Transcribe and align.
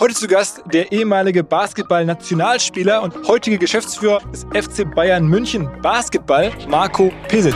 Heute 0.00 0.14
zu 0.14 0.26
Gast 0.26 0.60
der 0.72 0.90
ehemalige 0.90 1.44
Basketball-Nationalspieler 1.44 3.00
und 3.00 3.14
heutige 3.28 3.58
Geschäftsführer 3.58 4.20
des 4.32 4.44
FC 4.52 4.92
Bayern 4.92 5.26
München 5.26 5.68
Basketball, 5.82 6.50
Marco 6.68 7.12
Pesic. 7.28 7.54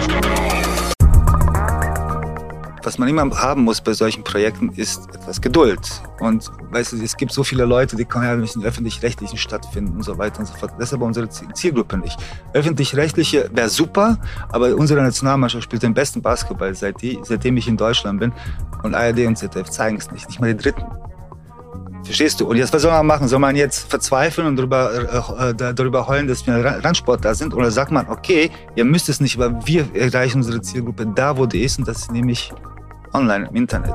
Was 2.84 2.96
man 2.96 3.08
immer 3.08 3.28
haben 3.36 3.64
muss 3.64 3.80
bei 3.80 3.92
solchen 3.92 4.22
Projekten, 4.22 4.70
ist 4.76 5.14
etwas 5.14 5.40
Geduld. 5.40 5.80
Und 6.20 6.48
weißt 6.70 6.92
du, 6.92 7.02
es 7.02 7.16
gibt 7.16 7.32
so 7.32 7.42
viele 7.42 7.64
Leute, 7.64 7.96
die 7.96 8.04
können 8.04 8.24
ja 8.24 8.36
nicht 8.36 8.54
in 8.54 8.64
öffentlich-rechtlichen 8.64 9.36
stattfinden 9.36 9.96
und 9.96 10.04
so 10.04 10.16
weiter 10.16 10.38
und 10.38 10.46
so 10.46 10.54
fort. 10.54 10.72
Das 10.78 10.88
ist 10.88 10.94
aber 10.94 11.06
unsere 11.06 11.28
Zielgruppe 11.28 11.98
nicht. 11.98 12.16
Öffentlich-rechtliche 12.52 13.50
wäre 13.52 13.68
super, 13.68 14.16
aber 14.50 14.76
unsere 14.76 15.02
Nationalmannschaft 15.02 15.64
spielt 15.64 15.82
den 15.82 15.92
besten 15.92 16.22
Basketball, 16.22 16.72
seit 16.74 17.02
die, 17.02 17.18
seitdem 17.24 17.56
ich 17.56 17.66
in 17.66 17.76
Deutschland 17.76 18.20
bin. 18.20 18.32
Und 18.84 18.94
ARD 18.94 19.26
und 19.26 19.36
ZDF 19.36 19.68
zeigen 19.68 19.96
es 19.96 20.10
nicht, 20.12 20.28
nicht 20.28 20.40
mal 20.40 20.54
die 20.54 20.62
Dritten. 20.62 20.86
Verstehst 22.04 22.40
du? 22.40 22.48
Und 22.48 22.56
jetzt, 22.56 22.72
was 22.72 22.82
soll 22.82 22.90
man 22.90 23.06
machen? 23.06 23.28
Soll 23.28 23.38
man 23.38 23.56
jetzt 23.56 23.90
verzweifeln 23.90 24.46
und 24.46 24.56
darüber, 24.56 24.90
äh, 25.38 25.50
äh 25.50 25.74
darüber 25.74 26.06
heulen, 26.06 26.26
dass 26.26 26.46
wir 26.46 26.64
Randsport 26.64 27.24
da 27.24 27.34
sind? 27.34 27.54
Oder 27.54 27.70
sagt 27.70 27.90
man, 27.90 28.08
okay, 28.08 28.50
ihr 28.76 28.84
müsst 28.84 29.08
es 29.08 29.20
nicht, 29.20 29.38
aber 29.38 29.66
wir 29.66 29.94
erreichen 29.94 30.38
unsere 30.38 30.60
Zielgruppe 30.62 31.06
da, 31.06 31.36
wo 31.36 31.46
die 31.46 31.62
ist, 31.62 31.78
und 31.78 31.88
das 31.88 31.98
ist 31.98 32.12
nämlich 32.12 32.52
online 33.12 33.48
im 33.48 33.56
Internet. 33.56 33.94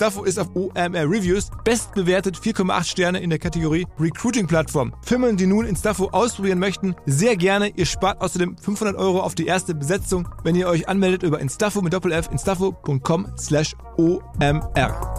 ist 0.00 0.38
auf 0.38 0.54
OMR 0.54 1.10
Reviews 1.10 1.48
bestbewertet 1.64 2.36
4,8 2.36 2.84
Sterne 2.84 3.20
in 3.20 3.30
der 3.30 3.38
Kategorie 3.38 3.86
Recruiting 3.98 4.46
Plattform. 4.46 4.94
Firmen, 5.02 5.36
die 5.36 5.46
nun 5.46 5.66
Instafo 5.66 6.08
ausprobieren 6.08 6.58
möchten, 6.58 6.94
sehr 7.06 7.36
gerne. 7.36 7.68
Ihr 7.76 7.86
spart 7.86 8.20
außerdem 8.20 8.58
500 8.58 8.96
Euro 8.96 9.20
auf 9.20 9.34
die 9.34 9.46
erste 9.46 9.74
Besetzung, 9.74 10.28
wenn 10.44 10.54
ihr 10.54 10.68
euch 10.68 10.88
anmeldet 10.88 11.22
über 11.22 11.40
Instafo 11.40 11.80
mit 11.80 11.92
Doppel-F, 11.92 12.28
instafo.com 12.30 13.32
slash 13.38 13.74
OMR. 13.96 15.16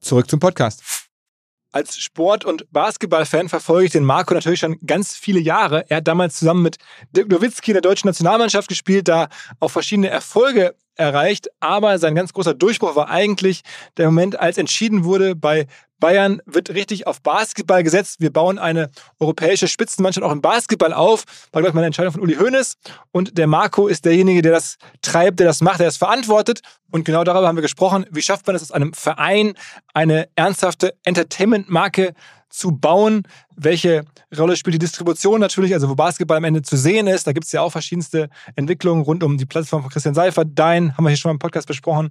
Zurück 0.00 0.28
zum 0.28 0.40
Podcast. 0.40 0.82
Als 1.74 1.96
Sport- 1.96 2.44
und 2.44 2.70
Basketballfan 2.70 3.48
verfolge 3.48 3.86
ich 3.86 3.92
den 3.92 4.04
Marco 4.04 4.34
natürlich 4.34 4.60
schon 4.60 4.78
ganz 4.84 5.16
viele 5.16 5.40
Jahre. 5.40 5.86
Er 5.88 5.96
hat 5.98 6.06
damals 6.06 6.36
zusammen 6.36 6.62
mit 6.62 6.76
Dirk 7.16 7.30
Nowitzki 7.30 7.70
in 7.70 7.76
der 7.76 7.80
deutschen 7.80 8.08
Nationalmannschaft 8.08 8.68
gespielt, 8.68 9.08
da 9.08 9.28
auch 9.58 9.70
verschiedene 9.70 10.10
Erfolge 10.10 10.76
erreicht. 10.96 11.48
Aber 11.60 11.98
sein 11.98 12.14
ganz 12.14 12.32
großer 12.32 12.54
Durchbruch 12.54 12.96
war 12.96 13.08
eigentlich 13.08 13.62
der 13.96 14.06
Moment, 14.06 14.38
als 14.38 14.58
entschieden 14.58 15.04
wurde, 15.04 15.34
bei 15.34 15.66
Bayern 16.02 16.42
wird 16.46 16.70
richtig 16.70 17.06
auf 17.06 17.22
Basketball 17.22 17.84
gesetzt. 17.84 18.16
Wir 18.18 18.32
bauen 18.32 18.58
eine 18.58 18.90
europäische 19.20 19.68
Spitzenmannschaft 19.68 20.26
auch 20.26 20.32
im 20.32 20.42
Basketball 20.42 20.92
auf. 20.92 21.24
War, 21.52 21.62
glaube 21.62 21.68
ich, 21.68 21.74
mal 21.74 21.80
eine 21.80 21.86
Entscheidung 21.86 22.12
von 22.12 22.22
Uli 22.22 22.34
Hoeneß. 22.34 22.74
Und 23.12 23.38
der 23.38 23.46
Marco 23.46 23.86
ist 23.86 24.04
derjenige, 24.04 24.42
der 24.42 24.50
das 24.50 24.78
treibt, 25.00 25.38
der 25.38 25.46
das 25.46 25.60
macht, 25.60 25.78
der 25.78 25.86
das 25.86 25.98
verantwortet. 25.98 26.60
Und 26.90 27.04
genau 27.04 27.22
darüber 27.22 27.46
haben 27.46 27.56
wir 27.56 27.62
gesprochen. 27.62 28.04
Wie 28.10 28.20
schafft 28.20 28.48
man 28.48 28.56
es 28.56 28.62
aus 28.62 28.72
einem 28.72 28.92
Verein, 28.94 29.54
eine 29.94 30.28
ernsthafte 30.34 30.92
Entertainment-Marke 31.04 32.14
zu 32.52 32.72
bauen. 32.72 33.22
Welche 33.56 34.04
Rolle 34.36 34.56
spielt 34.56 34.74
die 34.74 34.78
Distribution 34.78 35.40
natürlich, 35.40 35.74
also 35.74 35.88
wo 35.88 35.94
Basketball 35.94 36.38
am 36.38 36.44
Ende 36.44 36.62
zu 36.62 36.76
sehen 36.76 37.06
ist. 37.06 37.26
Da 37.26 37.32
gibt 37.32 37.46
es 37.46 37.52
ja 37.52 37.60
auch 37.60 37.70
verschiedenste 37.70 38.28
Entwicklungen 38.56 39.02
rund 39.02 39.22
um 39.22 39.38
die 39.38 39.46
Plattform 39.46 39.82
von 39.82 39.90
Christian 39.90 40.14
Seifert. 40.14 40.48
Dein 40.54 40.96
haben 40.96 41.04
wir 41.04 41.10
hier 41.10 41.16
schon 41.16 41.30
mal 41.30 41.34
im 41.34 41.38
Podcast 41.38 41.66
besprochen. 41.66 42.10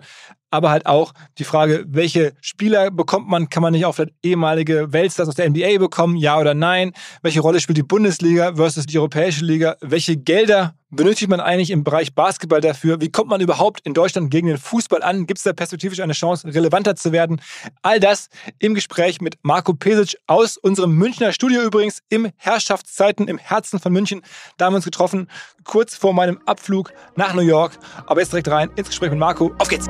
Aber 0.51 0.69
halt 0.69 0.85
auch 0.85 1.13
die 1.37 1.45
Frage, 1.45 1.85
welche 1.87 2.33
Spieler 2.41 2.91
bekommt 2.91 3.29
man? 3.29 3.49
Kann 3.49 3.63
man 3.63 3.71
nicht 3.71 3.85
auch 3.85 3.95
vielleicht 3.95 4.13
ehemalige 4.21 4.91
Weltstars 4.91 5.29
aus 5.29 5.35
der 5.35 5.49
NBA 5.49 5.77
bekommen? 5.79 6.17
Ja 6.17 6.37
oder 6.39 6.53
nein? 6.53 6.91
Welche 7.21 7.39
Rolle 7.39 7.61
spielt 7.61 7.77
die 7.77 7.83
Bundesliga 7.83 8.55
versus 8.55 8.85
die 8.85 8.99
Europäische 8.99 9.45
Liga? 9.45 9.77
Welche 9.79 10.17
Gelder 10.17 10.75
benötigt 10.91 11.29
man 11.29 11.39
eigentlich 11.39 11.71
im 11.71 11.83
Bereich 11.83 12.13
Basketball 12.13 12.61
dafür? 12.61 13.01
Wie 13.01 13.09
kommt 13.09 13.29
man 13.29 13.41
überhaupt 13.41 13.79
in 13.85 13.93
Deutschland 13.93 14.29
gegen 14.29 14.47
den 14.47 14.57
Fußball 14.57 15.01
an? 15.01 15.25
Gibt 15.25 15.37
es 15.37 15.43
da 15.43 15.53
perspektivisch 15.53 16.01
eine 16.01 16.13
Chance, 16.13 16.53
relevanter 16.53 16.95
zu 16.95 17.11
werden? 17.11 17.41
All 17.81 17.99
das 17.99 18.29
im 18.59 18.75
Gespräch 18.75 19.21
mit 19.21 19.37
Marco 19.41 19.73
Pesic 19.73 20.17
aus 20.27 20.57
unserem 20.57 20.91
Münchner 20.91 21.30
Studio 21.33 21.61
übrigens 21.61 22.01
im 22.09 22.31
Herrschaftszeiten 22.37 23.27
im 23.27 23.37
Herzen 23.37 23.79
von 23.79 23.91
München. 23.93 24.21
Da 24.57 24.65
haben 24.65 24.73
wir 24.73 24.77
uns 24.77 24.85
getroffen, 24.85 25.29
kurz 25.63 25.95
vor 25.95 26.13
meinem 26.13 26.39
Abflug 26.45 26.91
nach 27.15 27.33
New 27.33 27.41
York. 27.41 27.77
Aber 28.05 28.19
jetzt 28.19 28.31
direkt 28.31 28.49
rein 28.49 28.69
ins 28.75 28.89
Gespräch 28.89 29.09
mit 29.11 29.19
Marco. 29.19 29.51
Auf 29.57 29.67
geht's! 29.67 29.87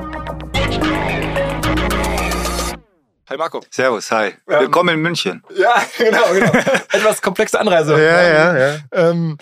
Hi 3.28 3.38
Marco. 3.38 3.62
Servus, 3.70 4.10
hi. 4.10 4.26
Ähm, 4.26 4.34
Willkommen 4.46 4.96
in 4.96 5.00
München. 5.00 5.42
Ja, 5.56 5.82
genau, 5.96 6.32
genau. 6.34 6.52
Etwas 6.92 7.22
komplexe 7.22 7.58
Anreise. 7.58 7.94
ja, 7.94 8.22
ja, 8.22 8.58
ja. 8.58 8.78
Ähm, 8.92 9.38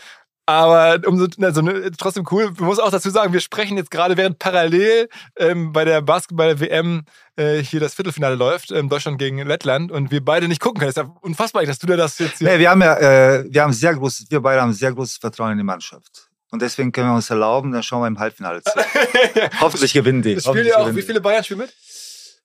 aber 0.50 1.08
umso, 1.08 1.26
also, 1.40 1.62
ne, 1.62 1.90
trotzdem 1.96 2.26
cool. 2.30 2.50
Ich 2.52 2.60
muss 2.60 2.78
auch 2.78 2.90
dazu 2.90 3.10
sagen, 3.10 3.32
wir 3.32 3.40
sprechen 3.40 3.76
jetzt 3.76 3.90
gerade, 3.90 4.16
während 4.16 4.38
parallel 4.38 5.08
ähm, 5.36 5.72
bei 5.72 5.84
der 5.84 6.02
Basketball-WM 6.02 7.04
äh, 7.36 7.58
hier 7.58 7.80
das 7.80 7.94
Viertelfinale 7.94 8.34
läuft, 8.34 8.70
ähm, 8.70 8.88
Deutschland 8.88 9.18
gegen 9.18 9.38
Lettland, 9.46 9.90
und 9.92 10.10
wir 10.10 10.24
beide 10.24 10.48
nicht 10.48 10.60
gucken 10.60 10.80
können. 10.80 10.92
Das 10.92 11.02
ist 11.02 11.08
ja 11.08 11.14
unfassbar, 11.22 11.64
dass 11.64 11.78
du 11.78 11.86
da 11.86 11.96
das 11.96 12.18
jetzt 12.18 12.38
hier. 12.38 12.48
Nee, 12.48 12.58
wir 12.58 12.70
haben 12.70 12.82
ja, 12.82 12.96
äh, 12.96 13.44
wir 13.48 13.62
haben 13.62 13.72
sehr 13.72 13.94
großes, 13.94 14.26
wir 14.30 14.40
beide 14.40 14.60
haben 14.60 14.72
sehr 14.72 14.92
großes 14.92 15.16
Vertrauen 15.16 15.52
in 15.52 15.58
die 15.58 15.64
Mannschaft. 15.64 16.28
Und 16.50 16.62
deswegen 16.62 16.90
können 16.90 17.08
wir 17.08 17.14
uns 17.14 17.30
erlauben, 17.30 17.70
dann 17.70 17.82
schauen 17.82 18.02
wir 18.02 18.08
im 18.08 18.18
Halbfinale 18.18 18.62
zu. 18.62 18.72
Hoffentlich 19.60 19.92
gewinnen 19.92 20.22
die. 20.22 20.40
Spielen 20.40 20.66
ja 20.66 20.78
auch, 20.78 20.94
wie 20.94 21.02
viele 21.02 21.20
Bayern 21.20 21.44
spielen 21.44 21.60
mit? 21.60 21.74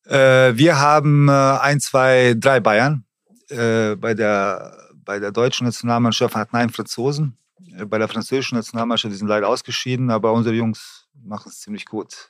Äh, 0.05 0.55
wir 0.55 0.79
haben 0.79 1.27
äh, 1.27 1.31
ein, 1.31 1.79
zwei, 1.79 2.35
drei 2.37 2.59
Bayern. 2.59 3.03
Äh, 3.49 3.95
bei, 3.95 4.13
der, 4.13 4.77
bei 4.93 5.19
der 5.19 5.31
deutschen 5.31 5.65
Nationalmannschaft 5.65 6.35
hat 6.35 6.53
neun 6.53 6.69
Franzosen. 6.69 7.37
Äh, 7.77 7.85
bei 7.85 7.97
der 7.97 8.07
französischen 8.07 8.55
Nationalmannschaft, 8.55 9.13
die 9.13 9.17
sind 9.17 9.27
leider 9.27 9.47
ausgeschieden, 9.47 10.09
aber 10.11 10.33
unsere 10.33 10.55
Jungs 10.55 11.07
machen 11.23 11.49
es 11.49 11.59
ziemlich 11.59 11.85
gut. 11.85 12.29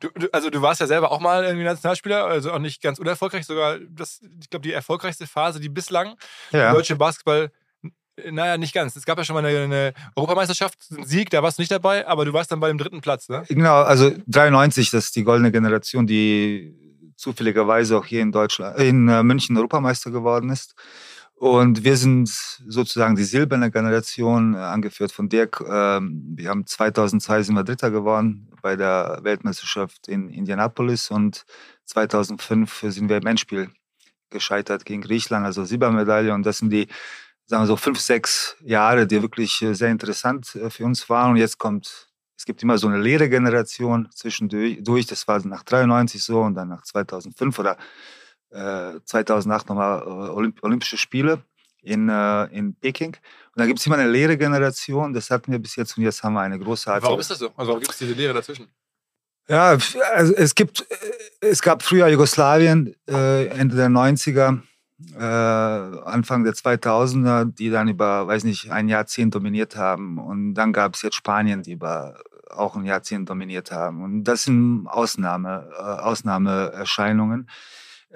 Du, 0.00 0.08
du, 0.14 0.28
also 0.32 0.50
du 0.50 0.60
warst 0.62 0.80
ja 0.80 0.86
selber 0.86 1.10
auch 1.10 1.20
mal 1.20 1.44
irgendwie 1.44 1.64
Nationalspieler, 1.64 2.24
also 2.26 2.52
auch 2.52 2.58
nicht 2.58 2.82
ganz 2.82 2.98
unerfolgreich, 2.98 3.46
sogar 3.46 3.78
das, 3.78 4.20
ich 4.40 4.50
glaube, 4.50 4.62
die 4.62 4.72
erfolgreichste 4.72 5.26
Phase, 5.26 5.60
die 5.60 5.68
bislang 5.68 6.16
ja. 6.52 6.72
deutsche 6.72 6.96
Basketball 6.96 7.50
naja, 8.30 8.56
nicht 8.56 8.72
ganz. 8.72 8.96
Es 8.96 9.04
gab 9.04 9.18
ja 9.18 9.24
schon 9.24 9.34
mal 9.34 9.44
eine, 9.44 9.64
eine 9.64 9.92
Europameisterschaft, 10.14 10.78
einen 10.90 11.04
Sieg, 11.04 11.30
da 11.30 11.42
warst 11.42 11.58
du 11.58 11.62
nicht 11.62 11.70
dabei, 11.70 12.06
aber 12.06 12.24
du 12.24 12.32
warst 12.32 12.50
dann 12.50 12.60
bei 12.60 12.68
dem 12.68 12.78
dritten 12.78 13.00
Platz, 13.02 13.28
ne? 13.28 13.44
Genau, 13.48 13.82
also 13.82 14.10
93, 14.26 14.90
das 14.90 15.06
ist 15.06 15.16
die 15.16 15.24
goldene 15.24 15.52
Generation, 15.52 16.06
die 16.06 16.74
zufälligerweise 17.16 17.98
auch 17.98 18.06
hier 18.06 18.22
in 18.22 18.32
Deutschland, 18.32 18.78
in 18.78 19.08
äh, 19.08 19.22
München 19.22 19.56
Europameister 19.56 20.10
geworden 20.10 20.50
ist. 20.50 20.74
Und 21.38 21.84
wir 21.84 21.98
sind 21.98 22.28
sozusagen 22.28 23.14
die 23.14 23.24
silberne 23.24 23.70
Generation, 23.70 24.54
äh, 24.54 24.58
angeführt 24.58 25.12
von 25.12 25.28
Dirk. 25.28 25.62
Ähm, 25.68 26.32
wir 26.34 26.48
haben 26.48 26.66
2002 26.66 27.42
sind 27.42 27.54
wir 27.54 27.62
Dritter 27.62 27.90
geworden 27.90 28.50
bei 28.62 28.74
der 28.74 29.18
Weltmeisterschaft 29.22 30.08
in 30.08 30.30
Indianapolis 30.30 31.10
und 31.10 31.44
2005 31.84 32.86
sind 32.88 33.10
wir 33.10 33.18
im 33.18 33.26
Endspiel 33.26 33.70
gescheitert 34.30 34.86
gegen 34.86 35.02
Griechenland, 35.02 35.44
also 35.44 35.64
Silbermedaille. 35.66 36.32
Und 36.32 36.46
das 36.46 36.58
sind 36.58 36.70
die, 36.70 36.88
sagen 37.44 37.64
wir 37.64 37.66
so, 37.66 37.76
fünf, 37.76 38.00
sechs 38.00 38.56
Jahre, 38.62 39.06
die 39.06 39.20
wirklich 39.20 39.60
äh, 39.60 39.74
sehr 39.74 39.90
interessant 39.90 40.54
äh, 40.54 40.70
für 40.70 40.86
uns 40.86 41.08
waren. 41.10 41.32
Und 41.32 41.36
jetzt 41.36 41.58
kommt, 41.58 42.08
es 42.38 42.46
gibt 42.46 42.62
immer 42.62 42.78
so 42.78 42.88
eine 42.88 42.98
leere 42.98 43.28
Generation 43.28 44.08
zwischendurch. 44.10 45.06
Das 45.06 45.28
war 45.28 45.46
nach 45.46 45.64
93 45.64 46.22
so 46.24 46.40
und 46.40 46.54
dann 46.54 46.68
nach 46.68 46.82
2005 46.82 47.58
oder 47.58 47.76
2008 48.50 49.68
nochmal 49.68 50.02
äh, 50.02 50.30
Olymp 50.30 50.62
Olympische 50.62 50.96
Spiele 50.96 51.42
in, 51.82 52.08
äh, 52.08 52.44
in 52.46 52.74
Peking. 52.74 53.14
Und 53.14 53.60
da 53.60 53.66
gibt 53.66 53.78
es 53.78 53.86
immer 53.86 53.96
eine 53.96 54.08
leere 54.08 54.36
Generation. 54.36 55.12
Das 55.12 55.30
hatten 55.30 55.52
wir 55.52 55.58
bis 55.58 55.76
jetzt 55.76 55.96
und 55.96 56.04
jetzt 56.04 56.22
haben 56.22 56.34
wir 56.34 56.40
eine 56.40 56.58
große 56.58 56.90
Warum 57.00 57.20
ist 57.20 57.30
das 57.30 57.38
so? 57.38 57.46
Also 57.56 57.68
warum 57.68 57.80
gibt 57.80 57.92
es 57.92 57.98
diese 57.98 58.12
Lehre 58.12 58.34
dazwischen? 58.34 58.68
Ja, 59.48 59.78
also 60.14 60.34
es 60.34 60.54
gibt, 60.54 60.80
äh, 60.80 61.46
es 61.48 61.62
gab 61.62 61.82
früher 61.82 62.08
Jugoslawien, 62.08 62.94
äh, 63.08 63.46
Ende 63.46 63.76
der 63.76 63.88
90er, 63.88 64.60
äh, 65.14 65.22
Anfang 65.22 66.42
der 66.42 66.54
2000er, 66.54 67.44
die 67.44 67.70
dann 67.70 67.88
über, 67.88 68.26
weiß 68.26 68.44
nicht, 68.44 68.70
ein 68.72 68.88
Jahrzehnt 68.88 69.34
dominiert 69.34 69.76
haben. 69.76 70.18
Und 70.18 70.54
dann 70.54 70.72
gab 70.72 70.94
es 70.94 71.02
jetzt 71.02 71.14
Spanien, 71.14 71.62
die 71.62 71.72
über 71.72 72.18
auch 72.50 72.76
ein 72.76 72.84
Jahrzehnt 72.84 73.28
dominiert 73.28 73.70
haben. 73.70 74.02
Und 74.02 74.24
das 74.24 74.44
sind 74.44 74.86
Ausnahme, 74.88 75.68
äh, 75.78 75.82
Ausnahmeerscheinungen. 75.82 77.48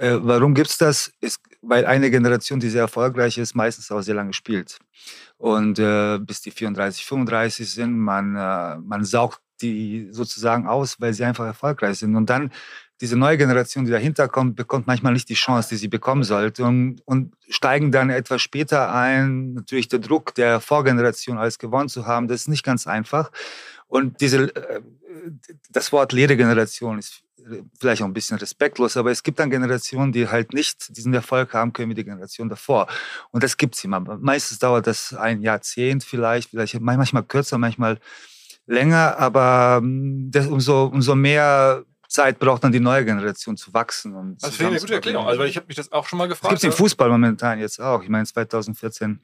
Äh, 0.01 0.19
warum 0.23 0.55
gibt 0.55 0.71
es 0.71 0.79
das? 0.79 1.13
Ist, 1.21 1.41
weil 1.61 1.85
eine 1.85 2.11
Generation, 2.11 2.59
die 2.59 2.71
sehr 2.71 2.83
erfolgreich 2.83 3.37
ist, 3.37 3.55
meistens 3.55 3.91
auch 3.91 4.01
sehr 4.01 4.15
lange 4.15 4.33
spielt. 4.33 4.79
Und 5.37 5.79
äh, 5.79 6.19
bis 6.19 6.41
die 6.41 6.51
34, 6.51 7.05
35 7.05 7.71
sind, 7.71 7.99
man, 7.99 8.35
äh, 8.35 8.79
man 8.79 9.05
saugt 9.05 9.43
die 9.61 10.09
sozusagen 10.11 10.67
aus, 10.67 10.99
weil 11.01 11.13
sie 11.13 11.25
einfach 11.25 11.45
erfolgreich 11.45 11.99
sind. 11.99 12.17
Und 12.17 12.31
dann 12.31 12.51
diese 13.03 13.17
neue 13.17 13.37
Generation, 13.37 13.85
die 13.85 13.91
dahinter 13.91 14.27
kommt, 14.27 14.57
bekommt 14.57 14.87
manchmal 14.87 15.13
nicht 15.13 15.29
die 15.29 15.35
Chance, 15.35 15.69
die 15.69 15.77
sie 15.77 15.89
bekommen 15.89 16.23
sollte 16.23 16.65
und, 16.65 17.03
und 17.05 17.35
steigen 17.51 17.93
dann 17.93 18.09
etwas 18.09 18.41
später 18.41 18.95
ein. 18.95 19.53
Natürlich 19.53 19.89
der 19.89 19.99
Druck 19.99 20.35
der 20.35 20.61
Vorgeneration, 20.61 21.37
alles 21.37 21.59
gewonnen 21.59 21.91
zu 21.91 22.07
haben, 22.07 22.27
das 22.27 22.43
ist 22.43 22.49
nicht 22.49 22.65
ganz 22.65 22.87
einfach. 22.87 23.31
Und 23.87 24.23
diese, 24.23 24.55
äh, 24.55 24.81
das 25.69 25.93
Wort 25.93 26.13
Lehregeneration 26.13 26.99
ist 26.99 27.23
vielleicht 27.79 28.03
auch 28.03 28.07
ein 28.07 28.13
bisschen 28.13 28.39
respektlos, 28.39 28.97
aber 28.97 29.11
es 29.11 29.23
gibt 29.23 29.39
dann 29.39 29.51
Generationen, 29.51 30.13
die 30.13 30.29
halt 30.29 30.53
nicht 30.53 30.97
diesen 30.97 31.13
Erfolg 31.15 31.55
haben 31.55 31.73
können 31.73 31.91
wie 31.91 31.95
die 31.95 32.05
Generation 32.05 32.49
davor. 32.49 32.87
Und 33.31 33.43
das 33.43 33.57
gibt 33.57 33.77
es 33.77 33.85
immer. 33.85 34.01
Meistens 34.01 34.59
dauert 34.59 34.87
das 34.87 35.15
ein 35.15 35.43
Jahrzehnt 35.43 36.05
vielleicht, 36.05 36.51
vielleicht 36.51 36.81
manchmal 36.81 37.25
kürzer, 37.25 37.59
manchmal 37.59 37.99
länger, 38.67 39.19
aber 39.19 39.79
hm, 39.81 40.31
das, 40.31 40.47
umso, 40.47 40.85
umso 40.85 41.15
mehr 41.15 41.85
Zeit 42.09 42.39
braucht 42.39 42.65
dann 42.65 42.73
die 42.73 42.81
neue 42.81 43.05
Generation 43.05 43.57
zu 43.57 43.73
wachsen. 43.73 44.15
Und 44.15 44.43
das 44.43 44.57
finde 44.57 44.73
ich 44.73 44.73
eine 44.73 44.81
gute 44.81 44.95
Erklärung. 44.95 45.27
Also 45.27 45.45
ich 45.45 45.57
habe 45.57 45.67
mich 45.69 45.77
das 45.77 45.93
auch 45.93 46.07
schon 46.07 46.19
mal 46.19 46.27
gefragt. 46.27 46.55
Es 46.55 46.61
gibt 46.61 46.75
im 46.75 46.77
Fußball 46.77 47.09
momentan 47.09 47.59
jetzt 47.61 47.81
auch. 47.81 48.03
Ich 48.03 48.09
meine 48.09 48.27
2014 48.27 49.21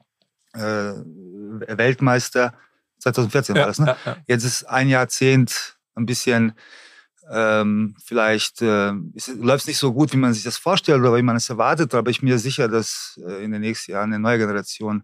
äh, 0.53 0.59
Weltmeister. 0.59 2.53
2014 2.99 3.55
ja, 3.55 3.61
war 3.61 3.67
das, 3.67 3.79
ne? 3.79 3.85
Ja, 3.87 3.97
ja. 4.05 4.17
Jetzt 4.27 4.43
ist 4.43 4.63
ein 4.63 4.89
Jahrzehnt 4.89 5.77
ein 5.95 6.05
bisschen 6.05 6.53
ähm, 7.31 7.95
vielleicht 8.03 8.61
äh, 8.61 8.91
läuft 9.39 9.61
es 9.61 9.67
nicht 9.67 9.77
so 9.77 9.93
gut, 9.93 10.13
wie 10.13 10.17
man 10.17 10.33
sich 10.33 10.43
das 10.43 10.57
vorstellt 10.57 10.99
oder 10.99 11.15
wie 11.15 11.21
man 11.21 11.35
es 11.35 11.49
erwartet, 11.49 11.93
aber 11.93 12.09
ich 12.09 12.21
bin 12.21 12.29
mir 12.29 12.39
sicher, 12.39 12.67
dass 12.67 13.19
äh, 13.25 13.43
in 13.43 13.51
den 13.51 13.61
nächsten 13.61 13.91
Jahren 13.91 14.13
eine 14.13 14.19
neue 14.19 14.37
Generation 14.37 15.03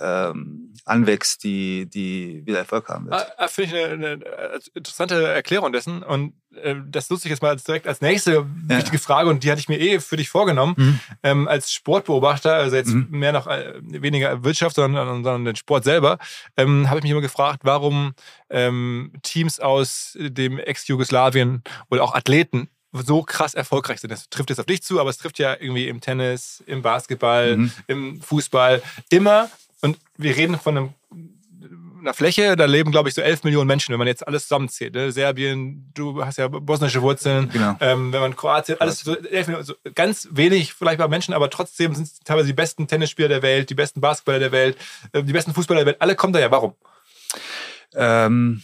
ähm, 0.00 0.74
anwächst, 0.84 1.44
die, 1.44 1.86
die 1.86 2.42
wieder 2.44 2.58
Erfolg 2.58 2.88
haben 2.88 3.06
wird. 3.06 3.14
Ah, 3.14 3.32
ah 3.38 3.48
Finde 3.48 3.76
ich 3.76 3.84
eine, 3.84 3.92
eine, 3.92 4.24
äh, 4.24 4.60
interessante 4.74 5.26
Erklärung 5.28 5.72
dessen. 5.72 6.02
Und 6.02 6.34
äh, 6.56 6.74
das 6.86 7.08
nutze 7.10 7.26
ich 7.26 7.30
jetzt 7.30 7.42
mal 7.42 7.56
direkt 7.56 7.86
als 7.86 8.00
nächste 8.00 8.32
ja. 8.32 8.46
wichtige 8.78 8.98
Frage 8.98 9.30
und 9.30 9.44
die 9.44 9.50
hatte 9.50 9.60
ich 9.60 9.68
mir 9.68 9.80
eh 9.80 10.00
für 10.00 10.16
dich 10.16 10.28
vorgenommen. 10.28 10.74
Mhm. 10.76 11.00
Ähm, 11.22 11.48
als 11.48 11.72
Sportbeobachter, 11.72 12.54
also 12.54 12.76
jetzt 12.76 12.92
mhm. 12.92 13.08
mehr 13.10 13.32
noch 13.32 13.46
äh, 13.46 13.74
weniger 13.82 14.44
Wirtschaft, 14.44 14.76
sondern, 14.76 15.24
sondern 15.24 15.44
den 15.44 15.56
Sport 15.56 15.84
selber, 15.84 16.18
ähm, 16.56 16.88
habe 16.90 16.98
ich 16.98 17.04
mich 17.04 17.12
immer 17.12 17.20
gefragt, 17.20 17.60
warum 17.62 18.14
ähm, 18.50 19.12
Teams 19.22 19.60
aus 19.60 20.16
dem 20.20 20.58
Ex-Jugoslawien 20.58 21.62
oder 21.90 22.02
auch 22.02 22.14
Athleten 22.14 22.68
so 22.92 23.22
krass 23.22 23.54
erfolgreich 23.54 24.00
sind. 24.00 24.10
Das 24.10 24.28
trifft 24.28 24.50
jetzt 24.50 24.60
auf 24.60 24.66
dich 24.66 24.82
zu, 24.82 25.00
aber 25.00 25.10
es 25.10 25.18
trifft 25.18 25.38
ja 25.38 25.56
irgendwie 25.58 25.88
im 25.88 26.00
Tennis, 26.00 26.62
im 26.66 26.82
Basketball, 26.82 27.56
mhm. 27.56 27.72
im 27.88 28.20
Fußball 28.20 28.82
immer 29.10 29.50
und 29.84 29.98
wir 30.16 30.34
reden 30.34 30.58
von 30.58 30.78
einem, 30.78 30.94
einer 32.00 32.14
Fläche, 32.14 32.56
da 32.56 32.64
leben, 32.64 32.90
glaube 32.90 33.10
ich, 33.10 33.14
so 33.14 33.20
11 33.20 33.44
Millionen 33.44 33.66
Menschen, 33.66 33.92
wenn 33.92 33.98
man 33.98 34.08
jetzt 34.08 34.26
alles 34.26 34.44
zusammenzählt. 34.44 34.94
Ne? 34.94 35.12
Serbien, 35.12 35.90
du 35.92 36.24
hast 36.24 36.38
ja 36.38 36.48
bosnische 36.48 37.02
Wurzeln, 37.02 37.50
genau. 37.50 37.76
ähm, 37.80 38.10
wenn 38.10 38.20
man 38.22 38.34
Kroatien, 38.34 38.80
alles 38.80 39.00
so 39.00 39.14
11 39.14 39.46
Millionen, 39.46 39.66
so 39.66 39.74
ganz 39.94 40.26
wenig 40.30 40.72
vielleicht 40.72 40.96
bei 40.96 41.06
Menschen, 41.06 41.34
aber 41.34 41.50
trotzdem 41.50 41.94
sind 41.94 42.04
es 42.04 42.18
teilweise 42.20 42.46
die 42.46 42.54
besten 42.54 42.86
Tennisspieler 42.86 43.28
der 43.28 43.42
Welt, 43.42 43.68
die 43.68 43.74
besten 43.74 44.00
Basketballer 44.00 44.38
der 44.38 44.52
Welt, 44.52 44.78
äh, 45.12 45.22
die 45.22 45.34
besten 45.34 45.52
Fußballer 45.52 45.80
der 45.80 45.86
Welt, 45.86 46.00
alle 46.00 46.16
kommen 46.16 46.32
da 46.32 46.40
ja. 46.40 46.50
Warum? 46.50 46.74
Ähm, 47.94 48.62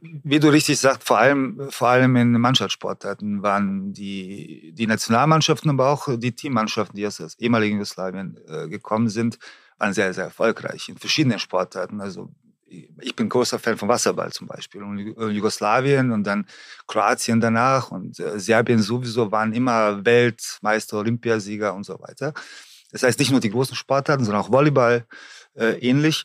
wie 0.00 0.40
du 0.40 0.48
richtig 0.48 0.78
sagst, 0.78 1.04
vor 1.04 1.18
allem, 1.18 1.68
vor 1.70 1.88
allem 1.88 2.16
in 2.16 2.32
Mannschaftssportarten 2.32 3.42
waren 3.42 3.92
die, 3.92 4.72
die 4.74 4.86
Nationalmannschaften, 4.86 5.70
aber 5.70 5.90
auch 5.90 6.08
die 6.16 6.32
Teammannschaften, 6.32 6.96
die 6.96 7.06
aus 7.06 7.16
dem 7.16 7.28
ehemaligen 7.38 7.76
Jugoslawien 7.76 8.38
äh, 8.48 8.68
gekommen 8.68 9.08
sind, 9.08 9.38
waren 9.78 9.92
sehr, 9.92 10.12
sehr 10.14 10.24
erfolgreich 10.24 10.88
in 10.88 10.98
verschiedenen 10.98 11.38
Sportarten. 11.38 12.00
Also 12.00 12.30
ich 13.00 13.14
bin 13.14 13.28
großer 13.28 13.58
Fan 13.58 13.76
von 13.76 13.88
Wasserball 13.88 14.32
zum 14.32 14.46
Beispiel. 14.46 14.82
Und 14.82 14.98
Jugoslawien 14.98 16.10
und 16.10 16.24
dann 16.24 16.46
Kroatien 16.86 17.40
danach 17.40 17.90
und 17.90 18.18
äh, 18.18 18.38
Serbien 18.38 18.80
sowieso 18.80 19.30
waren 19.30 19.52
immer 19.52 20.04
Weltmeister, 20.04 20.98
Olympiasieger 20.98 21.74
und 21.74 21.84
so 21.84 22.00
weiter. 22.00 22.32
Das 22.90 23.02
heißt 23.02 23.18
nicht 23.18 23.30
nur 23.30 23.40
die 23.40 23.50
großen 23.50 23.76
Sportarten, 23.76 24.24
sondern 24.24 24.42
auch 24.42 24.52
Volleyball 24.52 25.06
äh, 25.56 25.78
ähnlich 25.78 26.24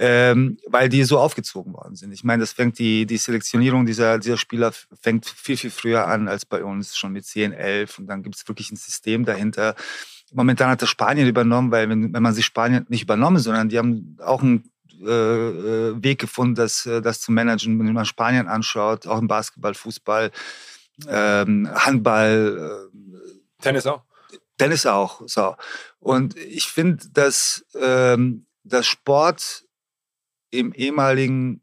ähm, 0.00 0.58
weil 0.66 0.88
die 0.88 1.02
so 1.02 1.18
aufgezogen 1.18 1.74
worden 1.74 1.96
sind. 1.96 2.12
Ich 2.12 2.22
meine, 2.22 2.40
das 2.40 2.52
fängt 2.52 2.78
die, 2.78 3.04
die 3.04 3.16
Selektionierung 3.16 3.84
dieser, 3.84 4.18
dieser 4.18 4.36
Spieler 4.36 4.72
fängt 5.00 5.26
viel, 5.26 5.56
viel 5.56 5.70
früher 5.70 6.06
an 6.06 6.28
als 6.28 6.46
bei 6.46 6.62
uns, 6.62 6.96
schon 6.96 7.12
mit 7.12 7.26
10, 7.26 7.52
11 7.52 7.98
und 7.98 8.06
dann 8.06 8.22
gibt 8.22 8.36
es 8.36 8.46
wirklich 8.46 8.70
ein 8.70 8.76
System 8.76 9.24
dahinter. 9.24 9.74
Momentan 10.32 10.70
hat 10.70 10.82
das 10.82 10.88
Spanien 10.88 11.26
übernommen, 11.26 11.72
weil 11.72 11.88
wenn, 11.88 12.12
wenn 12.14 12.22
man 12.22 12.32
sich 12.32 12.44
Spanien 12.44 12.86
nicht 12.88 13.02
übernommen, 13.02 13.38
sondern 13.38 13.70
die 13.70 13.78
haben 13.78 14.16
auch 14.24 14.40
einen 14.40 14.70
äh, 15.00 15.08
äh 15.10 16.02
Weg 16.02 16.20
gefunden, 16.20 16.54
das, 16.54 16.86
äh, 16.86 17.02
das 17.02 17.20
zu 17.20 17.32
managen, 17.32 17.76
wenn 17.80 17.92
man 17.92 18.04
Spanien 18.04 18.46
anschaut, 18.46 19.08
auch 19.08 19.18
im 19.18 19.26
Basketball, 19.26 19.74
Fußball, 19.74 20.30
ähm, 21.08 21.68
Handball. 21.74 22.90
Äh, 22.94 23.62
Tennis 23.62 23.86
auch. 23.86 24.02
Tennis 24.58 24.86
auch. 24.86 25.22
So. 25.26 25.56
Und 25.98 26.36
ich 26.36 26.66
finde, 26.68 27.08
dass 27.12 27.64
ähm, 27.80 28.46
das 28.62 28.86
Sport 28.86 29.64
im 30.50 30.72
ehemaligen 30.72 31.62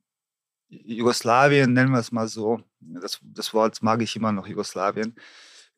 Jugoslawien, 0.68 1.74
nennen 1.74 1.92
wir 1.92 2.00
es 2.00 2.12
mal 2.12 2.27
so, 2.27 2.62
das, 2.80 3.20
das 3.24 3.54
Wort 3.54 3.82
mag 3.82 4.01
ich 4.01 4.15
immer 4.15 4.32
noch, 4.32 4.48
Jugoslawien, 4.48 5.15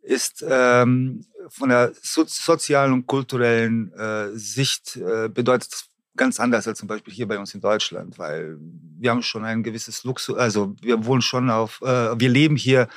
ist 0.02 0.44
ähm, 0.48 1.26
von 1.50 1.70
der 1.70 1.92
so 2.02 2.24
sozialen 2.26 2.94
und 2.94 3.08
kulturellen 3.08 3.92
äh, 3.94 4.30
Sicht 4.34 4.96
äh, 4.96 5.30
bedeutet 5.30 5.74
es 5.74 5.90
ganz 6.16 6.40
anders 6.40 6.68
als 6.68 6.80
zum 6.80 6.88
Beispiel 6.88 7.14
hier 7.14 7.28
bei 7.28 7.38
uns 7.38 7.54
in 7.54 7.62
Deutschland, 7.62 8.18
weil 8.18 8.58
wir 8.60 9.12
haben 9.12 9.22
schon 9.22 9.46
ein 9.46 9.64
gewisses 9.64 10.04
Luxus, 10.04 10.38
also 10.38 10.76
wir 10.82 11.06
wohnen 11.06 11.22
schon 11.22 11.50
auf, 11.50 11.82
äh, 11.82 12.20
wir 12.20 12.30
leben 12.30 12.56
hier 12.56 12.88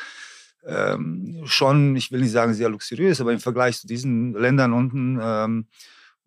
ähm, 0.65 1.43
schon, 1.45 1.97
ich 1.97 2.13
will 2.13 2.21
nicht 2.21 2.33
sagen 2.33 2.55
sehr 2.55 2.69
luxuriös, 2.69 3.21
aber 3.21 3.33
im 3.33 3.41
Vergleich 3.41 3.79
zu 3.81 3.87
diesen 3.87 4.35
Ländern 4.35 4.73
unten 4.73 5.19
ähm, 5.23 5.67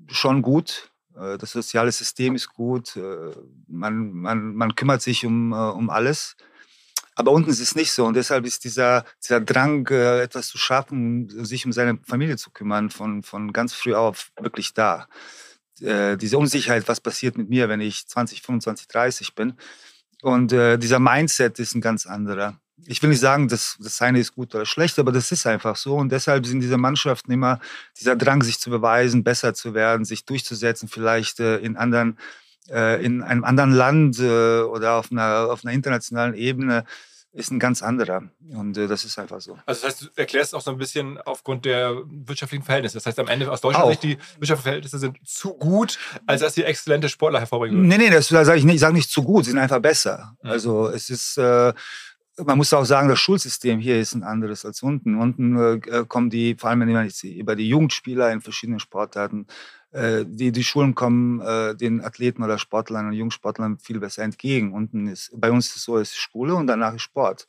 schon 0.09 0.41
gut. 0.41 0.91
Äh, 1.17 1.38
das 1.38 1.51
soziale 1.51 1.91
System 1.91 2.36
ist 2.36 2.50
gut. 2.53 2.96
Äh, 2.96 3.32
man, 3.67 4.12
man, 4.12 4.55
man 4.55 4.75
kümmert 4.75 5.01
sich 5.01 5.25
um, 5.25 5.51
äh, 5.51 5.55
um 5.55 5.89
alles. 5.89 6.36
Aber 7.15 7.32
unten 7.32 7.50
ist 7.50 7.60
es 7.60 7.75
nicht 7.75 7.91
so. 7.91 8.05
Und 8.05 8.15
deshalb 8.15 8.46
ist 8.46 8.63
dieser, 8.63 9.05
dieser 9.24 9.39
Drang, 9.39 9.86
etwas 9.88 10.48
zu 10.48 10.58
schaffen, 10.58 11.29
sich 11.46 11.63
um 11.63 11.72
seine 11.72 12.00
Familie 12.03 12.38
zu 12.38 12.50
kümmern, 12.50 12.89
von, 12.89 13.22
von 13.22 13.53
ganz 13.53 13.74
früh 13.74 13.93
auf 13.93 14.32
wirklich 14.39 14.74
da. 14.74 15.08
Diese 15.79 16.38
Unsicherheit, 16.39 16.88
was 16.88 17.01
passiert 17.01 17.38
mit 17.38 17.50
mir, 17.50 17.70
wenn 17.70 17.82
ich 17.82 18.08
20, 18.08 18.41
25, 18.41 18.88
30 18.88 19.36
bin. 19.36 19.53
Und 20.24 20.51
dieser 20.51 20.98
Mindset 20.98 21.60
ist 21.60 21.75
ein 21.75 21.82
ganz 21.82 22.08
anderer 22.08 22.60
ich 22.85 23.01
will 23.01 23.09
nicht 23.09 23.19
sagen, 23.19 23.47
dass 23.47 23.77
das 23.79 24.01
eine 24.01 24.19
ist 24.19 24.35
gut 24.35 24.53
oder 24.55 24.65
schlecht, 24.65 24.99
aber 24.99 25.11
das 25.11 25.31
ist 25.31 25.45
einfach 25.45 25.75
so. 25.75 25.95
Und 25.95 26.11
deshalb 26.11 26.45
sind 26.45 26.59
diese 26.59 26.77
Mannschaften 26.77 27.31
immer 27.31 27.59
dieser 27.99 28.15
Drang, 28.15 28.43
sich 28.43 28.59
zu 28.59 28.69
beweisen, 28.69 29.23
besser 29.23 29.53
zu 29.53 29.73
werden, 29.73 30.05
sich 30.05 30.25
durchzusetzen, 30.25 30.87
vielleicht 30.89 31.39
äh, 31.39 31.57
in 31.57 31.77
anderen, 31.77 32.17
äh, 32.69 33.03
in 33.03 33.21
einem 33.21 33.43
anderen 33.43 33.71
Land 33.71 34.19
äh, 34.19 34.61
oder 34.61 34.95
auf 34.95 35.11
einer, 35.11 35.47
auf 35.49 35.63
einer 35.63 35.73
internationalen 35.73 36.33
Ebene 36.33 36.85
ist 37.33 37.51
ein 37.51 37.57
ganz 37.57 37.81
anderer. 37.81 38.23
Und 38.51 38.77
äh, 38.77 38.87
das 38.87 39.05
ist 39.05 39.17
einfach 39.17 39.41
so. 39.41 39.57
Also 39.65 39.81
das 39.81 39.83
heißt, 39.83 40.01
du 40.03 40.07
erklärst 40.15 40.53
auch 40.53 40.61
so 40.61 40.69
ein 40.69 40.77
bisschen 40.77 41.19
aufgrund 41.21 41.65
der 41.65 41.95
wirtschaftlichen 42.05 42.63
Verhältnisse. 42.63 42.97
Das 42.97 43.07
heißt, 43.07 43.19
am 43.19 43.27
Ende 43.27 43.51
aus 43.51 43.61
Deutschland 43.61 43.89
Sicht, 43.89 44.03
die 44.03 44.17
wirtschaftlichen 44.39 44.61
Verhältnisse 44.61 44.99
sind 44.99 45.17
zu 45.27 45.55
gut, 45.55 45.97
als 46.27 46.41
dass 46.41 46.53
sie 46.53 46.63
exzellente 46.63 47.09
Sportler 47.09 47.39
hervorbringen 47.39 47.77
würden. 47.77 47.87
Nee, 47.87 47.97
nee, 47.97 48.09
das 48.11 48.27
sage 48.27 48.55
ich 48.55 48.63
nicht. 48.65 48.75
Ich 48.75 48.81
sage 48.81 48.93
nicht 48.93 49.09
zu 49.09 49.23
gut, 49.23 49.45
sie 49.45 49.51
sind 49.51 49.59
einfach 49.59 49.79
besser. 49.79 50.35
Mhm. 50.43 50.49
Also 50.51 50.87
es 50.89 51.09
ist, 51.09 51.37
äh, 51.39 51.73
man 52.37 52.57
muss 52.57 52.73
auch 52.73 52.85
sagen, 52.85 53.09
das 53.09 53.19
Schulsystem 53.19 53.79
hier 53.79 53.99
ist 53.99 54.15
ein 54.15 54.23
anderes 54.23 54.65
als 54.65 54.81
unten. 54.81 55.15
Unten 55.19 55.57
äh, 55.57 56.05
kommen 56.07 56.29
die, 56.29 56.55
vor 56.55 56.69
allem 56.69 56.81
wenn 56.81 56.91
man 56.91 57.09
über 57.23 57.55
die 57.55 57.69
Jugendspieler 57.69 58.31
in 58.31 58.41
verschiedenen 58.41 58.79
Sportarten, 58.79 59.47
die, 60.25 60.51
die 60.51 60.63
Schulen 60.63 60.95
kommen 60.95 61.39
äh, 61.41 61.75
den 61.75 62.03
Athleten 62.03 62.43
oder 62.43 62.57
Sportlern 62.57 63.07
und 63.07 63.13
Jungsportlern 63.13 63.77
viel 63.77 64.00
besser 64.00 64.23
entgegen. 64.23 64.73
Unten 64.73 65.07
ist, 65.07 65.31
bei 65.35 65.51
uns 65.51 65.67
ist 65.67 65.75
es 65.77 65.83
so, 65.83 65.97
es 65.97 66.12
ist 66.12 66.17
Schule 66.17 66.55
und 66.55 66.67
danach 66.67 66.95
ist 66.95 67.03
Sport. 67.03 67.45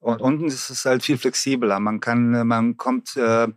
Und 0.00 0.20
unten 0.20 0.46
ist 0.46 0.68
es 0.68 0.84
halt 0.84 1.02
viel 1.02 1.16
flexibler. 1.16 1.80
Man 1.80 2.00
kann, 2.00 2.46
man 2.46 2.76
kommt, 2.76 3.16
äh, 3.16 3.48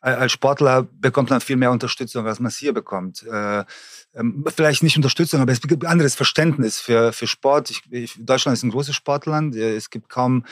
als 0.00 0.32
Sportler 0.32 0.82
bekommt 0.82 1.30
man 1.30 1.40
viel 1.40 1.56
mehr 1.56 1.70
Unterstützung, 1.70 2.26
als 2.26 2.40
man 2.40 2.48
es 2.48 2.58
hier 2.58 2.74
bekommt. 2.74 3.22
Äh, 3.22 3.64
ähm, 4.14 4.44
vielleicht 4.54 4.82
nicht 4.82 4.96
Unterstützung, 4.96 5.40
aber 5.40 5.52
es 5.52 5.60
gibt 5.60 5.84
ein 5.84 5.90
anderes 5.90 6.14
Verständnis 6.14 6.80
für, 6.80 7.12
für 7.12 7.26
Sport. 7.26 7.70
Ich, 7.70 7.82
ich, 7.90 8.14
Deutschland 8.18 8.58
ist 8.58 8.64
ein 8.64 8.70
großes 8.70 8.94
Sportland. 8.94 9.56
Es 9.56 9.88
gibt 9.88 10.08
kaum, 10.08 10.44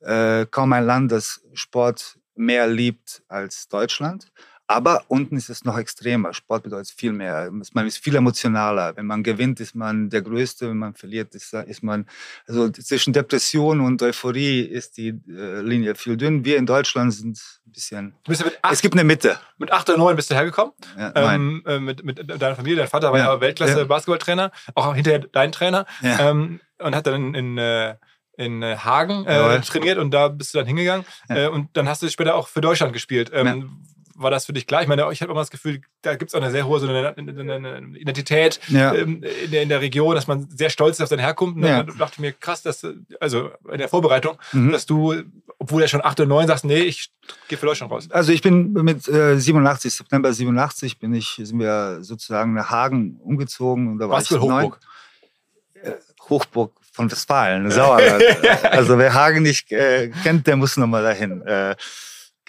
äh, 0.00 0.46
kaum 0.46 0.72
ein 0.72 0.84
Land, 0.84 1.12
das 1.12 1.42
Sport 1.54 2.18
mehr 2.36 2.66
liebt 2.66 3.22
als 3.28 3.68
Deutschland. 3.68 4.30
Aber 4.70 5.02
unten 5.08 5.36
ist 5.36 5.50
es 5.50 5.64
noch 5.64 5.76
extremer. 5.76 6.32
Sport 6.32 6.62
bedeutet 6.62 6.94
viel 6.96 7.10
mehr. 7.10 7.50
Man 7.72 7.88
ist 7.88 7.98
viel 7.98 8.14
emotionaler. 8.14 8.96
Wenn 8.96 9.04
man 9.04 9.24
gewinnt, 9.24 9.58
ist 9.58 9.74
man 9.74 10.10
der 10.10 10.22
Größte. 10.22 10.68
Wenn 10.68 10.76
man 10.76 10.94
verliert, 10.94 11.34
ist, 11.34 11.52
ist 11.52 11.82
man, 11.82 12.06
also 12.46 12.70
zwischen 12.70 13.12
Depression 13.12 13.80
und 13.80 14.00
Euphorie 14.00 14.60
ist 14.60 14.96
die 14.96 15.08
äh, 15.08 15.60
Linie 15.60 15.96
viel 15.96 16.16
dünn. 16.16 16.44
Wir 16.44 16.56
in 16.56 16.66
Deutschland 16.66 17.12
sind 17.12 17.36
ein 17.66 17.72
bisschen, 17.72 18.14
acht, 18.62 18.72
es 18.72 18.80
gibt 18.80 18.94
eine 18.94 19.02
Mitte. 19.02 19.40
Mit 19.58 19.72
acht 19.72 19.88
oder 19.88 19.98
neun 19.98 20.14
bist 20.14 20.30
du 20.30 20.36
hergekommen. 20.36 20.72
Ja, 20.96 21.34
ähm, 21.34 21.64
äh, 21.66 21.80
mit, 21.80 22.04
mit 22.04 22.30
deiner 22.40 22.54
Familie. 22.54 22.76
Dein 22.76 22.86
Vater 22.86 23.10
war 23.10 23.18
ja, 23.18 23.34
ja 23.34 23.40
Weltklasse-Basketballtrainer, 23.40 24.52
auch 24.76 24.94
hinterher 24.94 25.18
dein 25.32 25.50
Trainer. 25.50 25.84
Ähm, 26.00 26.60
und 26.78 26.94
hat 26.94 27.08
dann 27.08 27.34
in, 27.34 27.34
in 27.34 27.58
äh, 27.58 27.96
in 28.36 28.62
äh, 28.62 28.76
Hagen 28.76 29.26
äh, 29.26 29.60
trainiert 29.62 29.98
und 29.98 30.12
da 30.12 30.28
bist 30.28 30.54
du 30.54 30.58
dann 30.58 30.66
hingegangen 30.66 31.04
ja. 31.28 31.36
äh, 31.36 31.48
und 31.48 31.76
dann 31.76 31.88
hast 31.88 32.02
du 32.02 32.08
später 32.08 32.36
auch 32.36 32.48
für 32.48 32.62
Deutschland 32.62 32.94
gespielt. 32.94 33.30
Ähm, 33.34 33.46
ja 33.46 33.54
war 34.20 34.30
das 34.30 34.46
für 34.46 34.52
dich 34.52 34.66
klar? 34.66 34.82
Ich 34.82 34.88
meine, 34.88 35.10
ich 35.12 35.22
habe 35.22 35.32
immer 35.32 35.40
das 35.40 35.50
Gefühl, 35.50 35.80
da 36.02 36.14
gibt 36.14 36.30
es 36.30 36.34
auch 36.34 36.42
eine 36.42 36.50
sehr 36.50 36.66
hohe 36.66 36.78
so 36.78 36.88
eine, 36.88 37.16
eine, 37.16 37.54
eine 37.54 37.98
Identität 37.98 38.60
ja. 38.68 38.94
ähm, 38.94 39.22
in, 39.22 39.50
der, 39.50 39.62
in, 39.62 39.68
der, 39.68 39.80
Region, 39.80 40.14
dass 40.14 40.26
man 40.26 40.48
sehr 40.50 40.70
stolz 40.70 40.96
ist 40.96 41.02
auf 41.02 41.08
seine 41.08 41.22
Herkunft. 41.22 41.56
Und 41.56 41.64
ja. 41.64 41.82
dann 41.82 41.96
dachte 41.96 42.14
ich 42.14 42.20
mir, 42.20 42.32
krass, 42.32 42.62
dass, 42.62 42.86
also 43.18 43.50
in 43.70 43.78
der 43.78 43.88
Vorbereitung, 43.88 44.36
mhm. 44.52 44.72
dass 44.72 44.86
du, 44.86 45.14
obwohl 45.58 45.82
er 45.82 45.88
schon 45.88 46.04
8 46.04 46.20
oder 46.20 46.28
9 46.28 46.46
sagst, 46.48 46.64
nee, 46.64 46.80
ich 46.80 47.10
gehe 47.48 47.56
für 47.56 47.66
Deutschland 47.66 47.90
raus. 47.92 48.08
Also 48.10 48.32
ich 48.32 48.42
bin 48.42 48.72
mit 48.72 49.08
äh, 49.08 49.38
87, 49.38 49.94
September 49.94 50.32
87, 50.32 50.98
bin 50.98 51.14
ich, 51.14 51.40
sind 51.42 51.58
wir 51.58 51.98
sozusagen 52.02 52.54
nach 52.54 52.70
Hagen 52.70 53.18
umgezogen. 53.22 53.88
Und 53.88 53.98
da 53.98 54.08
war 54.08 54.18
Was 54.18 54.30
ich 54.30 54.38
Hochburg? 54.38 54.80
Äh, 55.82 55.92
Hochburg 56.28 56.72
von 56.92 57.10
Westfalen, 57.10 57.70
Sauerland. 57.70 58.22
also 58.64 58.98
wer 58.98 59.14
Hagen 59.14 59.42
nicht 59.42 59.72
äh, 59.72 60.10
kennt, 60.22 60.46
der 60.46 60.56
muss 60.56 60.76
nochmal 60.76 61.02
dahin. 61.02 61.42
Äh, 61.42 61.76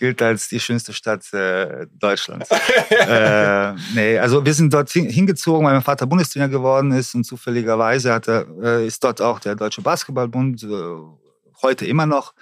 gilt 0.01 0.19
als 0.23 0.49
die 0.49 0.59
schönste 0.59 0.93
Stadt 0.93 1.31
äh, 1.31 1.85
Deutschlands. 1.93 2.49
äh, 2.89 3.73
nee, 3.93 4.17
also 4.17 4.43
wir 4.43 4.53
sind 4.55 4.73
dort 4.73 4.89
hingezogen, 4.89 5.63
weil 5.63 5.73
mein 5.73 5.83
Vater 5.83 6.07
Bundestrainer 6.07 6.49
geworden 6.49 6.91
ist 6.91 7.13
und 7.13 7.23
zufälligerweise 7.23 8.11
hat 8.11 8.27
er, 8.27 8.47
äh, 8.63 8.87
ist 8.87 9.03
dort 9.03 9.21
auch 9.21 9.39
der 9.39 9.55
Deutsche 9.55 9.83
Basketballbund, 9.83 10.63
äh, 10.63 10.67
heute 11.61 11.85
immer 11.85 12.07
noch. 12.07 12.33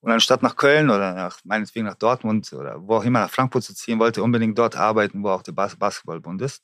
Und 0.00 0.12
anstatt 0.12 0.42
nach 0.42 0.54
Köln 0.54 0.90
oder 0.90 1.14
nach, 1.14 1.38
meinetwegen 1.44 1.86
nach 1.86 1.94
Dortmund 1.94 2.52
oder 2.52 2.76
wo 2.78 2.96
auch 2.96 3.04
immer 3.04 3.20
nach 3.20 3.30
Frankfurt 3.30 3.64
zu 3.64 3.74
ziehen, 3.74 3.98
wollte 3.98 4.22
unbedingt 4.22 4.58
dort 4.58 4.76
arbeiten, 4.76 5.22
wo 5.22 5.30
auch 5.30 5.42
der 5.42 5.52
Bas 5.52 5.76
Basketballbund 5.76 6.42
ist. 6.42 6.62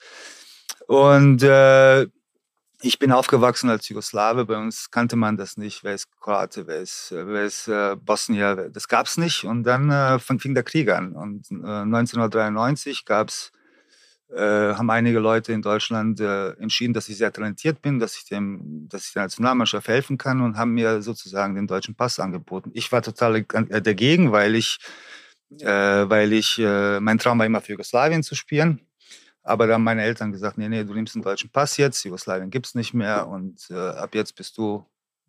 Und 0.86 1.42
äh, 1.42 2.06
ich 2.84 2.98
bin 2.98 3.12
aufgewachsen 3.12 3.70
als 3.70 3.88
Jugoslawe. 3.88 4.44
Bei 4.44 4.58
uns 4.58 4.90
kannte 4.90 5.16
man 5.16 5.36
das 5.36 5.56
nicht. 5.56 5.84
Wer 5.84 5.94
ist 5.94 6.08
Kroate, 6.20 6.66
wer 6.66 6.80
ist, 6.80 7.12
wer 7.12 7.44
ist 7.44 7.66
äh, 7.66 7.96
Bosnier? 7.96 8.70
Das 8.70 8.88
gab 8.88 9.06
es 9.06 9.16
nicht. 9.16 9.44
Und 9.44 9.64
dann 9.64 9.90
äh, 9.90 10.18
fing 10.18 10.54
der 10.54 10.64
Krieg 10.64 10.90
an. 10.90 11.12
Und 11.12 11.50
äh, 11.50 11.54
1993 11.54 13.06
gab's, 13.06 13.52
äh, 14.30 14.74
haben 14.74 14.90
einige 14.90 15.18
Leute 15.18 15.52
in 15.52 15.62
Deutschland 15.62 16.20
äh, 16.20 16.50
entschieden, 16.52 16.92
dass 16.92 17.08
ich 17.08 17.16
sehr 17.16 17.32
talentiert 17.32 17.80
bin, 17.80 17.98
dass 17.98 18.16
ich, 18.16 18.26
dem, 18.26 18.86
dass 18.90 19.06
ich 19.06 19.14
der 19.14 19.22
Nationalmannschaft 19.22 19.88
helfen 19.88 20.18
kann 20.18 20.42
und 20.42 20.58
haben 20.58 20.72
mir 20.72 21.00
sozusagen 21.00 21.54
den 21.54 21.66
deutschen 21.66 21.94
Pass 21.94 22.20
angeboten. 22.20 22.70
Ich 22.74 22.92
war 22.92 23.00
total 23.00 23.36
äh, 23.36 23.80
dagegen, 23.80 24.30
weil 24.30 24.54
ich, 24.54 24.78
äh, 25.60 25.66
weil 25.66 26.34
ich, 26.34 26.58
äh, 26.58 27.00
mein 27.00 27.18
Traum 27.18 27.38
war 27.38 27.46
immer 27.46 27.62
für 27.62 27.72
Jugoslawien 27.72 28.22
zu 28.22 28.34
spielen. 28.34 28.80
Aber 29.44 29.66
da 29.66 29.74
haben 29.74 29.84
meine 29.84 30.02
Eltern 30.02 30.32
gesagt, 30.32 30.58
nee, 30.58 30.68
nee, 30.68 30.84
du 30.84 30.94
nimmst 30.94 31.14
einen 31.14 31.22
deutschen 31.22 31.50
Pass 31.50 31.76
jetzt, 31.76 32.02
Jugoslawien 32.04 32.50
gibt 32.50 32.66
es 32.66 32.74
nicht 32.74 32.94
mehr 32.94 33.28
und 33.28 33.70
äh, 33.70 33.74
ab 33.74 34.14
jetzt 34.14 34.34
bist 34.34 34.58
du 34.58 34.84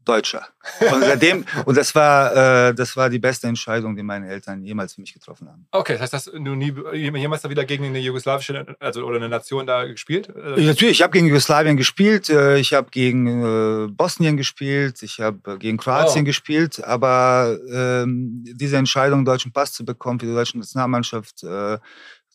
Deutscher. 0.06 0.48
Und 0.94 1.04
seitdem, 1.04 1.46
und 1.66 1.78
das 1.78 1.96
war, 1.96 2.70
äh, 2.70 2.74
das 2.74 2.96
war 2.96 3.10
die 3.10 3.20
beste 3.20 3.48
Entscheidung, 3.48 3.96
die 3.96 4.04
meine 4.04 4.28
Eltern 4.28 4.64
jemals 4.64 4.94
für 4.94 5.02
mich 5.02 5.14
getroffen 5.14 5.48
haben. 5.48 5.68
Okay, 5.72 5.94
das 5.94 6.02
heißt, 6.02 6.14
hast 6.14 6.28
du 6.28 6.56
nie 6.56 6.74
jemals 6.94 7.42
da 7.42 7.50
wieder 7.50 7.66
gegen 7.66 7.86
eine 7.86 8.00
jugoslawische 8.00 8.76
also, 8.80 9.04
oder 9.06 9.18
eine 9.18 9.30
Nation 9.30 9.66
da 9.66 9.86
gespielt? 9.86 10.28
Ja, 10.28 10.58
natürlich, 10.58 10.98
ich 10.98 11.02
habe 11.02 11.12
gegen 11.12 11.28
Jugoslawien 11.28 11.78
gespielt, 11.78 12.30
äh, 12.30 12.58
ich 12.58 12.74
habe 12.74 12.90
gegen 12.92 13.86
äh, 13.86 13.88
Bosnien 13.88 14.38
gespielt, 14.38 15.02
ich 15.02 15.20
habe 15.20 15.54
äh, 15.54 15.58
gegen 15.58 15.78
Kroatien 15.78 16.24
oh. 16.24 16.26
gespielt, 16.26 16.84
aber 16.84 17.58
ähm, 17.72 18.44
diese 18.44 18.78
Entscheidung, 18.78 19.20
einen 19.20 19.26
deutschen 19.26 19.54
Pass 19.54 19.74
zu 19.74 19.86
bekommen 19.86 20.20
für 20.20 20.26
die 20.28 20.34
deutsche 20.34 20.58
Nationalmannschaft, 20.58 21.44
äh, 21.44 21.78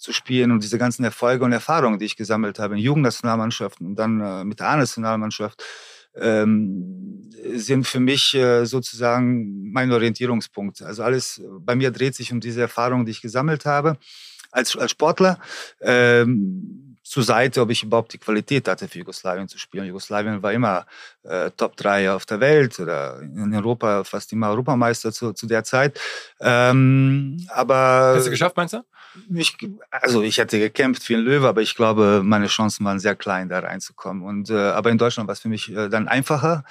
zu 0.01 0.13
spielen 0.13 0.51
und 0.51 0.65
diese 0.65 0.79
ganzen 0.79 1.05
Erfolge 1.05 1.45
und 1.45 1.53
Erfahrungen, 1.53 1.99
die 1.99 2.07
ich 2.07 2.17
gesammelt 2.17 2.59
habe 2.59 2.75
in 2.75 2.81
Jugendnationalmannschaften 2.81 3.87
und 3.87 3.97
dann 3.97 4.21
äh, 4.21 4.45
mit 4.45 4.59
der 4.61 4.69
A-Nationalmannschaft, 4.69 5.63
ähm, 6.17 7.31
sind 7.55 7.87
für 7.87 8.01
mich 8.01 8.35
äh, 8.35 8.65
sozusagen 8.65 9.71
mein 9.71 9.93
Orientierungspunkt. 9.93 10.83
Also 10.83 11.03
alles 11.03 11.43
bei 11.61 11.77
mir 11.77 11.91
dreht 11.91 12.15
sich 12.15 12.33
um 12.33 12.41
diese 12.41 12.63
Erfahrungen, 12.63 13.05
die 13.05 13.13
ich 13.13 13.23
gesammelt 13.23 13.67
habe 13.67 13.97
als, 14.51 14.77
als 14.77 14.91
Sportler. 14.91 15.39
Ähm, 15.81 16.91
zur 17.03 17.25
Seite, 17.25 17.61
ob 17.61 17.71
ich 17.71 17.83
überhaupt 17.83 18.13
die 18.13 18.19
Qualität 18.19 18.69
hatte, 18.69 18.87
für 18.87 18.99
Jugoslawien 18.99 19.49
zu 19.49 19.59
spielen. 19.59 19.85
Jugoslawien 19.87 20.45
war 20.45 20.53
immer 20.53 20.87
äh, 21.25 21.51
Top 21.57 21.77
3 21.77 22.13
auf 22.13 22.25
der 22.25 22.39
Welt 22.39 22.79
oder 22.79 23.21
in 23.21 23.53
Europa 23.53 24.05
fast 24.05 24.33
immer 24.33 24.51
Europameister 24.51 25.11
zu, 25.11 25.33
zu 25.33 25.47
der 25.49 25.65
Zeit. 25.65 25.99
Ähm, 26.41 27.45
aber 27.49 28.15
Hast 28.15 28.27
du 28.27 28.31
geschafft, 28.31 28.57
meinst 28.57 28.75
du? 28.75 28.85
Ich, 29.35 29.57
also 29.91 30.23
ich 30.23 30.39
hätte 30.39 30.59
gekämpft 30.59 31.09
wie 31.09 31.15
ein 31.15 31.21
Löwe, 31.21 31.49
aber 31.49 31.63
ich 31.63 31.75
glaube, 31.75 32.23
meine 32.25 32.47
Chancen 32.47 32.85
waren 32.85 32.99
sehr 32.99 33.17
klein, 33.17 33.49
da 33.49 33.61
reinzukommen. 33.61 34.23
Und, 34.23 34.51
äh, 34.51 34.55
aber 34.55 34.91
in 34.91 34.99
Deutschland 34.99 35.29
war 35.29 35.33
es 35.33 35.41
für 35.41 35.49
mich 35.49 35.71
äh, 35.75 35.89
dann 35.89 36.09
einfacher, 36.09 36.65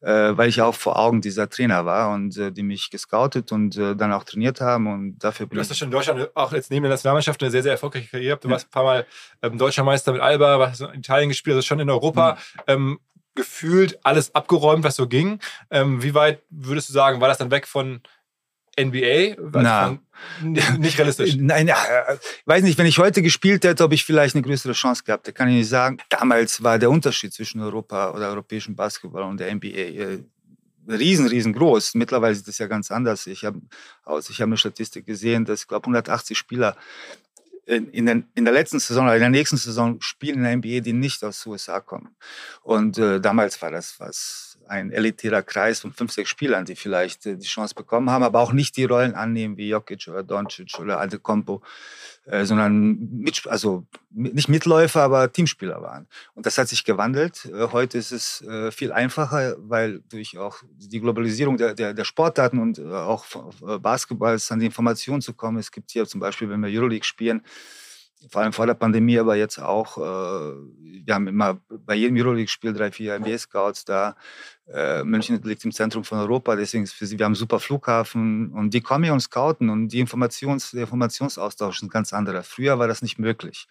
äh, 0.00 0.36
weil 0.36 0.48
ich 0.48 0.60
auch 0.60 0.74
vor 0.74 0.98
Augen 0.98 1.20
dieser 1.20 1.48
Trainer 1.48 1.86
war 1.86 2.12
und 2.12 2.36
äh, 2.36 2.52
die 2.52 2.62
mich 2.62 2.90
gescoutet 2.90 3.52
und 3.52 3.76
äh, 3.76 3.96
dann 3.96 4.12
auch 4.12 4.24
trainiert 4.24 4.60
haben. 4.60 4.86
Und 4.86 5.18
dafür 5.18 5.46
du 5.46 5.58
hast 5.58 5.68
ja 5.70 5.74
schon 5.74 5.88
in 5.88 5.92
Deutschland 5.92 6.30
auch 6.34 6.52
jetzt 6.52 6.70
neben 6.70 6.82
der 6.82 6.90
Nationalmannschaft 6.90 7.42
eine 7.42 7.50
sehr, 7.50 7.62
sehr 7.62 7.72
erfolgreiche 7.72 8.08
Karriere. 8.08 8.38
Du 8.38 8.48
ja. 8.48 8.52
warst 8.52 8.66
ein 8.66 8.70
paar 8.70 8.84
Mal 8.84 9.06
ähm, 9.42 9.58
Deutscher 9.58 9.84
Meister 9.84 10.12
mit 10.12 10.20
Alba, 10.20 10.58
warst 10.58 10.80
in 10.80 10.94
Italien 10.94 11.28
gespielt, 11.28 11.56
also 11.56 11.66
schon 11.66 11.80
in 11.80 11.90
Europa. 11.90 12.32
Mhm. 12.32 12.62
Ähm, 12.66 12.98
gefühlt 13.36 13.98
alles 14.04 14.34
abgeräumt, 14.34 14.84
was 14.84 14.96
so 14.96 15.08
ging. 15.08 15.40
Ähm, 15.70 16.02
wie 16.02 16.14
weit 16.14 16.42
würdest 16.50 16.88
du 16.88 16.92
sagen, 16.92 17.20
war 17.20 17.28
das 17.28 17.38
dann 17.38 17.50
weg 17.50 17.66
von 17.66 18.00
NBA? 18.78 19.36
Na. 19.52 19.98
Nicht 20.42 20.98
realistisch. 20.98 21.36
Nein, 21.38 21.68
ja, 21.68 21.76
äh, 21.84 22.16
weiß 22.46 22.62
nicht, 22.62 22.78
wenn 22.78 22.86
ich 22.86 22.98
heute 22.98 23.22
gespielt 23.22 23.64
hätte, 23.64 23.84
ob 23.84 23.92
ich 23.92 24.04
vielleicht 24.04 24.34
eine 24.34 24.42
größere 24.42 24.72
Chance 24.72 25.04
gehabt 25.04 25.26
hätte, 25.26 25.34
kann 25.34 25.48
ich 25.48 25.54
nicht 25.54 25.68
sagen. 25.68 25.98
Damals 26.08 26.62
war 26.62 26.78
der 26.78 26.90
Unterschied 26.90 27.32
zwischen 27.32 27.60
Europa 27.60 28.10
oder 28.10 28.28
europäischem 28.28 28.76
Basketball 28.76 29.22
und 29.22 29.38
der 29.40 29.54
NBA 29.54 29.68
äh, 29.68 30.18
riesen, 30.88 31.26
riesengroß. 31.26 31.94
Mittlerweile 31.94 32.32
ist 32.32 32.46
das 32.46 32.58
ja 32.58 32.66
ganz 32.66 32.90
anders. 32.90 33.26
Ich 33.26 33.44
habe 33.44 33.60
aus, 34.04 34.30
ich 34.30 34.40
habe 34.40 34.50
eine 34.50 34.56
Statistik 34.56 35.06
gesehen, 35.06 35.44
dass 35.44 35.62
ich 35.62 35.68
glaube 35.68 35.84
180 35.84 36.36
Spieler 36.36 36.76
in, 37.66 37.88
in, 37.90 38.06
den, 38.06 38.28
in 38.34 38.44
der 38.44 38.52
letzten 38.52 38.78
Saison 38.78 39.06
oder 39.06 39.14
in 39.14 39.20
der 39.20 39.30
nächsten 39.30 39.56
Saison 39.56 40.00
spielen 40.00 40.36
in 40.36 40.42
der 40.44 40.56
NBA, 40.56 40.80
die 40.80 40.92
nicht 40.92 41.24
aus 41.24 41.42
den 41.42 41.52
USA 41.52 41.80
kommen. 41.80 42.14
Und 42.62 42.98
äh, 42.98 43.20
damals 43.20 43.60
war 43.62 43.70
das 43.70 43.98
was 43.98 44.53
ein 44.68 44.90
elitärer 44.90 45.42
Kreis 45.42 45.80
von 45.80 45.92
fünf, 45.92 46.12
sechs 46.12 46.30
Spielern, 46.30 46.64
die 46.64 46.76
vielleicht 46.76 47.26
äh, 47.26 47.36
die 47.36 47.46
Chance 47.46 47.74
bekommen 47.74 48.10
haben, 48.10 48.22
aber 48.22 48.40
auch 48.40 48.52
nicht 48.52 48.76
die 48.76 48.84
Rollen 48.84 49.14
annehmen 49.14 49.56
wie 49.56 49.68
Jokic 49.68 50.08
oder 50.08 50.22
Doncic 50.22 50.78
oder 50.78 51.00
Antetokounmpo, 51.00 51.62
äh, 52.26 52.44
sondern 52.44 52.98
mit, 53.10 53.46
also 53.46 53.84
nicht 54.10 54.48
Mitläufer, 54.48 55.02
aber 55.02 55.32
Teamspieler 55.32 55.82
waren. 55.82 56.06
Und 56.34 56.46
das 56.46 56.58
hat 56.58 56.68
sich 56.68 56.84
gewandelt. 56.84 57.44
Äh, 57.46 57.68
heute 57.72 57.98
ist 57.98 58.12
es 58.12 58.42
äh, 58.42 58.70
viel 58.70 58.92
einfacher, 58.92 59.56
weil 59.58 60.00
durch 60.10 60.38
auch 60.38 60.58
die 60.76 61.00
Globalisierung 61.00 61.56
der, 61.56 61.74
der, 61.74 61.94
der 61.94 62.04
Sportdaten 62.04 62.58
und 62.58 62.78
auch 62.80 63.24
Basketballs 63.80 64.50
an 64.50 64.60
die 64.60 64.66
Informationen 64.66 65.22
zu 65.22 65.34
kommen. 65.34 65.58
Es 65.58 65.70
gibt 65.70 65.90
hier 65.90 66.06
zum 66.06 66.20
Beispiel, 66.20 66.48
wenn 66.48 66.62
wir 66.62 66.70
Euroleague 66.70 67.04
spielen, 67.04 67.42
vor 68.30 68.42
allem 68.42 68.52
vor 68.52 68.66
der 68.66 68.74
Pandemie, 68.74 69.18
aber 69.18 69.36
jetzt 69.36 69.58
auch, 69.58 69.98
äh, 69.98 70.00
wir 70.00 71.14
haben 71.14 71.26
immer 71.26 71.60
bei 71.68 71.94
jedem 71.94 72.16
Euroleague-Spiel 72.16 72.72
drei, 72.72 72.90
vier 72.90 73.18
NBA-Scouts 73.18 73.84
da. 73.84 74.16
Äh, 74.66 75.04
München 75.04 75.40
liegt 75.42 75.64
im 75.64 75.72
Zentrum 75.72 76.04
von 76.04 76.18
Europa, 76.18 76.56
deswegen 76.56 76.84
ist 76.84 76.94
für 76.94 77.06
sie, 77.06 77.18
wir 77.18 77.24
haben 77.24 77.32
einen 77.32 77.36
super 77.36 77.60
Flughafen 77.60 78.52
und 78.52 78.72
die 78.72 78.80
kommen 78.80 79.04
hier 79.04 79.12
und 79.12 79.20
scouten 79.20 79.68
und 79.68 79.88
die 79.88 80.00
Informations, 80.00 80.70
der 80.70 80.82
Informationsaustausch 80.82 81.76
ist 81.76 81.82
ein 81.82 81.88
ganz 81.88 82.12
anderer. 82.12 82.42
Früher 82.42 82.78
war 82.78 82.88
das 82.88 83.02
nicht 83.02 83.18
möglich. 83.18 83.66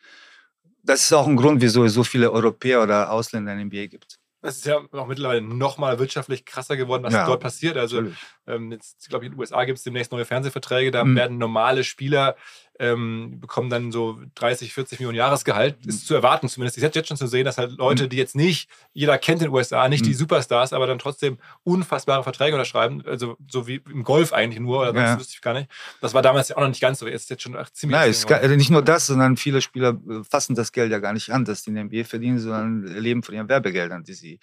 Das 0.84 1.02
ist 1.02 1.14
auch 1.14 1.28
ein 1.28 1.38
Grund, 1.38 1.62
wieso 1.62 1.86
es 1.86 1.94
so 1.94 2.04
viele 2.04 2.32
Europäer 2.32 2.84
oder 2.84 3.12
Ausländer 3.12 3.54
in 3.54 3.68
NBA 3.68 3.88
gibt. 3.88 4.20
Es 4.46 4.58
ist 4.58 4.66
ja 4.66 4.82
auch 4.92 5.08
mittlerweile 5.08 5.42
noch 5.42 5.78
mal 5.78 6.00
wirtschaftlich 6.00 6.44
krasser 6.44 6.76
geworden, 6.76 7.04
was 7.04 7.14
ja, 7.14 7.26
dort 7.26 7.42
passiert. 7.42 7.78
Also 7.78 8.04
ähm, 8.46 8.74
jetzt, 8.74 9.08
glaube 9.08 9.24
ich, 9.24 9.28
in 9.28 9.36
den 9.36 9.40
USA 9.40 9.64
gibt 9.64 9.78
es 9.78 9.86
demnächst 9.86 10.12
neue 10.12 10.26
Fernsehverträge. 10.26 10.92
Da 10.92 11.06
mhm. 11.06 11.16
werden 11.16 11.38
normale 11.38 11.86
Spieler 11.86 12.36
ähm, 12.80 13.40
bekommen 13.40 13.70
dann 13.70 13.92
so 13.92 14.20
30, 14.36 14.74
40 14.74 15.00
Millionen 15.00 15.18
Jahresgehalt. 15.18 15.84
Mhm. 15.84 15.90
Ist 15.90 16.08
zu 16.08 16.16
erwarten 16.16 16.50
zumindest. 16.50 16.78
Ich 16.78 16.84
hätte 16.84 17.00
jetzt 17.00 17.08
schon 17.08 17.18
zu 17.18 17.28
sehen, 17.28 17.46
dass 17.46 17.58
halt 17.58 17.72
Leute, 17.78 18.06
mhm. 18.06 18.10
die 18.10 18.18
jetzt 18.18 18.36
nicht, 18.36 18.70
jeder 18.94 19.18
kennt 19.18 19.42
in 19.42 19.50
den 19.50 19.54
USA, 19.54 19.88
nicht 19.88 20.02
mhm. 20.02 20.08
die 20.08 20.14
Superstars, 20.14 20.74
aber 20.74 20.88
dann 20.88 21.00
trotzdem 21.00 21.38
unfassbare 21.64 22.24
Verträge 22.24 22.56
unterschreiben. 22.56 23.04
Also 23.06 23.38
so 23.48 23.68
wie 23.68 23.82
im 23.90 24.04
Golf 24.04 24.34
eigentlich 24.34 24.60
nur, 24.60 24.82
oder 24.82 24.94
ja. 24.96 25.12
das 25.12 25.20
wüsste 25.20 25.34
ich 25.36 25.42
gar 25.42 25.54
nicht. 25.54 25.70
Das 26.02 26.14
war 26.14 26.22
damals 26.22 26.50
ja 26.50 26.58
auch 26.58 26.62
noch 26.62 26.70
nicht 26.70 26.82
ganz 26.82 27.00
so. 27.00 27.08
Jetzt 27.08 27.24
ist 27.24 27.30
jetzt 27.30 27.44
schon 27.44 27.58
ziemlich. 27.74 28.00
Nein, 28.00 28.10
es 28.10 28.26
kann, 28.26 28.56
nicht 28.56 28.72
nur 28.72 28.82
das, 28.82 29.06
sondern 29.08 29.38
viele 29.38 29.62
Spieler 29.62 30.00
äh, 30.10 30.24
fassen 30.24 30.56
das 30.56 30.72
Geld 30.72 30.92
ja 30.92 31.00
gar 31.00 31.14
nicht 31.14 31.30
an, 31.32 31.46
dass 31.46 31.64
die 31.64 31.70
in 31.70 31.76
der 31.76 31.84
NBA 31.86 32.04
verdienen, 32.06 32.40
sondern 32.40 32.84
leben 32.84 33.24
von 33.24 33.36
ihren 33.36 33.50
Werbegeldern, 33.50 34.04
die 34.04 34.14
sie 34.14 34.40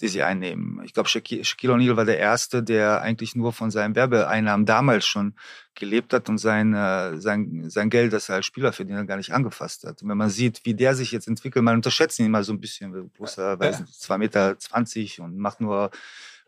die 0.00 0.08
sie 0.08 0.22
einnehmen. 0.22 0.82
Ich 0.84 0.92
glaube, 0.92 1.08
Shaquille 1.08 1.72
O'Neal 1.72 1.96
war 1.96 2.04
der 2.04 2.18
Erste, 2.18 2.62
der 2.62 3.00
eigentlich 3.00 3.34
nur 3.34 3.52
von 3.52 3.70
seinen 3.70 3.94
Werbeeinnahmen 3.94 4.66
damals 4.66 5.06
schon 5.06 5.34
gelebt 5.74 6.12
hat 6.12 6.28
und 6.28 6.38
sein, 6.38 6.74
äh, 6.74 7.18
sein, 7.20 7.68
sein 7.68 7.90
Geld, 7.90 8.12
das 8.12 8.28
er 8.28 8.36
als 8.36 8.46
Spieler 8.46 8.72
verdient 8.72 9.08
gar 9.08 9.16
nicht 9.16 9.32
angefasst 9.32 9.84
hat. 9.84 10.02
Und 10.02 10.08
wenn 10.08 10.18
man 10.18 10.30
sieht, 10.30 10.60
wie 10.64 10.74
der 10.74 10.94
sich 10.94 11.12
jetzt 11.12 11.28
entwickelt, 11.28 11.64
man 11.64 11.76
unterschätzt 11.76 12.18
ihn 12.18 12.26
immer 12.26 12.44
so 12.44 12.52
ein 12.52 12.60
bisschen, 12.60 13.10
großer, 13.16 13.58
weiß 13.58 13.80
nicht, 13.80 13.94
zwei 13.94 14.18
Meter 14.18 14.58
zwanzig 14.58 15.20
und 15.20 15.38
macht 15.38 15.60
nur 15.60 15.90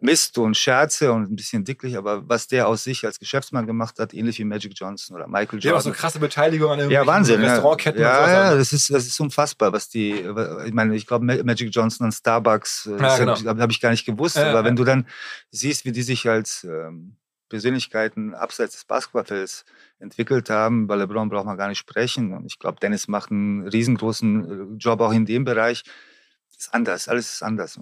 Mist 0.00 0.38
und 0.38 0.57
Scherze 0.57 1.12
und 1.12 1.31
ein 1.31 1.37
bisschen 1.37 1.64
dicklich, 1.64 1.97
aber 1.97 2.28
was 2.28 2.47
der 2.47 2.69
aus 2.69 2.85
sich 2.85 3.05
als 3.05 3.19
Geschäftsmann 3.19 3.67
gemacht 3.67 3.99
hat, 3.99 4.14
ähnlich 4.14 4.38
wie 4.38 4.45
Magic 4.45 4.73
Johnson 4.76 5.17
oder 5.17 5.26
Michael 5.26 5.59
Jordan. 5.59 5.61
Der 5.61 5.73
hat 5.73 5.78
auch 5.78 5.85
so 5.85 5.93
krasse 5.93 6.19
Beteiligung 6.21 6.71
an 6.71 6.90
ja, 6.90 7.05
Wahnsinn, 7.05 7.43
Restaurantketten. 7.43 8.00
Ja, 8.00 8.26
ja, 8.26 8.50
ja, 8.50 8.55
das 8.55 8.73
ist, 8.73 8.90
das 8.90 9.07
ist 9.07 9.19
unfassbar, 9.19 9.73
was 9.73 9.88
die, 9.88 10.12
ich 10.12 10.73
meine, 10.73 10.95
ich 10.95 11.07
glaube, 11.07 11.25
Magic 11.25 11.71
Johnson 11.73 12.07
und 12.07 12.12
Starbucks, 12.12 12.87
äh, 12.87 13.02
ja, 13.02 13.19
genau. 13.19 13.37
habe 13.37 13.61
hab 13.61 13.71
ich 13.71 13.81
gar 13.81 13.90
nicht 13.90 14.05
gewusst, 14.05 14.37
ja, 14.37 14.50
aber 14.50 14.64
wenn 14.64 14.76
du 14.76 14.85
dann 14.85 15.07
siehst, 15.50 15.85
wie 15.85 15.93
die 15.93 16.02
sich 16.02 16.28
als 16.28 16.64
ähm, 16.64 17.17
Persönlichkeiten 17.49 18.35
abseits 18.35 18.75
des 18.75 18.85
Basketballfelds 18.85 19.64
entwickelt 19.99 20.50
haben. 20.50 20.87
Bei 20.87 20.97
LeBron 20.97 21.28
braucht 21.28 21.47
man 21.47 21.57
gar 21.57 21.69
nicht 21.69 21.78
sprechen. 21.78 22.33
Und 22.33 22.47
ich 22.47 22.59
glaube, 22.59 22.78
Dennis 22.81 23.09
macht 23.09 23.31
einen 23.31 23.67
riesengroßen 23.67 24.75
äh, 24.75 24.76
Job 24.76 25.00
auch 25.00 25.12
in 25.12 25.26
dem 25.26 25.45
Bereich. 25.45 25.83
Das 26.50 26.67
ist 26.67 26.75
anders, 26.75 27.09
alles 27.09 27.33
ist 27.33 27.43
anders. 27.43 27.81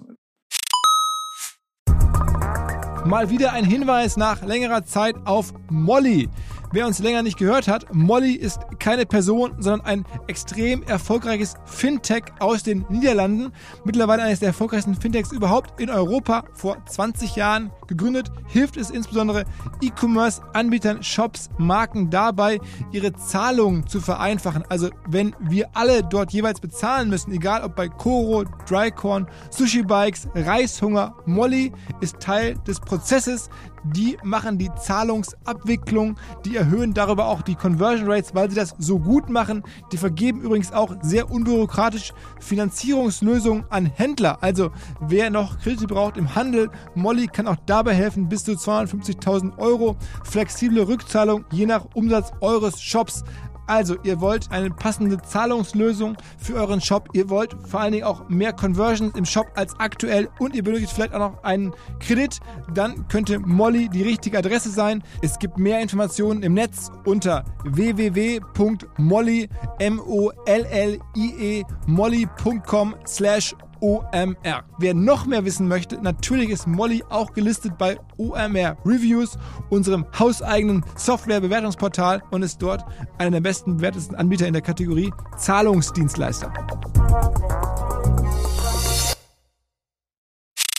Mal 3.07 3.29
wieder 3.29 3.53
ein 3.53 3.63
Hinweis 3.63 4.17
nach 4.17 4.43
längerer 4.43 4.83
Zeit 4.83 5.15
auf 5.23 5.53
Molly. 5.69 6.27
Wer 6.73 6.85
uns 6.85 6.99
länger 6.99 7.23
nicht 7.23 7.37
gehört 7.37 7.69
hat, 7.69 7.93
Molly 7.93 8.33
ist 8.33 8.59
keine 8.77 9.05
Person, 9.05 9.53
sondern 9.57 9.85
ein 9.85 10.05
extrem 10.27 10.83
erfolgreiches 10.83 11.53
Fintech 11.63 12.25
aus 12.39 12.63
den 12.63 12.85
Niederlanden. 12.89 13.53
Mittlerweile 13.85 14.23
eines 14.23 14.39
der 14.39 14.49
erfolgreichsten 14.49 14.93
Fintechs 14.93 15.31
überhaupt 15.31 15.79
in 15.79 15.89
Europa. 15.89 16.43
Vor 16.53 16.77
20 16.85 17.37
Jahren 17.37 17.71
gegründet, 17.87 18.33
hilft 18.47 18.75
es 18.75 18.89
insbesondere 18.89 19.45
E-Commerce-Anbietern, 19.81 21.03
Shops, 21.03 21.49
Marken 21.57 22.09
dabei, 22.09 22.59
ihre 22.91 23.13
Zahlungen 23.13 23.87
zu 23.87 24.01
vereinfachen. 24.01 24.65
Also 24.67 24.89
wenn 25.07 25.33
wir 25.39 25.69
alle 25.73 26.03
dort 26.03 26.33
jeweils 26.33 26.59
bezahlen 26.59 27.09
müssen, 27.09 27.31
egal 27.31 27.63
ob 27.63 27.77
bei 27.77 27.87
Koro, 27.87 28.43
Drycorn, 28.67 29.27
Sushi 29.51 29.83
Bikes, 29.83 30.27
Reishunger, 30.35 31.15
Molly 31.25 31.71
ist 32.01 32.19
Teil 32.19 32.55
des 32.67 32.81
Prozesses 32.81 33.49
die 33.93 34.17
machen 34.23 34.57
die 34.57 34.69
Zahlungsabwicklung, 34.75 36.17
die 36.45 36.55
erhöhen 36.55 36.93
darüber 36.93 37.27
auch 37.27 37.41
die 37.41 37.55
Conversion 37.55 38.09
Rates, 38.11 38.35
weil 38.35 38.49
sie 38.49 38.55
das 38.55 38.75
so 38.77 38.99
gut 38.99 39.29
machen. 39.29 39.63
Die 39.91 39.97
vergeben 39.97 40.41
übrigens 40.41 40.71
auch 40.71 40.95
sehr 41.01 41.31
unbürokratisch 41.31 42.13
Finanzierungslösungen 42.39 43.65
an 43.69 43.85
Händler. 43.85 44.37
Also 44.41 44.71
wer 44.99 45.29
noch 45.29 45.59
Kredite 45.59 45.87
braucht 45.87 46.17
im 46.17 46.35
Handel, 46.35 46.69
Molly 46.95 47.27
kann 47.27 47.47
auch 47.47 47.57
dabei 47.65 47.93
helfen, 47.93 48.29
bis 48.29 48.43
zu 48.43 48.53
250.000 48.53 49.57
Euro. 49.57 49.95
Flexible 50.23 50.87
Rückzahlung 50.87 51.45
je 51.51 51.65
nach 51.65 51.85
Umsatz 51.93 52.31
eures 52.41 52.81
Shops. 52.81 53.23
Also, 53.67 53.97
ihr 54.03 54.19
wollt 54.21 54.51
eine 54.51 54.69
passende 54.69 55.21
Zahlungslösung 55.21 56.17
für 56.37 56.55
euren 56.55 56.81
Shop. 56.81 57.09
Ihr 57.13 57.29
wollt 57.29 57.55
vor 57.67 57.81
allen 57.81 57.91
Dingen 57.91 58.05
auch 58.05 58.27
mehr 58.29 58.53
Conversions 58.53 59.15
im 59.15 59.25
Shop 59.25 59.47
als 59.55 59.77
aktuell 59.79 60.29
und 60.39 60.55
ihr 60.55 60.63
benötigt 60.63 60.91
vielleicht 60.91 61.13
auch 61.13 61.31
noch 61.31 61.43
einen 61.43 61.73
Kredit. 61.99 62.39
Dann 62.73 63.07
könnte 63.09 63.39
Molly 63.39 63.89
die 63.89 64.03
richtige 64.03 64.37
Adresse 64.37 64.69
sein. 64.69 65.03
Es 65.21 65.37
gibt 65.37 65.57
mehr 65.57 65.81
Informationen 65.81 66.43
im 66.43 66.53
Netz 66.53 66.89
unter 67.05 67.43
www.molly, 67.65 69.49
M-O-L-L-I-E, 69.79 71.63
molly.com 71.87 72.95
slash 73.05 73.53
OMR. 73.81 74.63
Wer 74.77 74.93
noch 74.93 75.25
mehr 75.25 75.45
wissen 75.45 75.67
möchte, 75.67 76.01
natürlich 76.01 76.49
ist 76.49 76.67
Molly 76.67 77.03
auch 77.09 77.33
gelistet 77.33 77.77
bei 77.77 77.97
OMR 78.17 78.77
Reviews, 78.85 79.37
unserem 79.69 80.05
hauseigenen 80.17 80.83
Software-Bewertungsportal 80.95 82.23
und 82.31 82.43
ist 82.43 82.61
dort 82.61 82.85
einer 83.17 83.31
der 83.31 83.41
besten 83.41 83.77
bewertesten 83.77 84.15
Anbieter 84.15 84.47
in 84.47 84.53
der 84.53 84.61
Kategorie 84.61 85.11
Zahlungsdienstleister. 85.37 86.53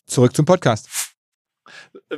Zurück 0.06 0.34
zum 0.34 0.44
Podcast 0.44 1.07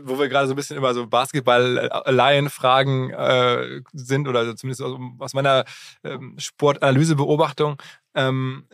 wo 0.03 0.19
wir 0.19 0.29
gerade 0.29 0.47
so 0.47 0.55
ein 0.55 0.57
bisschen 0.57 0.77
über 0.77 0.95
so 0.95 1.07
Basketball-Laien-Fragen 1.07 3.11
äh, 3.11 3.81
sind 3.93 4.29
oder 4.29 4.57
zumindest 4.57 4.83
aus 5.19 5.35
meiner 5.35 5.65
ähm, 6.05 6.37
Sportanalyse-Beobachtung. 6.39 7.77
Ähm, 8.15 8.65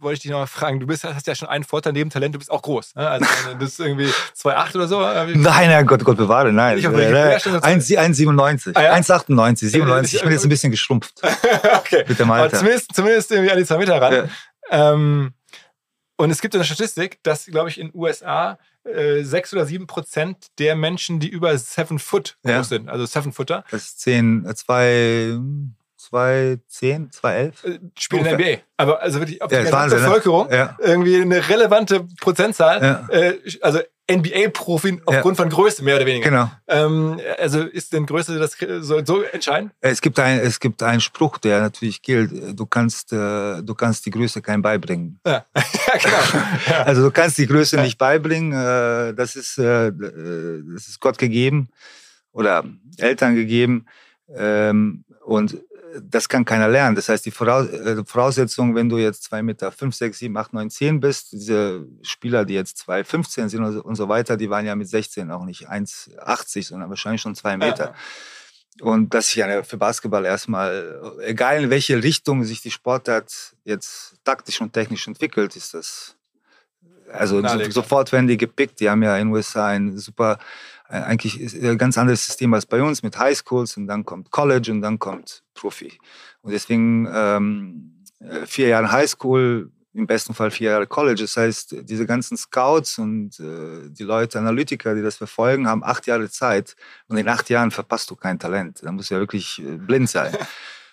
wollte 0.00 0.14
ich 0.14 0.20
dich 0.20 0.30
noch 0.30 0.38
mal 0.38 0.46
fragen. 0.46 0.80
Du 0.80 0.86
bist, 0.86 1.04
hast 1.04 1.26
ja 1.26 1.34
schon 1.34 1.48
einen 1.48 1.64
Vorteil 1.64 1.92
neben 1.92 2.10
Talent, 2.10 2.34
du 2.34 2.38
bist 2.38 2.50
auch 2.50 2.62
groß. 2.62 2.94
Ne? 2.94 3.08
Also, 3.08 3.26
du 3.50 3.56
bist 3.56 3.80
irgendwie 3.80 4.06
2,8 4.36 4.74
oder 4.76 4.88
so. 4.88 5.00
Nein, 5.00 5.68
nein, 5.68 5.86
Gott, 5.86 6.04
Gott 6.04 6.16
bewahre, 6.16 6.52
nein. 6.52 6.78
Ich 6.78 6.86
hoffe, 6.86 7.02
äh, 7.02 7.36
1,97. 7.36 8.72
Ah, 8.74 8.82
ja? 8.82 8.94
1,98, 8.94 9.70
97. 9.70 10.14
Ich 10.14 10.22
bin 10.22 10.32
jetzt 10.32 10.44
ein 10.44 10.48
bisschen 10.48 10.70
geschrumpft. 10.70 11.14
okay. 11.76 12.04
Mit 12.06 12.18
dem 12.18 12.30
Alter. 12.30 12.44
Aber 12.44 12.58
zumindest, 12.58 12.94
zumindest 12.94 13.30
irgendwie 13.30 13.50
an 13.50 13.58
die 13.58 13.64
2 13.64 13.78
Meter 13.78 14.00
ran. 14.00 14.12
Ja. 14.12 14.28
Ähm, 14.70 15.32
und 16.16 16.30
es 16.30 16.40
gibt 16.40 16.54
eine 16.54 16.64
Statistik, 16.64 17.22
dass, 17.22 17.46
glaube 17.46 17.70
ich, 17.70 17.78
in 17.78 17.88
den 17.88 17.98
USA 17.98 18.58
äh, 18.88 19.22
6 19.22 19.54
oder 19.54 19.66
7 19.66 19.86
Prozent 19.86 20.46
der 20.58 20.76
Menschen, 20.76 21.20
die 21.20 21.28
über 21.28 21.56
7 21.56 21.98
Foot 21.98 22.36
groß 22.42 22.52
ja. 22.52 22.64
sind, 22.64 22.88
also 22.88 23.06
7 23.06 23.32
Footer. 23.32 23.64
Das 23.70 23.84
ist 23.84 24.00
10, 24.00 24.50
2, 24.54 25.38
2010, 25.96 27.12
2011. 27.12 27.64
Äh, 27.64 27.78
Spielen 27.98 28.26
in 28.26 28.38
der 28.38 28.38
NBA. 28.38 28.62
Aber 28.76 29.02
also 29.02 29.20
wirklich 29.20 29.42
auf 29.42 29.50
ja, 29.52 29.62
die 29.62 29.72
Wahnsinn, 29.72 29.98
ne? 30.00 30.06
Bevölkerung 30.06 30.50
ja. 30.50 30.76
irgendwie 30.80 31.20
eine 31.20 31.48
relevante 31.48 32.06
Prozentzahl. 32.20 32.82
Ja. 32.82 33.08
Äh, 33.10 33.38
also 33.60 33.80
NBA-Profi 34.10 35.02
aufgrund 35.04 35.36
von 35.36 35.48
Größe, 35.50 35.84
mehr 35.84 35.96
oder 35.96 36.06
weniger. 36.06 36.30
Genau. 36.30 36.50
Ähm, 36.66 37.20
also 37.38 37.60
ist 37.60 37.92
denn 37.92 38.06
Größe 38.06 38.38
das 38.38 38.56
so, 38.80 39.04
so 39.04 39.22
entscheidend? 39.22 39.72
Es 39.80 40.00
gibt, 40.00 40.18
ein, 40.18 40.40
es 40.40 40.60
gibt 40.60 40.82
einen 40.82 41.00
Spruch, 41.00 41.38
der 41.38 41.60
natürlich 41.60 42.00
gilt. 42.00 42.58
Du 42.58 42.64
kannst, 42.64 43.12
äh, 43.12 43.62
du 43.62 43.74
kannst 43.74 44.06
die 44.06 44.10
Größe 44.10 44.40
kein 44.40 44.62
beibringen. 44.62 45.20
Ja, 45.26 45.44
ja 45.54 45.62
genau. 46.02 46.44
Ja. 46.68 46.84
Also 46.88 47.02
du 47.02 47.10
kannst 47.10 47.36
die 47.38 47.46
Größe 47.46 47.76
ja. 47.76 47.82
nicht 47.82 47.98
beibringen. 47.98 48.52
Äh, 48.52 49.14
das, 49.14 49.36
ist, 49.36 49.58
äh, 49.58 49.92
das 49.92 50.88
ist 50.88 51.00
Gott 51.00 51.18
gegeben 51.18 51.68
oder 52.32 52.64
Eltern 52.96 53.34
gegeben. 53.34 53.86
Ähm, 54.34 55.04
und 55.24 55.58
das 56.02 56.28
kann 56.28 56.44
keiner 56.44 56.68
lernen. 56.68 56.96
Das 56.96 57.08
heißt, 57.08 57.24
die 57.26 57.30
äh, 57.30 58.04
Voraussetzung, 58.04 58.74
wenn 58.74 58.88
du 58.88 58.98
jetzt 58.98 59.24
zwei 59.24 59.42
Meter, 59.42 59.72
fünf, 59.72 59.94
sechs, 59.94 60.18
sieben, 60.18 60.36
acht, 60.36 60.52
neun, 60.52 60.70
zehn 60.70 61.00
bist, 61.00 61.32
diese 61.32 61.86
Spieler, 62.02 62.44
die 62.44 62.54
jetzt 62.54 62.78
zwei, 62.78 63.04
15 63.04 63.48
sind 63.48 63.62
und 63.62 63.94
so 63.94 64.08
weiter, 64.08 64.36
die 64.36 64.50
waren 64.50 64.66
ja 64.66 64.74
mit 64.74 64.88
16 64.88 65.30
auch 65.30 65.44
nicht 65.44 65.68
1,80, 65.68 66.68
sondern 66.68 66.88
wahrscheinlich 66.88 67.22
schon 67.22 67.34
zwei 67.34 67.56
Meter. 67.56 67.86
Ja. 67.86 67.94
Und 68.80 69.12
das 69.12 69.28
ist 69.28 69.34
ja 69.34 69.62
für 69.62 69.76
Basketball 69.76 70.24
erstmal, 70.24 71.16
egal 71.24 71.64
in 71.64 71.70
welche 71.70 72.02
Richtung 72.02 72.44
sich 72.44 72.62
die 72.62 72.70
Sportart 72.70 73.56
jetzt 73.64 74.14
taktisch 74.24 74.60
und 74.60 74.72
technisch 74.72 75.06
entwickelt, 75.08 75.56
ist 75.56 75.74
das, 75.74 76.16
also 77.12 77.42
so, 77.46 77.70
sofort 77.70 78.12
werden 78.12 78.28
die 78.28 78.36
gepickt. 78.36 78.78
Die 78.80 78.88
haben 78.88 79.02
ja 79.02 79.16
in 79.16 79.28
den 79.28 79.34
USA 79.34 79.68
ein 79.68 79.98
super 79.98 80.38
äh, 80.88 80.96
eigentlich 80.96 81.40
ist 81.40 81.54
ein 81.54 81.78
ganz 81.78 81.98
anderes 81.98 82.24
System 82.24 82.54
als 82.54 82.66
bei 82.66 82.82
uns 82.82 83.02
mit 83.02 83.18
Highschools 83.18 83.76
und 83.76 83.86
dann 83.86 84.04
kommt 84.04 84.30
College 84.30 84.72
und 84.72 84.82
dann 84.82 84.98
kommt 84.98 85.42
Profi. 85.54 85.98
Und 86.42 86.52
deswegen 86.52 87.08
ähm, 87.12 88.04
äh, 88.20 88.46
vier 88.46 88.68
Jahre 88.68 88.90
Highschool, 88.90 89.70
im 89.94 90.06
besten 90.06 90.34
Fall 90.34 90.50
vier 90.50 90.70
Jahre 90.70 90.86
College. 90.86 91.22
Das 91.22 91.36
heißt, 91.36 91.76
diese 91.82 92.06
ganzen 92.06 92.36
Scouts 92.36 92.98
und 92.98 93.38
äh, 93.40 93.90
die 93.90 94.04
Leute, 94.04 94.38
Analytiker, 94.38 94.94
die 94.94 95.02
das 95.02 95.16
verfolgen, 95.16 95.66
haben 95.66 95.82
acht 95.82 96.06
Jahre 96.06 96.30
Zeit. 96.30 96.76
Und 97.08 97.16
in 97.16 97.28
acht 97.28 97.50
Jahren 97.50 97.70
verpasst 97.70 98.10
du 98.10 98.16
kein 98.16 98.38
Talent. 98.38 98.80
Da 98.82 98.92
musst 98.92 99.10
du 99.10 99.14
ja 99.14 99.20
wirklich 99.20 99.58
äh, 99.60 99.76
blind 99.76 100.08
sein. 100.08 100.36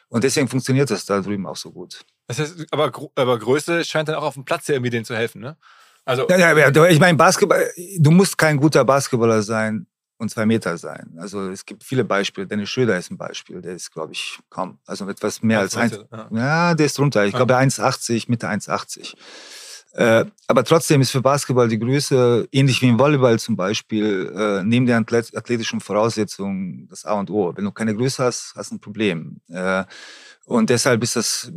Und 0.09 0.23
deswegen 0.23 0.47
funktioniert 0.47 0.89
das 0.91 1.05
da 1.05 1.19
drüben 1.19 1.45
auch 1.47 1.55
so 1.55 1.71
gut. 1.71 2.05
Das 2.27 2.39
heißt, 2.39 2.67
aber, 2.71 2.91
aber 3.15 3.39
Größe 3.39 3.83
scheint 3.83 4.07
dann 4.07 4.15
auch 4.15 4.23
auf 4.23 4.35
dem 4.35 4.45
Platz 4.45 4.69
irgendwie 4.69 4.91
denen 4.91 5.05
zu 5.05 5.15
helfen, 5.15 5.41
ne? 5.41 5.57
Also 6.05 6.27
ja, 6.29 6.55
ja, 6.55 6.85
ich 6.85 6.99
meine, 6.99 7.17
Basketball, 7.17 7.69
du 7.97 8.11
musst 8.11 8.37
kein 8.37 8.57
guter 8.57 8.85
Basketballer 8.85 9.41
sein 9.41 9.87
und 10.17 10.29
zwei 10.29 10.45
Meter 10.45 10.77
sein. 10.77 11.15
Also 11.17 11.49
es 11.49 11.65
gibt 11.65 11.83
viele 11.83 12.03
Beispiele. 12.03 12.47
Dennis 12.47 12.69
Schröder 12.69 12.97
ist 12.97 13.11
ein 13.11 13.17
Beispiel. 13.17 13.61
Der 13.61 13.73
ist, 13.73 13.91
glaube 13.91 14.13
ich, 14.13 14.39
kaum, 14.49 14.77
also 14.85 15.09
etwas 15.09 15.41
mehr 15.41 15.59
als 15.59 15.75
eins. 15.75 15.99
Ja. 16.11 16.27
ja. 16.31 16.73
der 16.75 16.85
ist 16.85 16.97
drunter. 16.97 17.25
Ich 17.25 17.33
glaube 17.33 17.57
1,80, 17.57 18.25
Mitte 18.27 18.47
1,80. 18.47 19.15
Äh, 19.93 20.25
aber 20.47 20.63
trotzdem 20.65 20.99
ist 21.01 21.11
für 21.11 21.21
Basketball 21.21 21.69
die 21.69 21.79
Größe, 21.79 22.49
ähnlich 22.51 22.81
wie 22.81 22.89
im 22.89 22.99
Volleyball 22.99 23.39
zum 23.39 23.55
Beispiel, 23.55 24.29
äh, 24.35 24.63
neben 24.63 24.85
der 24.85 24.97
athletischen 24.97 25.79
Voraussetzungen 25.79 26.87
das 26.89 27.05
A 27.05 27.13
und 27.13 27.29
O. 27.29 27.53
Wenn 27.55 27.63
du 27.63 27.71
keine 27.71 27.95
Größe 27.95 28.23
hast, 28.23 28.53
hast 28.55 28.71
du 28.71 28.75
ein 28.75 28.79
Problem. 28.79 29.39
Äh, 29.47 29.85
und 30.45 30.69
deshalb 30.69 31.01
ist 31.01 31.15
das, 31.15 31.49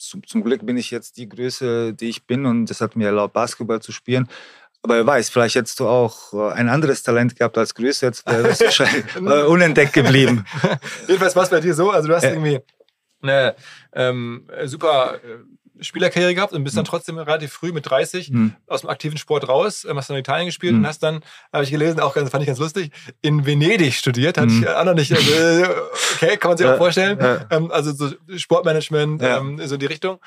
zum, 0.00 0.26
zum 0.26 0.42
Glück 0.42 0.64
bin 0.64 0.76
ich 0.76 0.90
jetzt 0.90 1.16
die 1.16 1.28
Größe, 1.28 1.92
die 1.92 2.08
ich 2.08 2.26
bin 2.26 2.46
und 2.46 2.66
das 2.66 2.80
hat 2.80 2.96
mir 2.96 3.06
erlaubt, 3.06 3.34
Basketball 3.34 3.80
zu 3.80 3.92
spielen. 3.92 4.28
Aber 4.82 4.94
wer 4.94 5.06
weiß, 5.06 5.28
vielleicht 5.28 5.56
hättest 5.56 5.78
du 5.78 5.86
auch 5.86 6.32
äh, 6.32 6.54
ein 6.54 6.68
anderes 6.70 7.02
Talent 7.02 7.36
gehabt 7.36 7.58
als 7.58 7.74
Größe, 7.74 8.06
jetzt 8.06 8.26
wäre 8.26 8.44
das 8.44 8.60
wahrscheinlich 8.60 9.04
äh, 9.14 9.44
unentdeckt 9.44 9.92
geblieben. 9.92 10.44
Jedenfalls 11.06 11.36
war 11.36 11.42
es 11.42 11.50
bei 11.50 11.60
dir 11.60 11.74
so, 11.74 11.90
also 11.90 12.08
du 12.08 12.14
hast 12.14 12.24
irgendwie 12.24 12.60
eine 13.22 13.54
ähm, 13.92 14.48
super 14.64 15.16
äh, 15.16 15.59
Spielerkarriere 15.80 16.34
gehabt 16.34 16.52
und 16.52 16.64
bist 16.64 16.76
dann 16.76 16.82
mhm. 16.82 16.88
trotzdem 16.88 17.18
relativ 17.18 17.52
früh 17.52 17.72
mit 17.72 17.88
30 17.88 18.30
mhm. 18.30 18.54
aus 18.66 18.82
dem 18.82 18.90
aktiven 18.90 19.18
Sport 19.18 19.48
raus, 19.48 19.86
hast 19.88 20.10
dann 20.10 20.16
in 20.16 20.20
Italien 20.20 20.46
gespielt 20.46 20.74
mhm. 20.74 20.80
und 20.80 20.86
hast 20.86 21.02
dann, 21.02 21.20
habe 21.52 21.64
ich 21.64 21.70
gelesen, 21.70 22.00
auch 22.00 22.14
ganz, 22.14 22.30
fand 22.30 22.42
ich 22.42 22.48
ganz 22.48 22.58
lustig, 22.58 22.90
in 23.22 23.46
Venedig 23.46 23.94
studiert. 23.94 24.38
Hatte 24.38 24.48
mhm. 24.48 24.62
ich 24.62 24.68
auch 24.68 24.84
noch 24.84 24.94
nicht, 24.94 25.12
also, 25.12 25.32
okay, 26.14 26.36
kann 26.36 26.50
man 26.50 26.58
sich 26.58 26.66
auch 26.66 26.76
vorstellen. 26.76 27.18
Ja. 27.20 27.46
Ähm, 27.50 27.70
also 27.70 27.92
so 27.92 28.10
Sportmanagement, 28.36 29.22
ja. 29.22 29.38
ähm, 29.38 29.60
so 29.64 29.76
die 29.76 29.86
Richtung. 29.86 30.18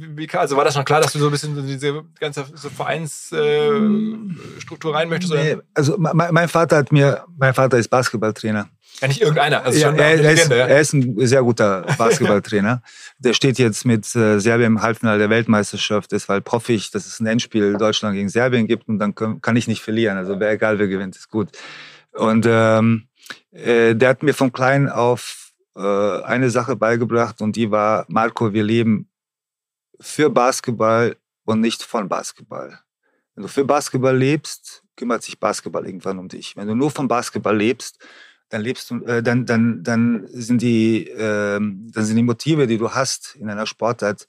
Wie, 0.00 0.30
also 0.30 0.56
war 0.56 0.64
das 0.64 0.74
schon 0.74 0.84
klar, 0.84 1.00
dass 1.00 1.12
du 1.12 1.18
so 1.18 1.26
ein 1.26 1.32
bisschen 1.32 1.56
so 1.56 1.62
diese 1.62 2.04
ganze 2.20 2.44
so 2.54 2.68
Vereinsstruktur 2.68 4.92
äh, 4.92 4.96
rein 4.96 5.08
möchtest? 5.08 5.32
Nee, 5.32 5.56
also 5.74 5.96
mein, 5.98 6.48
Vater 6.48 6.76
hat 6.76 6.92
mir, 6.92 7.24
mein 7.36 7.52
Vater 7.54 7.78
ist 7.78 7.88
Basketballtrainer. 7.88 8.68
Ja, 9.00 9.08
nicht 9.08 9.20
irgendeiner. 9.20 9.64
Also 9.64 9.78
ja, 9.78 9.92
er, 9.92 10.20
er, 10.20 10.32
ist, 10.32 10.50
er, 10.50 10.80
ist, 10.80 10.92
ein 10.92 11.26
sehr 11.26 11.42
guter 11.42 11.82
Basketballtrainer. 11.96 12.82
der 13.18 13.32
steht 13.32 13.58
jetzt 13.58 13.84
mit 13.84 14.14
äh, 14.16 14.38
Serbien 14.40 14.72
im 14.72 14.82
Halbfinale 14.82 15.18
der 15.18 15.30
Weltmeisterschaft. 15.30 16.12
Deshalb 16.12 16.50
hoffe 16.50 16.72
ich, 16.72 16.90
dass 16.90 17.06
es 17.06 17.20
ein 17.20 17.26
Endspiel 17.26 17.76
Deutschland 17.76 18.14
gegen 18.16 18.28
Serbien 18.28 18.66
gibt 18.66 18.88
und 18.88 18.98
dann 18.98 19.14
kann, 19.14 19.40
kann 19.40 19.56
ich 19.56 19.68
nicht 19.68 19.82
verlieren. 19.82 20.18
Also 20.18 20.40
wäre 20.40 20.52
egal, 20.52 20.78
wer 20.78 20.88
gewinnt, 20.88 21.16
ist 21.16 21.30
gut. 21.30 21.50
Und 22.12 22.46
ähm, 22.48 23.08
äh, 23.52 23.94
der 23.94 24.08
hat 24.08 24.22
mir 24.22 24.34
von 24.34 24.52
klein 24.52 24.88
auf 24.88 25.52
äh, 25.76 26.22
eine 26.22 26.50
Sache 26.50 26.76
beigebracht 26.76 27.40
und 27.40 27.54
die 27.54 27.70
war, 27.70 28.04
Marco, 28.08 28.52
wir 28.52 28.64
leben 28.64 29.08
für 30.00 30.30
Basketball 30.30 31.16
und 31.44 31.60
nicht 31.60 31.82
von 31.82 32.08
Basketball. 32.08 32.80
Wenn 33.34 33.42
du 33.42 33.48
für 33.48 33.64
Basketball 33.64 34.16
lebst, 34.16 34.82
kümmert 34.96 35.22
sich 35.22 35.38
Basketball 35.38 35.86
irgendwann 35.86 36.18
um 36.18 36.28
dich. 36.28 36.56
Wenn 36.56 36.66
du 36.66 36.74
nur 36.74 36.90
von 36.90 37.06
Basketball 37.06 37.56
lebst, 37.56 38.04
dann 38.48 38.62
lebst 38.62 38.90
du, 38.90 39.04
äh, 39.04 39.22
dann, 39.22 39.46
dann, 39.46 39.82
dann 39.82 40.26
sind 40.28 40.62
die, 40.62 41.08
äh, 41.08 41.58
dann 41.58 42.04
sind 42.04 42.16
die 42.16 42.22
Motive, 42.22 42.66
die 42.66 42.78
du 42.78 42.90
hast 42.90 43.36
in 43.36 43.50
einer 43.50 43.66
Sportart, 43.66 44.26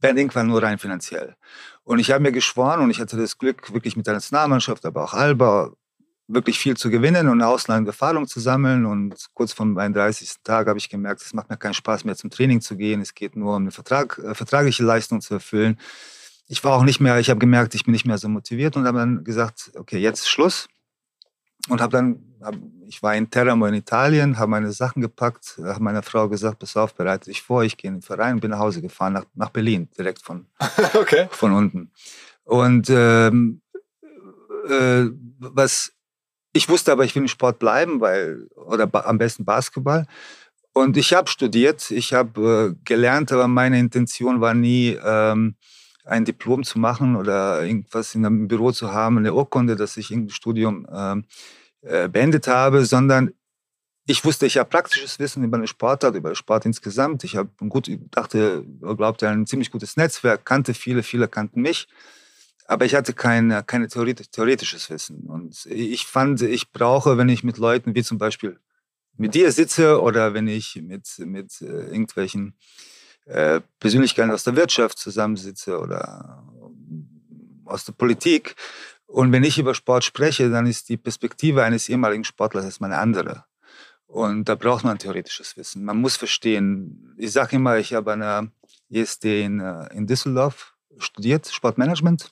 werden 0.00 0.18
irgendwann 0.18 0.48
nur 0.48 0.62
rein 0.62 0.78
finanziell. 0.78 1.36
Und 1.84 1.98
ich 1.98 2.10
habe 2.10 2.22
mir 2.22 2.32
geschworen 2.32 2.80
und 2.80 2.90
ich 2.90 3.00
hatte 3.00 3.16
das 3.16 3.38
Glück, 3.38 3.72
wirklich 3.72 3.96
mit 3.96 4.06
der 4.06 4.14
Nationalmannschaft, 4.14 4.84
aber 4.84 5.04
auch 5.04 5.14
Alba, 5.14 5.72
wirklich 6.28 6.58
viel 6.58 6.76
zu 6.76 6.90
gewinnen 6.90 7.28
und 7.28 7.42
ausland 7.42 7.86
Erfahrung 7.86 8.26
zu 8.26 8.40
sammeln. 8.40 8.84
Und 8.84 9.14
kurz 9.34 9.52
vor 9.52 9.66
meinem 9.66 9.94
30. 9.94 10.42
Tag 10.42 10.66
habe 10.66 10.78
ich 10.78 10.88
gemerkt, 10.88 11.22
es 11.22 11.32
macht 11.32 11.48
mir 11.50 11.56
keinen 11.56 11.74
Spaß 11.74 12.04
mehr 12.04 12.16
zum 12.16 12.30
Training 12.30 12.60
zu 12.60 12.76
gehen. 12.76 13.00
Es 13.00 13.14
geht 13.14 13.36
nur 13.36 13.54
um 13.54 13.62
eine 13.62 13.70
Vertrag, 13.70 14.18
äh, 14.18 14.34
vertragliche 14.34 14.82
Leistung 14.82 15.20
zu 15.20 15.34
erfüllen. 15.34 15.78
Ich 16.48 16.62
war 16.62 16.74
auch 16.74 16.84
nicht 16.84 17.00
mehr, 17.00 17.18
ich 17.18 17.30
habe 17.30 17.40
gemerkt, 17.40 17.74
ich 17.74 17.84
bin 17.84 17.92
nicht 17.92 18.06
mehr 18.06 18.18
so 18.18 18.28
motiviert 18.28 18.76
und 18.76 18.86
habe 18.86 18.98
dann 18.98 19.24
gesagt, 19.24 19.72
okay, 19.76 19.98
jetzt 19.98 20.28
Schluss. 20.28 20.68
Und 21.68 21.80
habe 21.80 21.92
dann, 21.92 22.36
hab, 22.42 22.54
ich 22.86 23.02
war 23.02 23.14
in 23.16 23.28
Teramo 23.28 23.66
in 23.66 23.74
Italien, 23.74 24.38
habe 24.38 24.50
meine 24.50 24.72
Sachen 24.72 25.02
gepackt, 25.02 25.58
habe 25.62 25.82
meiner 25.82 26.02
Frau 26.02 26.28
gesagt, 26.28 26.60
pass 26.60 26.76
auf, 26.76 26.94
bereite 26.94 27.30
dich 27.30 27.42
vor, 27.42 27.64
ich 27.64 27.76
gehe 27.76 27.88
in 27.88 27.96
den 27.96 28.02
Verein 28.02 28.34
und 28.34 28.40
bin 28.40 28.50
nach 28.50 28.60
Hause 28.60 28.80
gefahren, 28.80 29.14
nach, 29.14 29.24
nach 29.34 29.50
Berlin, 29.50 29.88
direkt 29.98 30.22
von, 30.22 30.46
okay. 30.94 31.28
von 31.30 31.52
unten. 31.52 31.90
Und 32.44 32.88
ähm, 32.90 33.60
äh, 34.68 35.06
was 35.38 35.92
ich 36.56 36.68
wusste 36.70 36.90
aber, 36.90 37.04
ich 37.04 37.14
will 37.14 37.22
im 37.22 37.28
Sport 37.28 37.58
bleiben, 37.58 38.00
weil, 38.00 38.48
oder 38.54 38.88
am 39.06 39.18
besten 39.18 39.44
Basketball. 39.44 40.06
Und 40.72 40.96
ich 40.96 41.12
habe 41.12 41.28
studiert, 41.28 41.90
ich 41.90 42.14
habe 42.14 42.74
äh, 42.74 42.84
gelernt, 42.84 43.30
aber 43.30 43.46
meine 43.46 43.78
Intention 43.78 44.40
war 44.40 44.54
nie, 44.54 44.98
ähm, 45.04 45.56
ein 46.06 46.24
Diplom 46.24 46.64
zu 46.64 46.78
machen 46.78 47.16
oder 47.16 47.64
irgendwas 47.64 48.14
in 48.14 48.24
einem 48.24 48.48
Büro 48.48 48.72
zu 48.72 48.92
haben, 48.92 49.18
eine 49.18 49.34
Urkunde, 49.34 49.76
dass 49.76 49.96
ich 49.96 50.10
irgendein 50.10 50.34
Studium 50.34 50.86
ähm, 50.92 51.24
äh, 51.82 52.08
beendet 52.08 52.48
habe, 52.48 52.84
sondern 52.84 53.32
ich 54.08 54.24
wusste, 54.24 54.46
ich 54.46 54.56
habe 54.56 54.70
praktisches 54.70 55.18
Wissen 55.18 55.42
über 55.42 55.58
den 55.58 55.66
Sportart, 55.66 56.14
über 56.14 56.30
den 56.30 56.36
Sport 56.36 56.64
insgesamt. 56.64 57.24
Ich 57.24 57.36
habe 57.36 57.50
gut, 57.68 57.90
dachte, 58.12 58.64
glaubte, 58.80 59.28
ein 59.28 59.46
ziemlich 59.46 59.72
gutes 59.72 59.96
Netzwerk, 59.96 60.44
kannte 60.44 60.74
viele, 60.74 61.02
viele 61.02 61.26
kannten 61.26 61.60
mich 61.60 61.88
aber 62.66 62.84
ich 62.84 62.94
hatte 62.94 63.12
kein, 63.12 63.64
kein 63.66 63.88
theoretisches 63.88 64.90
Wissen. 64.90 65.26
Und 65.26 65.66
ich 65.66 66.06
fand, 66.06 66.42
ich 66.42 66.72
brauche, 66.72 67.16
wenn 67.16 67.28
ich 67.28 67.44
mit 67.44 67.58
Leuten 67.58 67.94
wie 67.94 68.02
zum 68.02 68.18
Beispiel 68.18 68.58
mit 69.16 69.34
dir 69.34 69.52
sitze 69.52 70.00
oder 70.02 70.34
wenn 70.34 70.48
ich 70.48 70.82
mit, 70.82 71.06
mit 71.18 71.60
äh, 71.62 71.64
irgendwelchen 71.64 72.54
äh, 73.26 73.60
Persönlichkeiten 73.78 74.30
aus 74.30 74.44
der 74.44 74.56
Wirtschaft 74.56 74.98
zusammensitze 74.98 75.78
oder 75.78 76.42
aus 77.64 77.84
der 77.84 77.92
Politik. 77.92 78.54
Und 79.06 79.32
wenn 79.32 79.44
ich 79.44 79.58
über 79.58 79.74
Sport 79.74 80.04
spreche, 80.04 80.50
dann 80.50 80.66
ist 80.66 80.88
die 80.88 80.96
Perspektive 80.96 81.62
eines 81.62 81.88
ehemaligen 81.88 82.24
Sportlers 82.24 82.64
erstmal 82.64 82.92
eine 82.92 83.00
andere. 83.00 83.44
Und 84.06 84.48
da 84.48 84.54
braucht 84.54 84.84
man 84.84 84.98
theoretisches 84.98 85.56
Wissen. 85.56 85.84
Man 85.84 86.00
muss 86.00 86.16
verstehen. 86.16 87.14
Ich 87.18 87.32
sage 87.32 87.56
immer, 87.56 87.78
ich 87.78 87.92
habe 87.94 88.12
an 88.12 88.20
der 88.20 88.48
ESD 88.90 89.42
in, 89.42 89.60
äh, 89.60 89.92
in 89.94 90.06
Düsseldorf 90.06 90.74
studiert, 90.98 91.48
Sportmanagement 91.48 92.30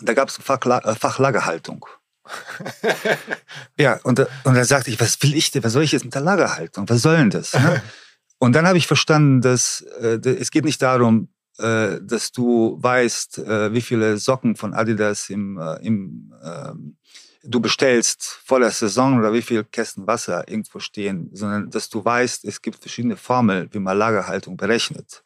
da 0.00 0.14
gab 0.14 0.28
es 0.28 0.36
Fachla 0.36 0.78
äh, 0.78 0.94
Fachlagerhaltung. 0.94 1.86
ja, 3.78 3.98
und, 4.02 4.20
und 4.20 4.54
da 4.54 4.64
sagte 4.64 4.90
ich, 4.90 5.00
was 5.00 5.22
will 5.22 5.34
ich 5.34 5.50
denn, 5.50 5.64
was 5.64 5.72
soll 5.72 5.82
ich 5.82 5.92
jetzt 5.92 6.04
mit 6.04 6.14
der 6.14 6.20
Lagerhaltung? 6.20 6.88
Was 6.88 7.02
soll 7.02 7.16
denn 7.16 7.30
das? 7.30 7.54
Ne? 7.54 7.82
und 8.38 8.54
dann 8.54 8.66
habe 8.66 8.78
ich 8.78 8.86
verstanden, 8.86 9.40
dass 9.40 9.82
äh, 10.00 10.18
es 10.24 10.50
geht 10.50 10.64
nicht 10.64 10.82
darum, 10.82 11.28
äh, 11.58 11.98
dass 12.00 12.32
du 12.32 12.78
weißt, 12.80 13.38
äh, 13.38 13.72
wie 13.72 13.80
viele 13.80 14.16
Socken 14.18 14.56
von 14.56 14.74
Adidas 14.74 15.28
im, 15.30 15.58
äh, 15.58 15.84
im 15.84 16.32
ähm, 16.42 16.96
du 17.42 17.60
bestellst 17.60 18.40
vor 18.44 18.60
der 18.60 18.70
Saison 18.70 19.18
oder 19.18 19.32
wie 19.32 19.42
viele 19.42 19.64
Kästen 19.64 20.06
Wasser 20.06 20.48
irgendwo 20.48 20.80
stehen, 20.80 21.30
sondern 21.32 21.70
dass 21.70 21.88
du 21.88 22.04
weißt, 22.04 22.44
es 22.44 22.62
gibt 22.62 22.78
verschiedene 22.80 23.16
Formeln, 23.16 23.68
wie 23.72 23.78
man 23.78 23.96
Lagerhaltung 23.96 24.56
berechnet. 24.56 25.24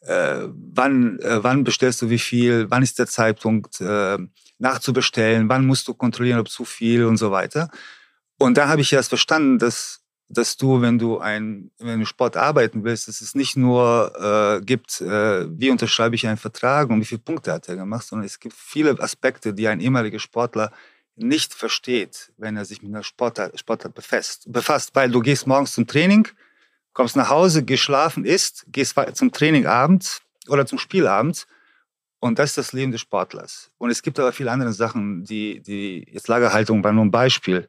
Äh, 0.00 0.48
wann, 0.48 1.18
äh, 1.20 1.42
wann 1.42 1.64
bestellst 1.64 2.02
du 2.02 2.10
wie 2.10 2.18
viel, 2.18 2.70
wann 2.70 2.82
ist 2.82 2.98
der 2.98 3.06
Zeitpunkt 3.06 3.80
äh, 3.80 4.18
nachzubestellen, 4.58 5.48
wann 5.48 5.66
musst 5.66 5.88
du 5.88 5.94
kontrollieren, 5.94 6.40
ob 6.40 6.48
zu 6.48 6.64
viel 6.64 7.04
und 7.04 7.16
so 7.16 7.30
weiter. 7.30 7.70
Und 8.38 8.56
da 8.56 8.68
habe 8.68 8.80
ich 8.80 8.92
erst 8.92 9.10
verstanden, 9.10 9.58
dass, 9.58 9.99
dass 10.32 10.56
du, 10.56 10.80
wenn 10.80 10.98
du 10.98 11.18
ein, 11.18 11.72
wenn 11.78 11.98
du 11.98 12.06
Sport 12.06 12.36
arbeiten 12.36 12.84
willst, 12.84 13.08
dass 13.08 13.20
es 13.20 13.34
nicht 13.34 13.56
nur 13.56 14.12
äh, 14.16 14.64
gibt, 14.64 15.00
äh, 15.00 15.46
wie 15.50 15.70
unterschreibe 15.70 16.14
ich 16.14 16.26
einen 16.26 16.36
Vertrag 16.36 16.88
und 16.88 17.00
wie 17.00 17.04
viele 17.04 17.20
Punkte 17.20 17.52
hat 17.52 17.68
er 17.68 17.74
gemacht, 17.74 18.06
sondern 18.06 18.26
es 18.26 18.38
gibt 18.38 18.54
viele 18.54 18.98
Aspekte, 19.00 19.52
die 19.52 19.66
ein 19.66 19.80
ehemaliger 19.80 20.20
Sportler 20.20 20.70
nicht 21.16 21.52
versteht, 21.52 22.32
wenn 22.38 22.56
er 22.56 22.64
sich 22.64 22.80
mit 22.80 22.94
einer 22.94 23.02
Sportart, 23.02 23.58
Sportart 23.58 23.92
befasst, 23.92 24.44
befasst. 24.46 24.94
Weil 24.94 25.10
du 25.10 25.20
gehst 25.20 25.48
morgens 25.48 25.72
zum 25.72 25.88
Training, 25.88 26.28
kommst 26.92 27.16
nach 27.16 27.28
Hause, 27.28 27.64
gehst 27.64 27.82
schlafen, 27.82 28.24
isst, 28.24 28.64
gehst 28.68 28.94
zum 29.14 29.32
Training 29.32 29.66
abends 29.66 30.22
oder 30.48 30.64
zum 30.64 30.78
Spiel 30.78 31.08
abends. 31.08 31.48
Und 32.20 32.38
das 32.38 32.50
ist 32.50 32.58
das 32.58 32.72
Leben 32.72 32.92
des 32.92 33.00
Sportlers. 33.00 33.72
Und 33.78 33.90
es 33.90 34.00
gibt 34.00 34.18
aber 34.20 34.32
viele 34.32 34.52
andere 34.52 34.72
Sachen, 34.72 35.24
die, 35.24 35.60
die 35.60 36.06
jetzt 36.08 36.28
Lagerhaltung 36.28 36.84
war 36.84 36.92
nur 36.92 37.04
ein 37.04 37.10
Beispiel. 37.10 37.68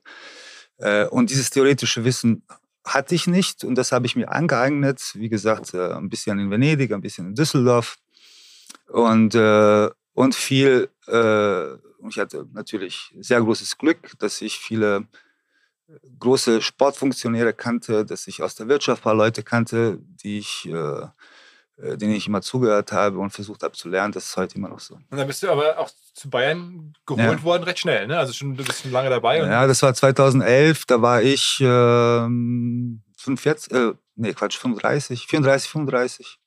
Äh, 0.81 1.05
und 1.05 1.29
dieses 1.29 1.49
theoretische 1.51 2.03
Wissen 2.03 2.43
hatte 2.83 3.13
ich 3.13 3.27
nicht 3.27 3.63
und 3.63 3.75
das 3.75 3.91
habe 3.91 4.07
ich 4.07 4.15
mir 4.15 4.31
angeeignet. 4.31 5.11
Wie 5.13 5.29
gesagt, 5.29 5.73
äh, 5.73 5.93
ein 5.93 6.09
bisschen 6.09 6.39
in 6.39 6.49
Venedig, 6.49 6.91
ein 6.91 7.01
bisschen 7.01 7.27
in 7.27 7.35
Düsseldorf 7.35 7.97
und, 8.87 9.35
äh, 9.35 9.89
und 10.13 10.35
viel. 10.35 10.89
Ich 11.07 12.19
hatte 12.19 12.47
natürlich 12.53 13.13
sehr 13.19 13.41
großes 13.41 13.77
Glück, 13.77 14.17
dass 14.19 14.41
ich 14.41 14.57
viele 14.57 15.07
große 16.19 16.61
Sportfunktionäre 16.61 17.53
kannte, 17.53 18.05
dass 18.05 18.27
ich 18.27 18.41
aus 18.41 18.55
der 18.55 18.67
Wirtschaft 18.69 19.01
ein 19.01 19.03
paar 19.03 19.15
Leute 19.15 19.43
kannte, 19.43 19.99
die 19.99 20.37
ich, 20.39 20.69
denen 21.97 22.13
ich 22.13 22.27
immer 22.27 22.41
zugehört 22.41 22.91
habe 22.91 23.19
und 23.19 23.31
versucht 23.31 23.63
habe 23.63 23.73
zu 23.73 23.89
lernen. 23.89 24.11
Das 24.13 24.25
ist 24.25 24.37
heute 24.37 24.55
immer 24.55 24.69
noch 24.69 24.79
so. 24.79 24.95
Und 24.95 25.17
dann 25.17 25.27
bist 25.27 25.43
du 25.43 25.49
aber 25.49 25.77
auch 25.77 25.89
zu 26.13 26.29
Bayern 26.29 26.93
geholt 27.05 27.39
ja. 27.39 27.43
worden, 27.43 27.63
recht 27.63 27.79
schnell, 27.79 28.07
ne? 28.07 28.17
Also 28.17 28.33
schon, 28.33 28.55
du 28.55 28.63
bist 28.63 28.81
schon 28.83 28.91
lange 28.91 29.09
dabei. 29.09 29.37
ja, 29.37 29.67
das 29.67 29.81
war 29.81 29.93
2011, 29.93 30.85
da 30.85 31.01
war 31.01 31.21
ich 31.21 31.59
äh, 31.61 31.65
45, 33.17 33.73
äh, 33.73 33.93
nee, 34.15 34.33
Quatsch, 34.33 34.57
35, 34.57 35.27
34, 35.27 35.69
35. 35.71 36.39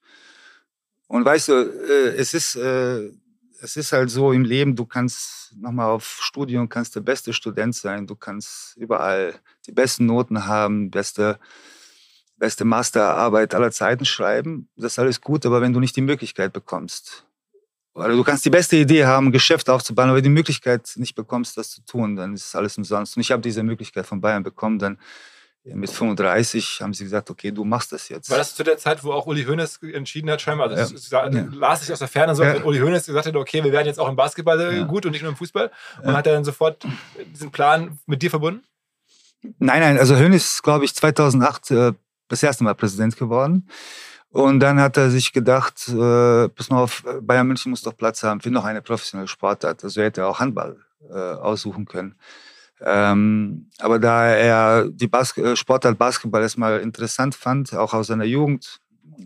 Und 1.07 1.25
weißt 1.25 1.49
du, 1.49 1.53
äh, 1.53 2.17
es 2.17 2.35
ist 2.35 2.57
äh, 2.57 3.11
es 3.65 3.77
ist 3.77 3.93
halt 3.93 4.11
so 4.11 4.33
im 4.33 4.45
Leben, 4.45 4.77
du 4.77 4.85
kannst 4.85 5.55
nochmal 5.57 5.87
auf 5.87 6.19
Studium, 6.21 6.69
kannst 6.69 6.95
der 6.97 7.01
beste 7.01 7.33
Student 7.33 7.75
sein, 7.75 8.07
du 8.07 8.15
kannst 8.15 8.77
überall 8.77 9.35
die 9.67 9.73
besten 9.73 10.05
Noten 10.05 10.47
haben, 10.47 10.91
beste, 10.91 11.39
beste 12.45 12.67
Masterarbeit 12.67 13.55
aller 13.55 13.71
Zeiten 13.71 14.05
schreiben. 14.05 14.69
Das 14.77 14.93
ist 14.93 14.99
alles 14.99 15.23
gut, 15.23 15.47
aber 15.47 15.63
wenn 15.63 15.73
du 15.73 15.81
nicht 15.81 15.97
die 15.97 16.03
Möglichkeit 16.03 16.53
bekommst, 16.53 17.25
oder 17.95 18.09
du 18.09 18.23
kannst 18.23 18.45
die 18.45 18.51
beste 18.51 18.77
Idee 18.77 19.07
haben, 19.07 19.29
ein 19.29 19.33
Geschäft 19.33 19.71
aufzubauen, 19.71 20.11
aber 20.11 20.21
die 20.21 20.29
Möglichkeit 20.29 20.93
nicht 20.97 21.15
bekommst, 21.15 21.57
das 21.57 21.71
zu 21.71 21.81
tun, 21.87 22.17
dann 22.17 22.35
ist 22.35 22.55
alles 22.55 22.77
umsonst. 22.77 23.17
Und 23.17 23.23
ich 23.23 23.31
habe 23.31 23.41
diese 23.41 23.63
Möglichkeit 23.63 24.05
von 24.05 24.21
Bayern 24.21 24.43
bekommen, 24.43 24.79
dann 24.79 24.99
mit 25.63 25.89
35 25.89 26.81
haben 26.83 26.93
sie 26.93 27.05
gesagt, 27.05 27.31
okay, 27.31 27.51
du 27.51 27.65
machst 27.65 27.93
das 27.93 28.11
jetzt. 28.11 28.29
War 28.29 28.37
das 28.37 28.55
zu 28.55 28.63
der 28.63 28.77
Zeit, 28.77 29.03
wo 29.03 29.13
auch 29.13 29.27
Uli 29.27 29.45
Hoeneß 29.45 29.81
entschieden 29.95 30.29
hat, 30.31 30.43
scheinbar? 30.43 30.69
Also 30.69 30.97
ja. 31.11 31.31
ja. 31.31 31.47
las 31.53 31.83
ich 31.83 31.91
aus 31.91 32.01
der 32.01 32.09
Ferne 32.09 32.35
so, 32.35 32.43
ja. 32.43 32.63
Uli 32.63 32.81
Hoeneß 32.81 33.07
gesagt 33.07 33.27
hat, 33.27 33.37
okay, 33.37 33.65
wir 33.65 33.73
werden 33.73 33.87
jetzt 33.87 33.99
auch 33.99 34.09
im 34.11 34.17
Basketball 34.17 34.61
ja. 34.61 34.85
gut 34.85 35.07
und 35.07 35.13
nicht 35.13 35.23
nur 35.23 35.31
im 35.31 35.39
Fußball. 35.39 35.71
Und 36.03 36.15
hat 36.15 36.27
er 36.27 36.35
dann 36.35 36.45
sofort 36.45 36.85
diesen 37.33 37.51
Plan 37.51 37.99
mit 38.05 38.21
dir 38.21 38.29
verbunden? 38.29 38.63
Nein, 39.59 39.81
nein, 39.81 39.99
also 39.99 40.17
Hoeneß 40.17 40.45
ist, 40.55 40.63
glaube 40.63 40.85
ich, 40.85 40.95
2008 40.95 41.71
äh, 41.71 41.93
das 42.29 42.43
erste 42.43 42.65
Mal 42.65 42.75
Präsident 42.75 43.17
geworden. 43.17 43.69
Und 44.31 44.59
dann 44.61 44.81
hat 44.81 44.97
er 44.97 45.11
sich 45.11 45.33
gedacht, 45.33 45.89
äh, 45.89 46.49
pass 46.49 46.69
mal 46.69 46.83
auf, 46.83 47.05
Bayern 47.23 47.47
München 47.47 47.71
muss 47.71 47.83
doch 47.83 47.97
Platz 47.97 48.23
haben 48.25 48.41
für 48.41 48.51
noch 48.51 48.65
eine 48.65 48.83
professionelle 48.83 49.29
Sportart. 49.29 49.85
Also 49.85 50.01
er 50.01 50.07
hätte 50.07 50.27
auch 50.27 50.41
Handball 50.41 50.77
äh, 51.09 51.15
aussuchen 51.15 51.85
können. 51.85 52.17
Ähm, 52.81 53.71
aber 53.79 53.99
da 54.01 54.27
er 54.27 54.89
die 54.89 55.07
Bas 55.07 55.37
äh, 55.39 55.55
Sportart 55.55 55.97
Basketball 55.99 56.43
erstmal 56.43 56.81
interessant 56.81 57.35
fand, 57.35 57.73
auch 57.75 57.95
aus 57.95 58.09
seiner 58.09 58.25
Jugend, 58.25 58.81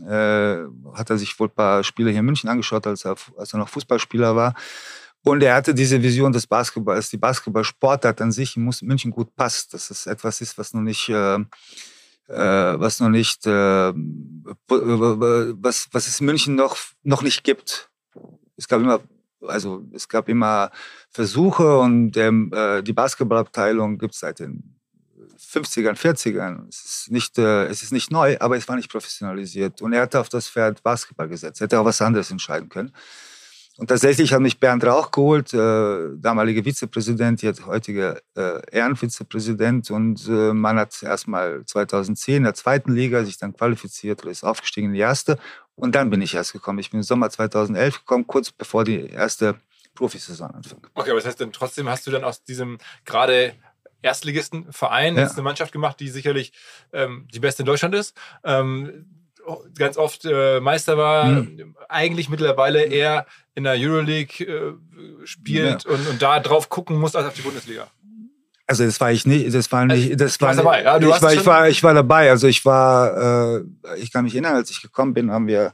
äh, 0.07 0.59
hat 0.95 1.09
er 1.09 1.17
sich 1.17 1.39
wohl 1.41 1.49
ein 1.49 1.55
paar 1.55 1.85
Spiele 1.85 2.11
hier 2.11 2.21
in 2.21 2.27
München 2.27 2.51
angeschaut, 2.51 2.87
als 2.87 3.05
er, 3.05 3.17
als 3.37 3.55
er 3.55 3.59
noch 3.59 3.69
Fußballspieler 3.71 4.37
war. 4.37 4.55
Und 5.25 5.43
er 5.43 5.55
hatte 5.55 5.75
diese 5.75 6.03
Vision 6.03 6.33
des 6.33 6.47
Basketballs, 6.47 7.11
die 7.11 7.17
Basketballsportart 7.17 8.21
an 8.21 8.31
sich 8.31 8.57
in 8.57 8.71
München 8.83 9.11
gut 9.11 9.35
passt. 9.35 9.75
Dass 9.75 9.91
es 9.91 10.07
etwas 10.07 10.41
ist, 10.41 10.59
was 10.59 10.75
noch 10.75 10.83
nicht 10.83 11.09
äh, 11.09 11.39
was 12.35 13.01
noch 13.01 13.09
nicht, 13.09 13.47
äh, 13.47 13.93
was, 13.93 15.89
was 15.93 16.09
es 16.09 16.21
in 16.21 16.27
München 16.27 16.55
noch, 16.55 16.77
noch 17.03 17.23
nicht 17.23 17.43
gibt. 17.45 17.91
Es 18.57 18.69
gab 18.69 18.81
immer, 18.81 19.01
also 19.47 19.85
es 19.93 20.09
gab 20.09 20.29
immer 20.29 20.71
Versuche 21.11 21.79
und 21.79 22.13
der, 22.13 22.29
äh, 22.29 22.83
die 22.83 22.93
Basketballabteilung 22.93 23.99
gibt 23.99 24.15
es 24.15 24.21
seit 24.21 24.41
den 24.41 24.79
50ern, 25.39 25.95
40ern. 25.95 26.69
Es 26.69 26.85
ist, 26.85 27.11
nicht, 27.11 27.39
äh, 27.39 27.67
es 27.67 27.83
ist 27.83 27.93
nicht 27.93 28.11
neu, 28.11 28.37
aber 28.41 28.57
es 28.57 28.69
war 28.69 28.77
nicht 28.77 28.91
professionalisiert. 28.91 29.81
Und 29.81 29.93
er 29.93 30.03
hatte 30.03 30.21
auf 30.21 30.29
das 30.29 30.49
Pferd 30.49 30.83
Basketball 30.83 31.29
gesetzt. 31.29 31.61
Er 31.61 31.65
hätte 31.65 31.81
auch 31.81 31.85
was 31.85 32.03
anderes 32.03 32.31
entscheiden 32.31 32.69
können. 32.69 32.93
Und 33.79 33.87
tatsächlich 33.87 34.33
hat 34.33 34.41
mich 34.41 34.59
Bernd 34.59 34.85
Rauch 34.85 35.13
geholt, 35.13 35.55
äh, 35.55 36.09
damaliger 36.17 36.65
Vizepräsident, 36.65 37.43
jetzt 37.43 37.65
heutiger 37.65 38.21
äh, 38.37 38.61
Ehrenvizepräsident. 38.73 39.93
Und 39.93 40.27
äh, 40.27 40.53
man 40.53 40.81
hat 40.81 41.01
erstmal 41.01 41.65
2010 41.65 42.39
in 42.39 42.43
der 42.43 42.55
zweiten 42.55 42.93
Liga 42.93 43.25
sich 43.25 43.39
dann 43.39 43.53
qualifiziert 43.53 44.23
oder 44.23 44.33
ist 44.33 44.43
aufgestiegen 44.43 44.89
in 44.89 44.95
die 44.95 44.99
erste. 44.99 45.39
Und 45.77 45.95
dann 45.95 46.11
bin 46.11 46.21
ich 46.21 46.35
erst 46.35 46.53
gekommen. 46.55 46.81
Ich 46.81 46.91
bin 46.91 46.99
im 46.99 47.05
Sommer 47.05 47.31
2011 47.31 48.01
gekommen, 48.01 48.27
kurz 48.27 48.51
bevor 48.51 48.83
die 48.83 49.11
erste 49.11 49.55
Profisaison 49.95 50.51
anfing. 50.51 50.81
Okay, 50.95 51.11
aber 51.11 51.21
das 51.21 51.29
heißt, 51.29 51.41
dann 51.41 51.53
trotzdem 51.53 51.89
hast 51.89 52.05
du 52.05 52.11
dann 52.11 52.25
aus 52.25 52.43
diesem 52.43 52.79
gerade 53.05 53.55
Erstligisten-Verein 54.03 55.17
ja. 55.17 55.29
eine 55.29 55.43
Mannschaft 55.43 55.73
gemacht, 55.73 56.01
die 56.01 56.09
sicherlich 56.09 56.53
ähm, 56.93 57.29
die 57.33 57.39
beste 57.39 57.63
in 57.63 57.67
Deutschland 57.67 57.95
ist. 57.95 58.17
Ähm, 58.43 59.18
ganz 59.77 59.97
oft 59.97 60.25
äh, 60.25 60.61
Meister 60.61 60.97
war, 60.97 61.27
mhm. 61.27 61.77
eigentlich 61.89 62.29
mittlerweile 62.29 62.85
eher 62.85 63.27
in 63.55 63.65
der 63.65 63.75
Euroleague 63.75 64.47
äh, 64.47 64.75
spielt 65.25 65.85
ja. 65.85 65.91
und, 65.91 66.09
und 66.09 66.23
da 66.23 66.41
drauf 66.41 66.69
gucken 66.69 66.99
muss 66.99 67.17
als 67.17 67.27
auf 67.27 67.35
die 67.35 67.43
Bundesliga. 67.43 67.89
Also 68.67 68.85
das 68.85 69.01
war 69.01 69.11
ich 69.11 69.25
nicht, 69.25 69.55
das 69.55 69.73
war 69.73 69.87
nicht, 69.87 70.21
das 70.21 70.41
war, 70.43 70.55
dabei, 70.55 70.83
ja, 70.83 70.99
ich, 70.99 71.23
war, 71.23 71.33
ich 71.33 71.47
war, 71.47 71.69
ich 71.69 71.83
war 71.83 71.95
dabei. 71.95 72.31
Also 72.31 72.47
ich 72.49 72.65
war, 72.67 73.57
äh, 73.57 73.65
ich 73.97 74.13
kann 74.13 74.25
mich 74.25 74.35
erinnern, 74.35 74.57
als 74.57 74.71
ich 74.71 74.83
gekommen 74.83 75.15
bin, 75.15 75.31
haben 75.31 75.47
wir, 75.47 75.73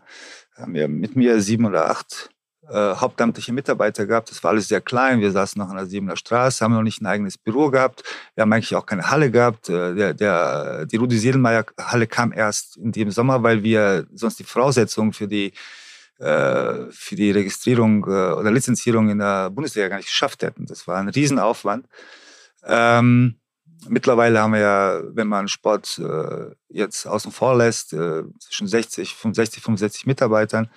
haben 0.57 0.75
wir 0.75 0.87
mit 0.87 1.17
mir 1.17 1.41
sieben 1.41 1.67
oder 1.67 1.91
acht 1.91 2.31
äh, 2.71 2.95
hauptamtliche 2.95 3.53
Mitarbeiter 3.53 4.07
gehabt. 4.07 4.31
Das 4.31 4.43
war 4.43 4.53
alles 4.53 4.69
sehr 4.69 4.81
klein. 4.81 5.21
Wir 5.21 5.31
saßen 5.31 5.61
noch 5.61 5.69
an 5.69 5.77
der 5.77 5.87
Siebener 5.87 6.17
Straße, 6.17 6.65
haben 6.65 6.73
noch 6.73 6.83
nicht 6.83 7.03
ein 7.03 7.07
eigenes 7.07 7.37
Büro 7.37 7.71
gehabt. 7.71 8.03
Wir 8.35 8.43
haben 8.43 8.53
eigentlich 8.53 8.75
auch 8.75 8.87
keine 8.87 9.11
Halle 9.11 9.31
gehabt. 9.31 9.69
Äh, 9.69 9.95
der, 9.95 10.15
der, 10.15 10.87
die 10.87 10.97
Rudi 10.97 11.19
Sedelmeier 11.19 11.67
Halle 11.79 12.07
kam 12.07 12.33
erst 12.33 12.77
in 12.77 12.93
dem 12.93 13.11
Sommer, 13.11 13.43
weil 13.43 13.63
wir 13.63 14.07
sonst 14.15 14.39
die 14.39 14.45
Voraussetzungen 14.45 15.13
für 15.13 15.29
die 15.29 15.53
äh, 16.19 16.91
für 16.91 17.17
die 17.17 17.33
Registrierung 17.33 18.05
äh, 18.05 18.33
oder 18.33 18.51
Lizenzierung 18.51 19.11
in 19.11 19.19
der 19.19 19.51
Bundesliga 19.51 19.89
gar 19.89 19.97
nicht 19.97 20.09
geschafft 20.09 20.43
hätten. 20.43 20.65
Das 20.65 20.87
war 20.87 20.99
ein 20.99 21.09
Riesenaufwand. 21.09 21.87
Ähm, 22.65 23.41
mittlerweile 23.89 24.41
haben 24.41 24.53
wir 24.53 24.61
ja, 24.61 25.01
wenn 25.13 25.27
man 25.27 25.49
Sport 25.49 26.01
jetzt 26.69 27.07
außen 27.07 27.31
vor 27.31 27.57
lässt, 27.57 27.91
zwischen 27.91 28.67
60, 28.67 29.15
65, 29.15 29.63
65 29.63 30.07
Mitarbeitern, 30.07 30.71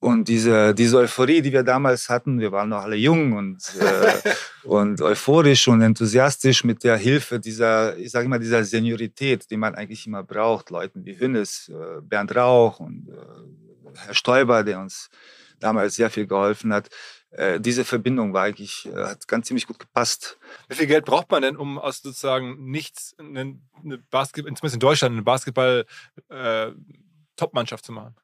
und 0.00 0.28
diese, 0.28 0.74
diese 0.74 0.98
Euphorie, 0.98 1.42
die 1.42 1.52
wir 1.52 1.64
damals 1.64 2.08
hatten, 2.08 2.38
wir 2.38 2.52
waren 2.52 2.68
noch 2.68 2.82
alle 2.82 2.94
jung 2.94 3.32
und, 3.32 3.58
äh, 3.80 4.32
und 4.62 5.00
euphorisch 5.00 5.66
und 5.66 5.82
enthusiastisch 5.82 6.62
mit 6.62 6.84
der 6.84 6.96
Hilfe 6.96 7.40
dieser, 7.40 7.96
ich 7.96 8.12
sage 8.12 8.26
immer, 8.26 8.38
dieser 8.38 8.62
Seniorität, 8.62 9.50
die 9.50 9.56
man 9.56 9.74
eigentlich 9.74 10.06
immer 10.06 10.22
braucht. 10.22 10.70
Leuten 10.70 11.04
wie 11.04 11.18
Hünnes, 11.18 11.68
äh, 11.68 12.00
Bernd 12.00 12.36
Rauch 12.36 12.78
und 12.78 13.08
äh, 13.08 13.96
Herr 13.96 14.14
Stoiber, 14.14 14.62
der 14.62 14.78
uns 14.78 15.10
damals 15.58 15.96
sehr 15.96 16.10
viel 16.10 16.28
geholfen 16.28 16.72
hat. 16.72 16.90
Äh, 17.30 17.58
diese 17.58 17.84
Verbindung 17.84 18.32
war 18.32 18.44
eigentlich, 18.44 18.86
äh, 18.86 18.94
hat 18.94 19.26
ganz 19.26 19.48
ziemlich 19.48 19.66
gut 19.66 19.80
gepasst. 19.80 20.38
Wie 20.68 20.76
viel 20.76 20.86
Geld 20.86 21.06
braucht 21.06 21.28
man 21.32 21.42
denn, 21.42 21.56
um 21.56 21.76
aus 21.76 22.02
sozusagen 22.02 22.70
nichts, 22.70 23.16
eine, 23.18 23.58
eine 23.82 23.98
Basketball, 23.98 24.54
zumindest 24.54 24.74
in 24.74 24.80
Deutschland, 24.80 25.14
eine 25.14 25.22
Basketball-Top-Mannschaft 25.22 27.82
äh, 27.82 27.86
zu 27.86 27.92
machen? 27.92 28.14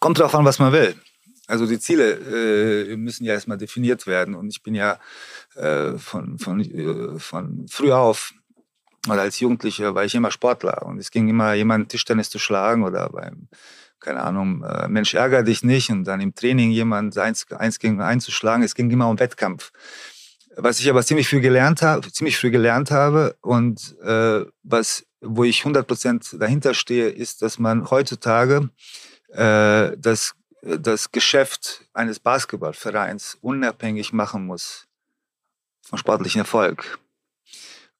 Kommt 0.00 0.18
drauf 0.18 0.34
an, 0.34 0.44
was 0.44 0.58
man 0.58 0.72
will. 0.72 0.96
Also 1.52 1.66
die 1.66 1.78
Ziele 1.78 2.14
äh, 2.14 2.96
müssen 2.96 3.26
ja 3.26 3.34
erstmal 3.34 3.58
definiert 3.58 4.06
werden. 4.06 4.34
Und 4.34 4.48
ich 4.48 4.62
bin 4.62 4.74
ja 4.74 4.98
äh, 5.54 5.98
von, 5.98 6.38
von, 6.38 6.60
äh, 6.62 7.18
von 7.18 7.66
früh 7.68 7.92
auf 7.92 8.32
oder 9.06 9.20
als 9.20 9.38
Jugendlicher 9.38 9.94
war 9.94 10.02
ich 10.06 10.14
immer 10.14 10.30
Sportler. 10.30 10.86
Und 10.86 10.96
es 10.96 11.10
ging 11.10 11.28
immer, 11.28 11.52
jemanden 11.52 11.88
Tischtennis 11.88 12.30
zu 12.30 12.38
schlagen 12.38 12.84
oder 12.84 13.10
beim, 13.10 13.48
keine 14.00 14.22
Ahnung, 14.22 14.64
äh, 14.64 14.88
Mensch 14.88 15.12
ärger 15.12 15.42
dich 15.42 15.62
nicht 15.62 15.90
und 15.90 16.04
dann 16.04 16.22
im 16.22 16.34
Training 16.34 16.70
jemand 16.70 17.18
eins, 17.18 17.44
eins 17.52 17.78
gegen 17.78 18.00
einzuschlagen. 18.00 18.62
Es 18.62 18.74
ging 18.74 18.90
immer 18.90 19.10
um 19.10 19.18
Wettkampf. 19.18 19.72
Was 20.56 20.80
ich 20.80 20.88
aber 20.88 21.04
ziemlich 21.04 21.28
früh 21.28 21.40
gelernt 21.40 21.82
habe, 21.82 22.10
ziemlich 22.10 22.38
früh 22.38 22.50
gelernt 22.50 22.90
habe 22.90 23.36
und 23.42 23.94
äh, 24.02 24.46
was, 24.62 25.04
wo 25.20 25.44
ich 25.44 25.60
100 25.60 25.86
Prozent 25.86 26.34
dahinter 26.40 26.72
stehe, 26.72 27.10
ist, 27.10 27.42
dass 27.42 27.58
man 27.58 27.90
heutzutage 27.90 28.70
äh, 29.34 29.92
das 29.98 30.34
das 30.62 31.10
Geschäft 31.10 31.84
eines 31.92 32.20
Basketballvereins 32.20 33.36
unabhängig 33.40 34.12
machen 34.12 34.46
muss 34.46 34.86
vom 35.82 35.98
sportlichen 35.98 36.40
Erfolg. 36.40 36.98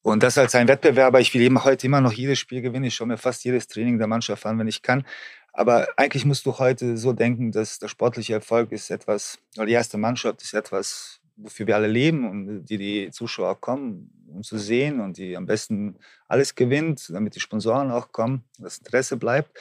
Und 0.02 0.22
das 0.22 0.38
als 0.38 0.54
ein 0.54 0.68
Wettbewerber, 0.68 1.20
ich 1.20 1.34
will 1.34 1.42
immer, 1.42 1.64
heute 1.64 1.86
immer 1.86 2.00
noch 2.00 2.12
jedes 2.12 2.38
Spiel 2.38 2.60
gewinnen, 2.60 2.86
ich 2.86 2.94
schaue 2.94 3.08
mir 3.08 3.18
fast 3.18 3.44
jedes 3.44 3.68
Training 3.68 3.98
der 3.98 4.08
Mannschaft 4.08 4.46
an, 4.46 4.58
wenn 4.58 4.66
ich 4.66 4.82
kann. 4.82 5.04
Aber 5.52 5.88
eigentlich 5.96 6.24
musst 6.24 6.46
du 6.46 6.58
heute 6.58 6.96
so 6.96 7.12
denken, 7.12 7.52
dass 7.52 7.78
der 7.78 7.88
sportliche 7.88 8.34
Erfolg 8.34 8.72
ist 8.72 8.90
etwas, 8.90 9.38
oder 9.56 9.66
die 9.66 9.72
erste 9.72 9.98
Mannschaft 9.98 10.42
ist 10.42 10.54
etwas, 10.54 11.20
wofür 11.36 11.66
wir 11.66 11.76
alle 11.76 11.88
leben 11.88 12.28
und 12.28 12.64
die 12.64 12.78
die 12.78 13.10
Zuschauer 13.10 13.60
kommen, 13.60 14.10
um 14.28 14.42
zu 14.42 14.58
sehen 14.58 15.00
und 15.00 15.18
die 15.18 15.36
am 15.36 15.46
besten 15.46 15.98
alles 16.26 16.54
gewinnt, 16.54 17.10
damit 17.10 17.34
die 17.34 17.40
Sponsoren 17.40 17.90
auch 17.90 18.12
kommen, 18.12 18.44
das 18.58 18.78
Interesse 18.78 19.16
bleibt. 19.16 19.56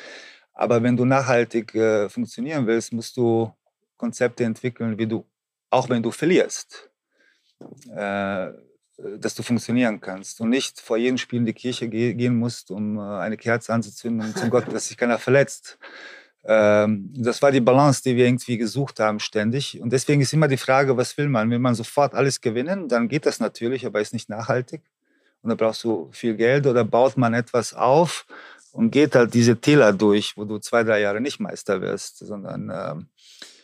Aber 0.62 0.84
wenn 0.84 0.95
du 0.95 1.06
nachhaltig 1.06 1.74
äh, 1.74 2.08
funktionieren 2.08 2.67
willst, 2.67 2.93
musst 2.93 3.17
du 3.17 3.52
Konzepte 3.97 4.43
entwickeln, 4.43 4.95
wie 5.00 5.08
du, 5.08 5.26
auch 5.71 5.89
wenn 5.89 6.04
du 6.04 6.12
verlierst, 6.12 6.88
äh, 7.89 8.50
dass 9.17 9.34
du 9.34 9.41
funktionieren 9.41 10.00
kannst 10.00 10.39
und 10.39 10.50
nicht 10.50 10.80
vor 10.80 10.97
jedem 10.97 11.17
Spiel 11.17 11.39
in 11.39 11.47
die 11.47 11.54
Kirche 11.54 11.89
ge 11.89 12.13
gehen 12.13 12.38
musst, 12.38 12.69
um 12.69 13.00
äh, 13.00 13.02
eine 13.02 13.38
Kerze 13.38 13.74
anzuzünden 13.74 14.28
und 14.28 14.38
zum 14.38 14.52
Gott, 14.52 14.71
dass 14.71 14.88
sich 14.88 14.97
keiner 14.97 15.17
verletzt. 15.17 15.80
Ähm, 16.43 17.12
das 17.12 17.41
war 17.41 17.52
die 17.52 17.60
Balance, 17.60 18.04
die 18.04 18.15
wir 18.15 18.28
irgendwie 18.28 18.60
gesucht 18.60 19.00
haben 19.00 19.19
ständig. 19.19 19.82
Und 19.82 19.91
deswegen 19.91 20.21
ist 20.21 20.32
immer 20.32 20.47
die 20.47 20.58
Frage, 20.58 20.95
was 20.95 21.17
will 21.17 21.28
man? 21.28 21.50
Will 21.50 21.58
man 21.58 21.74
sofort 21.74 22.13
alles 22.13 22.39
gewinnen? 22.39 22.88
Dann 22.88 23.08
geht 23.08 23.26
das 23.26 23.39
natürlich, 23.39 23.84
aber 23.88 24.00
ist 24.00 24.13
nicht 24.13 24.30
nachhaltig. 24.30 24.84
Und 25.41 25.50
da 25.50 25.56
brauchst 25.56 25.84
du 25.84 26.10
viel 26.12 26.36
Geld 26.36 26.67
oder 26.67 26.86
baut 26.86 27.17
man 27.17 27.34
etwas 27.34 27.74
auf, 27.74 28.28
und 28.73 28.91
geht 28.91 29.15
halt 29.15 29.34
diese 29.34 29.60
Täler 29.60 29.93
durch, 29.93 30.38
wo 30.38 30.45
du 30.45 30.57
zwei, 30.60 30.84
drei 30.84 31.01
Jahre 31.01 31.21
nicht 31.21 31.39
Meister 31.39 31.81
wirst, 31.81 32.19
sondern 32.19 32.71
ähm, 32.73 33.07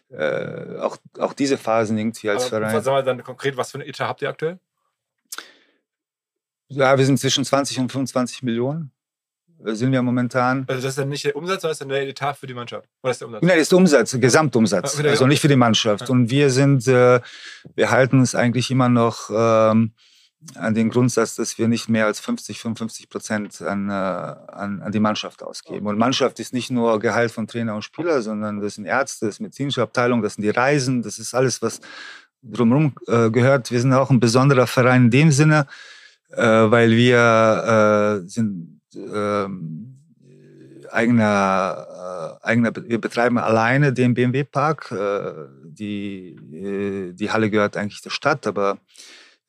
äh, 0.09 0.79
auch, 0.79 0.97
auch 1.19 1.33
diese 1.33 1.57
Phasen 1.57 1.97
irgendwie 1.97 2.29
als 2.29 2.43
Aber, 2.43 2.61
Verein. 2.67 2.83
Sagen 2.83 2.97
wir 2.97 3.03
dann 3.03 3.23
konkret, 3.23 3.57
was 3.57 3.71
für 3.71 3.77
eine 3.77 3.87
Etat 3.87 4.07
habt 4.07 4.21
ihr 4.21 4.29
aktuell? 4.29 4.59
Ja, 6.69 6.97
wir 6.97 7.05
sind 7.05 7.19
zwischen 7.19 7.45
20 7.45 7.79
und 7.79 7.91
25 7.91 8.43
Millionen. 8.43 8.91
Äh, 9.65 9.73
sind 9.73 9.91
wir 9.91 10.01
momentan. 10.01 10.65
Also 10.67 10.81
das 10.81 10.91
ist 10.91 10.97
dann 10.97 11.09
nicht 11.09 11.25
der 11.25 11.35
Umsatz, 11.35 11.61
sondern 11.61 11.71
das 11.71 11.75
ist 11.75 11.81
dann 11.81 11.89
der 11.89 12.07
Etat 12.07 12.33
für 12.35 12.47
die 12.47 12.53
Mannschaft. 12.53 12.87
Oder 13.01 13.11
ist 13.11 13.21
der 13.21 13.27
Umsatz? 13.27 13.41
Nein, 13.43 13.51
das 13.51 13.61
ist 13.61 13.71
der 13.71 13.77
Umsatz, 13.77 14.11
der 14.11 14.19
Gesamtumsatz. 14.19 14.99
also 14.99 15.27
nicht 15.27 15.41
für 15.41 15.47
die 15.47 15.55
Mannschaft. 15.55 16.09
Und 16.09 16.29
wir 16.29 16.49
sind, 16.49 16.87
äh, 16.87 17.21
wir 17.75 17.91
halten 17.91 18.21
es 18.21 18.35
eigentlich 18.35 18.69
immer 18.71 18.89
noch 18.89 19.29
ähm, 19.33 19.93
an 20.55 20.73
den 20.73 20.89
Grundsatz, 20.89 21.35
dass 21.35 21.57
wir 21.57 21.67
nicht 21.67 21.89
mehr 21.89 22.05
als 22.05 22.19
50, 22.19 22.59
55 22.59 23.09
Prozent 23.09 23.61
an, 23.61 23.89
äh, 23.89 23.93
an, 23.93 24.81
an 24.81 24.91
die 24.91 24.99
Mannschaft 24.99 25.43
ausgeben. 25.43 25.87
Und 25.87 25.97
Mannschaft 25.97 26.39
ist 26.39 26.53
nicht 26.53 26.69
nur 26.69 26.99
Gehalt 26.99 27.31
von 27.31 27.47
Trainer 27.47 27.75
und 27.75 27.81
Spieler, 27.81 28.21
sondern 28.21 28.61
das 28.61 28.75
sind 28.75 28.85
Ärzte, 28.85 29.25
das 29.25 29.35
ist 29.35 29.39
medizinische 29.41 29.81
Abteilung, 29.81 30.21
das 30.21 30.35
sind 30.35 30.43
die 30.43 30.49
Reisen, 30.49 31.01
das 31.01 31.19
ist 31.19 31.33
alles, 31.33 31.61
was 31.61 31.81
drumherum 32.43 32.93
äh, 33.07 33.29
gehört. 33.29 33.71
Wir 33.71 33.81
sind 33.81 33.93
auch 33.93 34.09
ein 34.09 34.19
besonderer 34.19 34.67
Verein 34.67 35.05
in 35.05 35.11
dem 35.11 35.31
Sinne, 35.31 35.67
äh, 36.29 36.37
weil 36.37 36.91
wir 36.91 38.21
äh, 38.23 38.29
sind 38.29 38.79
ähm, 38.95 39.97
eigener, 40.91 42.39
äh, 42.41 42.45
eigener, 42.45 42.71
wir 42.75 43.01
betreiben 43.01 43.37
alleine 43.37 43.91
den 43.91 44.13
BMW-Park. 44.13 44.91
Äh, 44.91 45.31
die, 45.63 46.35
die 47.13 47.31
Halle 47.31 47.51
gehört 47.51 47.77
eigentlich 47.77 48.01
der 48.01 48.09
Stadt, 48.09 48.47
aber 48.47 48.79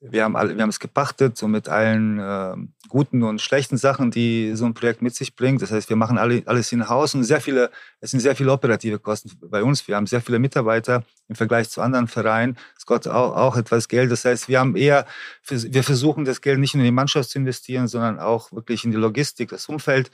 wir 0.00 0.22
haben, 0.22 0.36
alle, 0.36 0.54
wir 0.54 0.62
haben 0.62 0.70
es 0.70 0.78
gepachtet, 0.78 1.36
so 1.36 1.48
mit 1.48 1.68
allen 1.68 2.20
äh, 2.20 2.54
guten 2.88 3.24
und 3.24 3.40
schlechten 3.40 3.76
Sachen, 3.76 4.12
die 4.12 4.52
so 4.54 4.64
ein 4.64 4.74
Projekt 4.74 5.02
mit 5.02 5.14
sich 5.14 5.34
bringt. 5.34 5.60
Das 5.60 5.72
heißt, 5.72 5.88
wir 5.88 5.96
machen 5.96 6.18
alle, 6.18 6.42
alles 6.46 6.70
in 6.70 6.88
Haus 6.88 7.14
und 7.14 7.24
sehr 7.24 7.40
viele, 7.40 7.70
es 8.00 8.12
sind 8.12 8.20
sehr 8.20 8.36
viele 8.36 8.52
operative 8.52 9.00
Kosten 9.00 9.30
bei 9.50 9.62
uns. 9.62 9.88
Wir 9.88 9.96
haben 9.96 10.06
sehr 10.06 10.20
viele 10.20 10.38
Mitarbeiter 10.38 11.02
im 11.28 11.34
Vergleich 11.34 11.68
zu 11.70 11.80
anderen 11.80 12.06
Vereinen. 12.06 12.56
Es 12.76 12.86
kostet 12.86 13.12
auch, 13.12 13.34
auch 13.36 13.56
etwas 13.56 13.88
Geld. 13.88 14.12
Das 14.12 14.24
heißt, 14.24 14.48
wir 14.48 14.60
haben 14.60 14.76
eher, 14.76 15.04
wir 15.48 15.82
versuchen 15.82 16.24
das 16.24 16.40
Geld 16.40 16.60
nicht 16.60 16.74
nur 16.74 16.82
in 16.82 16.86
die 16.86 16.92
Mannschaft 16.92 17.30
zu 17.30 17.38
investieren, 17.38 17.88
sondern 17.88 18.20
auch 18.20 18.52
wirklich 18.52 18.84
in 18.84 18.92
die 18.92 18.96
Logistik, 18.96 19.50
das 19.50 19.68
Umfeld 19.68 20.10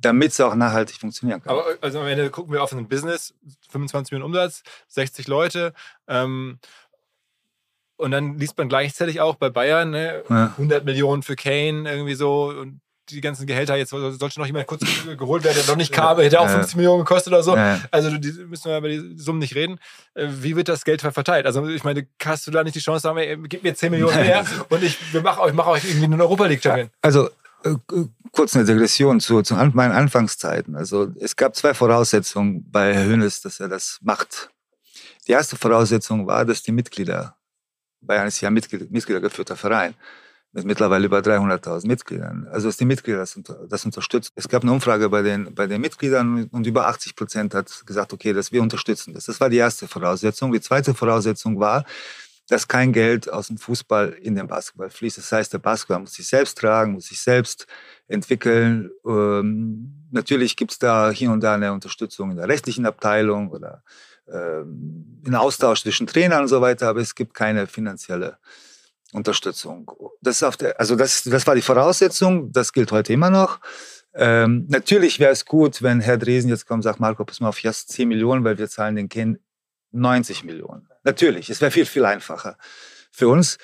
damit 0.00 0.30
es 0.30 0.40
auch 0.40 0.54
nachhaltig 0.54 0.96
funktionieren 0.96 1.42
kann. 1.42 1.50
Aber 1.50 1.76
also 1.80 2.00
am 2.00 2.06
Ende 2.06 2.30
gucken 2.30 2.52
wir 2.52 2.62
auf 2.62 2.72
ein 2.72 2.86
Business, 2.86 3.34
25 3.70 4.12
Millionen 4.12 4.32
Umsatz, 4.32 4.62
60 4.86 5.26
Leute. 5.26 5.74
Ähm, 6.06 6.60
und 7.98 8.10
dann 8.12 8.38
liest 8.38 8.56
man 8.56 8.68
gleichzeitig 8.68 9.20
auch 9.20 9.34
bei 9.34 9.50
Bayern 9.50 9.90
ne, 9.90 10.22
ja. 10.28 10.46
100 10.56 10.84
Millionen 10.84 11.22
für 11.22 11.36
Kane 11.36 11.90
irgendwie 11.90 12.14
so 12.14 12.48
und 12.48 12.80
die 13.10 13.20
ganzen 13.20 13.46
Gehälter, 13.46 13.76
jetzt 13.76 13.90
sollte 13.90 14.38
noch 14.38 14.46
jemand 14.46 14.66
kurz 14.66 14.82
geholt 15.16 15.44
werden, 15.44 15.56
der 15.56 15.66
noch 15.66 15.76
nicht 15.76 15.92
kam, 15.92 16.18
hätte 16.18 16.40
auch 16.40 16.48
50 16.48 16.76
Millionen 16.76 17.04
gekostet 17.04 17.32
oder 17.32 17.42
so. 17.42 17.56
Also 17.90 18.16
die 18.18 18.32
müssen 18.32 18.70
wir 18.70 18.78
über 18.78 18.88
die 18.88 19.16
Summen 19.16 19.38
nicht 19.38 19.54
reden. 19.54 19.78
Äh, 20.14 20.28
wie 20.28 20.56
wird 20.56 20.68
das 20.68 20.84
Geld 20.84 21.00
verteilt? 21.00 21.46
Also 21.46 21.66
ich 21.68 21.84
meine, 21.84 22.06
hast 22.22 22.46
du 22.46 22.50
da 22.50 22.62
nicht 22.62 22.76
die 22.76 22.80
Chance, 22.80 23.02
sagen, 23.02 23.18
ey, 23.18 23.36
gib 23.48 23.62
mir 23.62 23.74
10 23.74 23.90
Millionen 23.90 24.16
mehr 24.16 24.44
und 24.68 24.82
ich 24.82 24.98
mache 25.22 25.40
euch, 25.40 25.52
mach 25.52 25.66
euch 25.66 25.84
irgendwie 25.84 26.04
eine 26.04 26.22
Europa 26.22 26.46
League 26.46 26.62
Champion? 26.62 26.90
Also 27.00 27.30
äh, 27.64 27.74
kurz 28.32 28.54
eine 28.54 28.64
Degression 28.64 29.20
zu, 29.20 29.42
zu 29.42 29.54
meinen 29.54 29.92
Anfangszeiten. 29.92 30.76
Also 30.76 31.08
es 31.18 31.34
gab 31.36 31.56
zwei 31.56 31.74
Voraussetzungen 31.74 32.70
bei 32.70 32.94
Herr 32.94 33.04
Hönes, 33.04 33.40
dass 33.40 33.60
er 33.60 33.68
das 33.68 33.98
macht. 34.02 34.50
Die 35.26 35.32
erste 35.32 35.56
Voraussetzung 35.56 36.26
war, 36.26 36.44
dass 36.44 36.62
die 36.62 36.72
Mitglieder 36.72 37.37
Bayern 38.00 38.28
ist 38.28 38.40
ja 38.40 38.50
Mitglied, 38.50 38.90
Mitgliedergeführter 38.90 39.56
Verein 39.56 39.94
mit 40.52 40.64
mittlerweile 40.64 41.06
über 41.06 41.18
300.000 41.18 41.86
Mitgliedern. 41.86 42.48
Also 42.50 42.68
dass 42.68 42.76
die 42.76 42.84
Mitglieder 42.84 43.18
das, 43.18 43.38
das 43.68 43.84
unterstützen. 43.84 44.32
Es 44.34 44.48
gab 44.48 44.62
eine 44.62 44.72
Umfrage 44.72 45.08
bei 45.08 45.22
den, 45.22 45.54
bei 45.54 45.66
den 45.66 45.80
Mitgliedern 45.80 46.48
und 46.50 46.66
über 46.66 46.88
80 46.88 47.16
Prozent 47.16 47.54
hat 47.54 47.86
gesagt, 47.86 48.12
okay, 48.12 48.32
dass 48.32 48.50
wir 48.50 48.62
unterstützen 48.62 49.14
das. 49.14 49.26
Das 49.26 49.40
war 49.40 49.50
die 49.50 49.58
erste 49.58 49.86
Voraussetzung. 49.86 50.52
Die 50.52 50.60
zweite 50.60 50.94
Voraussetzung 50.94 51.60
war, 51.60 51.84
dass 52.48 52.66
kein 52.66 52.94
Geld 52.94 53.30
aus 53.30 53.48
dem 53.48 53.58
Fußball 53.58 54.16
in 54.22 54.34
den 54.34 54.46
Basketball 54.46 54.88
fließt. 54.88 55.18
Das 55.18 55.30
heißt, 55.30 55.52
der 55.52 55.58
Basketball 55.58 56.00
muss 56.00 56.14
sich 56.14 56.26
selbst 56.26 56.56
tragen, 56.56 56.92
muss 56.92 57.06
sich 57.08 57.20
selbst 57.20 57.66
entwickeln. 58.06 58.90
Ähm, 59.06 60.08
natürlich 60.10 60.56
gibt 60.56 60.72
es 60.72 60.78
da 60.78 61.10
hier 61.10 61.30
und 61.30 61.42
da 61.42 61.54
eine 61.54 61.74
Unterstützung 61.74 62.30
in 62.30 62.38
der 62.38 62.48
rechtlichen 62.48 62.86
Abteilung 62.86 63.50
oder 63.50 63.82
in 64.32 65.34
Austausch 65.34 65.82
zwischen 65.82 66.06
Trainern 66.06 66.42
und 66.42 66.48
so 66.48 66.60
weiter, 66.60 66.88
aber 66.88 67.00
es 67.00 67.14
gibt 67.14 67.34
keine 67.34 67.66
finanzielle 67.66 68.38
Unterstützung. 69.12 69.90
Das, 70.20 70.40
der, 70.58 70.78
also 70.78 70.96
das, 70.96 71.22
das 71.24 71.46
war 71.46 71.54
die 71.54 71.62
Voraussetzung, 71.62 72.52
das 72.52 72.72
gilt 72.72 72.92
heute 72.92 73.12
immer 73.12 73.30
noch. 73.30 73.60
Ähm, 74.14 74.66
natürlich 74.68 75.20
wäre 75.20 75.32
es 75.32 75.44
gut, 75.44 75.82
wenn 75.82 76.00
Herr 76.00 76.18
Dresen 76.18 76.50
jetzt 76.50 76.66
kommt 76.66 76.78
und 76.78 76.82
sagt, 76.82 77.00
Marco, 77.00 77.24
pass 77.24 77.40
mal 77.40 77.48
auf, 77.48 77.62
jetzt 77.62 77.90
10 77.92 78.08
Millionen, 78.08 78.44
weil 78.44 78.58
wir 78.58 78.68
zahlen 78.68 78.96
den 78.96 79.08
Kind 79.08 79.38
90 79.92 80.44
Millionen. 80.44 80.88
Natürlich, 81.04 81.50
es 81.50 81.60
wäre 81.60 81.70
viel, 81.70 81.86
viel 81.86 82.04
einfacher 82.04 82.58
für 83.10 83.28
uns. 83.28 83.58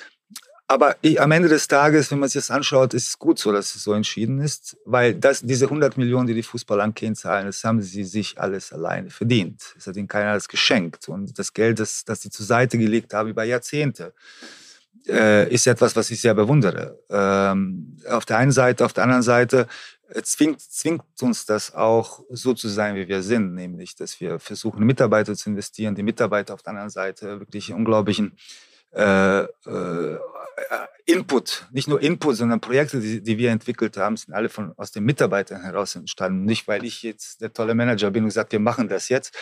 Aber 0.74 0.96
ich, 1.02 1.20
am 1.20 1.30
Ende 1.30 1.48
des 1.48 1.68
Tages, 1.68 2.10
wenn 2.10 2.18
man 2.18 2.28
sich 2.28 2.42
das 2.42 2.50
anschaut, 2.50 2.94
ist 2.94 3.06
es 3.06 3.16
gut 3.16 3.38
so, 3.38 3.52
dass 3.52 3.76
es 3.76 3.84
so 3.84 3.92
entschieden 3.92 4.40
ist, 4.40 4.76
weil 4.84 5.14
das, 5.14 5.40
diese 5.40 5.66
100 5.66 5.96
Millionen, 5.96 6.26
die 6.26 6.34
die 6.34 6.42
Fußballanken 6.42 7.14
zahlen, 7.14 7.46
das 7.46 7.62
haben 7.62 7.80
sie 7.80 8.02
sich 8.02 8.40
alles 8.40 8.72
alleine 8.72 9.10
verdient. 9.10 9.62
Es 9.78 9.86
hat 9.86 9.94
ihnen 9.94 10.08
keiner 10.08 10.32
alles 10.32 10.48
geschenkt. 10.48 11.08
Und 11.08 11.38
das 11.38 11.52
Geld, 11.52 11.78
das, 11.78 12.04
das 12.04 12.22
sie 12.22 12.30
zur 12.30 12.44
Seite 12.44 12.76
gelegt 12.76 13.14
haben 13.14 13.28
über 13.28 13.44
Jahrzehnte, 13.44 14.14
äh, 15.06 15.48
ist 15.48 15.68
etwas, 15.68 15.94
was 15.94 16.10
ich 16.10 16.20
sehr 16.20 16.34
bewundere. 16.34 16.98
Ähm, 17.08 17.96
auf 18.10 18.24
der 18.24 18.38
einen 18.38 18.50
Seite, 18.50 18.84
auf 18.84 18.92
der 18.92 19.04
anderen 19.04 19.22
Seite 19.22 19.68
äh, 20.08 20.22
zwingt, 20.22 20.60
zwingt 20.60 21.04
uns 21.20 21.46
das 21.46 21.72
auch 21.72 22.24
so 22.30 22.52
zu 22.52 22.66
sein, 22.66 22.96
wie 22.96 23.06
wir 23.06 23.22
sind, 23.22 23.54
nämlich, 23.54 23.94
dass 23.94 24.20
wir 24.20 24.40
versuchen, 24.40 24.84
Mitarbeiter 24.84 25.36
zu 25.36 25.50
investieren, 25.50 25.94
die 25.94 26.02
Mitarbeiter 26.02 26.52
auf 26.52 26.62
der 26.62 26.70
anderen 26.70 26.90
Seite 26.90 27.38
wirklich 27.38 27.72
unglaublichen 27.72 28.36
äh, 28.94 29.42
äh, 29.42 30.18
Input, 31.06 31.66
nicht 31.72 31.88
nur 31.88 32.00
Input, 32.00 32.36
sondern 32.36 32.60
Projekte, 32.60 33.00
die, 33.00 33.22
die, 33.22 33.36
wir 33.38 33.50
entwickelt 33.50 33.96
haben, 33.96 34.16
sind 34.16 34.32
alle 34.32 34.48
von, 34.48 34.72
aus 34.76 34.90
den 34.90 35.04
Mitarbeitern 35.04 35.62
heraus 35.62 35.94
entstanden. 35.96 36.44
Nicht, 36.44 36.66
weil 36.66 36.84
ich 36.84 37.02
jetzt 37.02 37.40
der 37.40 37.52
tolle 37.52 37.74
Manager 37.74 38.10
bin 38.10 38.22
und 38.22 38.28
gesagt, 38.28 38.52
wir 38.52 38.60
machen 38.60 38.88
das 38.88 39.08
jetzt. 39.08 39.34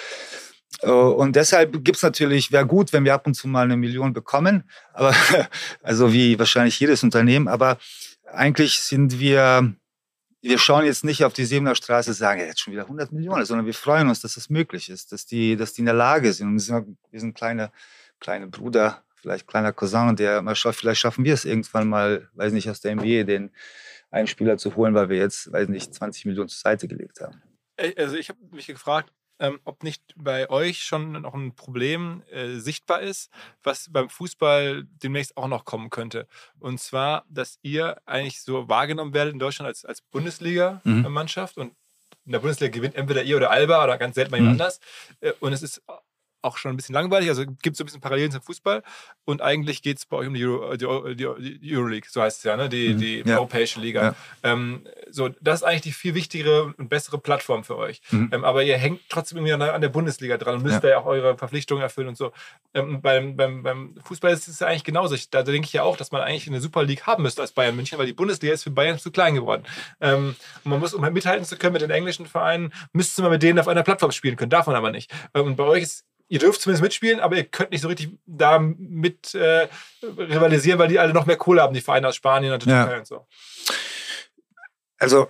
Äh, 0.80 0.90
und 0.90 1.36
deshalb 1.36 1.84
gibt 1.84 1.96
es 1.96 2.02
natürlich, 2.02 2.50
wäre 2.50 2.66
gut, 2.66 2.92
wenn 2.92 3.04
wir 3.04 3.14
ab 3.14 3.26
und 3.26 3.34
zu 3.34 3.46
mal 3.46 3.64
eine 3.64 3.76
Million 3.76 4.12
bekommen, 4.12 4.64
aber 4.92 5.14
also 5.82 6.12
wie 6.12 6.38
wahrscheinlich 6.38 6.80
jedes 6.80 7.02
Unternehmen, 7.02 7.46
aber 7.46 7.78
eigentlich 8.26 8.80
sind 8.80 9.20
wir, 9.20 9.72
wir 10.40 10.58
schauen 10.58 10.84
jetzt 10.84 11.04
nicht 11.04 11.24
auf 11.24 11.32
die 11.32 11.44
Siebener 11.44 11.74
Straße 11.74 12.10
und 12.10 12.16
sagen, 12.16 12.40
ja, 12.40 12.46
jetzt 12.46 12.60
schon 12.60 12.72
wieder 12.72 12.84
100 12.84 13.12
Millionen, 13.12 13.44
sondern 13.44 13.66
wir 13.66 13.74
freuen 13.74 14.08
uns, 14.08 14.20
dass 14.20 14.34
das 14.34 14.50
möglich 14.50 14.88
ist, 14.88 15.12
dass 15.12 15.26
die, 15.26 15.56
dass 15.56 15.74
die 15.74 15.82
in 15.82 15.86
der 15.86 15.94
Lage 15.94 16.32
sind. 16.32 16.48
Und 16.48 16.86
wir 17.10 17.20
sind 17.20 17.34
kleine, 17.34 17.70
kleine 18.18 18.48
Bruder 18.48 19.04
vielleicht 19.22 19.46
kleiner 19.46 19.72
Cousin, 19.72 20.16
der 20.16 20.42
mal 20.42 20.54
schaut, 20.54 20.74
vielleicht 20.74 21.00
schaffen 21.00 21.24
wir 21.24 21.34
es 21.34 21.44
irgendwann 21.44 21.88
mal, 21.88 22.28
weiß 22.34 22.52
nicht, 22.52 22.68
aus 22.68 22.80
der 22.80 22.94
NBA 22.94 23.22
den 23.22 23.50
einen 24.10 24.26
Spieler 24.26 24.58
zu 24.58 24.76
holen, 24.76 24.94
weil 24.94 25.08
wir 25.08 25.16
jetzt, 25.16 25.50
weiß 25.50 25.68
nicht, 25.68 25.94
20 25.94 26.26
Millionen 26.26 26.48
zur 26.48 26.60
Seite 26.60 26.86
gelegt 26.86 27.20
haben. 27.20 27.40
Also 27.96 28.16
ich 28.16 28.28
habe 28.28 28.38
mich 28.50 28.66
gefragt, 28.66 29.10
ähm, 29.38 29.58
ob 29.64 29.82
nicht 29.82 30.02
bei 30.16 30.50
euch 30.50 30.82
schon 30.82 31.12
noch 31.12 31.34
ein 31.34 31.54
Problem 31.54 32.22
äh, 32.30 32.58
sichtbar 32.58 33.00
ist, 33.00 33.30
was 33.62 33.90
beim 33.90 34.08
Fußball 34.08 34.84
demnächst 35.02 35.36
auch 35.36 35.48
noch 35.48 35.64
kommen 35.64 35.90
könnte. 35.90 36.26
Und 36.60 36.78
zwar, 36.78 37.24
dass 37.28 37.58
ihr 37.62 38.00
eigentlich 38.04 38.42
so 38.42 38.68
wahrgenommen 38.68 39.14
werdet 39.14 39.32
in 39.32 39.38
Deutschland 39.38 39.66
als, 39.66 39.84
als 39.84 40.02
Bundesliga-Mannschaft 40.02 41.56
mhm. 41.56 41.62
und 41.62 41.76
in 42.24 42.32
der 42.32 42.38
Bundesliga 42.38 42.70
gewinnt 42.70 42.94
entweder 42.94 43.24
ihr 43.24 43.36
oder 43.36 43.50
Alba 43.50 43.82
oder 43.82 43.98
ganz 43.98 44.14
selten 44.14 44.30
mal 44.30 44.36
jemand 44.36 44.56
mhm. 44.56 44.60
anders. 44.60 44.80
Äh, 45.20 45.32
und 45.40 45.52
es 45.52 45.62
ist 45.62 45.82
auch 46.42 46.58
schon 46.58 46.72
ein 46.72 46.76
bisschen 46.76 46.94
langweilig. 46.94 47.28
Also 47.28 47.44
gibt 47.46 47.68
es 47.68 47.78
so 47.78 47.84
ein 47.84 47.86
bisschen 47.86 48.00
Parallelen 48.00 48.32
zum 48.32 48.42
Fußball. 48.42 48.82
Und 49.24 49.40
eigentlich 49.42 49.82
geht 49.82 49.98
es 49.98 50.06
bei 50.06 50.16
euch 50.18 50.28
um 50.28 50.34
die, 50.34 50.44
Euro, 50.44 51.14
die, 51.14 51.58
die, 51.60 51.76
Euroleague, 51.76 52.08
so 52.10 52.20
heißt 52.20 52.38
es 52.38 52.44
ja, 52.44 52.56
ne? 52.56 52.68
die, 52.68 52.94
mhm. 52.94 52.98
die 52.98 53.22
ja. 53.24 53.36
Europäische 53.36 53.80
Liga. 53.80 54.02
Ja. 54.02 54.14
Ähm, 54.42 54.86
so, 55.10 55.28
das 55.40 55.60
ist 55.60 55.62
eigentlich 55.64 55.82
die 55.82 55.92
viel 55.92 56.14
wichtigere 56.14 56.74
und 56.76 56.88
bessere 56.88 57.18
Plattform 57.18 57.64
für 57.64 57.76
euch. 57.76 58.00
Mhm. 58.10 58.30
Ähm, 58.32 58.44
aber 58.44 58.62
ihr 58.62 58.76
hängt 58.76 59.00
trotzdem 59.08 59.38
irgendwie 59.38 59.64
an 59.64 59.80
der 59.80 59.88
Bundesliga 59.88 60.36
dran 60.36 60.56
und 60.56 60.62
müsst 60.62 60.74
ja. 60.74 60.80
da 60.80 60.88
ja 60.88 60.98
auch 60.98 61.06
eure 61.06 61.38
Verpflichtungen 61.38 61.82
erfüllen 61.82 62.08
und 62.08 62.16
so. 62.16 62.32
Ähm, 62.74 63.00
beim, 63.00 63.36
beim, 63.36 63.62
beim 63.62 63.94
Fußball 64.02 64.32
ist 64.32 64.48
es 64.48 64.60
ja 64.60 64.66
eigentlich 64.66 64.84
genauso. 64.84 65.16
Da 65.30 65.42
denke 65.42 65.66
ich 65.66 65.72
ja 65.72 65.82
auch, 65.82 65.96
dass 65.96 66.10
man 66.10 66.22
eigentlich 66.22 66.48
eine 66.48 66.60
Super 66.60 66.82
League 66.82 67.06
haben 67.06 67.22
müsste 67.22 67.42
als 67.42 67.52
Bayern 67.52 67.76
München, 67.76 67.98
weil 67.98 68.06
die 68.06 68.12
Bundesliga 68.12 68.52
ist 68.54 68.64
für 68.64 68.70
Bayern 68.70 68.98
zu 68.98 69.10
klein 69.10 69.34
geworden. 69.34 69.64
Ähm, 70.00 70.34
und 70.64 70.70
man 70.70 70.80
muss, 70.80 70.94
um 70.94 71.02
halt 71.02 71.14
mithalten 71.14 71.44
zu 71.44 71.56
können 71.56 71.74
mit 71.74 71.82
den 71.82 71.90
englischen 71.90 72.26
Vereinen, 72.26 72.72
müsste 72.92 73.22
man 73.22 73.30
mit 73.30 73.42
denen 73.42 73.58
auf 73.58 73.68
einer 73.68 73.82
Plattform 73.82 74.12
spielen 74.12 74.36
können. 74.36 74.50
Darf 74.50 74.66
man 74.66 74.76
aber 74.76 74.90
nicht. 74.90 75.12
Ähm, 75.34 75.46
und 75.46 75.56
bei 75.56 75.64
euch 75.64 75.82
ist 75.82 76.04
ihr 76.32 76.38
dürft 76.38 76.62
zumindest 76.62 76.82
mitspielen, 76.82 77.20
aber 77.20 77.36
ihr 77.36 77.44
könnt 77.44 77.72
nicht 77.72 77.82
so 77.82 77.88
richtig 77.88 78.16
da 78.24 78.58
mit 78.58 79.34
äh, 79.34 79.68
rivalisieren, 80.02 80.78
weil 80.78 80.88
die 80.88 80.98
alle 80.98 81.12
noch 81.12 81.26
mehr 81.26 81.36
Kohle 81.36 81.60
haben, 81.60 81.74
die 81.74 81.82
Vereine 81.82 82.08
aus 82.08 82.16
Spanien 82.16 82.54
und 82.54 82.64
der 82.64 82.86
Türkei 82.86 82.98
und 83.00 83.06
so. 83.06 83.26
Also 84.98 85.28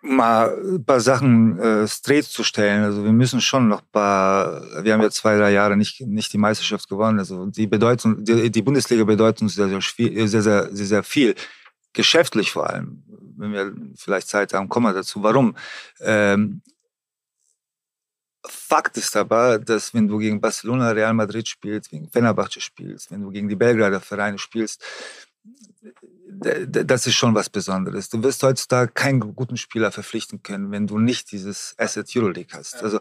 mal 0.00 0.56
ein 0.56 0.84
paar 0.84 1.00
Sachen 1.00 1.58
äh, 1.58 1.88
straight 1.88 2.26
zu 2.26 2.44
stellen. 2.44 2.84
Also 2.84 3.02
wir 3.02 3.10
müssen 3.10 3.40
schon 3.40 3.66
noch 3.66 3.80
ein 3.80 3.88
paar, 3.90 4.62
wir 4.84 4.92
haben 4.92 5.02
ja 5.02 5.10
zwei, 5.10 5.36
drei 5.36 5.50
Jahre 5.50 5.76
nicht, 5.76 6.00
nicht 6.02 6.32
die 6.32 6.38
Meisterschaft 6.38 6.88
gewonnen. 6.88 7.18
Also 7.18 7.46
die 7.46 7.66
bedeutet, 7.66 8.16
die, 8.20 8.48
die 8.48 8.62
Bundesliga 8.62 9.02
bedeutet 9.02 9.42
uns 9.42 9.56
sehr, 9.56 9.68
sehr, 9.68 9.80
sehr, 9.80 10.28
sehr, 10.28 10.68
sehr, 10.70 10.86
sehr 10.86 11.02
viel. 11.02 11.34
Geschäftlich 11.94 12.52
vor 12.52 12.70
allem. 12.70 13.02
Wenn 13.36 13.52
wir 13.52 13.72
vielleicht 13.96 14.28
Zeit 14.28 14.52
haben, 14.52 14.68
kommen 14.68 14.86
wir 14.86 14.94
dazu. 14.94 15.20
Warum? 15.24 15.56
Ähm, 16.00 16.62
Fakt 18.46 18.96
ist 18.98 19.16
aber, 19.16 19.58
dass 19.58 19.94
wenn 19.94 20.06
du 20.06 20.18
gegen 20.18 20.40
Barcelona, 20.40 20.90
Real 20.90 21.14
Madrid 21.14 21.48
spielst, 21.48 21.90
gegen 21.90 22.10
Fenerbahce 22.10 22.60
spielst, 22.60 23.10
wenn 23.10 23.22
du 23.22 23.30
gegen 23.30 23.48
die 23.48 23.56
Belgrader 23.56 24.00
Vereine 24.00 24.38
spielst, 24.38 24.84
das 26.26 27.06
ist 27.06 27.14
schon 27.14 27.34
was 27.34 27.50
Besonderes. 27.50 28.08
Du 28.08 28.22
wirst 28.22 28.42
heutzutage 28.42 28.92
keinen 28.92 29.20
guten 29.34 29.56
Spieler 29.56 29.92
verpflichten 29.92 30.42
können, 30.42 30.70
wenn 30.70 30.86
du 30.86 30.98
nicht 30.98 31.32
dieses 31.32 31.74
Asset 31.78 32.10
Euroleague 32.16 32.56
hast. 32.56 32.82
Also, 32.82 32.98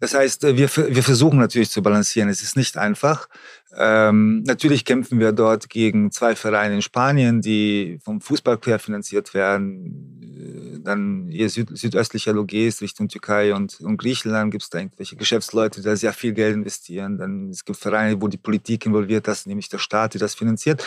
das 0.00 0.14
heißt, 0.14 0.42
wir, 0.42 0.56
wir 0.56 1.02
versuchen 1.02 1.38
natürlich 1.38 1.70
zu 1.70 1.82
balancieren. 1.82 2.28
Es 2.28 2.42
ist 2.42 2.56
nicht 2.56 2.76
einfach. 2.76 3.28
Ähm, 3.76 4.42
natürlich 4.42 4.84
kämpfen 4.84 5.18
wir 5.18 5.32
dort 5.32 5.68
gegen 5.68 6.10
zwei 6.10 6.36
Vereine 6.36 6.76
in 6.76 6.82
Spanien, 6.82 7.40
die 7.40 7.98
vom 8.02 8.20
Fußball 8.20 8.58
querfinanziert 8.58 9.34
werden. 9.34 10.80
Dann 10.84 11.28
hier 11.30 11.48
süd, 11.48 11.76
südöstlicher 11.76 12.32
Logis 12.32 12.80
Richtung 12.80 13.08
Türkei 13.08 13.54
und, 13.54 13.80
und 13.80 13.96
Griechenland 13.96 14.50
gibt 14.50 14.64
es 14.64 14.70
da 14.70 14.78
irgendwelche 14.78 15.16
Geschäftsleute, 15.16 15.80
die 15.80 15.86
da 15.86 15.96
sehr 15.96 16.12
viel 16.12 16.32
Geld 16.32 16.54
investieren. 16.54 17.18
Dann 17.18 17.50
es 17.50 17.64
gibt 17.64 17.78
Vereine, 17.78 18.20
wo 18.20 18.28
die 18.28 18.36
Politik 18.36 18.86
involviert 18.86 19.26
ist, 19.28 19.46
nämlich 19.46 19.68
der 19.68 19.78
Staat, 19.78 20.14
die 20.14 20.18
das 20.18 20.34
finanziert. 20.34 20.84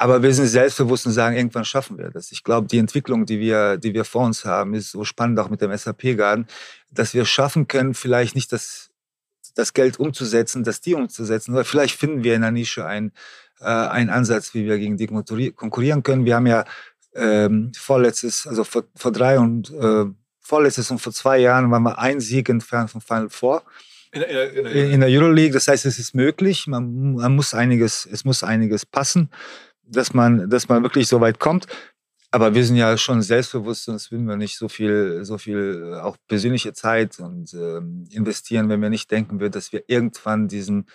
Aber 0.00 0.22
wir 0.22 0.32
sind 0.32 0.46
selbstbewusst 0.46 1.06
und 1.06 1.12
sagen, 1.12 1.36
irgendwann 1.36 1.64
schaffen 1.64 1.98
wir 1.98 2.10
das. 2.10 2.30
Ich 2.30 2.44
glaube, 2.44 2.68
die 2.68 2.78
Entwicklung, 2.78 3.26
die 3.26 3.40
wir, 3.40 3.78
die 3.78 3.94
wir 3.94 4.04
vor 4.04 4.24
uns 4.24 4.44
haben, 4.44 4.74
ist 4.74 4.92
so 4.92 5.02
spannend 5.02 5.40
auch 5.40 5.50
mit 5.50 5.60
dem 5.60 5.76
SAP-Garden, 5.76 6.46
dass 6.92 7.14
wir 7.14 7.24
schaffen 7.24 7.66
können, 7.66 7.94
vielleicht 7.94 8.36
nicht 8.36 8.52
das, 8.52 8.90
das 9.56 9.72
Geld 9.72 9.98
umzusetzen, 9.98 10.62
das 10.62 10.80
die 10.80 10.94
umzusetzen, 10.94 11.52
aber 11.52 11.64
vielleicht 11.64 11.98
finden 11.98 12.22
wir 12.22 12.36
in 12.36 12.42
der 12.42 12.52
Nische 12.52 12.86
einen, 12.86 13.10
äh, 13.58 13.64
einen 13.64 14.08
Ansatz, 14.08 14.54
wie 14.54 14.66
wir 14.66 14.78
gegen 14.78 14.98
die 14.98 15.08
konkurrieren 15.08 16.04
können. 16.04 16.24
Wir 16.24 16.36
haben 16.36 16.46
ja 16.46 16.64
ähm, 17.16 17.72
vorletztes, 17.76 18.46
also 18.46 18.62
vor, 18.62 18.84
vor 18.94 19.10
drei 19.10 19.40
und 19.40 19.68
äh, 19.72 20.04
vorletztes 20.38 20.92
und 20.92 21.00
vor 21.00 21.12
zwei 21.12 21.38
Jahren 21.38 21.72
waren 21.72 21.82
wir 21.82 21.98
ein 21.98 22.20
Sieg 22.20 22.48
entfernt 22.48 22.92
vom 22.92 23.00
Final 23.00 23.30
Four. 23.30 23.64
In, 24.12 24.22
in, 24.22 24.66
in, 24.66 24.90
in 24.92 25.00
der 25.00 25.08
Euroleague, 25.08 25.52
das 25.52 25.66
heißt, 25.66 25.84
es 25.86 25.98
ist 25.98 26.14
möglich. 26.14 26.68
Man, 26.68 27.14
man 27.14 27.34
muss 27.34 27.52
einiges, 27.52 28.08
es 28.10 28.24
muss 28.24 28.44
einiges 28.44 28.86
passen 28.86 29.28
dass 29.88 30.14
man, 30.14 30.48
dass 30.50 30.68
man 30.68 30.82
wirklich 30.82 31.08
so 31.08 31.20
weit 31.20 31.38
kommt. 31.38 31.66
Aber 32.30 32.54
wir 32.54 32.64
sind 32.64 32.76
ja 32.76 32.96
schon 32.98 33.22
selbstbewusst, 33.22 33.84
sonst 33.84 34.12
würden 34.12 34.28
wir 34.28 34.36
nicht 34.36 34.58
so 34.58 34.68
viel, 34.68 35.24
so 35.24 35.38
viel 35.38 35.92
äh, 35.94 36.00
auch 36.00 36.16
persönliche 36.28 36.74
Zeit 36.74 37.18
und 37.20 37.54
ähm, 37.54 38.04
investieren, 38.10 38.68
wenn 38.68 38.82
wir 38.82 38.90
nicht 38.90 39.10
denken 39.10 39.40
würden, 39.40 39.52
dass 39.52 39.72
wir 39.72 39.84
irgendwann 39.86 40.46
diesen, 40.46 40.86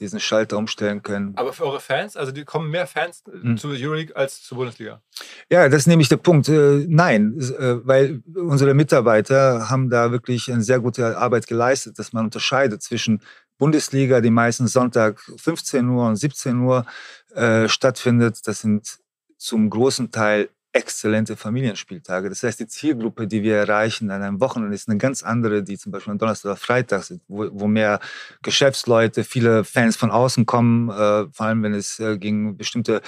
diesen 0.00 0.20
Schalter 0.20 0.58
umstellen 0.58 1.02
können. 1.02 1.32
Aber 1.36 1.54
für 1.54 1.64
eure 1.64 1.80
Fans, 1.80 2.14
also 2.14 2.30
die 2.30 2.44
kommen 2.44 2.70
mehr 2.70 2.86
Fans 2.86 3.24
hm. 3.24 3.56
zur 3.56 3.72
Euroleague 3.72 4.14
als 4.14 4.42
zur 4.42 4.58
Bundesliga? 4.58 5.00
Ja, 5.48 5.66
das 5.70 5.82
ist 5.82 5.86
nämlich 5.86 6.10
der 6.10 6.18
Punkt. 6.18 6.50
Äh, 6.50 6.84
nein, 6.86 7.38
äh, 7.40 7.86
weil 7.86 8.22
unsere 8.34 8.74
Mitarbeiter 8.74 9.70
haben 9.70 9.88
da 9.88 10.12
wirklich 10.12 10.52
eine 10.52 10.62
sehr 10.62 10.80
gute 10.80 11.16
Arbeit 11.16 11.46
geleistet, 11.46 11.98
dass 11.98 12.12
man 12.12 12.26
unterscheidet 12.26 12.82
zwischen 12.82 13.22
Bundesliga, 13.62 14.20
die 14.20 14.32
meistens 14.32 14.72
Sonntag 14.72 15.20
15 15.20 15.88
Uhr 15.88 16.08
und 16.08 16.16
17 16.16 16.58
Uhr 16.58 16.84
äh, 17.32 17.68
stattfindet. 17.68 18.40
Das 18.48 18.60
sind 18.60 18.98
zum 19.38 19.70
großen 19.70 20.10
Teil 20.10 20.48
exzellente 20.72 21.36
Familienspieltage. 21.36 22.28
Das 22.28 22.42
heißt, 22.42 22.58
die 22.58 22.66
Zielgruppe, 22.66 23.28
die 23.28 23.44
wir 23.44 23.54
erreichen 23.54 24.10
an 24.10 24.20
einem 24.20 24.40
Wochenende, 24.40 24.74
ist 24.74 24.88
eine 24.88 24.98
ganz 24.98 25.22
andere, 25.22 25.62
die 25.62 25.78
zum 25.78 25.92
Beispiel 25.92 26.10
am 26.10 26.18
Donnerstag 26.18 26.50
oder 26.50 26.56
Freitag 26.56 27.04
sind, 27.04 27.22
wo, 27.28 27.46
wo 27.52 27.68
mehr 27.68 28.00
Geschäftsleute, 28.42 29.22
viele 29.22 29.62
Fans 29.62 29.94
von 29.94 30.10
außen 30.10 30.44
kommen, 30.44 30.88
äh, 30.88 31.30
vor 31.30 31.46
allem 31.46 31.62
wenn 31.62 31.74
es 31.74 32.00
äh, 32.00 32.18
gegen 32.18 32.56
bestimmte, 32.56 33.00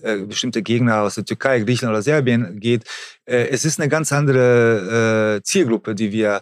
äh, 0.00 0.22
bestimmte 0.22 0.62
Gegner 0.62 1.02
aus 1.02 1.16
der 1.16 1.26
Türkei, 1.26 1.60
Griechenland 1.60 1.96
oder 1.96 2.02
Serbien 2.02 2.60
geht. 2.60 2.84
Äh, 3.26 3.48
es 3.48 3.66
ist 3.66 3.78
eine 3.78 3.90
ganz 3.90 4.10
andere 4.10 5.36
äh, 5.36 5.42
Zielgruppe, 5.42 5.94
die 5.94 6.12
wir 6.12 6.40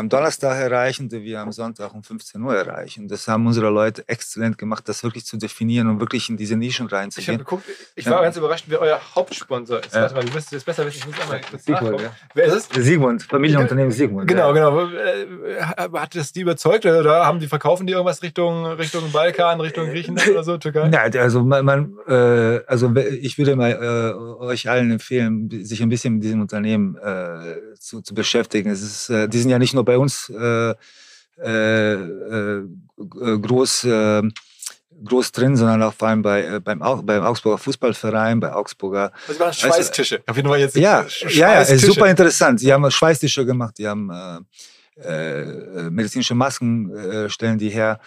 am 0.00 0.08
Donnerstag 0.08 0.58
erreichen, 0.58 1.08
die 1.08 1.22
wir 1.22 1.40
am 1.40 1.52
Sonntag 1.52 1.94
um 1.94 2.02
15 2.02 2.42
Uhr 2.42 2.56
erreichen. 2.56 3.06
Das 3.06 3.28
haben 3.28 3.46
unsere 3.46 3.70
Leute 3.70 4.02
exzellent 4.08 4.58
gemacht, 4.58 4.88
das 4.88 5.04
wirklich 5.04 5.24
zu 5.24 5.36
definieren 5.36 5.88
und 5.88 6.00
wirklich 6.00 6.28
in 6.28 6.36
diese 6.36 6.56
Nischen 6.56 6.86
reinzugehen. 6.86 7.24
Ich 7.24 7.28
habe 7.28 7.44
geguckt, 7.44 7.64
ich 7.94 8.06
war 8.06 8.14
ja. 8.14 8.22
ganz 8.22 8.36
überrascht, 8.36 8.64
wer 8.68 8.80
euer 8.80 9.00
Hauptsponsor 9.14 9.80
ist. 9.80 9.94
Ja. 9.94 10.02
Warte 10.02 10.14
mal, 10.14 10.24
du 10.24 10.34
wirst 10.34 10.52
es 10.52 10.64
besser 10.64 10.84
wissen. 10.86 10.98
Ich 10.98 11.06
muss 11.06 11.20
einmal 11.20 11.40
kurz 11.48 11.64
Siegmund, 11.64 12.00
ja. 12.00 12.12
Wer 12.34 12.44
ist 12.46 12.76
es? 12.76 12.84
Siegmund, 12.84 13.22
Familienunternehmen 13.22 13.92
Siegmund. 13.92 14.26
Genau, 14.26 14.52
genau. 14.52 14.88
Äh, 14.88 15.62
hat 15.62 16.14
das 16.16 16.32
die 16.32 16.40
überzeugt 16.40 16.86
oder 16.86 17.26
haben 17.26 17.38
die, 17.38 17.46
verkaufen 17.46 17.86
die 17.86 17.92
irgendwas 17.92 18.22
Richtung, 18.22 18.66
Richtung 18.66 19.12
Balkan, 19.12 19.60
Richtung 19.60 19.86
Griechenland 19.86 20.28
oder 20.30 20.42
so, 20.42 20.56
Türkei? 20.56 20.88
Nein, 20.88 21.16
also, 21.16 21.42
man, 21.42 21.64
man 21.64 21.98
äh, 22.08 22.60
also 22.66 22.94
ich 22.96 23.38
würde 23.38 23.56
mal 23.56 23.70
äh, 23.70 24.44
euch 24.44 24.68
allen 24.68 24.90
empfehlen, 24.90 25.50
sich 25.64 25.82
ein 25.82 25.88
bisschen 25.88 26.14
mit 26.14 26.24
diesem 26.24 26.40
Unternehmen 26.40 26.96
äh, 26.96 27.74
zu, 27.78 28.00
zu 28.00 28.14
beschäftigen. 28.14 28.70
Es 28.70 28.82
ist, 28.82 29.10
äh, 29.10 29.28
die 29.28 29.38
sind 29.38 29.50
ja 29.50 29.58
nicht 29.58 29.74
nur 29.74 29.84
bei 29.90 29.98
uns 29.98 30.30
äh, 30.30 30.74
äh, 31.42 31.94
äh 31.94 32.64
groß, 33.16 33.84
äh, 33.84 34.22
groß 35.04 35.32
drin, 35.32 35.56
sondern 35.56 35.82
auch 35.82 35.94
vor 35.94 36.08
allem 36.08 36.22
bei, 36.22 36.44
äh, 36.44 36.60
beim, 36.60 36.78
beim 36.78 37.22
Augsburger 37.24 37.58
Fußballverein, 37.58 38.38
bei 38.38 38.52
Augsburger. 38.52 39.10
Also 39.26 39.40
waren 39.40 39.52
Schweißtische. 39.52 40.16
Also, 40.16 40.24
auf 40.28 40.36
jeden 40.36 40.48
Fall 40.48 40.60
jetzt 40.60 40.76
ja, 40.76 41.04
ja, 41.30 41.64
super 41.64 42.08
interessant. 42.08 42.60
Die 42.60 42.72
haben 42.72 42.88
Schweißtische 42.90 43.44
gemacht, 43.44 43.78
die 43.78 43.88
haben 43.88 44.10
medizinische 45.90 46.34
Masken, 46.34 47.28
stellen 47.28 47.58
die 47.58 47.70
her. 47.70 47.98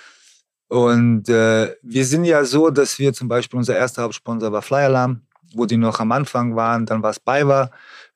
Und 0.68 1.28
äh, 1.30 1.76
wir 1.82 2.06
sind 2.06 2.26
ja 2.26 2.46
so, 2.46 2.70
dass 2.70 2.98
wir 3.00 3.14
zum 3.14 3.28
Beispiel, 3.28 3.58
unser 3.58 3.76
erster 3.76 4.04
Hauptsponsor 4.04 4.52
war 4.52 4.62
Fly 4.62 4.84
Alarm, 4.84 5.22
wo 5.54 5.66
die 5.66 5.78
noch 5.78 6.00
am 6.00 6.12
Anfang 6.12 6.56
waren, 6.56 6.86
dann 6.86 7.04
war 7.04 7.12
es 7.12 7.20
BayWa, 7.20 7.72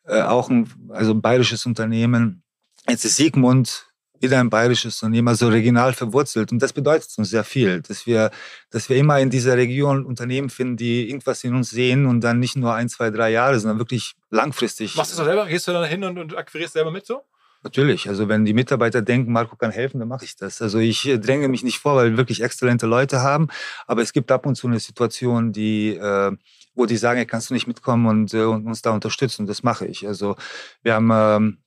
äh, 0.08 0.22
auch 0.22 0.50
ein, 0.50 0.70
also 0.90 1.12
ein 1.12 1.22
bayerisches 1.22 1.66
Unternehmen. 1.66 2.44
Jetzt 2.90 3.04
ist 3.04 3.18
Siegmund 3.18 3.88
wieder 4.20 4.40
ein 4.40 4.50
bayerisches 4.50 5.02
Unternehmen, 5.04 5.28
also 5.28 5.48
regional 5.50 5.94
verwurzelt. 5.94 6.52
Und 6.52 6.62
das 6.62 6.74
bedeutet 6.74 7.10
uns 7.18 7.30
sehr 7.30 7.44
viel, 7.44 7.82
dass 7.82 8.08
wir, 8.08 8.32
dass 8.72 8.90
wir 8.90 8.98
immer 8.98 9.20
in 9.20 9.30
dieser 9.30 9.58
Region 9.58 10.06
Unternehmen 10.06 10.50
finden, 10.50 10.78
die 10.78 11.10
irgendwas 11.10 11.44
in 11.44 11.54
uns 11.54 11.70
sehen 11.70 12.06
und 12.06 12.22
dann 12.22 12.40
nicht 12.40 12.56
nur 12.56 12.74
ein, 12.74 12.90
zwei, 12.90 13.12
drei 13.12 13.30
Jahre, 13.32 13.60
sondern 13.60 13.78
wirklich 13.78 14.16
langfristig. 14.30 14.96
Machst 14.96 15.14
du 15.14 15.18
das 15.18 15.26
selber? 15.26 15.46
Gehst 15.46 15.68
du 15.68 15.72
dann 15.72 15.88
hin 15.88 16.04
und, 16.04 16.18
und 16.18 16.36
akquirierst 16.36 16.74
selber 16.74 16.92
mit 16.92 17.06
so? 17.06 17.22
Natürlich. 17.64 18.08
Also 18.08 18.30
wenn 18.30 18.46
die 18.46 18.54
Mitarbeiter 18.54 19.02
denken, 19.02 19.32
Marco 19.32 19.56
kann 19.56 19.72
helfen, 19.72 20.00
dann 20.00 20.08
mache 20.08 20.26
ich 20.26 20.36
das. 20.36 20.62
Also 20.62 20.80
ich 20.80 21.08
äh, 21.08 21.18
dränge 21.20 21.48
mich 21.48 21.64
nicht 21.64 21.80
vor, 21.80 21.96
weil 21.96 22.12
wir 22.12 22.18
wirklich 22.18 22.42
exzellente 22.42 22.88
Leute 22.88 23.22
haben. 23.22 23.50
Aber 23.88 24.02
es 24.02 24.14
gibt 24.14 24.32
ab 24.32 24.46
und 24.46 24.56
zu 24.56 24.68
eine 24.68 24.80
Situation, 24.80 25.52
die, 25.52 25.96
äh, 25.96 26.32
wo 26.76 26.86
die 26.86 26.98
sagen, 26.98 27.26
kannst 27.28 27.50
du 27.50 27.54
nicht 27.54 27.68
mitkommen 27.68 28.08
und, 28.08 28.34
äh, 28.34 28.44
und 28.44 28.66
uns 28.66 28.82
da 28.82 28.92
unterstützen. 28.92 29.48
Das 29.48 29.64
mache 29.64 29.86
ich. 29.86 30.08
Also 30.08 30.36
wir 30.84 30.94
haben 30.94 31.10
ähm, 31.12 31.58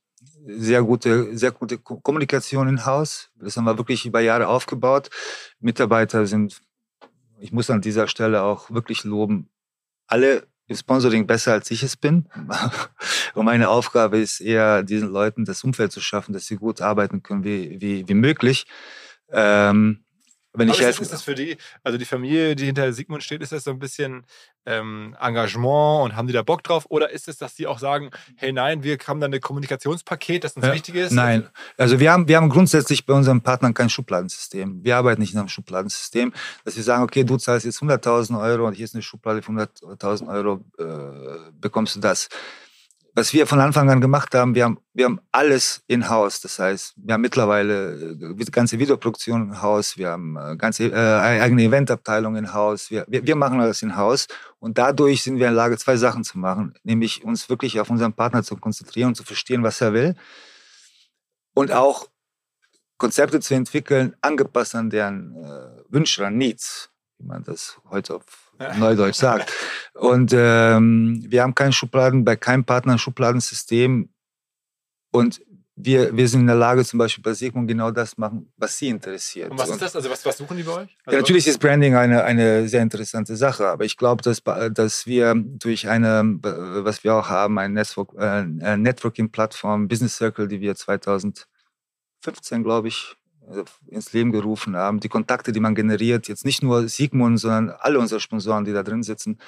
sehr 0.45 0.83
gute, 0.83 1.37
sehr 1.37 1.51
gute 1.51 1.77
Kommunikation 1.77 2.67
im 2.67 2.85
Haus. 2.85 3.29
Das 3.39 3.57
haben 3.57 3.65
wir 3.65 3.77
wirklich 3.77 4.05
über 4.05 4.19
Jahre 4.21 4.47
aufgebaut. 4.47 5.09
Mitarbeiter 5.59 6.25
sind, 6.25 6.61
ich 7.39 7.51
muss 7.51 7.69
an 7.69 7.81
dieser 7.81 8.07
Stelle 8.07 8.43
auch 8.43 8.71
wirklich 8.71 9.03
loben, 9.03 9.49
alle 10.07 10.47
im 10.67 10.75
Sponsoring 10.75 11.27
besser, 11.27 11.53
als 11.53 11.69
ich 11.71 11.83
es 11.83 11.97
bin. 11.97 12.27
Und 13.33 13.45
meine 13.45 13.69
Aufgabe 13.69 14.19
ist 14.19 14.39
eher, 14.39 14.83
diesen 14.83 15.09
Leuten 15.09 15.45
das 15.45 15.63
Umfeld 15.63 15.91
zu 15.91 16.01
schaffen, 16.01 16.33
dass 16.33 16.45
sie 16.45 16.55
gut 16.55 16.81
arbeiten 16.81 17.23
können, 17.23 17.43
wie, 17.43 17.81
wie, 17.81 18.07
wie 18.07 18.13
möglich. 18.13 18.65
Ähm, 19.29 20.03
wenn 20.53 20.69
ich 20.69 20.81
ist, 20.81 20.99
ist 20.99 21.13
das 21.13 21.21
für 21.21 21.33
die, 21.33 21.57
also 21.83 21.97
die 21.97 22.05
Familie, 22.05 22.55
die 22.55 22.65
hinter 22.65 22.91
Sigmund 22.91 23.23
steht, 23.23 23.41
ist 23.41 23.53
das 23.53 23.63
so 23.63 23.71
ein 23.71 23.79
bisschen 23.79 24.25
ähm, 24.65 25.15
Engagement 25.19 26.03
und 26.03 26.15
haben 26.15 26.27
die 26.27 26.33
da 26.33 26.43
Bock 26.43 26.63
drauf? 26.63 26.85
Oder 26.89 27.09
ist 27.09 27.29
es, 27.29 27.37
dass 27.37 27.55
die 27.55 27.67
auch 27.67 27.79
sagen, 27.79 28.11
hey 28.35 28.51
nein, 28.51 28.83
wir 28.83 28.97
haben 29.07 29.21
da 29.21 29.27
ein 29.27 29.39
Kommunikationspaket, 29.39 30.43
das 30.43 30.53
uns 30.53 30.65
ja, 30.65 30.73
wichtig 30.73 30.95
ist? 30.95 31.11
Nein, 31.11 31.47
also 31.77 31.99
wir 31.99 32.11
haben, 32.11 32.27
wir 32.27 32.35
haben 32.35 32.49
grundsätzlich 32.49 33.05
bei 33.05 33.13
unseren 33.13 33.41
Partnern 33.41 33.73
kein 33.73 33.89
Schubladensystem. 33.89 34.83
Wir 34.83 34.97
arbeiten 34.97 35.21
nicht 35.21 35.33
in 35.33 35.39
einem 35.39 35.47
Schubladensystem, 35.47 36.33
dass 36.65 36.75
wir 36.75 36.83
sagen, 36.83 37.03
okay, 37.03 37.23
du 37.23 37.37
zahlst 37.37 37.65
jetzt 37.65 37.79
100.000 37.81 38.41
Euro 38.41 38.67
und 38.67 38.73
hier 38.73 38.85
ist 38.85 38.93
eine 38.93 39.03
Schublade 39.03 39.41
für 39.41 39.51
100.000 39.51 40.27
Euro, 40.27 40.65
äh, 40.77 41.51
bekommst 41.59 41.95
du 41.95 42.01
das 42.01 42.27
was 43.13 43.33
wir 43.33 43.45
von 43.45 43.59
Anfang 43.59 43.89
an 43.89 43.99
gemacht 43.99 44.33
haben, 44.33 44.55
wir 44.55 44.63
haben, 44.63 44.79
wir 44.93 45.05
haben 45.05 45.19
alles 45.31 45.83
in-house. 45.87 46.41
Das 46.41 46.59
heißt, 46.59 46.93
wir 46.95 47.13
haben 47.13 47.21
mittlerweile 47.21 48.15
äh, 48.19 48.45
ganze 48.45 48.79
Videoproduktion 48.79 49.49
in-house, 49.49 49.97
wir 49.97 50.09
haben 50.09 50.37
äh, 50.37 50.55
ganze 50.55 50.85
äh, 50.85 50.95
eigene 50.95 51.63
Eventabteilung 51.63 52.35
in-house, 52.35 52.89
wir, 52.89 53.05
wir, 53.07 53.25
wir 53.25 53.35
machen 53.35 53.59
alles 53.59 53.81
in-house. 53.81 54.27
Und 54.59 54.77
dadurch 54.77 55.23
sind 55.23 55.35
wir 55.39 55.47
in 55.47 55.53
der 55.53 55.63
Lage, 55.63 55.77
zwei 55.77 55.97
Sachen 55.97 56.23
zu 56.23 56.39
machen, 56.39 56.73
nämlich 56.83 57.23
uns 57.23 57.49
wirklich 57.49 57.79
auf 57.79 57.89
unseren 57.89 58.13
Partner 58.13 58.43
zu 58.43 58.55
konzentrieren 58.55 59.09
und 59.09 59.15
zu 59.15 59.23
verstehen, 59.23 59.63
was 59.63 59.81
er 59.81 59.93
will. 59.93 60.15
Und 61.53 61.71
auch 61.71 62.07
Konzepte 62.97 63.39
zu 63.39 63.55
entwickeln, 63.55 64.15
angepasst 64.21 64.75
an 64.75 64.89
deren 64.89 65.35
äh, 65.35 65.83
Wünsche, 65.89 66.25
an 66.25 66.37
Needs, 66.37 66.91
wie 67.17 67.25
man 67.25 67.43
das 67.43 67.79
heute 67.89 68.15
auf 68.15 68.23
Neudeutsch 68.77 69.15
sagt. 69.15 69.51
Und 69.93 70.33
ähm, 70.35 71.23
wir 71.27 71.43
haben 71.43 71.55
keine 71.55 71.73
Schubladen, 71.73 72.23
bei 72.23 72.35
keinem 72.35 72.63
Partner 72.63 72.93
ein 72.93 72.99
Schubladensystem. 72.99 74.09
Und 75.11 75.41
wir, 75.83 76.15
wir 76.15 76.27
sind 76.27 76.41
in 76.41 76.47
der 76.47 76.55
Lage, 76.55 76.83
zum 76.85 76.99
Beispiel 76.99 77.23
bei 77.23 77.33
Sigmund 77.33 77.67
genau 77.67 77.91
das 77.91 78.17
machen, 78.17 78.51
was 78.57 78.77
sie 78.77 78.89
interessiert. 78.89 79.51
Und 79.51 79.57
was 79.57 79.69
ist 79.69 79.81
das? 79.81 79.95
Also 79.95 80.09
was, 80.09 80.25
was 80.25 80.37
suchen 80.37 80.57
die 80.57 80.63
bei 80.63 80.71
euch? 80.71 80.97
Also 81.05 81.15
ja, 81.15 81.21
natürlich 81.21 81.47
ist 81.47 81.59
Branding 81.59 81.95
eine, 81.95 82.23
eine 82.23 82.67
sehr 82.67 82.81
interessante 82.81 83.35
Sache, 83.35 83.67
aber 83.67 83.85
ich 83.85 83.97
glaube, 83.97 84.21
dass, 84.21 84.43
dass 84.43 85.05
wir 85.05 85.33
durch 85.35 85.87
eine, 85.87 86.39
was 86.41 87.03
wir 87.03 87.15
auch 87.15 87.29
haben, 87.29 87.57
eine 87.57 87.73
Network, 87.73 88.13
äh, 88.17 88.43
Networking-Plattform, 88.77 89.87
Business 89.87 90.17
Circle, 90.17 90.47
die 90.47 90.61
wir 90.61 90.75
2015, 90.75 91.45
glaube 92.63 92.89
ich, 92.89 93.15
ins 93.87 94.13
Leben 94.13 94.31
gerufen 94.31 94.75
haben, 94.75 94.99
die 94.99 95.09
Kontakte, 95.09 95.51
die 95.51 95.59
man 95.59 95.75
generiert, 95.75 96.27
jetzt 96.27 96.45
nicht 96.45 96.63
nur 96.63 96.87
Sigmund, 96.87 97.39
sondern 97.39 97.69
alle 97.69 97.99
unsere 97.99 98.19
Sponsoren, 98.19 98.65
die 98.65 98.73
da 98.73 98.83
drin 98.83 99.03
sitzen, 99.03 99.39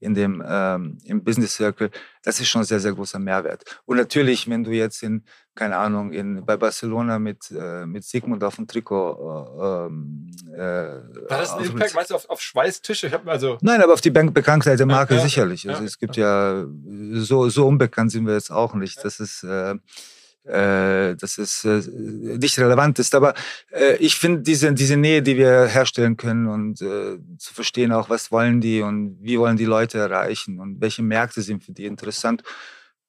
in 0.00 0.14
dem 0.14 0.42
ähm, 0.46 0.98
im 1.04 1.22
Business 1.22 1.54
Circle, 1.54 1.90
das 2.22 2.40
ist 2.40 2.48
schon 2.48 2.62
ein 2.62 2.64
sehr, 2.64 2.80
sehr 2.80 2.92
großer 2.92 3.18
Mehrwert. 3.18 3.64
Und 3.84 3.98
natürlich, 3.98 4.48
wenn 4.48 4.64
du 4.64 4.70
jetzt 4.70 5.02
in, 5.02 5.24
keine 5.54 5.76
Ahnung, 5.76 6.12
in, 6.12 6.44
bei 6.44 6.56
Barcelona 6.56 7.18
mit, 7.18 7.50
äh, 7.50 7.84
mit 7.84 8.04
Sigmund 8.04 8.42
auf 8.42 8.56
dem 8.56 8.66
Trikot. 8.66 9.58
Äh, 9.60 9.86
ähm, 9.86 10.30
äh, 10.54 10.58
War 10.58 11.38
das 11.38 11.52
ein 11.52 11.64
Impact? 11.64 11.94
Meinst 11.94 12.10
du 12.10 12.14
auf, 12.14 12.28
auf 12.30 12.40
Schweißtische? 12.40 13.08
Ich 13.08 13.26
also 13.26 13.58
Nein, 13.60 13.82
aber 13.82 13.92
auf 13.92 14.00
die 14.00 14.10
Bekanntheit 14.10 14.78
der 14.78 14.86
Marke 14.86 15.16
ja, 15.16 15.20
sicherlich. 15.20 15.68
Also 15.68 15.82
ja, 15.82 15.86
es 15.86 15.98
gibt 15.98 16.16
ja, 16.16 16.64
so, 17.12 17.50
so 17.50 17.66
unbekannt 17.66 18.10
sind 18.10 18.26
wir 18.26 18.34
jetzt 18.34 18.50
auch 18.50 18.74
nicht. 18.74 19.04
Das 19.04 19.20
ist. 19.20 19.46
Äh, 20.46 21.10
äh, 21.10 21.16
dass 21.16 21.38
es 21.38 21.64
äh, 21.64 21.82
nicht 22.38 22.58
relevant 22.58 22.98
ist. 22.98 23.14
Aber 23.14 23.34
äh, 23.70 23.96
ich 23.96 24.16
finde 24.16 24.42
diese, 24.42 24.72
diese 24.72 24.96
Nähe, 24.96 25.22
die 25.22 25.36
wir 25.36 25.66
herstellen 25.66 26.16
können 26.16 26.46
und 26.46 26.80
äh, 26.80 27.18
zu 27.38 27.54
verstehen 27.54 27.92
auch, 27.92 28.08
was 28.08 28.32
wollen 28.32 28.60
die 28.60 28.82
und 28.82 29.18
wie 29.20 29.38
wollen 29.38 29.56
die 29.56 29.64
Leute 29.64 29.98
erreichen 29.98 30.60
und 30.60 30.80
welche 30.80 31.02
Märkte 31.02 31.42
sind 31.42 31.64
für 31.64 31.72
die 31.72 31.86
interessant. 31.86 32.42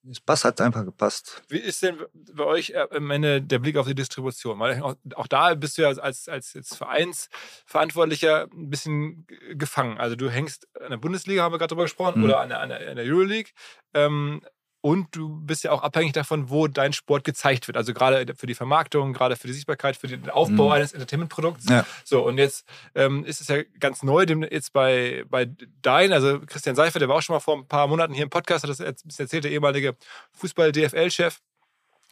Das 0.04 0.18
Pass 0.18 0.44
hat 0.44 0.60
einfach 0.60 0.84
gepasst. 0.84 1.42
Wie 1.48 1.58
ist 1.58 1.80
denn 1.82 1.96
bei 2.34 2.44
euch 2.44 2.70
äh, 2.70 2.86
am 2.90 3.08
Ende 3.10 3.40
der 3.40 3.60
Blick 3.60 3.76
auf 3.76 3.86
die 3.86 3.94
Distribution? 3.94 4.58
Weil 4.58 4.82
auch, 4.82 4.96
auch 5.14 5.28
da 5.28 5.54
bist 5.54 5.78
du 5.78 5.82
ja 5.82 5.88
als, 5.88 6.28
als 6.28 6.54
jetzt 6.54 6.76
Vereinsverantwortlicher 6.76 8.48
ein 8.52 8.68
bisschen 8.68 9.26
gefangen. 9.54 9.98
Also 9.98 10.16
du 10.16 10.28
hängst 10.28 10.66
an 10.80 10.90
der 10.90 10.96
Bundesliga, 10.96 11.44
haben 11.44 11.52
wir 11.52 11.58
gerade 11.58 11.68
drüber 11.68 11.84
gesprochen, 11.84 12.18
mhm. 12.18 12.24
oder 12.24 12.40
an 12.40 12.48
der, 12.48 12.60
an 12.60 12.68
der 12.68 13.04
Euroleague. 13.04 13.52
Ähm, 13.94 14.42
und 14.82 15.14
du 15.14 15.40
bist 15.40 15.62
ja 15.62 15.70
auch 15.70 15.82
abhängig 15.82 16.12
davon, 16.12 16.50
wo 16.50 16.66
dein 16.66 16.92
Sport 16.92 17.22
gezeigt 17.22 17.68
wird. 17.68 17.76
Also 17.76 17.94
gerade 17.94 18.34
für 18.34 18.46
die 18.46 18.54
Vermarktung, 18.54 19.12
gerade 19.12 19.36
für 19.36 19.46
die 19.46 19.52
Sichtbarkeit, 19.52 19.96
für 19.96 20.08
den 20.08 20.28
Aufbau 20.28 20.66
mhm. 20.66 20.72
eines 20.72 20.92
Entertainment-Produkts. 20.92 21.68
Ja. 21.70 21.86
So, 22.04 22.26
und 22.26 22.36
jetzt 22.36 22.66
ähm, 22.96 23.24
ist 23.24 23.40
es 23.40 23.46
ja 23.46 23.62
ganz 23.78 24.02
neu, 24.02 24.26
jetzt 24.50 24.72
bei, 24.72 25.24
bei 25.28 25.48
Dein, 25.82 26.12
also 26.12 26.40
Christian 26.40 26.74
Seifer, 26.74 26.98
der 26.98 27.08
war 27.08 27.16
auch 27.16 27.22
schon 27.22 27.34
mal 27.34 27.40
vor 27.40 27.56
ein 27.56 27.68
paar 27.68 27.86
Monaten 27.86 28.12
hier 28.12 28.24
im 28.24 28.30
Podcast, 28.30 28.64
hat 28.64 28.70
das 28.70 28.80
erzählt, 28.80 29.44
der 29.44 29.52
ehemalige 29.52 29.96
Fußball-DFL-Chef 30.32 31.38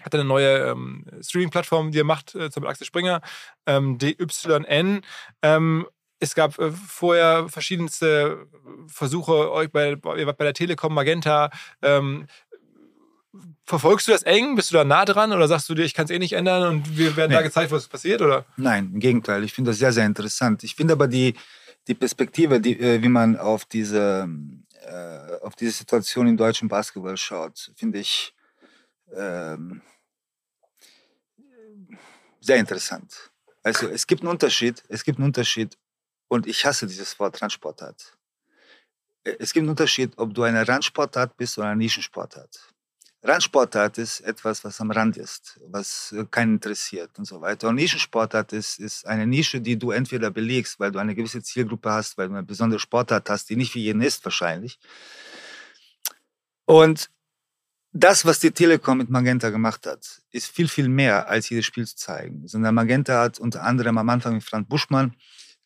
hat 0.00 0.14
eine 0.14 0.24
neue 0.24 0.70
ähm, 0.70 1.04
Streaming-Plattform, 1.20 1.90
die 1.90 2.00
er 2.00 2.04
macht, 2.04 2.34
äh, 2.34 2.50
zum 2.50 2.64
Axel 2.66 2.86
Springer, 2.86 3.20
ähm, 3.66 3.98
DYN. 3.98 5.02
Ähm, 5.42 5.86
es 6.20 6.34
gab 6.34 6.58
äh, 6.58 6.70
vorher 6.70 7.48
verschiedenste 7.48 8.46
Versuche, 8.86 9.50
euch 9.50 9.70
bei, 9.72 9.96
bei 9.96 10.24
der 10.24 10.54
Telekom, 10.54 10.94
Magenta, 10.94 11.50
ähm, 11.82 12.26
Verfolgst 13.64 14.08
du 14.08 14.12
das 14.12 14.24
eng? 14.24 14.56
Bist 14.56 14.70
du 14.70 14.74
da 14.74 14.84
nah 14.84 15.04
dran 15.04 15.32
oder 15.32 15.46
sagst 15.46 15.68
du 15.68 15.74
dir, 15.74 15.84
ich 15.84 15.94
kann 15.94 16.04
es 16.04 16.10
eh 16.10 16.18
nicht 16.18 16.32
ändern 16.32 16.68
und 16.68 16.98
wir 16.98 17.16
werden 17.16 17.30
nee. 17.30 17.36
da 17.36 17.42
gezeigt, 17.42 17.70
was 17.70 17.86
passiert? 17.86 18.20
Oder? 18.22 18.44
Nein, 18.56 18.90
im 18.92 19.00
Gegenteil. 19.00 19.44
Ich 19.44 19.52
finde 19.52 19.70
das 19.70 19.78
sehr, 19.78 19.92
sehr 19.92 20.06
interessant. 20.06 20.64
Ich 20.64 20.74
finde 20.74 20.94
aber 20.94 21.06
die, 21.06 21.34
die 21.86 21.94
Perspektive, 21.94 22.60
die, 22.60 22.78
äh, 22.80 23.02
wie 23.02 23.08
man 23.08 23.36
auf 23.36 23.64
diese, 23.64 24.28
äh, 24.84 25.44
auf 25.44 25.54
diese 25.54 25.70
Situation 25.70 26.26
im 26.26 26.36
deutschen 26.36 26.68
Basketball 26.68 27.16
schaut, 27.16 27.70
finde 27.76 28.00
ich 28.00 28.34
ähm, 29.14 29.82
sehr 32.40 32.56
interessant. 32.56 33.30
Also 33.62 33.88
es 33.88 34.06
gibt 34.06 34.22
einen 34.22 34.30
Unterschied, 34.30 34.82
es 34.88 35.04
gibt 35.04 35.18
einen 35.18 35.26
Unterschied 35.26 35.76
und 36.28 36.46
ich 36.46 36.64
hasse 36.64 36.86
dieses 36.86 37.18
Wort 37.20 37.40
Randsportart. 37.40 38.16
Äh, 39.22 39.36
es 39.38 39.52
gibt 39.52 39.62
einen 39.62 39.70
Unterschied, 39.70 40.12
ob 40.16 40.34
du 40.34 40.42
eine 40.42 40.66
Randsportart 40.66 41.36
bist 41.36 41.58
oder 41.58 41.68
eine 41.68 41.76
Nischensportart. 41.76 42.72
Randsportart 43.22 43.98
ist 43.98 44.20
etwas, 44.20 44.64
was 44.64 44.80
am 44.80 44.90
Rand 44.90 45.18
ist, 45.18 45.60
was 45.66 46.12
äh, 46.12 46.24
keinen 46.30 46.54
interessiert 46.54 47.10
und 47.18 47.26
so 47.26 47.40
weiter. 47.40 47.68
Und 47.68 47.74
Nischensportart 47.74 48.52
ist, 48.54 48.80
ist 48.80 49.06
eine 49.06 49.26
Nische, 49.26 49.60
die 49.60 49.78
du 49.78 49.90
entweder 49.90 50.30
belegst, 50.30 50.80
weil 50.80 50.90
du 50.90 50.98
eine 50.98 51.14
gewisse 51.14 51.42
Zielgruppe 51.42 51.90
hast, 51.90 52.16
weil 52.16 52.28
du 52.28 52.34
eine 52.34 52.42
besondere 52.44 52.80
Sportart 52.80 53.28
hast, 53.28 53.50
die 53.50 53.56
nicht 53.56 53.72
für 53.72 53.78
jeden 53.78 54.00
ist 54.00 54.24
wahrscheinlich. 54.24 54.78
Und 56.64 57.10
das, 57.92 58.24
was 58.24 58.38
die 58.38 58.52
Telekom 58.52 58.98
mit 58.98 59.10
Magenta 59.10 59.50
gemacht 59.50 59.86
hat, 59.86 60.22
ist 60.30 60.46
viel, 60.46 60.68
viel 60.68 60.88
mehr, 60.88 61.28
als 61.28 61.50
jedes 61.50 61.66
Spiel 61.66 61.86
zu 61.86 61.96
zeigen. 61.96 62.46
Sondern 62.46 62.74
Magenta 62.74 63.20
hat 63.20 63.38
unter 63.38 63.64
anderem 63.64 63.98
am 63.98 64.08
Anfang 64.08 64.34
mit 64.34 64.44
Frank 64.44 64.68
Buschmann 64.68 65.14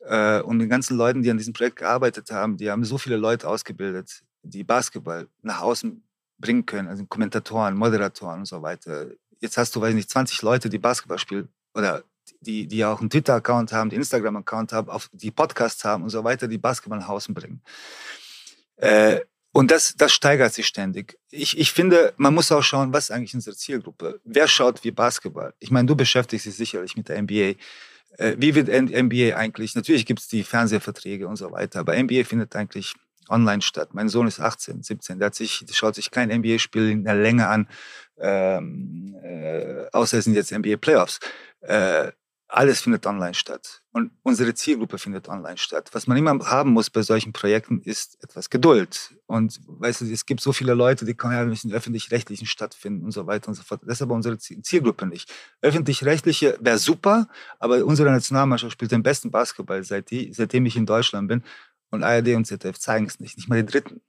äh, 0.00 0.40
und 0.40 0.58
den 0.58 0.68
ganzen 0.68 0.96
Leuten, 0.96 1.22
die 1.22 1.30
an 1.30 1.36
diesem 1.36 1.52
Projekt 1.52 1.76
gearbeitet 1.76 2.32
haben, 2.32 2.56
die 2.56 2.70
haben 2.70 2.84
so 2.84 2.98
viele 2.98 3.16
Leute 3.16 3.46
ausgebildet, 3.46 4.24
die 4.42 4.64
Basketball 4.64 5.28
nach 5.42 5.60
außen 5.60 6.02
bringen 6.38 6.66
können, 6.66 6.88
also 6.88 7.04
Kommentatoren, 7.06 7.76
Moderatoren 7.76 8.40
und 8.40 8.46
so 8.46 8.62
weiter. 8.62 9.06
Jetzt 9.40 9.56
hast 9.56 9.74
du, 9.74 9.80
weiß 9.80 9.90
ich 9.90 9.96
nicht, 9.96 10.10
20 10.10 10.42
Leute, 10.42 10.68
die 10.68 10.78
Basketball 10.78 11.18
spielen 11.18 11.48
oder 11.74 12.02
die, 12.40 12.66
die 12.66 12.84
auch 12.84 13.00
einen 13.00 13.10
Twitter-Account 13.10 13.72
haben, 13.72 13.90
die 13.90 13.96
Instagram-Account 13.96 14.72
haben, 14.72 14.88
auf 14.88 15.10
die 15.12 15.30
Podcasts 15.30 15.84
haben 15.84 16.04
und 16.04 16.10
so 16.10 16.24
weiter, 16.24 16.48
die 16.48 16.58
Basketball 16.58 16.98
nach 16.98 17.08
außen 17.08 17.34
bringen. 17.34 17.62
Äh, 18.76 19.20
und 19.52 19.70
das, 19.70 19.94
das 19.96 20.12
steigert 20.12 20.52
sich 20.52 20.66
ständig. 20.66 21.16
Ich, 21.30 21.58
ich 21.58 21.70
finde, 21.70 22.12
man 22.16 22.34
muss 22.34 22.50
auch 22.50 22.62
schauen, 22.62 22.92
was 22.92 23.04
ist 23.04 23.10
eigentlich 23.12 23.34
unsere 23.34 23.54
Zielgruppe? 23.54 24.20
Wer 24.24 24.48
schaut 24.48 24.82
wie 24.82 24.90
Basketball? 24.90 25.54
Ich 25.60 25.70
meine, 25.70 25.86
du 25.86 25.94
beschäftigst 25.94 26.46
dich 26.46 26.56
sicherlich 26.56 26.96
mit 26.96 27.08
der 27.08 27.22
NBA. 27.22 27.54
Äh, 28.18 28.36
wie 28.38 28.54
wird 28.54 28.68
NBA 28.68 29.36
eigentlich? 29.36 29.74
Natürlich 29.76 30.06
gibt 30.06 30.20
es 30.20 30.28
die 30.28 30.42
Fernsehverträge 30.42 31.28
und 31.28 31.36
so 31.36 31.52
weiter, 31.52 31.80
aber 31.80 31.96
NBA 31.96 32.24
findet 32.24 32.56
eigentlich 32.56 32.94
online 33.28 33.62
statt. 33.62 33.90
Mein 33.92 34.08
Sohn 34.08 34.26
ist 34.26 34.40
18, 34.40 34.82
17, 34.82 35.18
der, 35.18 35.32
sich, 35.32 35.64
der 35.66 35.74
schaut 35.74 35.94
sich 35.94 36.10
kein 36.10 36.30
NBA-Spiel 36.30 36.90
in 36.90 37.04
der 37.04 37.16
Länge 37.16 37.48
an, 37.48 37.68
ähm, 38.18 39.14
äh, 39.22 39.86
außer 39.92 40.18
es 40.18 40.24
sind 40.24 40.34
jetzt 40.34 40.52
NBA-Playoffs. 40.52 41.20
Äh, 41.60 42.12
alles 42.54 42.82
findet 42.82 43.04
online 43.06 43.34
statt. 43.34 43.82
Und 43.92 44.12
unsere 44.22 44.54
Zielgruppe 44.54 44.98
findet 44.98 45.28
online 45.28 45.56
statt. 45.56 45.90
Was 45.92 46.06
man 46.06 46.16
immer 46.16 46.38
haben 46.46 46.70
muss 46.70 46.88
bei 46.88 47.02
solchen 47.02 47.32
Projekten, 47.32 47.80
ist 47.80 48.22
etwas 48.22 48.48
Geduld. 48.48 49.14
Und 49.26 49.60
weißt 49.66 50.02
du, 50.02 50.04
es 50.06 50.24
gibt 50.24 50.40
so 50.40 50.52
viele 50.52 50.74
Leute, 50.74 51.04
die 51.04 51.14
können 51.14 51.32
ja 51.32 51.44
nicht 51.44 51.64
in 51.64 51.72
öffentlich-rechtlichen 51.72 52.46
stattfinden 52.46 53.04
und 53.04 53.10
so 53.10 53.26
weiter 53.26 53.48
und 53.48 53.54
so 53.54 53.62
fort. 53.62 53.80
Das 53.82 53.94
ist 53.94 54.02
aber 54.02 54.14
unsere 54.14 54.38
Zielgruppe 54.38 55.06
nicht. 55.06 55.32
Öffentlich-rechtliche 55.62 56.58
wäre 56.60 56.78
super, 56.78 57.28
aber 57.58 57.84
unsere 57.84 58.10
Nationalmannschaft 58.10 58.72
spielt 58.72 58.92
den 58.92 59.02
besten 59.02 59.30
Basketball, 59.30 59.82
seit 59.82 60.10
die, 60.10 60.32
seitdem 60.32 60.66
ich 60.66 60.76
in 60.76 60.86
Deutschland 60.86 61.28
bin. 61.28 61.42
Und 61.94 62.02
ARD 62.02 62.34
und 62.34 62.44
ZDF 62.46 62.78
zeigen 62.78 63.06
es 63.06 63.20
nicht, 63.20 63.36
nicht 63.36 63.48
mal 63.48 63.62
die 63.62 63.70
Dritten. 63.70 64.00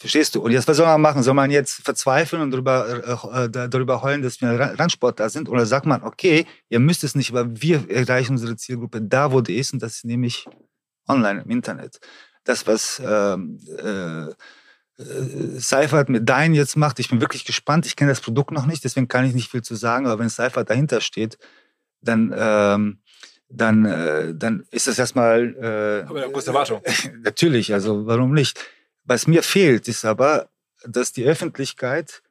Verstehst 0.00 0.34
du? 0.34 0.40
Und 0.40 0.52
jetzt, 0.52 0.66
was 0.66 0.78
soll 0.78 0.86
man 0.86 1.00
machen? 1.00 1.22
Soll 1.22 1.34
man 1.34 1.50
jetzt 1.50 1.84
verzweifeln 1.84 2.40
und 2.40 2.52
darüber, 2.52 2.88
äh, 2.88 3.44
äh 3.44 3.68
darüber 3.68 4.00
heulen, 4.00 4.22
dass 4.22 4.40
wir 4.40 4.48
Randsport 4.48 5.20
da 5.20 5.28
sind? 5.28 5.46
Oder 5.48 5.66
sagt 5.66 5.84
man, 5.84 6.02
okay, 6.02 6.46
ihr 6.70 6.80
müsst 6.80 7.04
es 7.04 7.14
nicht, 7.14 7.30
aber 7.30 7.60
wir 7.60 7.90
erreichen 7.90 8.32
unsere 8.32 8.56
Zielgruppe 8.56 9.02
da, 9.02 9.30
wo 9.30 9.42
die 9.42 9.58
ist, 9.58 9.74
und 9.74 9.82
das 9.82 9.96
ist 9.96 10.04
nämlich 10.06 10.46
online 11.06 11.42
im 11.42 11.50
Internet. 11.50 12.00
Das, 12.44 12.66
was 12.66 13.00
ähm, 13.04 13.60
äh, 13.78 14.30
äh, 15.02 15.58
Seifert 15.58 16.08
mit 16.08 16.26
Dein 16.26 16.54
jetzt 16.54 16.78
macht, 16.78 16.98
ich 16.98 17.10
bin 17.10 17.20
wirklich 17.20 17.44
gespannt. 17.44 17.84
Ich 17.84 17.94
kenne 17.94 18.10
das 18.10 18.22
Produkt 18.22 18.52
noch 18.52 18.64
nicht, 18.64 18.82
deswegen 18.84 19.08
kann 19.08 19.26
ich 19.26 19.34
nicht 19.34 19.50
viel 19.50 19.62
zu 19.62 19.74
sagen, 19.74 20.06
aber 20.06 20.18
wenn 20.18 20.30
Seifert 20.30 20.70
dahinter 20.70 21.02
steht, 21.02 21.36
dann 22.00 22.34
ähm, 22.34 23.00
dann, 23.50 23.84
äh, 23.84 24.34
dann 24.34 24.64
ist 24.70 24.86
das 24.86 24.98
erstmal. 24.98 25.54
Äh, 25.56 26.08
aber 26.08 26.22
eine 26.22 26.32
große 26.32 26.48
Erwartung. 26.48 26.82
natürlich, 27.22 27.72
also 27.72 28.06
warum 28.06 28.32
nicht? 28.32 28.58
Was 29.04 29.26
mir 29.26 29.42
fehlt, 29.42 29.88
ist 29.88 30.04
aber, 30.04 30.48
dass 30.84 31.12
die 31.12 31.24
Öffentlichkeit 31.24 32.22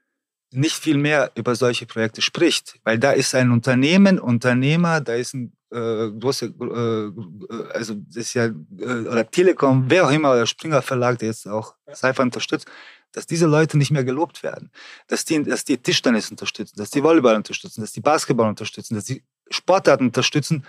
nicht 0.52 0.76
viel 0.76 0.98
mehr 0.98 1.32
über 1.36 1.56
solche 1.56 1.86
Projekte 1.86 2.22
spricht, 2.22 2.80
weil 2.84 2.98
da 2.98 3.12
ist 3.12 3.36
ein 3.36 3.52
Unternehmen, 3.52 4.18
Unternehmer, 4.18 5.00
da 5.02 5.14
ist 5.14 5.34
ein 5.36 5.54
äh, 5.72 6.10
große, 6.10 6.46
äh, 6.48 7.74
also 7.74 7.96
das 7.96 8.16
ist 8.16 8.34
ja, 8.34 8.46
äh, 8.46 8.52
oder 8.82 9.30
Telekom, 9.30 9.86
wer 9.88 10.08
auch 10.08 10.12
immer, 10.12 10.32
oder 10.32 10.48
Springer 10.48 10.82
Verlag, 10.82 11.20
der 11.20 11.28
jetzt 11.28 11.48
auch 11.48 11.76
Cypher 11.94 12.24
unterstützt, 12.24 12.68
dass 13.12 13.28
diese 13.28 13.46
Leute 13.46 13.78
nicht 13.78 13.92
mehr 13.92 14.04
gelobt 14.04 14.42
werden, 14.42 14.72
dass 15.08 15.26
die, 15.26 15.44
dass 15.44 15.66
die 15.66 15.78
Tischtennis 15.78 16.32
unterstützen, 16.32 16.76
dass 16.78 16.90
die 16.90 17.04
Volleyball 17.04 17.36
unterstützen, 17.36 17.82
dass 17.82 17.92
die 17.92 18.02
Basketball 18.02 18.50
unterstützen, 18.50 18.96
dass 18.96 19.06
die 19.06 19.24
Sportarten 19.52 20.08
unterstützen, 20.08 20.66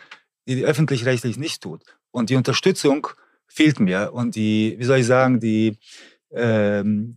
die 0.47 0.57
die 0.57 0.65
öffentlich-rechtlich 0.65 1.39
nicht 1.39 1.63
tut. 1.63 1.83
Und 2.11 2.31
die 2.31 2.37
Unterstützung 2.37 3.09
fehlt 3.47 3.81
mir. 3.81 4.13
Und 4.13 4.37
die, 4.37 4.77
wie 4.79 4.85
soll 4.85 4.99
ich 4.99 5.07
sagen, 5.07 5.41
die, 5.41 5.77
ähm, 6.33 7.17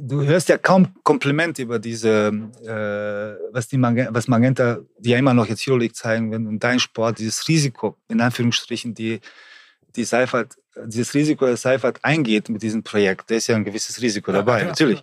du 0.00 0.22
hörst 0.22 0.48
ja 0.48 0.58
kaum 0.58 0.88
Kompliment 1.02 1.58
über 1.58 1.78
diese, 1.78 2.32
äh, 2.62 3.52
was, 3.52 3.68
die 3.68 3.78
Magenta, 3.78 4.14
was 4.14 4.28
Magenta, 4.28 4.78
die 4.98 5.10
ja 5.10 5.18
immer 5.18 5.34
noch 5.34 5.46
jetzt 5.46 5.66
Euroleague 5.66 5.94
zeigen, 5.94 6.30
wenn 6.30 6.46
und 6.46 6.62
dein 6.62 6.80
Sport, 6.80 7.18
dieses 7.18 7.46
Risiko, 7.48 7.96
in 8.08 8.20
Anführungsstrichen, 8.20 8.94
die, 8.94 9.20
die 9.96 10.04
Seifert, 10.04 10.54
dieses 10.86 11.14
Risiko, 11.14 11.46
das 11.46 11.62
Seifert 11.62 11.98
eingeht 12.02 12.48
mit 12.48 12.62
diesem 12.62 12.82
Projekt, 12.82 13.30
da 13.30 13.36
ist 13.36 13.46
ja 13.46 13.56
ein 13.56 13.64
gewisses 13.64 14.00
Risiko 14.02 14.32
dabei, 14.32 14.60
ja, 14.60 14.66
natürlich 14.66 15.02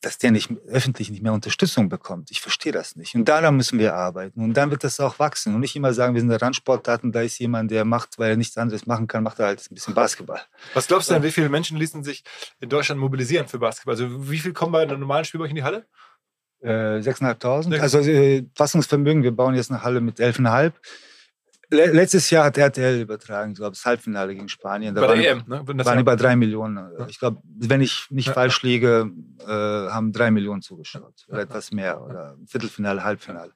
dass 0.00 0.18
der 0.18 0.30
nicht 0.30 0.50
öffentlich 0.68 1.10
nicht 1.10 1.22
mehr 1.22 1.32
Unterstützung 1.32 1.88
bekommt. 1.88 2.30
Ich 2.30 2.40
verstehe 2.40 2.72
das 2.72 2.96
nicht. 2.96 3.14
Und 3.14 3.24
daran 3.26 3.56
müssen 3.56 3.78
wir 3.78 3.94
arbeiten. 3.94 4.42
Und 4.42 4.54
dann 4.54 4.70
wird 4.70 4.84
das 4.84 5.00
auch 5.00 5.18
wachsen. 5.18 5.54
Und 5.54 5.60
nicht 5.60 5.74
immer 5.74 5.92
sagen, 5.94 6.14
wir 6.14 6.20
sind 6.20 6.28
der 6.28 6.40
Randsportdaten, 6.40 7.12
da 7.12 7.22
ist 7.22 7.38
jemand, 7.38 7.70
der 7.70 7.84
macht, 7.84 8.18
weil 8.18 8.30
er 8.30 8.36
nichts 8.36 8.58
anderes 8.58 8.86
machen 8.86 9.06
kann, 9.06 9.22
macht 9.22 9.38
er 9.38 9.46
halt 9.46 9.66
ein 9.70 9.74
bisschen 9.74 9.94
Basketball. 9.94 10.40
Was 10.74 10.86
glaubst 10.86 11.08
du 11.08 11.14
denn, 11.14 11.22
wie 11.22 11.30
viele 11.30 11.48
Menschen 11.48 11.76
ließen 11.76 12.04
sich 12.04 12.24
in 12.60 12.68
Deutschland 12.68 13.00
mobilisieren 13.00 13.48
für 13.48 13.58
Basketball? 13.58 13.94
Also 13.94 14.30
wie 14.30 14.38
viel 14.38 14.52
kommen 14.52 14.72
bei 14.72 14.82
einem 14.82 15.00
normalen 15.00 15.24
Spiel 15.24 15.38
bei 15.38 15.44
euch 15.44 15.50
in 15.50 15.56
die 15.56 15.64
Halle? 15.64 15.86
Äh, 16.60 17.00
6.500. 17.00 17.80
Also 17.80 17.98
äh, 18.00 18.46
Fassungsvermögen, 18.54 19.22
wir 19.22 19.32
bauen 19.32 19.54
jetzt 19.54 19.70
eine 19.70 19.82
Halle 19.82 20.00
mit 20.00 20.18
11,5. 20.18 20.72
Le 21.70 21.86
letztes 21.92 22.30
Jahr 22.30 22.44
hat 22.44 22.56
RTL 22.58 23.00
übertragen, 23.00 23.52
ich 23.52 23.58
glaube, 23.58 23.72
das 23.72 23.84
Halbfinale 23.84 24.34
gegen 24.34 24.48
Spanien. 24.48 24.94
Da 24.94 25.00
Bei 25.00 25.08
waren, 25.08 25.18
der 25.20 25.32
EM, 25.32 25.38
ne? 25.46 25.64
Das 25.64 25.86
waren 25.86 25.94
war- 25.94 26.00
über 26.00 26.16
drei 26.16 26.36
Millionen. 26.36 26.76
Ja. 26.98 27.06
Ich 27.08 27.18
glaube, 27.18 27.40
wenn 27.44 27.80
ich 27.80 28.06
nicht 28.10 28.28
Ja, 28.28 28.32
falsch 28.34 28.62
liege, 28.62 29.10
äh, 29.40 29.46
haben 29.50 30.12
drei 30.12 30.30
Millionen 30.30 30.62
zugeschaut. 30.62 31.26
Oder 31.28 31.40
etwas 31.42 31.72
mehr. 31.72 32.00
Oder 32.02 32.36
Viertelfinale, 32.46 33.02
Halbfinale. 33.02 33.50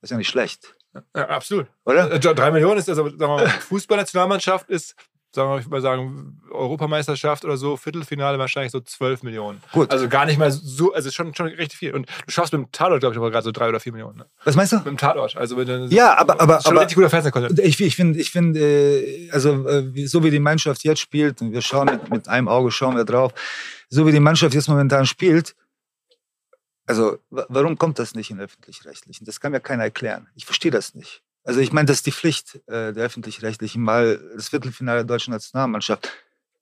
Das 0.00 0.08
ist 0.08 0.10
ja 0.10 0.16
nicht 0.16 0.28
schlecht, 0.28 0.74
ja, 1.14 1.28
absolut. 1.28 1.68
oder? 1.84 2.10
Äh, 2.10 2.18
Drei 2.18 2.50
Millionen 2.50 2.78
ist 2.78 2.88
also, 2.88 3.04
sagen 3.08 3.18
wir 3.20 3.26
mal, 3.28 3.46
Fußballnationalmannschaft 3.70 4.68
ist, 4.68 4.96
sagen 5.34 5.48
wir 5.48 5.54
mal, 5.54 5.58
ich 5.60 5.64
würde 5.66 5.70
mal 5.76 5.80
sagen, 5.82 6.40
Europameisterschaft 6.50 7.44
oder 7.44 7.56
so, 7.56 7.76
Viertelfinale 7.76 8.38
wahrscheinlich 8.38 8.72
so 8.72 8.80
12 8.80 9.22
Millionen. 9.22 9.62
Gut. 9.72 9.90
Also 9.90 10.08
gar 10.08 10.26
nicht 10.26 10.38
mal 10.38 10.50
so, 10.50 10.92
also 10.92 11.10
schon, 11.10 11.34
schon 11.34 11.46
richtig 11.46 11.78
viel. 11.78 11.94
Und 11.94 12.06
du 12.26 12.30
schaffst 12.32 12.52
mit 12.52 12.60
dem 12.62 12.70
Tatort, 12.72 13.00
glaube 13.00 13.14
ich, 13.14 13.18
aber 13.18 13.30
gerade 13.30 13.44
so 13.44 13.52
drei 13.52 13.68
oder 13.68 13.80
vier 13.80 13.92
Millionen. 13.92 14.18
Ne? 14.18 14.26
Was 14.44 14.54
meinst 14.56 14.72
du? 14.72 14.76
Mit 14.76 14.86
dem 14.86 14.98
Tatort. 14.98 15.36
Also 15.36 15.56
mit 15.56 15.68
Ja, 15.92 16.16
aber, 16.18 16.40
aber, 16.40 16.60
schon 16.60 16.72
aber 16.72 16.80
richtig 16.82 16.96
guter 16.96 17.10
Fernsehcontent. 17.10 17.58
ich, 17.60 17.80
ich 17.80 17.96
finde, 17.96 18.18
ich 18.20 18.30
finde, 18.30 18.60
äh, 18.60 19.30
also 19.30 19.66
äh, 19.68 20.06
so 20.06 20.22
wie 20.22 20.30
die 20.30 20.38
Mannschaft 20.40 20.84
jetzt 20.84 21.00
spielt, 21.00 21.40
und 21.40 21.52
wir 21.52 21.62
schauen 21.62 21.86
mit, 21.86 22.10
mit 22.10 22.28
einem 22.28 22.48
Auge 22.48 22.70
schauen 22.70 22.96
wir 22.96 23.04
drauf, 23.04 23.32
so 23.88 24.06
wie 24.06 24.12
die 24.12 24.20
Mannschaft 24.20 24.54
jetzt 24.54 24.68
momentan 24.68 25.06
spielt, 25.06 25.54
also 26.86 27.18
wa- 27.30 27.46
warum 27.48 27.78
kommt 27.78 27.98
das 27.98 28.14
nicht 28.14 28.30
in 28.30 28.40
öffentlich-rechtlichen? 28.40 29.24
Das 29.24 29.40
kann 29.40 29.52
mir 29.52 29.60
keiner 29.60 29.84
erklären. 29.84 30.28
Ich 30.34 30.44
verstehe 30.44 30.70
das 30.70 30.94
nicht. 30.94 31.22
Also 31.44 31.60
ich 31.60 31.72
meine, 31.72 31.86
das 31.86 31.96
ist 31.98 32.06
die 32.06 32.12
Pflicht 32.12 32.56
äh, 32.68 32.92
der 32.92 33.04
öffentlich-rechtlichen, 33.06 33.84
weil 33.86 34.18
das 34.36 34.48
Viertelfinale 34.50 34.98
der 34.98 35.04
deutschen 35.06 35.32
Nationalmannschaft. 35.32 36.08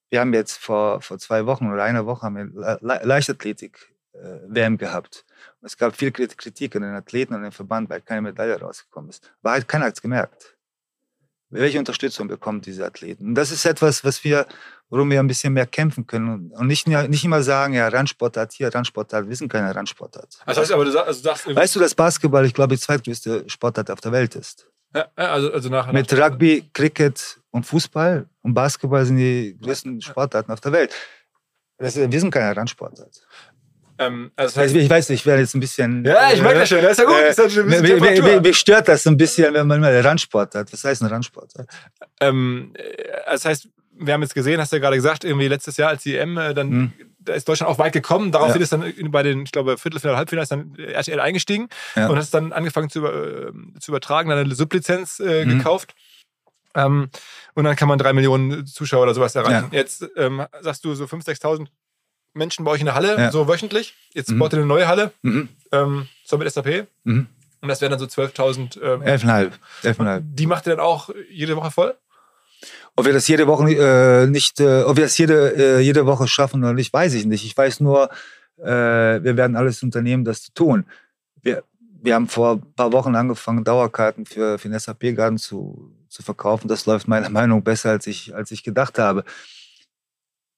Wir 0.08 0.20
haben 0.20 0.32
jetzt 0.34 0.56
vor, 0.58 1.00
vor 1.02 1.18
zwei 1.18 1.46
Wochen 1.46 1.70
oder 1.70 1.84
einer 1.84 2.06
Woche 2.06 2.22
haben 2.22 2.36
wir 2.36 2.44
Le 2.46 2.78
Le 2.80 3.00
Leichtathletik 3.04 3.94
äh, 4.14 4.38
WM 4.48 4.78
gehabt. 4.78 5.24
Und 5.60 5.66
es 5.66 5.76
gab 5.76 5.94
viel 5.96 6.08
Krit- 6.10 6.36
Kritik 6.36 6.74
an 6.76 6.82
den 6.82 6.94
Athleten 6.94 7.34
und 7.34 7.42
den 7.42 7.52
Verband, 7.52 7.88
weil 7.90 8.00
keine 8.00 8.22
Medaille 8.22 8.58
rausgekommen 8.58 9.10
ist. 9.10 9.30
Aber 9.42 9.52
halt 9.52 9.68
keiner 9.68 9.84
hat 9.86 9.94
es 9.94 10.02
gemerkt. 10.02 10.56
Welche 11.52 11.78
Unterstützung 11.80 12.28
bekommen 12.28 12.60
diese 12.60 12.86
Athleten? 12.86 13.26
Und 13.26 13.34
das 13.34 13.50
ist 13.50 13.64
etwas, 13.66 14.04
was 14.04 14.22
wir, 14.22 14.46
worum 14.88 15.10
wir 15.10 15.18
ein 15.20 15.26
bisschen 15.26 15.52
mehr 15.52 15.66
kämpfen 15.66 16.06
können 16.06 16.50
und- 16.52 16.66
nicht, 16.66 16.86
nicht 16.86 17.24
immer 17.24 17.42
sagen, 17.42 17.74
ja, 17.74 17.88
Randsportart 17.88 18.52
hier, 18.52 18.72
Randsportart, 18.72 19.28
wir 19.28 19.34
sind 19.36 19.48
keine 19.50 19.74
Randsportart. 19.74 20.38
Also, 20.46 20.60
heißt, 20.60 20.72
aber 20.72 20.84
du, 20.84 20.92
sag- 20.92 21.06
also 21.08 21.20
sagst, 21.20 21.46
Weißt 21.54 21.74
du, 21.76 21.80
dass 21.80 21.94
Basketball, 21.94 22.46
ich 22.46 22.54
glaube, 22.54 22.74
die 22.76 22.80
zweitgrößte 22.80 23.44
Sportart 23.50 23.90
auf 23.90 24.00
der 24.00 24.12
Welt 24.12 24.36
ist? 24.36 24.69
Ja, 24.94 25.06
also, 25.16 25.52
also 25.52 25.68
nach, 25.68 25.90
Mit 25.92 26.10
nach, 26.10 26.18
Rugby, 26.18 26.64
Cricket 26.72 27.38
und 27.50 27.64
Fußball 27.66 28.26
und 28.42 28.54
Basketball 28.54 29.04
sind 29.04 29.16
die 29.16 29.56
größten 29.60 30.00
Sportarten 30.00 30.50
auf 30.52 30.60
der 30.60 30.72
Welt. 30.72 30.94
Das, 31.78 31.96
wir 31.96 32.20
sind 32.20 32.30
keine 32.30 32.56
Randsportart. 32.56 33.08
Ähm, 33.98 34.30
also 34.36 34.48
das 34.54 34.58
Also 34.58 34.60
heißt, 34.60 34.76
ich 34.76 34.90
weiß, 34.90 35.10
ich 35.10 35.26
werde 35.26 35.42
jetzt 35.42 35.54
ein 35.54 35.60
bisschen. 35.60 36.04
ja, 36.04 36.32
ich 36.32 36.42
merke 36.42 36.60
das 36.60 36.68
schon. 36.68 36.82
Das 36.82 36.92
ist 36.92 36.98
ja 36.98 37.04
gut. 37.04 37.14
Äh, 37.16 37.30
ist 37.30 37.38
ein 37.38 37.70
Temperatur. 37.70 38.34
mich, 38.34 38.42
mich 38.42 38.56
stört 38.58 38.88
das 38.88 39.02
so 39.02 39.10
ein 39.10 39.16
bisschen, 39.16 39.52
wenn 39.54 39.66
man 39.66 39.80
mal 39.80 39.98
Randsportart. 40.00 40.72
Was 40.72 40.84
heißt 40.84 41.02
ein 41.02 41.08
Randsportart? 41.08 41.68
Ähm, 42.20 42.72
äh, 42.74 42.82
das 43.26 43.44
heißt, 43.44 43.68
wir 43.98 44.14
haben 44.14 44.22
jetzt 44.22 44.34
gesehen, 44.34 44.60
hast 44.60 44.72
du 44.72 44.76
ja 44.76 44.80
gerade 44.80 44.96
gesagt, 44.96 45.24
irgendwie 45.24 45.48
letztes 45.48 45.76
Jahr 45.76 45.90
als 45.90 46.02
die 46.02 46.16
EM, 46.16 46.36
äh, 46.38 46.54
dann 46.54 46.68
Mhm. 46.68 46.92
Da 47.22 47.34
ist 47.34 47.48
Deutschland 47.48 47.70
auch 47.70 47.78
weit 47.78 47.92
gekommen. 47.92 48.32
Daraufhin 48.32 48.56
Ja. 48.56 48.62
ist 48.62 48.72
dann 48.72 48.92
bei 49.10 49.22
den, 49.22 49.42
ich 49.44 49.52
glaube, 49.52 49.76
Viertelfinale, 49.78 50.16
Halbfinale 50.18 50.42
ist 50.44 50.52
dann 50.52 50.74
RTL 50.76 51.20
eingestiegen 51.20 51.68
Ja. 51.94 52.08
und 52.08 52.16
hat 52.18 52.32
dann 52.34 52.52
angefangen 52.52 52.88
zu, 52.90 53.00
über, 53.00 53.12
äh, 53.48 53.52
zu 53.78 53.90
übertragen, 53.90 54.30
dann 54.30 54.38
eine 54.38 54.54
Sublizenz 54.54 55.20
äh, 55.20 55.44
Mhm. 55.44 55.58
gekauft. 55.58 55.94
Ähm, 56.74 57.10
und 57.54 57.64
dann 57.64 57.76
kann 57.76 57.88
man 57.88 57.98
drei 57.98 58.12
Millionen 58.12 58.66
Zuschauer 58.66 59.02
oder 59.02 59.14
sowas 59.14 59.34
erreichen. 59.34 59.68
Jetzt 59.72 60.08
ähm, 60.16 60.46
sagst 60.60 60.84
du 60.84 60.94
so 60.94 61.04
5.000, 61.06 61.24
6.000 61.40 61.66
Menschen 62.32 62.64
bei 62.64 62.70
euch 62.70 62.80
in 62.80 62.86
der 62.86 62.94
Halle, 62.94 63.16
Ja. 63.18 63.32
so 63.32 63.48
wöchentlich. 63.48 63.94
Jetzt 64.14 64.30
Mhm. 64.30 64.38
baut 64.38 64.52
ihr 64.52 64.58
eine 64.58 64.66
neue 64.66 64.86
Halle, 64.86 65.12
Mhm. 65.22 65.48
ähm, 65.72 66.08
so 66.24 66.38
mit 66.38 66.46
SAP. 66.50 66.86
Mhm. 67.04 67.26
Und 67.60 67.68
das 67.68 67.80
wären 67.80 67.90
dann 67.90 67.98
so 67.98 68.06
12.000. 68.06 68.78
Ähm, 68.82 69.02
Elfeinhalb. 69.02 69.58
Elfeinhalb. 69.82 70.22
die 70.26 70.46
macht 70.46 70.66
ihr 70.66 70.70
dann 70.76 70.80
auch 70.84 71.10
jede 71.30 71.56
Woche 71.56 71.70
voll? 71.72 71.94
Ob 73.00 73.06
wir 73.06 73.14
das 73.14 73.28
jede 73.28 73.46
Woche 73.46 73.64
äh, 73.72 74.26
nicht, 74.26 74.60
äh, 74.60 74.82
ob 74.82 74.98
wir 74.98 75.04
das 75.04 75.16
jede, 75.16 75.56
äh, 75.56 75.80
jede 75.80 76.04
Woche 76.04 76.28
schaffen 76.28 76.62
oder 76.62 76.74
nicht, 76.74 76.92
weiß 76.92 77.14
ich 77.14 77.24
nicht. 77.24 77.46
Ich 77.46 77.56
weiß 77.56 77.80
nur, 77.80 78.10
äh, 78.58 78.62
wir 79.24 79.38
werden 79.38 79.56
alles 79.56 79.82
unternehmen, 79.82 80.22
das 80.22 80.42
zu 80.42 80.52
tun. 80.52 80.84
Wir, 81.40 81.64
wir 82.02 82.14
haben 82.14 82.28
vor 82.28 82.56
ein 82.56 82.74
paar 82.74 82.92
Wochen 82.92 83.14
angefangen, 83.14 83.64
Dauerkarten 83.64 84.26
für, 84.26 84.58
den 84.58 84.78
SAP-Garten 84.78 85.38
zu, 85.38 85.96
zu 86.10 86.22
verkaufen. 86.22 86.68
Das 86.68 86.84
läuft 86.84 87.08
meiner 87.08 87.30
Meinung 87.38 87.60
nach 87.60 87.64
besser, 87.64 87.88
als 87.88 88.06
ich, 88.06 88.34
als 88.34 88.50
ich 88.50 88.62
gedacht 88.64 88.98
habe. 88.98 89.24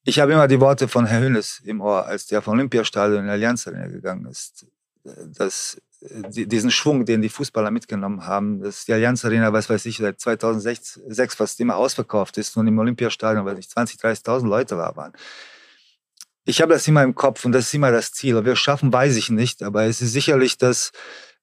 Ich 0.02 0.18
habe 0.18 0.32
immer 0.32 0.48
die 0.48 0.58
Worte 0.58 0.88
von 0.88 1.06
Herrn 1.06 1.22
Hönes 1.22 1.60
im 1.64 1.80
Ohr, 1.80 2.06
als 2.06 2.26
der 2.26 2.42
vom 2.42 2.54
Olympiastadion 2.54 3.20
in 3.20 3.26
die 3.26 3.30
Allianz 3.30 3.66
gegangen 3.66 4.26
ist. 4.26 4.66
Äh, 5.04 5.10
die- 5.28 5.80
diesen 6.28 6.70
Schwung, 6.70 7.04
den 7.04 7.22
die 7.22 7.28
Fußballer 7.28 7.70
mitgenommen 7.70 8.26
haben, 8.26 8.60
dass 8.60 8.84
die 8.84 8.92
Allianz 8.92 9.24
Arena, 9.24 9.52
was 9.52 9.70
weiß 9.70 9.86
ich, 9.86 9.98
seit 9.98 10.20
2006 10.20 11.00
sechs 11.08 11.34
fast 11.34 11.60
immer 11.60 11.76
ausverkauft 11.76 12.38
ist 12.38 12.56
und 12.56 12.66
im 12.66 12.78
Olympiastadion, 12.78 13.44
weiß 13.44 13.58
ich, 13.58 13.68
20, 13.68 14.00
30.000 14.00 14.46
Leute 14.46 14.74
da 14.74 14.96
waren. 14.96 15.12
Ich 16.44 16.60
habe 16.60 16.72
das 16.72 16.88
immer 16.88 17.04
im 17.04 17.14
Kopf 17.14 17.44
und 17.44 17.52
das 17.52 17.66
ist 17.66 17.74
immer 17.74 17.92
das 17.92 18.12
Ziel. 18.12 18.36
Ob 18.36 18.44
wir 18.44 18.54
es 18.54 18.58
schaffen, 18.58 18.92
weiß 18.92 19.16
ich 19.16 19.30
nicht, 19.30 19.62
aber 19.62 19.84
es 19.84 20.02
ist 20.02 20.12
sicherlich, 20.12 20.58
dass, 20.58 20.90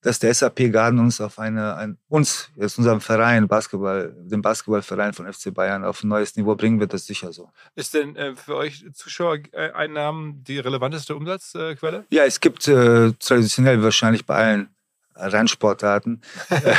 dass 0.02 0.20
der 0.20 0.34
SAP 0.34 0.72
Garden 0.72 1.00
uns 1.00 1.20
auf 1.20 1.40
eine, 1.40 1.76
ein, 1.76 1.98
uns, 2.08 2.50
jetzt 2.56 2.78
unserem 2.78 3.02
Verein, 3.02 3.48
Basketball, 3.48 4.16
den 4.18 4.42
Basketballverein 4.42 5.14
von 5.14 5.32
FC 5.32 5.54
Bayern 5.54 5.84
auf 5.84 6.04
ein 6.04 6.08
neues 6.08 6.36
Niveau 6.36 6.56
bringen 6.56 6.80
wird, 6.80 6.94
das 6.94 7.06
sicher 7.06 7.34
so. 7.34 7.50
Ist 7.76 7.94
denn 7.94 8.16
äh, 8.16 8.36
für 8.36 8.56
euch 8.56 8.86
Zuschauereinnahmen 8.94 10.44
die 10.44 10.60
relevanteste 10.60 11.16
Umsatzquelle? 11.16 12.06
Ja, 12.10 12.24
es 12.26 12.40
gibt 12.40 12.68
äh, 12.68 13.12
traditionell 13.14 13.84
wahrscheinlich 13.84 14.26
bei 14.26 14.36
allen 14.36 14.70
Randsportarten 15.16 16.22
äh, 16.50 16.74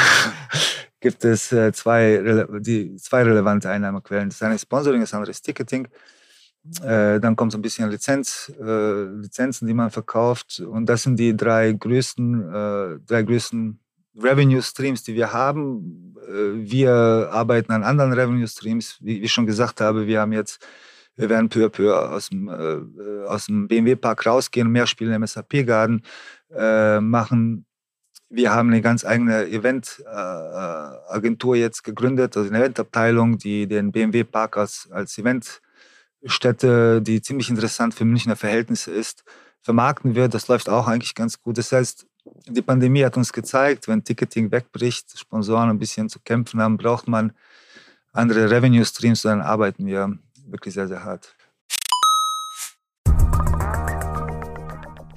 gibt 1.01 1.25
es 1.25 1.53
äh, 1.53 1.73
zwei, 1.73 2.47
die, 2.59 2.97
zwei 2.97 3.23
relevante 3.23 3.69
Einnahmequellen. 3.71 4.29
Das 4.29 4.43
eine 4.43 4.55
ist 4.55 4.63
Sponsoring, 4.63 5.01
das 5.01 5.15
andere 5.15 5.31
ist 5.31 5.43
Ticketing. 5.43 5.89
Äh, 6.83 7.21
dann 7.21 7.37
kommt 7.37 7.53
so 7.53 7.59
ein 7.59 7.63
bisschen 7.63 7.91
Lizenz, 7.91 8.53
äh, 8.61 9.05
Lizenzen, 9.05 9.67
die 9.67 9.75
man 9.75 9.91
verkauft. 9.91 10.61
Und 10.61 10.87
das 10.87 11.03
sind 11.05 11.19
die 11.19 11.37
drei 11.37 11.73
größten, 11.73 12.53
äh, 12.53 12.99
drei 13.07 13.23
größten 13.23 13.81
Revenue 14.21 14.63
Streams, 14.63 15.03
die 15.03 15.15
wir 15.15 15.33
haben. 15.33 16.15
Äh, 16.29 16.71
wir 16.71 17.31
arbeiten 17.33 17.73
an 17.73 17.83
anderen 17.83 18.13
Revenue 18.13 18.47
Streams. 18.47 18.99
Wie, 19.01 19.21
wie 19.21 19.25
ich 19.25 19.33
schon 19.33 19.47
gesagt 19.47 19.81
habe, 19.81 20.07
wir 20.07 20.21
haben 20.21 20.33
jetzt 20.33 20.65
wir 21.17 21.29
werden 21.29 21.49
peu 21.51 21.67
à 21.67 21.69
peu 21.69 21.93
aus 21.93 22.29
dem, 22.31 22.49
äh, 22.49 22.79
aus 23.27 23.47
dem 23.47 23.67
BMW-Park 23.69 24.27
rausgehen 24.27 24.69
und 24.69 24.73
mehr 24.73 24.87
Spiele 24.87 25.15
im 25.15 25.27
SAP-Garden 25.27 26.03
machen. 27.01 27.67
Wir 28.29 28.53
haben 28.53 28.71
eine 28.71 28.81
ganz 28.81 29.05
eigene 29.05 29.47
Event-Agentur 29.47 31.55
jetzt 31.55 31.85
gegründet, 31.85 32.37
also 32.37 32.49
eine 32.49 32.59
Eventabteilung, 32.59 33.39
die 33.39 33.69
den 33.69 33.93
BMW-Park 33.93 34.57
als, 34.57 34.89
als 34.91 35.17
Eventstätte, 36.21 37.03
die 37.03 37.23
ziemlich 37.23 37.51
interessant 37.51 37.95
für 37.95 38.05
Münchner 38.05 38.37
Verhältnisse 38.37 38.91
ist, 38.91 39.25
vermarkten 39.61 40.15
wird. 40.15 40.35
Das 40.35 40.49
läuft 40.49 40.69
auch 40.69 40.87
eigentlich 40.87 41.15
ganz 41.15 41.41
gut. 41.41 41.59
Das 41.59 41.73
heißt, 41.73 42.07
die 42.47 42.63
Pandemie 42.63 43.05
hat 43.05 43.17
uns 43.17 43.33
gezeigt, 43.33 43.89
wenn 43.89 44.05
Ticketing 44.05 44.51
wegbricht, 44.51 45.19
Sponsoren 45.19 45.71
ein 45.71 45.79
bisschen 45.79 46.09
zu 46.09 46.21
kämpfen 46.21 46.61
haben, 46.61 46.77
braucht 46.77 47.09
man 47.09 47.33
andere 48.13 48.51
Revenue 48.51 48.85
Streams, 48.85 49.23
dann 49.23 49.41
arbeiten 49.41 49.87
wir 49.87 50.19
wirklich 50.47 50.75
sehr, 50.75 50.89
sehr 50.89 51.05
hart. 51.05 51.35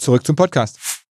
Zurück 0.00 0.24
zum 0.26 0.34
Podcast. 0.34 1.04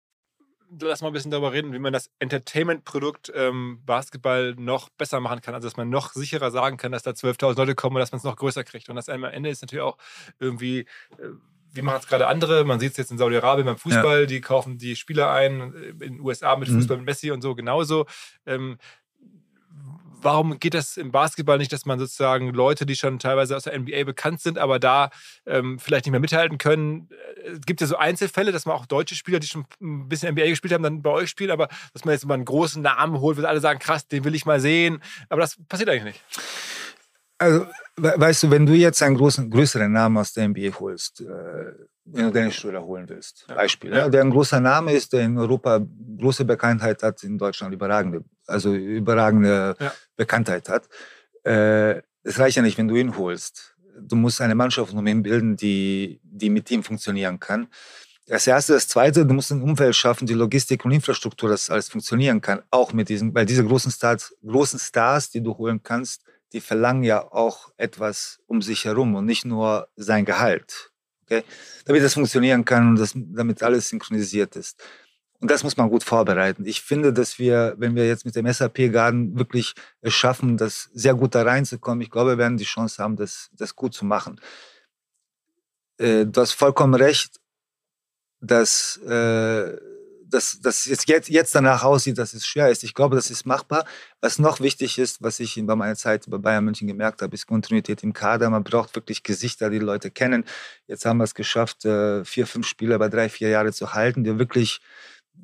lass 0.80 1.02
mal 1.02 1.08
ein 1.08 1.12
bisschen 1.12 1.30
darüber 1.30 1.52
reden, 1.52 1.74
wie 1.74 1.78
man 1.78 1.92
das 1.92 2.10
Entertainment-Produkt 2.20 3.30
ähm, 3.34 3.82
Basketball 3.84 4.54
noch 4.58 4.88
besser 4.88 5.20
machen 5.20 5.42
kann. 5.42 5.54
Also, 5.54 5.68
dass 5.68 5.76
man 5.76 5.90
noch 5.90 6.14
sicherer 6.14 6.50
sagen 6.50 6.78
kann, 6.78 6.90
dass 6.90 7.02
da 7.02 7.10
12.000 7.10 7.58
Leute 7.58 7.74
kommen 7.74 7.96
und 7.96 8.00
dass 8.00 8.12
man 8.12 8.16
es 8.16 8.24
noch 8.24 8.36
größer 8.36 8.64
kriegt. 8.64 8.88
Und 8.88 8.96
das 8.96 9.10
am 9.10 9.24
Ende 9.24 9.50
ist 9.50 9.60
natürlich 9.60 9.82
auch 9.82 9.98
irgendwie. 10.38 10.80
Äh, 11.18 11.34
wie 11.74 11.82
machen 11.82 11.98
es 12.00 12.06
gerade 12.06 12.28
andere? 12.28 12.64
Man 12.64 12.80
sieht 12.80 12.92
es 12.92 12.96
jetzt 12.96 13.10
in 13.10 13.18
Saudi-Arabien 13.18 13.66
beim 13.66 13.76
Fußball, 13.76 14.20
ja. 14.20 14.26
die 14.26 14.40
kaufen 14.40 14.78
die 14.78 14.96
Spieler 14.96 15.30
ein, 15.32 15.74
äh, 15.74 15.88
in 15.88 15.98
den 15.98 16.20
USA 16.20 16.56
mit 16.56 16.70
mhm. 16.70 16.76
Fußball 16.76 16.96
mhm. 16.96 17.02
mit 17.02 17.10
Messi 17.10 17.30
und 17.30 17.42
so 17.42 17.54
genauso. 17.54 18.06
Ähm, 18.46 18.78
warum 20.22 20.58
geht 20.58 20.74
das 20.74 20.96
im 20.96 21.10
Basketball 21.10 21.58
nicht, 21.58 21.72
dass 21.72 21.86
man 21.86 21.98
sozusagen 21.98 22.52
Leute, 22.52 22.86
die 22.86 22.96
schon 22.96 23.18
teilweise 23.18 23.56
aus 23.56 23.64
der 23.64 23.78
NBA 23.78 24.04
bekannt 24.04 24.40
sind, 24.40 24.58
aber 24.58 24.78
da 24.78 25.10
ähm, 25.46 25.78
vielleicht 25.78 26.06
nicht 26.06 26.12
mehr 26.12 26.20
mithalten 26.20 26.58
können? 26.58 27.08
Äh, 27.44 27.50
es 27.50 27.60
gibt 27.66 27.80
ja 27.80 27.86
so 27.86 27.96
Einzelfälle, 27.96 28.52
dass 28.52 28.66
man 28.66 28.76
auch 28.76 28.86
deutsche 28.86 29.14
Spieler, 29.14 29.38
die 29.38 29.46
schon 29.46 29.66
ein 29.80 30.08
bisschen 30.08 30.32
NBA 30.32 30.48
gespielt 30.48 30.72
haben, 30.72 30.82
dann 30.82 31.02
bei 31.02 31.10
euch 31.10 31.30
spielen, 31.30 31.50
aber 31.50 31.68
dass 31.92 32.04
man 32.04 32.12
jetzt 32.12 32.26
mal 32.26 32.34
einen 32.34 32.44
großen 32.44 32.82
Namen 32.82 33.20
holt, 33.20 33.36
wird 33.36 33.46
alle 33.46 33.60
sagen, 33.60 33.78
krass, 33.78 34.06
den 34.06 34.24
will 34.24 34.34
ich 34.34 34.46
mal 34.46 34.60
sehen. 34.60 35.02
Aber 35.28 35.40
das 35.40 35.56
passiert 35.68 35.88
eigentlich 35.88 36.04
nicht. 36.04 36.24
Also, 37.38 37.66
weißt 37.96 38.42
du, 38.42 38.50
wenn 38.50 38.66
du 38.66 38.74
jetzt 38.74 39.00
einen 39.02 39.16
großen, 39.16 39.48
größeren 39.50 39.92
Namen 39.92 40.18
aus 40.18 40.32
der 40.32 40.48
NBA 40.48 40.78
holst, 40.80 41.20
äh, 41.20 41.72
wenn 42.12 42.26
du 42.26 42.32
Dennis 42.32 42.56
Schröder 42.56 42.82
holen 42.82 43.08
willst, 43.08 43.44
ja. 43.48 43.54
Beispiel, 43.54 43.92
ja. 43.92 44.08
der 44.08 44.22
ein 44.22 44.30
großer 44.30 44.60
Name 44.60 44.92
ist, 44.92 45.12
der 45.12 45.22
in 45.22 45.38
Europa 45.38 45.80
große 46.18 46.44
Bekanntheit 46.44 47.02
hat, 47.02 47.22
in 47.22 47.38
Deutschland 47.38 47.74
überragende, 47.74 48.24
also 48.46 48.74
überragende 48.74 49.76
ja. 49.78 49.92
Bekanntheit 50.16 50.68
hat. 50.68 50.88
Äh, 51.44 52.02
es 52.22 52.38
reicht 52.38 52.56
ja 52.56 52.62
nicht, 52.62 52.78
wenn 52.78 52.88
du 52.88 52.96
ihn 52.96 53.16
holst. 53.16 53.76
Du 54.00 54.16
musst 54.16 54.40
eine 54.40 54.54
Mannschaft 54.54 54.92
um 54.92 55.06
ihn 55.06 55.22
bilden, 55.22 55.56
die, 55.56 56.20
die 56.22 56.50
mit 56.50 56.70
ihm 56.70 56.82
funktionieren 56.82 57.40
kann. 57.40 57.68
Das 58.26 58.46
erste, 58.46 58.74
das 58.74 58.86
zweite, 58.86 59.24
du 59.24 59.32
musst 59.32 59.50
ein 59.50 59.62
Umfeld 59.62 59.96
schaffen, 59.96 60.26
die 60.26 60.34
Logistik 60.34 60.84
und 60.84 60.92
Infrastruktur, 60.92 61.48
dass 61.48 61.70
alles 61.70 61.88
funktionieren 61.88 62.42
kann, 62.42 62.62
auch 62.70 62.92
mit 62.92 63.08
diesen, 63.08 63.34
weil 63.34 63.46
diese 63.46 63.64
großen 63.64 63.90
Stars, 63.90 64.34
großen 64.46 64.78
Stars, 64.78 65.30
die 65.30 65.42
du 65.42 65.56
holen 65.56 65.82
kannst, 65.82 66.24
die 66.52 66.60
verlangen 66.60 67.04
ja 67.04 67.22
auch 67.32 67.72
etwas 67.78 68.40
um 68.46 68.60
sich 68.60 68.84
herum 68.84 69.14
und 69.14 69.24
nicht 69.24 69.46
nur 69.46 69.88
sein 69.96 70.26
Gehalt. 70.26 70.92
Okay? 71.28 71.44
Damit 71.84 72.02
das 72.02 72.14
funktionieren 72.14 72.64
kann 72.64 72.88
und 72.88 72.96
das, 72.96 73.12
damit 73.14 73.62
alles 73.62 73.88
synchronisiert 73.88 74.56
ist. 74.56 74.82
Und 75.40 75.50
das 75.50 75.62
muss 75.62 75.76
man 75.76 75.88
gut 75.88 76.02
vorbereiten. 76.02 76.64
Ich 76.66 76.82
finde, 76.82 77.12
dass 77.12 77.38
wir, 77.38 77.74
wenn 77.78 77.94
wir 77.94 78.08
jetzt 78.08 78.24
mit 78.24 78.34
dem 78.34 78.50
SAP-Garden 78.50 79.38
wirklich 79.38 79.74
es 80.00 80.14
schaffen, 80.14 80.56
das 80.56 80.90
sehr 80.94 81.14
gut 81.14 81.34
da 81.34 81.42
reinzukommen, 81.42 82.00
ich 82.00 82.10
glaube, 82.10 82.30
wir 82.30 82.38
werden 82.38 82.56
die 82.56 82.64
Chance 82.64 83.00
haben, 83.02 83.14
das, 83.14 83.50
das 83.52 83.76
gut 83.76 83.94
zu 83.94 84.04
machen. 84.04 84.40
Äh, 85.98 86.26
du 86.26 86.40
hast 86.40 86.52
vollkommen 86.52 86.94
recht, 86.94 87.38
dass 88.40 88.96
äh, 88.98 89.76
dass 90.30 90.60
das 90.60 90.84
jetzt, 90.84 91.08
jetzt, 91.28 91.54
danach 91.54 91.84
aussieht, 91.84 92.18
dass 92.18 92.34
es 92.34 92.46
schwer 92.46 92.68
ist. 92.70 92.84
Ich 92.84 92.94
glaube, 92.94 93.16
das 93.16 93.30
ist 93.30 93.46
machbar. 93.46 93.84
Was 94.20 94.38
noch 94.38 94.60
wichtig 94.60 94.98
ist, 94.98 95.22
was 95.22 95.40
ich 95.40 95.60
bei 95.64 95.74
meiner 95.74 95.96
Zeit 95.96 96.24
bei 96.28 96.38
Bayern 96.38 96.64
München 96.64 96.88
gemerkt 96.88 97.22
habe, 97.22 97.34
ist 97.34 97.46
Kontinuität 97.46 98.02
im 98.02 98.12
Kader. 98.12 98.50
Man 98.50 98.64
braucht 98.64 98.94
wirklich 98.94 99.22
Gesichter, 99.22 99.70
die, 99.70 99.78
Leute 99.78 100.10
kennen. 100.10 100.44
Jetzt 100.86 101.04
haben 101.06 101.18
wir 101.18 101.24
es 101.24 101.34
geschafft, 101.34 101.84
äh, 101.84 102.24
vier, 102.24 102.46
fünf 102.46 102.66
Spieler 102.66 102.98
bei 102.98 103.08
drei, 103.08 103.28
vier 103.28 103.48
Jahre 103.48 103.72
zu 103.72 103.94
halten, 103.94 104.24
die 104.24 104.38
wirklich 104.38 104.80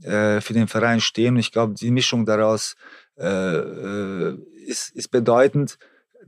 äh, 0.03 0.41
für 0.41 0.53
den 0.53 0.69
Verein 0.69 1.01
stehen. 1.01 1.37
Ich 1.37 1.53
glaube, 1.53 1.75
die 1.75 1.91
Mischung 1.91 2.27
daraus 2.27 2.77
äh, 3.19 4.35
ist, 4.67 4.91
ist 4.91 5.11
bedeutend 5.11 5.79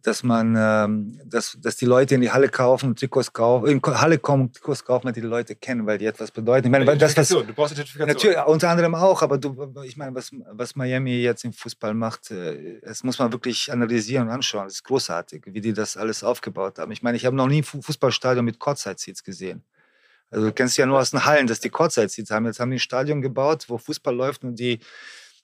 dass 0.07 0.22
man, 0.22 0.54
ähm, 0.57 1.20
dass, 1.24 1.59
dass 1.61 1.76
die 1.76 1.84
Leute 1.84 2.14
in 2.14 2.20
die 2.20 2.30
Halle 2.30 2.48
kaufen, 2.48 2.94
Trikots 2.94 3.32
kaufen, 3.32 3.66
in 3.66 3.82
Halle 3.82 4.18
kommen, 4.18 4.52
Trikots 4.52 4.84
kaufen, 4.84 5.12
die, 5.12 5.20
die 5.20 5.26
Leute 5.26 5.57
kennen, 5.57 5.84
weil 5.84 5.98
die 5.98 6.07
etwas 6.07 6.30
bedeuten. 6.30 6.66
Ich 6.66 6.70
meine, 6.70 6.86
weil 6.86 6.96
das, 6.96 7.16
was, 7.16 7.28
du 7.28 7.42
brauchst 7.42 7.72
eine 7.72 7.84
Zertifikation. 7.84 8.09
Natürlich, 8.09 8.38
unter 8.46 8.70
anderem 8.70 8.94
auch, 8.94 9.22
aber 9.22 9.36
du, 9.38 9.82
ich 9.84 9.96
meine, 9.96 10.14
was, 10.14 10.30
was 10.52 10.76
Miami 10.76 11.16
jetzt 11.16 11.44
im 11.44 11.52
Fußball 11.52 11.92
macht, 11.92 12.30
äh, 12.30 12.80
das 12.82 13.02
muss 13.02 13.18
man 13.18 13.32
wirklich 13.32 13.72
analysieren 13.72 14.28
und 14.28 14.32
anschauen. 14.32 14.64
Das 14.64 14.74
ist 14.74 14.84
großartig, 14.84 15.42
wie 15.46 15.61
die 15.61 15.72
das 15.72 15.96
alles 15.96 16.22
aufgebaut 16.22 16.78
haben. 16.78 16.92
Ich 16.92 17.02
meine, 17.02 17.16
ich 17.16 17.26
habe 17.26 17.34
noch 17.34 17.48
nie 17.48 17.62
ein 17.62 17.64
Fußballstadion 17.64 18.44
mit 18.44 18.61
Courtside-Seats 18.61 19.24
gesehen. 19.24 19.64
Also 20.30 20.46
du 20.46 20.52
kennst 20.52 20.76
ja 20.76 20.86
nur 20.86 21.00
aus 21.00 21.11
den 21.11 21.24
Hallen, 21.24 21.48
dass 21.48 21.59
die 21.59 21.70
Courtside-Seats 21.70 22.30
haben. 22.30 22.46
Jetzt 22.46 22.61
haben 22.61 22.70
die 22.70 22.76
ein 22.76 22.80
Stadion 22.80 23.22
gebaut, 23.22 23.64
wo 23.68 23.76
Fußball 23.76 24.14
läuft 24.14 24.44
und 24.44 24.57
die 24.57 24.78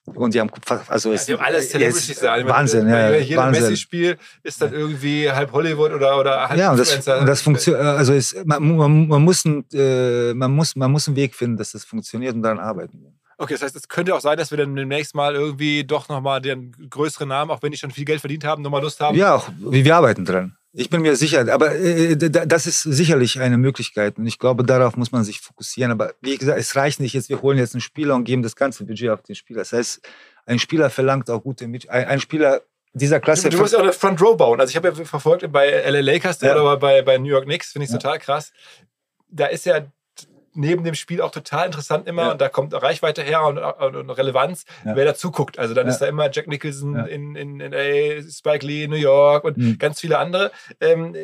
und 0.05 0.33
die 0.33 0.39
haben, 0.39 0.51
also 0.87 1.13
ja, 1.13 1.19
die 1.25 1.33
haben 1.33 1.41
alles 1.41 1.69
Celebrities 1.69 2.19
da. 2.19 2.45
Wahnsinn, 2.45 2.89
ja. 2.89 3.15
Jeder 3.15 3.49
Messi-Spiel 3.49 4.17
ist 4.43 4.61
dann 4.61 4.73
irgendwie 4.73 5.31
halb 5.31 5.51
Hollywood 5.53 5.93
oder, 5.93 6.19
oder 6.19 6.49
halb 6.49 6.59
Ja, 6.59 6.71
und 6.71 6.79
das, 6.79 7.07
und 7.07 7.25
das 7.25 7.41
funktioniert, 7.41 7.83
also 7.83 8.13
ist, 8.13 8.45
man, 8.45 8.75
man, 8.75 9.07
man, 9.07 9.21
muss 9.23 9.45
ein, 9.45 9.65
äh, 9.73 10.33
man, 10.33 10.51
muss, 10.51 10.75
man 10.75 10.91
muss 10.91 11.07
einen 11.07 11.15
Weg 11.15 11.35
finden, 11.35 11.57
dass 11.57 11.71
das 11.71 11.85
funktioniert 11.85 12.35
und 12.35 12.41
daran 12.41 12.59
arbeiten. 12.59 13.13
Okay, 13.37 13.53
das 13.53 13.63
heißt, 13.63 13.75
es 13.75 13.87
könnte 13.87 14.13
auch 14.13 14.21
sein, 14.21 14.37
dass 14.37 14.51
wir 14.51 14.57
dann 14.57 14.75
demnächst 14.75 15.15
mal 15.15 15.35
irgendwie 15.35 15.83
doch 15.83 16.07
nochmal 16.09 16.41
den 16.41 16.71
größeren 16.89 17.27
Namen, 17.27 17.51
auch 17.51 17.61
wenn 17.61 17.71
die 17.71 17.77
schon 17.77 17.91
viel 17.91 18.05
Geld 18.05 18.19
verdient 18.19 18.43
haben, 18.43 18.61
nochmal 18.61 18.81
Lust 18.81 18.99
haben. 18.99 19.17
Ja, 19.17 19.35
auch, 19.35 19.49
wir 19.57 19.95
arbeiten 19.95 20.25
dran. 20.25 20.55
Ich 20.75 20.89
bin 20.89 21.03
mir 21.03 21.15
sicher, 21.15 21.53
aber 21.53 21.75
äh, 21.75 22.17
das 22.17 22.65
ist 22.65 22.81
sicherlich 22.81 23.39
eine 23.39 23.57
Möglichkeit 23.57 24.17
und 24.17 24.25
ich 24.25 24.39
glaube, 24.39 24.63
darauf 24.63 24.97
muss 24.97 25.11
man 25.11 25.23
sich 25.23 25.39
fokussieren. 25.39 25.91
Aber 25.91 26.15
wie 26.21 26.35
gesagt, 26.35 26.59
es 26.59 26.75
reicht 26.75 26.99
nicht 26.99 27.13
jetzt, 27.13 27.29
wir 27.29 27.43
holen 27.43 27.59
jetzt 27.59 27.75
einen 27.75 27.81
Spieler 27.81 28.15
und 28.15 28.23
geben 28.23 28.41
das 28.41 28.55
ganze 28.55 28.83
Budget 28.83 29.11
auf 29.11 29.21
den 29.21 29.35
Spieler. 29.35 29.59
Das 29.59 29.71
heißt, 29.71 30.01
ein 30.47 30.57
Spieler 30.57 30.89
verlangt 30.89 31.29
auch 31.29 31.43
gute 31.43 31.67
Mit 31.67 31.89
ein, 31.89 32.05
ein 32.05 32.19
Spieler 32.19 32.61
dieser 32.93 33.19
Klasse. 33.19 33.49
Du 33.49 33.57
musst 33.59 33.73
ja 33.73 33.79
auch 33.79 33.83
eine 33.83 33.93
Front 33.93 34.19
Row 34.19 34.35
bauen. 34.35 34.59
Also 34.59 34.71
ich 34.71 34.75
habe 34.75 34.87
ja 34.87 35.05
verfolgt 35.05 35.51
bei 35.51 35.69
LA 35.89 35.99
Lakers 35.99 36.41
ja. 36.41 36.59
oder 36.59 36.77
bei, 36.77 37.03
bei 37.03 37.19
New 37.19 37.29
York 37.29 37.45
Knicks, 37.45 37.71
finde 37.71 37.85
ich 37.85 37.91
ja. 37.91 37.97
total 37.97 38.17
krass. 38.17 38.51
Da 39.29 39.47
ist 39.47 39.65
ja 39.65 39.85
neben 40.55 40.83
dem 40.83 40.95
Spiel 40.95 41.21
auch 41.21 41.31
total 41.31 41.65
interessant 41.65 42.07
immer 42.07 42.23
ja. 42.23 42.31
und 42.31 42.41
da 42.41 42.49
kommt 42.49 42.73
Reichweite 42.73 43.21
her 43.21 43.43
und, 43.43 43.57
und 43.57 44.09
Relevanz, 44.09 44.65
ja. 44.85 44.95
wer 44.95 45.05
da 45.05 45.15
zuguckt. 45.15 45.59
Also 45.59 45.73
dann 45.73 45.87
ja. 45.87 45.93
ist 45.93 45.99
da 45.99 46.07
immer 46.07 46.29
Jack 46.31 46.47
Nicholson 46.47 46.95
in, 47.07 47.35
in, 47.35 47.59
in 47.59 47.71
LA, 47.71 48.21
Spike 48.29 48.65
Lee 48.65 48.83
in 48.83 48.91
New 48.91 48.97
York 48.97 49.43
und 49.43 49.57
mhm. 49.57 49.77
ganz 49.77 49.99
viele 49.99 50.17
andere. 50.17 50.51
Ähm, 50.79 51.15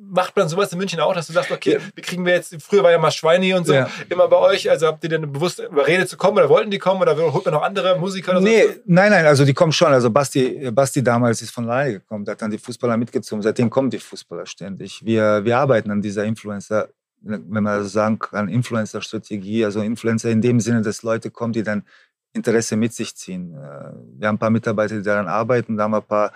macht 0.00 0.36
man 0.36 0.48
sowas 0.48 0.72
in 0.72 0.78
München 0.78 1.00
auch, 1.00 1.14
dass 1.14 1.26
du 1.26 1.32
sagst, 1.32 1.50
okay, 1.50 1.78
wie 1.94 2.02
kriegen 2.02 2.24
wir 2.24 2.34
jetzt, 2.34 2.56
früher 2.62 2.82
war 2.82 2.90
ja 2.90 2.98
mal 2.98 3.10
Schweini 3.10 3.54
und 3.54 3.66
so, 3.66 3.74
immer 4.08 4.28
bei 4.28 4.36
euch, 4.36 4.70
also 4.70 4.86
habt 4.86 5.02
ihr 5.02 5.10
denn 5.10 5.32
bewusst 5.32 5.58
überredet 5.58 6.08
zu 6.08 6.16
kommen 6.16 6.38
oder 6.38 6.48
wollten 6.48 6.70
die 6.70 6.78
kommen 6.78 7.02
oder 7.02 7.16
holt 7.16 7.44
man 7.44 7.54
noch 7.54 7.62
andere 7.62 7.98
Musiker 7.98 8.32
oder 8.32 8.40
nee, 8.40 8.62
so? 8.62 8.68
Nein, 8.86 9.10
nein, 9.10 9.26
also 9.26 9.44
die 9.44 9.54
kommen 9.54 9.72
schon. 9.72 9.92
Also 9.92 10.10
Basti, 10.10 10.70
Basti 10.70 11.02
damals 11.02 11.42
ist 11.42 11.50
von 11.50 11.64
Leine 11.64 11.94
gekommen, 11.94 12.24
der 12.24 12.32
hat 12.32 12.42
dann 12.42 12.50
die 12.50 12.58
Fußballer 12.58 12.96
mitgezogen. 12.96 13.42
Seitdem 13.42 13.70
kommen 13.70 13.90
die 13.90 13.98
Fußballer 13.98 14.46
ständig. 14.46 15.04
Wir, 15.04 15.44
wir 15.44 15.58
arbeiten 15.58 15.90
an 15.90 16.00
dieser 16.00 16.24
Influencer 16.24 16.88
wenn 17.20 17.62
man 17.62 17.82
so 17.82 17.88
sagen 17.88 18.18
kann, 18.18 18.48
Influencer-Strategie, 18.48 19.64
also 19.64 19.80
Influencer 19.80 20.30
in 20.30 20.40
dem 20.40 20.60
Sinne, 20.60 20.82
dass 20.82 21.02
Leute 21.02 21.30
kommen, 21.30 21.52
die 21.52 21.62
dann 21.62 21.84
Interesse 22.32 22.76
mit 22.76 22.92
sich 22.92 23.16
ziehen. 23.16 23.54
Äh, 23.54 23.92
wir 24.18 24.28
haben 24.28 24.36
ein 24.36 24.38
paar 24.38 24.50
Mitarbeiter, 24.50 24.96
die 24.96 25.02
daran 25.02 25.28
arbeiten, 25.28 25.76
da 25.76 25.84
haben 25.84 25.92
wir 25.92 25.98
ein 25.98 26.06
paar, 26.06 26.32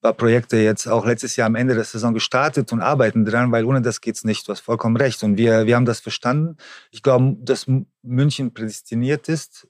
paar 0.00 0.12
Projekte 0.12 0.56
jetzt 0.58 0.86
auch 0.86 1.06
letztes 1.06 1.36
Jahr 1.36 1.46
am 1.46 1.54
Ende 1.54 1.74
der 1.74 1.84
Saison 1.84 2.14
gestartet 2.14 2.72
und 2.72 2.80
arbeiten 2.80 3.24
dran, 3.24 3.52
weil 3.52 3.64
ohne 3.64 3.82
das 3.82 4.00
geht 4.00 4.16
es 4.16 4.24
nicht. 4.24 4.46
Du 4.46 4.52
hast 4.52 4.60
vollkommen 4.60 4.96
recht. 4.96 5.22
Und 5.22 5.38
wir, 5.38 5.66
wir 5.66 5.76
haben 5.76 5.86
das 5.86 6.00
verstanden. 6.00 6.56
Ich 6.90 7.02
glaube, 7.02 7.36
dass 7.40 7.66
München 8.02 8.52
prädestiniert 8.52 9.28
ist 9.28 9.66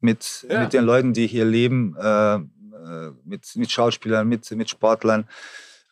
mit, 0.00 0.46
ja. 0.48 0.60
mit 0.60 0.72
den 0.72 0.84
Leuten, 0.84 1.12
die 1.12 1.26
hier 1.26 1.44
leben, 1.44 1.96
äh, 1.98 2.36
äh 2.36 2.40
mit, 3.24 3.56
mit 3.56 3.70
Schauspielern, 3.70 4.28
mit, 4.28 4.50
mit 4.52 4.70
Sportlern. 4.70 5.26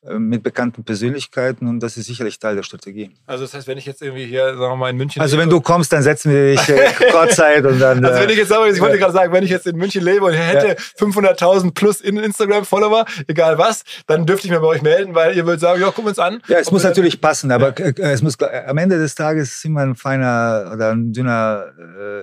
Äh, 0.04 0.18
mit 0.18 0.42
bekannten 0.42 0.82
Persönlichkeiten 0.82 1.68
und 1.68 1.78
das 1.78 1.96
ist 1.96 2.06
sicherlich 2.06 2.40
Teil 2.40 2.56
der 2.56 2.64
Strategie. 2.64 3.12
Also 3.24 3.44
das 3.44 3.54
heißt, 3.54 3.68
wenn 3.68 3.78
ich 3.78 3.86
jetzt 3.86 4.02
irgendwie 4.02 4.24
hier, 4.24 4.46
sagen 4.46 4.58
wir 4.58 4.74
mal, 4.74 4.90
in 4.90 4.96
München 4.96 5.22
Also 5.22 5.38
wenn 5.38 5.48
du 5.48 5.60
kommst, 5.60 5.92
dann 5.92 6.02
setzen 6.02 6.32
wir 6.32 6.56
dich 6.56 6.68
äh, 6.70 6.90
Kurzzeit 7.12 7.64
und 7.64 7.78
dann... 7.78 8.04
Also 8.04 8.20
wenn 8.20 8.30
ich 8.30 8.36
jetzt 8.36 8.50
ich 8.50 8.80
wollte 8.80 8.98
gerade 8.98 9.12
sagen, 9.12 9.32
wenn 9.32 9.44
ich 9.44 9.50
jetzt 9.50 9.68
in 9.68 9.76
München 9.76 10.02
lebe 10.02 10.24
und 10.24 10.32
hätte 10.32 10.66
ja. 10.66 10.74
500.000 10.74 11.72
plus 11.72 12.00
in 12.00 12.16
Instagram-Follower, 12.16 13.04
egal 13.28 13.58
was, 13.58 13.84
dann 14.08 14.26
dürfte 14.26 14.48
ich 14.48 14.52
mir 14.52 14.58
bei 14.58 14.66
euch 14.66 14.82
melden, 14.82 15.14
weil 15.14 15.36
ihr 15.36 15.46
würdet 15.46 15.60
sagen, 15.60 15.80
ja, 15.80 15.92
guck 15.94 16.04
uns 16.04 16.18
an. 16.18 16.42
Ja, 16.48 16.58
es 16.58 16.72
muss 16.72 16.82
natürlich 16.82 17.20
passen, 17.20 17.52
aber 17.52 17.72
ja. 17.78 17.86
Äh, 17.86 18.12
es 18.12 18.22
muss 18.22 18.36
am 18.40 18.78
Ende 18.78 18.98
des 18.98 19.14
Tages 19.14 19.52
ist 19.52 19.64
immer 19.64 19.82
ein 19.82 19.94
feiner 19.94 20.72
oder 20.74 20.90
ein 20.90 21.12
dünner, 21.12 21.66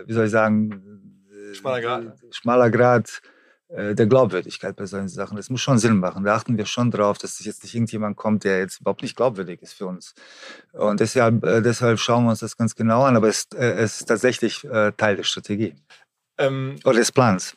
wie 0.05 0.11
soll 0.11 0.25
ich 0.25 0.31
sagen... 0.31 0.83
Schmaler 1.53 1.79
Grad. 1.79 2.03
Schmaler 2.31 2.69
Grad 2.69 3.07
äh, 3.07 3.38
der 3.69 4.07
Glaubwürdigkeit 4.07 4.75
bei 4.75 4.85
solchen 4.87 5.09
Sachen. 5.09 5.37
Das 5.37 5.49
muss 5.49 5.61
schon 5.61 5.77
Sinn 5.77 5.97
machen. 5.97 6.23
Da 6.23 6.35
achten 6.35 6.57
wir 6.57 6.65
schon 6.65 6.89
drauf, 6.89 7.19
dass 7.19 7.43
jetzt 7.45 7.63
nicht 7.63 7.75
irgendjemand 7.75 8.17
kommt, 8.17 8.43
der 8.43 8.59
jetzt 8.59 8.81
überhaupt 8.81 9.03
nicht 9.03 9.15
glaubwürdig 9.15 9.61
ist 9.61 9.73
für 9.73 9.85
uns. 9.85 10.15
Und 10.73 10.99
deshalb, 10.99 11.43
äh, 11.43 11.61
deshalb 11.61 11.99
schauen 11.99 12.23
wir 12.23 12.31
uns 12.31 12.39
das 12.39 12.57
ganz 12.57 12.75
genau 12.75 13.03
an. 13.03 13.15
Aber 13.15 13.27
es, 13.27 13.47
äh, 13.53 13.73
es 13.73 14.01
ist 14.01 14.07
tatsächlich 14.07 14.67
Teil 14.97 15.15
der 15.17 15.23
Strategie 15.23 15.75
ähm, 16.39 16.77
oder 16.83 16.97
des 16.97 17.11
Plans. 17.11 17.55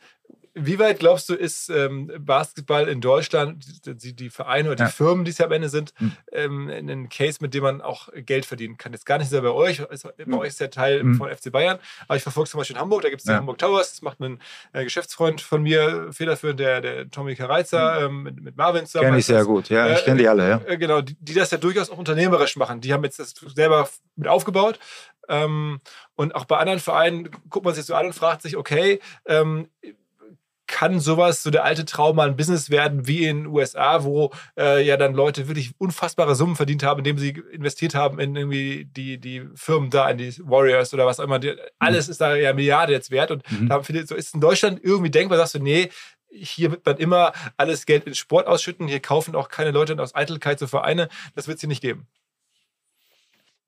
Wie 0.55 0.79
weit 0.79 0.99
glaubst 0.99 1.29
du, 1.29 1.35
ist 1.35 1.71
ähm, 1.71 2.11
Basketball 2.19 2.89
in 2.89 3.01
Deutschland, 3.01 3.65
die, 3.87 4.15
die 4.15 4.29
Vereine 4.29 4.69
oder 4.69 4.77
die 4.77 4.83
ja. 4.83 4.89
Firmen, 4.89 5.25
die 5.25 5.31
es 5.31 5.39
ja 5.39 5.47
am 5.47 5.53
Ende 5.53 5.71
sind, 5.71 5.95
mhm. 5.99 6.13
ähm, 6.31 6.69
ein 6.69 7.09
Case, 7.09 7.39
mit 7.41 7.55
dem 7.55 7.63
man 7.63 7.81
auch 7.81 8.09
Geld 8.15 8.45
verdienen 8.45 8.77
kann? 8.77 8.93
Jetzt 8.93 9.07
gar 9.07 9.19
nicht 9.19 9.31
so 9.31 9.41
bei 9.41 9.51
euch, 9.51 9.83
bei 9.83 10.27
mhm. 10.27 10.35
euch 10.35 10.49
ist 10.49 10.61
der 10.61 10.71
Teil 10.71 11.03
mhm. 11.03 11.15
von 11.15 11.35
FC 11.35 11.51
Bayern, 11.51 11.79
aber 12.07 12.17
ich 12.17 12.23
verfolge 12.23 12.51
zum 12.51 12.59
Beispiel 12.59 12.77
in 12.77 12.83
Hamburg, 12.83 13.03
da 13.03 13.09
gibt 13.09 13.21
es 13.21 13.25
die 13.25 13.31
ja. 13.31 13.39
Hamburg 13.39 13.59
Towers, 13.59 13.91
das 13.91 14.03
macht 14.03 14.21
ein 14.21 14.41
äh, 14.73 14.85
Geschäftsfreund 14.85 15.41
von 15.41 15.63
mir, 15.63 16.09
federführend, 16.13 16.61
der, 16.61 16.81
der 16.83 17.11
Tommy 17.11 17.35
Kareizer, 17.35 18.11
mhm. 18.11 18.17
ähm, 18.17 18.23
mit, 18.23 18.43
mit 18.43 18.57
Marvin 18.57 18.85
zusammen. 18.85 19.07
Kenne 19.07 19.19
ich 19.19 19.27
sehr 19.27 19.45
gut, 19.45 19.71
ja, 19.71 19.87
äh, 19.87 19.95
ich 19.95 20.05
kenne 20.05 20.19
die 20.19 20.29
alle, 20.29 20.49
ja. 20.49 20.61
Äh, 20.67 20.77
genau, 20.77 21.01
die, 21.01 21.17
die, 21.19 21.35
das 21.35 21.51
ja 21.51 21.59
durchaus 21.59 21.89
auch 21.89 21.99
unternehmerisch 21.99 22.57
machen. 22.57 22.81
Die 22.83 22.93
haben 22.93 23.05
jetzt 23.05 23.19
das 23.19 23.31
selber 23.55 23.89
mit 24.17 24.29
aufgebaut. 24.29 24.79
Ähm, 25.29 25.81
und 26.15 26.35
auch 26.35 26.45
bei 26.45 26.59
anderen 26.59 26.81
Vereinen 26.81 27.31
guckt 27.49 27.65
man 27.65 27.75
sich 27.75 27.85
so 27.85 27.95
an 27.95 28.07
und 28.07 28.13
fragt 28.13 28.43
sich, 28.43 28.57
okay, 28.57 29.01
ähm, 29.25 29.69
kann 30.83 30.99
sowas, 30.99 31.45
so 31.45 31.51
der 31.51 31.63
alte 31.63 31.85
Traum 31.85 32.17
mal 32.17 32.27
ein 32.27 32.35
Business 32.35 32.69
werden 32.69 33.07
wie 33.07 33.25
in 33.25 33.45
den 33.45 33.47
USA, 33.47 34.03
wo 34.03 34.33
äh, 34.59 34.85
ja 34.85 34.97
dann 34.97 35.15
Leute 35.15 35.47
wirklich 35.47 35.71
unfassbare 35.79 36.35
Summen 36.35 36.57
verdient 36.57 36.83
haben, 36.83 36.99
indem 36.99 37.19
sie 37.19 37.41
investiert 37.53 37.95
haben 37.95 38.19
in 38.19 38.35
irgendwie 38.35 38.87
die, 38.87 39.19
die 39.19 39.49
Firmen 39.55 39.91
da, 39.91 40.11
in 40.11 40.19
die 40.19 40.35
Warriors 40.41 40.93
oder 40.93 41.07
was 41.07 41.21
auch 41.21 41.25
immer. 41.25 41.39
Die, 41.39 41.55
alles 41.79 42.09
ist 42.09 42.21
da 42.21 42.35
ja 42.35 42.53
Milliarde 42.53 42.93
jetzt 42.93 43.13
wert. 43.13 43.31
Und 43.31 43.49
mhm. 43.49 43.69
da 43.69 43.81
viele, 43.85 44.05
so 44.05 44.17
ist 44.17 44.35
in 44.35 44.41
Deutschland 44.41 44.81
irgendwie 44.83 45.13
denkbar, 45.13 45.39
sagst 45.39 45.55
du, 45.55 45.61
nee, 45.61 45.89
hier 46.33 46.73
wird 46.73 46.85
man 46.85 46.97
immer 46.97 47.33
alles 47.57 47.87
Geld 47.87 48.05
in 48.09 48.17
Sport 48.17 48.49
ausschütten, 48.49 48.89
hier 48.89 48.99
kaufen 48.99 49.37
auch 49.37 49.51
keine 49.51 49.71
Leute 49.71 49.97
aus 50.03 50.17
Eitelkeit 50.17 50.59
so 50.59 50.67
Vereine. 50.67 51.09
Das 51.37 51.47
wird 51.47 51.59
es 51.59 51.61
hier 51.61 51.69
nicht 51.69 51.83
geben. 51.83 52.09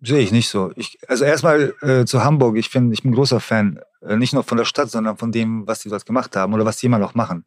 Sehe 0.07 0.21
ich 0.21 0.33
nicht 0.33 0.49
so. 0.49 0.71
Ich, 0.77 0.99
also 1.09 1.25
erstmal 1.25 1.75
äh, 1.81 2.05
zu 2.05 2.23
Hamburg. 2.23 2.59
Ich 2.59 2.69
finde, 2.69 2.93
ich 2.93 3.03
bin 3.03 3.13
großer 3.13 3.41
Fan, 3.41 3.81
äh, 4.03 4.17
nicht 4.17 4.35
nur 4.35 4.43
von 4.43 4.59
der 4.59 4.67
Stadt, 4.67 4.91
sondern 4.91 5.17
von 5.17 5.33
dem, 5.33 5.67
was 5.67 5.81
sie 5.81 5.89
dort 5.89 6.05
gemacht 6.05 6.37
haben 6.37 6.53
oder 6.53 6.67
was 6.67 6.79
sie 6.79 6.87
immer 6.87 6.99
noch 6.99 7.15
machen. 7.15 7.47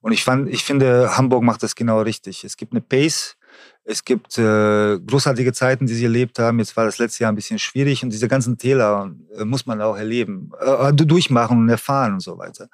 Und 0.00 0.12
ich 0.12 0.22
fand, 0.22 0.50
ich 0.50 0.64
finde, 0.64 1.16
Hamburg 1.16 1.42
macht 1.42 1.62
das 1.62 1.74
genau 1.74 2.02
richtig. 2.02 2.44
Es 2.44 2.58
gibt 2.58 2.72
eine 2.72 2.82
Pace, 2.82 3.36
es 3.84 4.04
gibt 4.04 4.36
äh, 4.36 4.98
großartige 4.98 5.54
Zeiten, 5.54 5.86
die 5.86 5.94
sie 5.94 6.04
erlebt 6.04 6.38
haben. 6.38 6.58
Jetzt 6.58 6.76
war 6.76 6.84
das 6.84 6.98
letzte 6.98 7.24
Jahr 7.24 7.32
ein 7.32 7.36
bisschen 7.36 7.58
schwierig 7.58 8.02
und 8.02 8.10
diese 8.10 8.28
ganzen 8.28 8.58
Täler 8.58 9.14
äh, 9.38 9.44
muss 9.46 9.64
man 9.64 9.80
auch 9.80 9.96
erleben, 9.96 10.50
äh, 10.60 10.92
durchmachen 10.92 11.58
und 11.58 11.68
erfahren 11.70 12.14
und 12.14 12.20
so 12.20 12.36
weiter. 12.36 12.68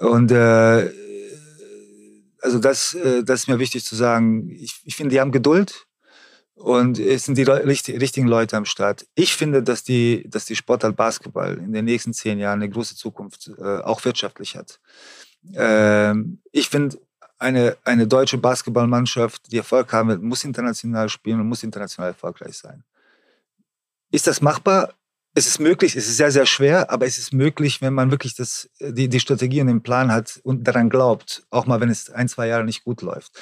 Und 0.00 0.30
äh, 0.30 0.90
also 2.40 2.58
das, 2.58 2.94
äh, 2.94 3.22
das 3.22 3.40
ist 3.40 3.48
mir 3.48 3.58
wichtig 3.58 3.84
zu 3.84 3.96
sagen. 3.96 4.48
Ich, 4.50 4.80
ich 4.84 4.96
finde, 4.96 5.12
die 5.12 5.20
haben 5.20 5.32
Geduld 5.32 5.86
und 6.60 6.98
es 6.98 7.24
sind 7.24 7.38
die 7.38 7.44
richtigen 7.44 8.28
Leute 8.28 8.56
am 8.56 8.66
Start. 8.66 9.06
Ich 9.14 9.34
finde, 9.34 9.62
dass 9.62 9.82
die, 9.82 10.28
dass 10.28 10.44
die 10.44 10.56
Sportart 10.56 10.94
Basketball 10.94 11.56
in 11.56 11.72
den 11.72 11.86
nächsten 11.86 12.12
zehn 12.12 12.38
Jahren 12.38 12.60
eine 12.60 12.68
große 12.68 12.96
Zukunft 12.96 13.50
äh, 13.58 13.78
auch 13.78 14.04
wirtschaftlich 14.04 14.56
hat. 14.56 14.78
Ähm, 15.54 16.42
ich 16.52 16.68
finde, 16.68 16.98
eine, 17.38 17.78
eine 17.84 18.06
deutsche 18.06 18.36
Basketballmannschaft, 18.36 19.50
die 19.50 19.56
Erfolg 19.56 19.90
haben 19.94 20.10
wird, 20.10 20.22
muss 20.22 20.44
international 20.44 21.08
spielen 21.08 21.40
und 21.40 21.48
muss 21.48 21.62
international 21.62 22.10
erfolgreich 22.10 22.58
sein. 22.58 22.84
Ist 24.10 24.26
das 24.26 24.42
machbar? 24.42 24.92
Es 25.32 25.46
ist 25.46 25.60
möglich, 25.60 25.96
es 25.96 26.08
ist 26.08 26.16
sehr, 26.16 26.32
sehr 26.32 26.44
schwer, 26.44 26.90
aber 26.90 27.06
es 27.06 27.16
ist 27.16 27.32
möglich, 27.32 27.80
wenn 27.80 27.94
man 27.94 28.10
wirklich 28.10 28.34
das, 28.34 28.68
die, 28.80 29.08
die 29.08 29.20
Strategie 29.20 29.60
und 29.60 29.68
den 29.68 29.82
Plan 29.82 30.12
hat 30.12 30.40
und 30.42 30.64
daran 30.64 30.90
glaubt, 30.90 31.44
auch 31.50 31.66
mal 31.66 31.80
wenn 31.80 31.88
es 31.88 32.10
ein, 32.10 32.28
zwei 32.28 32.48
Jahre 32.48 32.64
nicht 32.64 32.84
gut 32.84 33.00
läuft. 33.00 33.40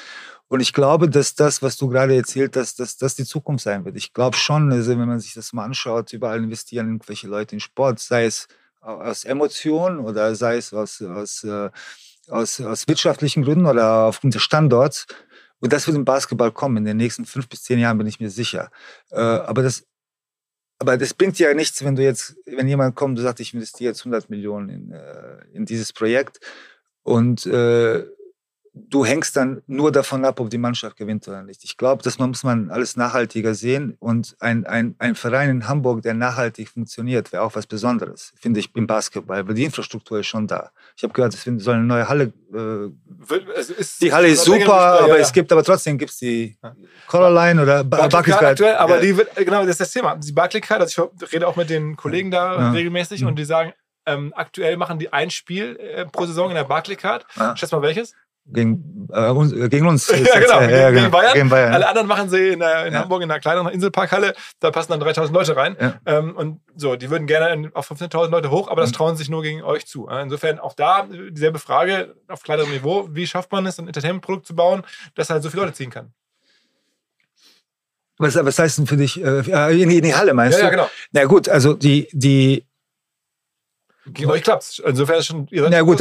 Und 0.49 0.61
ich 0.61 0.73
glaube, 0.73 1.11
dass 1.11 1.35
das, 1.35 1.63
was 1.63 1.77
du 1.77 1.89
gerade 1.89 2.17
erzählt 2.17 2.57
hast, 2.57 2.81
dass 2.81 2.97
das 2.97 3.15
die 3.15 3.25
Zukunft 3.25 3.65
sein 3.65 3.85
wird. 3.85 3.97
Ich 3.97 4.15
glaube 4.15 4.37
schon, 4.37 4.73
also 4.73 4.99
wenn 4.99 5.07
man 5.07 5.21
sich 5.21 5.35
das 5.35 5.53
mal 5.53 5.65
anschaut, 5.65 6.13
überall 6.13 6.39
investieren 6.39 6.87
irgendwelche 6.87 7.29
Leute 7.29 7.55
in 7.55 7.61
Sport, 7.61 8.01
sei 8.01 8.25
es 8.25 8.49
aus 8.81 9.25
Emotionen 9.25 10.01
oder 10.01 10.35
sei 10.35 10.57
es 10.57 10.73
aus, 10.73 11.03
aus, 11.03 11.45
äh, 11.45 11.69
aus, 12.29 12.61
aus 12.61 12.89
wirtschaftlichen 12.89 13.43
Gründen 13.43 13.67
oder 13.67 14.05
aufgrund 14.05 14.35
des 14.35 14.43
Standorts. 14.43 15.07
Und 15.61 15.73
das 15.73 15.87
wird 15.87 15.97
im 15.97 16.05
Basketball 16.05 16.53
kommen. 16.53 16.79
In 16.79 16.85
den 16.85 16.97
nächsten 16.97 17.27
fünf 17.27 17.49
bis 17.49 17.65
zehn 17.65 17.79
Jahren 17.79 17.99
bin 17.99 18.07
ich 18.07 18.21
mir 18.21 18.31
sicher. 18.31 18.71
Äh, 19.11 19.21
aber 19.21 19.63
das, 19.63 19.85
aber 20.79 20.97
das 20.97 21.13
bringt 21.13 21.39
ja 21.39 21.53
nichts, 21.53 21.85
wenn 21.85 21.97
du 21.97 22.03
jetzt, 22.03 22.37
wenn 22.47 22.69
jemand 22.69 22.95
kommt 22.95 23.19
und 23.19 23.25
sagt, 23.25 23.41
ich 23.41 23.53
investiere 23.53 23.91
jetzt 23.91 24.01
100 24.01 24.31
Millionen 24.31 24.69
in, 24.69 24.93
äh, 24.93 25.45
in 25.53 25.67
dieses 25.67 25.93
Projekt 25.93 26.41
und 27.03 27.45
äh, 27.47 28.05
du 28.73 29.05
hängst 29.05 29.37
dann 29.37 29.63
nur 29.67 29.93
davon 29.93 30.25
ab, 30.25 30.41
ob 30.41 30.51
die 30.51 30.59
Mannschaft 30.59 30.97
gewinnt 30.97 31.27
oder 31.29 31.43
nicht. 31.43 31.65
Ich 31.65 31.77
glaube, 31.77 32.03
das 32.03 32.19
muss 32.19 32.45
man 32.45 32.71
alles 32.71 32.97
nachhaltiger 32.97 33.55
sehen. 33.55 33.97
Und 33.99 34.37
ein, 34.41 34.67
ein, 34.67 34.95
ein 34.99 35.15
Verein 35.15 35.51
in 35.51 35.69
Hamburg, 35.69 36.03
der 36.03 36.15
nachhaltig 36.15 36.69
funktioniert, 36.69 37.33
wäre 37.33 37.43
auch 37.43 37.55
was 37.55 37.67
Besonderes, 37.67 38.33
finde 38.41 38.61
ich, 38.61 38.75
im 38.75 38.87
Basketball, 38.87 39.47
weil 39.47 39.55
die 39.55 39.65
Infrastruktur 39.65 40.21
ist 40.21 40.27
schon 40.27 40.47
da. 40.47 40.71
Ich 40.97 41.03
habe 41.03 41.13
gehört, 41.13 41.35
es 41.35 41.45
soll 41.45 41.75
eine 41.75 41.85
neue 41.85 42.09
Halle. 42.09 42.33
Äh, 42.53 42.91
die 44.01 44.13
Halle 44.13 44.29
ist 44.29 44.45
super, 44.45 44.75
aber 44.75 45.09
ja, 45.09 45.17
ja. 45.17 45.21
es 45.23 45.33
gibt 45.33 45.53
aber 45.53 45.65
trotzdem 45.65 45.99
gibt's 45.99 46.19
die 46.19 46.57
Colorline 47.07 47.63
oder 47.63 47.85
Barclaycard. 47.85 48.43
Aktuell, 48.43 48.77
aber 48.77 48.97
ja. 48.97 49.01
die 49.03 49.17
wird, 49.17 49.35
genau, 49.37 49.61
das 49.61 49.71
ist 49.71 49.81
das 49.81 49.93
Thema. 49.93 50.17
Die 50.17 50.33
Barclaycard, 50.33 50.81
also 50.81 51.11
ich 51.23 51.33
rede 51.33 51.47
auch 51.47 51.57
mit 51.57 51.71
den 51.71 51.97
Kollegen 51.97 52.31
da 52.31 52.71
regelmäßig 52.71 53.23
mhm. 53.23 53.29
und 53.29 53.39
die 53.39 53.45
sagen, 53.45 53.73
ähm, 54.09 54.33
aktuell 54.35 54.77
machen 54.77 54.99
die 54.99 55.13
ein 55.13 55.31
Spiel 55.31 55.77
äh, 55.77 56.07
pro 56.07 56.25
Saison 56.25 56.49
in 56.49 56.55
der 56.55 56.65
Barclaycard. 56.65 57.27
Ja. 57.37 57.57
Schätz 57.57 57.73
mal 57.73 57.83
welches? 57.83 58.15
Gegen, 58.53 59.09
äh, 59.13 59.29
uns, 59.29 59.53
äh, 59.53 59.69
gegen 59.69 59.87
uns. 59.87 60.09
ja, 60.09 60.41
genau, 60.41 60.61
gegen, 60.61 60.71
ja, 60.71 60.91
gegen, 60.91 61.11
Bayern. 61.11 61.35
gegen, 61.35 61.49
Bayern. 61.49 61.73
Alle 61.73 61.89
anderen 61.89 62.09
machen 62.09 62.31
sie 62.31 62.49
in, 62.49 62.61
der, 62.61 62.87
in 62.87 62.95
ja. 62.95 63.01
Hamburg 63.01 63.23
in 63.23 63.31
einer 63.31 63.41
kleineren 63.41 63.69
Inselparkhalle. 63.69 64.35
Da 64.61 64.71
passen 64.71 64.93
dann 64.93 65.01
3000 65.01 65.35
Leute 65.35 65.57
rein. 65.57 65.77
Ja. 65.81 65.95
Ähm, 66.07 66.37
und 66.37 66.61
so, 66.77 66.97
die 66.97 67.11
würden 67.11 67.27
gerne 67.27 67.71
auf 67.75 67.91
15.000 67.91 68.31
Leute 68.31 68.51
hoch, 68.51 68.69
aber 68.69 68.81
das 68.81 68.91
mhm. 68.91 68.97
trauen 68.97 69.17
sich 69.17 69.29
nur 69.29 69.43
gegen 69.43 69.63
euch 69.63 69.87
zu. 69.87 70.09
Insofern 70.09 70.59
auch 70.59 70.75
da 70.75 71.07
dieselbe 71.31 71.59
Frage 71.59 72.15
auf 72.29 72.43
kleinerem 72.43 72.71
Niveau. 72.71 73.09
Wie 73.11 73.27
schafft 73.27 73.53
man 73.53 73.67
es, 73.67 73.79
ein 73.79 73.87
Entertainment-Produkt 73.87 74.47
zu 74.47 74.55
bauen, 74.55 74.83
das 75.15 75.31
halt 75.31 75.43
so 75.43 75.51
viele 75.51 75.63
Leute 75.63 75.75
ziehen 75.75 75.91
kann? 75.91 76.13
Was, 78.19 78.35
was 78.35 78.59
heißt 78.59 78.79
denn 78.79 78.87
für 78.87 78.97
dich, 78.97 79.23
äh, 79.23 79.81
in, 79.81 80.03
die 80.03 80.15
Halle 80.15 80.35
meinst 80.35 80.59
ja, 80.59 80.65
du? 80.65 80.65
Ja, 80.65 80.71
genau. 80.71 80.91
Na 81.13 81.25
gut, 81.25 81.49
also 81.49 81.75
die, 81.75 82.09
die, 82.13 82.67
gegen 84.13 84.31
euch 84.31 84.43
klappt's. 84.43 84.83
Insofern 84.85 85.19
ist 85.19 85.27
schon. 85.27 85.47
Ihr 85.51 85.63
seid 85.63 85.71
Na 85.71 85.83
gut, 85.83 86.01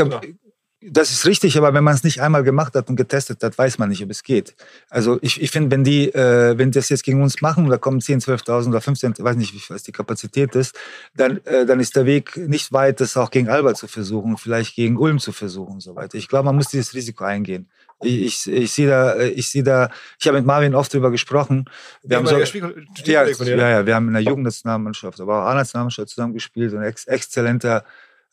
das 0.82 1.10
ist 1.10 1.26
richtig, 1.26 1.58
aber 1.58 1.74
wenn 1.74 1.84
man 1.84 1.96
es 1.96 2.04
nicht 2.04 2.22
einmal 2.22 2.44
gemacht 2.44 2.76
hat 2.76 2.88
und 2.90 2.98
getestet 2.98 3.42
hat, 3.42 3.58
weiß 3.58 3.80
man 3.80 3.90
nicht, 3.90 4.04
ob 4.04 4.12
es 4.12 4.22
geht. 4.22 4.56
Also 4.90 5.18
ich, 5.24 5.42
ich 5.42 5.50
finde, 5.50 5.72
wenn 5.72 5.84
die, 5.84 6.14
äh, 6.14 6.56
wenn 6.58 6.70
das 6.70 6.90
jetzt 6.90 7.04
gegen 7.04 7.24
uns 7.24 7.42
machen, 7.42 7.68
da 7.68 7.78
kommen 7.78 8.00
10, 8.00 8.20
12.000 8.22 8.70
oder 8.70 8.82
15, 8.82 9.16
weiß 9.18 9.38
nicht, 9.38 9.56
wie 9.56 9.74
was 9.74 9.82
die 9.82 9.92
Kapazität 9.92 10.54
ist, 10.56 10.78
dann, 11.16 11.44
äh, 11.46 11.66
dann 11.66 11.80
ist 11.80 11.96
der 11.96 12.06
Weg 12.06 12.38
nicht 12.38 12.72
weit, 12.74 13.02
das 13.02 13.18
auch 13.18 13.32
gegen 13.32 13.50
Alba 13.50 13.74
zu 13.74 13.88
versuchen, 13.88 14.38
vielleicht 14.38 14.76
gegen 14.76 14.98
Ulm 14.98 15.18
zu 15.18 15.32
versuchen 15.32 15.74
und 15.74 15.82
so 15.82 15.96
weiter. 15.96 16.16
Ich 16.16 16.28
glaube, 16.28 16.46
man 16.46 16.56
muss 16.56 16.68
dieses 16.68 16.94
Risiko 16.94 17.24
eingehen. 17.24 17.68
Ich, 18.04 18.46
ich, 18.46 18.54
ich 18.54 18.72
sehe 18.72 18.88
da, 18.88 19.20
ich 19.20 19.50
sehe 19.50 19.64
da, 19.64 19.90
ich 20.20 20.28
habe 20.28 20.38
mit 20.38 20.46
Marvin 20.46 20.76
oft 20.76 20.94
drüber 20.94 21.10
gesprochen. 21.10 21.66
Wir 22.04 22.18
haben 22.18 22.28
so, 22.28 22.38
ja, 22.38 23.26
ja, 23.26 23.70
ja, 23.70 23.86
wir 23.88 23.96
haben 23.96 24.08
in 24.10 24.14
der 24.14 24.22
Jugendnationalmannschaft, 24.22 25.20
aber 25.20 25.42
auch 25.42 25.48
A-Nationalmannschaft 25.48 26.10
zusammengespielt 26.10 26.74
und 26.74 26.84
ex 26.84 27.06
exzellenter 27.06 27.84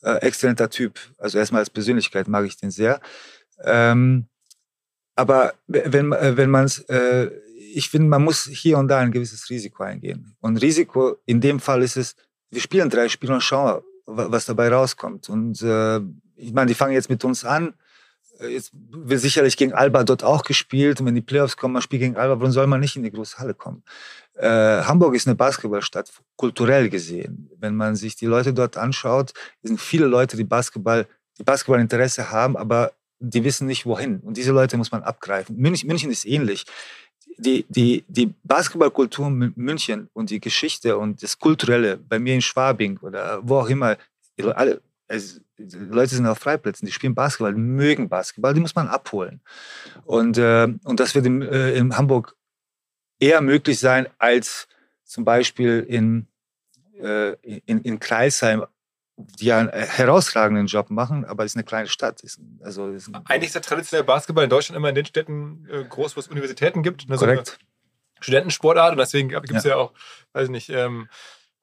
äh, 0.04 0.16
exzellenter 0.16 0.70
Typ. 0.70 1.00
Also 1.18 1.38
erstmal 1.38 1.60
als 1.60 1.70
Persönlichkeit 1.70 2.28
mag 2.28 2.44
ich 2.44 2.56
den 2.56 2.70
sehr. 2.70 3.00
Ähm, 3.64 4.26
aber 5.16 5.54
wenn, 5.66 6.12
äh, 6.12 6.36
wenn 6.36 6.50
man 6.50 6.64
es, 6.64 6.80
äh, 6.88 7.30
ich 7.72 7.88
finde, 7.88 8.08
man 8.08 8.22
muss 8.22 8.44
hier 8.44 8.78
und 8.78 8.88
da 8.88 8.98
ein 8.98 9.12
gewisses 9.12 9.48
Risiko 9.50 9.82
eingehen. 9.82 10.36
Und 10.40 10.58
Risiko 10.58 11.16
in 11.26 11.40
dem 11.40 11.60
Fall 11.60 11.82
ist 11.82 11.96
es, 11.96 12.16
wir 12.50 12.60
spielen 12.60 12.90
drei 12.90 13.08
Spiele 13.08 13.34
und 13.34 13.40
schauen, 13.40 13.82
was 14.06 14.46
dabei 14.46 14.68
rauskommt. 14.68 15.28
Und 15.28 15.62
äh, 15.62 16.00
ich 16.36 16.52
meine, 16.52 16.66
die 16.66 16.74
fangen 16.74 16.92
jetzt 16.92 17.10
mit 17.10 17.24
uns 17.24 17.44
an. 17.44 17.74
Äh, 18.40 18.48
jetzt 18.48 18.72
wird 18.72 19.20
sicherlich 19.20 19.56
gegen 19.56 19.72
Alba 19.72 20.04
dort 20.04 20.24
auch 20.24 20.42
gespielt. 20.42 21.00
Und 21.00 21.06
wenn 21.06 21.14
die 21.14 21.20
Playoffs 21.20 21.56
kommen, 21.56 21.74
man 21.74 21.82
spielt 21.82 22.02
gegen 22.02 22.16
Alba, 22.16 22.38
warum 22.38 22.52
soll 22.52 22.66
man 22.66 22.80
nicht 22.80 22.96
in 22.96 23.02
die 23.02 23.10
große 23.10 23.38
Halle 23.38 23.54
kommen? 23.54 23.82
Äh, 24.34 24.48
Hamburg 24.82 25.14
ist 25.14 25.26
eine 25.26 25.36
Basketballstadt, 25.36 26.10
kulturell 26.36 26.88
gesehen. 26.88 27.50
Wenn 27.58 27.76
man 27.76 27.96
sich 27.96 28.16
die 28.16 28.26
Leute 28.26 28.52
dort 28.52 28.76
anschaut, 28.76 29.32
sind 29.62 29.80
viele 29.80 30.06
Leute, 30.06 30.36
die 30.36 30.44
Basketball, 30.44 31.06
die 31.38 31.44
Basketballinteresse 31.44 32.30
haben, 32.30 32.56
aber 32.56 32.92
die 33.20 33.44
wissen 33.44 33.66
nicht 33.66 33.86
wohin. 33.86 34.20
Und 34.20 34.36
diese 34.36 34.52
Leute 34.52 34.76
muss 34.76 34.90
man 34.90 35.02
abgreifen. 35.02 35.56
München, 35.56 35.86
München 35.86 36.10
ist 36.10 36.26
ähnlich. 36.26 36.64
Die, 37.38 37.64
die, 37.68 38.04
die 38.06 38.32
Basketballkultur 38.44 39.26
in 39.26 39.52
München 39.56 40.08
und 40.12 40.30
die 40.30 40.40
Geschichte 40.40 40.98
und 40.98 41.22
das 41.22 41.38
Kulturelle 41.38 41.96
bei 41.96 42.18
mir 42.18 42.34
in 42.34 42.42
Schwabing 42.42 42.98
oder 42.98 43.40
wo 43.42 43.58
auch 43.58 43.68
immer, 43.68 43.96
alle, 44.54 44.80
die 45.10 45.76
Leute 45.76 46.14
sind 46.14 46.26
auf 46.26 46.38
Freiplätzen, 46.38 46.86
die 46.86 46.92
spielen 46.92 47.14
Basketball, 47.14 47.54
mögen 47.54 48.08
Basketball, 48.08 48.54
die 48.54 48.60
muss 48.60 48.74
man 48.74 48.88
abholen. 48.88 49.40
Und, 50.04 50.38
äh, 50.38 50.68
und 50.84 51.00
das 51.00 51.14
wird 51.14 51.26
in, 51.26 51.42
äh, 51.42 51.72
in 51.72 51.96
Hamburg 51.96 52.36
eher 53.18 53.40
möglich 53.40 53.78
sein 53.78 54.08
als 54.18 54.68
zum 55.04 55.24
Beispiel 55.24 55.80
in, 55.88 56.26
äh, 57.00 57.32
in, 57.42 57.80
in 57.82 58.00
Kreisheim, 58.00 58.64
die 59.16 59.46
ja 59.46 59.58
einen 59.58 59.68
herausragenden 59.68 60.66
Job 60.66 60.90
machen, 60.90 61.24
aber 61.24 61.44
es 61.44 61.52
ist 61.52 61.56
eine 61.56 61.64
kleine 61.64 61.86
Stadt. 61.86 62.22
Ist, 62.22 62.40
also 62.62 62.90
ist 62.90 63.10
Eigentlich 63.26 63.48
ist 63.48 63.54
der 63.54 63.62
traditionelle 63.62 64.04
Basketball 64.04 64.44
in 64.44 64.50
Deutschland 64.50 64.76
immer 64.76 64.88
in 64.88 64.94
den 64.94 65.06
Städten 65.06 65.68
äh, 65.70 65.84
groß, 65.84 66.16
wo 66.16 66.20
es 66.20 66.28
Universitäten 66.28 66.82
gibt. 66.82 67.08
Ne, 67.08 67.16
Korrekt. 67.16 67.46
So 67.46 67.54
Studentensportart 68.20 68.92
und 68.92 68.98
deswegen 68.98 69.28
gibt 69.28 69.50
es 69.50 69.64
ja. 69.64 69.70
ja. 69.70 69.76
auch, 69.76 69.92
weiß 70.32 70.44
ich 70.44 70.50
nicht, 70.50 70.70
ähm, 70.70 71.08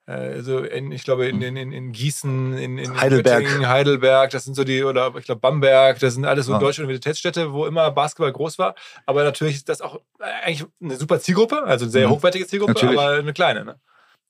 also 0.06 0.58
in, 0.58 0.90
ich 0.90 1.04
glaube 1.04 1.28
in, 1.28 1.40
in, 1.40 1.56
in 1.56 1.92
Gießen, 1.92 2.56
in, 2.58 2.78
in 2.78 3.00
Heidelberg. 3.00 3.44
Göttingen, 3.44 3.68
Heidelberg, 3.68 4.30
das 4.30 4.44
sind 4.44 4.54
so 4.54 4.64
die, 4.64 4.82
oder 4.82 5.14
ich 5.16 5.24
glaube 5.24 5.40
Bamberg, 5.40 5.98
das 6.00 6.14
sind 6.14 6.24
alles 6.24 6.46
so 6.46 6.52
Ja. 6.52 6.58
deutsche 6.58 6.82
Universitätsstädte, 6.82 7.52
wo 7.52 7.66
immer 7.66 7.90
Basketball 7.92 8.32
groß 8.32 8.58
war. 8.58 8.74
Aber 9.06 9.22
natürlich 9.24 9.56
ist 9.56 9.68
das 9.68 9.80
auch 9.80 10.00
eigentlich 10.18 10.64
eine 10.82 10.96
super 10.96 11.20
Zielgruppe, 11.20 11.62
also 11.62 11.84
eine 11.84 11.92
sehr 11.92 12.08
Mhm. 12.08 12.12
hochwertige 12.12 12.46
Zielgruppe, 12.46 12.72
Natürlich. 12.72 12.98
aber 12.98 13.18
eine 13.18 13.32
kleine. 13.32 13.64
Ne? 13.64 13.80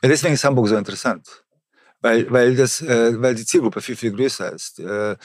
Ja, 0.02 0.08
deswegen 0.08 0.34
ist 0.34 0.44
Hamburg 0.44 0.68
so 0.68 0.76
interessant. 0.76 1.44
Weil, 2.00 2.30
weil, 2.30 2.56
das, 2.56 2.82
äh, 2.82 3.20
weil 3.22 3.34
die 3.34 3.46
Zielgruppe 3.46 3.80
viel, 3.80 3.96
viel 3.96 4.12
größer 4.12 4.52
ist. 4.52 4.80
Äh, 4.80 5.12
äh, 5.12 5.16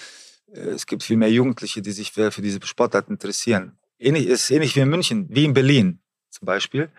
es 0.53 0.85
gibt 0.85 1.03
viel 1.03 1.17
mehr 1.17 1.31
Jugendliche, 1.31 1.81
die 1.81 1.91
sich 1.91 2.11
für, 2.11 2.31
für 2.31 2.41
diese 2.41 2.59
Sportart 2.63 3.09
interessieren. 3.09 3.77
Ähnlich, 3.99 4.27
ist 4.27 4.49
ähnlich 4.51 4.75
wie 4.75 4.81
in 4.81 4.89
München, 4.89 5.25
wie 5.29 5.43
in 5.45 5.53
Berlin 5.53 5.99
zum 6.29 6.45
Beispiel. 6.45 6.89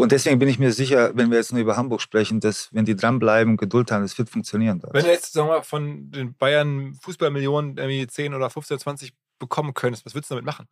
Und 0.00 0.12
deswegen 0.12 0.38
bin 0.38 0.48
ich 0.48 0.58
mir 0.58 0.72
sicher, 0.72 1.12
wenn 1.14 1.30
wir 1.30 1.38
jetzt 1.38 1.52
nur 1.52 1.60
über 1.60 1.76
Hamburg 1.76 2.00
sprechen, 2.00 2.40
dass 2.40 2.68
wenn 2.72 2.84
die 2.84 2.96
dranbleiben 2.96 3.52
und 3.52 3.56
Geduld 3.58 3.92
haben, 3.92 4.02
das 4.02 4.16
wird 4.16 4.30
funktionieren. 4.30 4.80
dort. 4.80 4.94
Wenn 4.94 5.04
du 5.04 5.10
jetzt, 5.10 5.32
sagen 5.32 5.48
wir 5.48 5.58
mal, 5.58 5.62
von 5.62 6.10
den 6.10 6.34
Bayern 6.34 6.94
Fußballmillionen 7.02 7.76
irgendwie 7.76 8.06
10 8.06 8.34
oder 8.34 8.48
15 8.48 8.76
oder 8.76 8.82
20 8.82 9.12
bekommen 9.38 9.74
könntest, 9.74 10.06
was 10.06 10.14
würdest 10.14 10.30
du 10.30 10.36
damit 10.36 10.46
machen? 10.46 10.68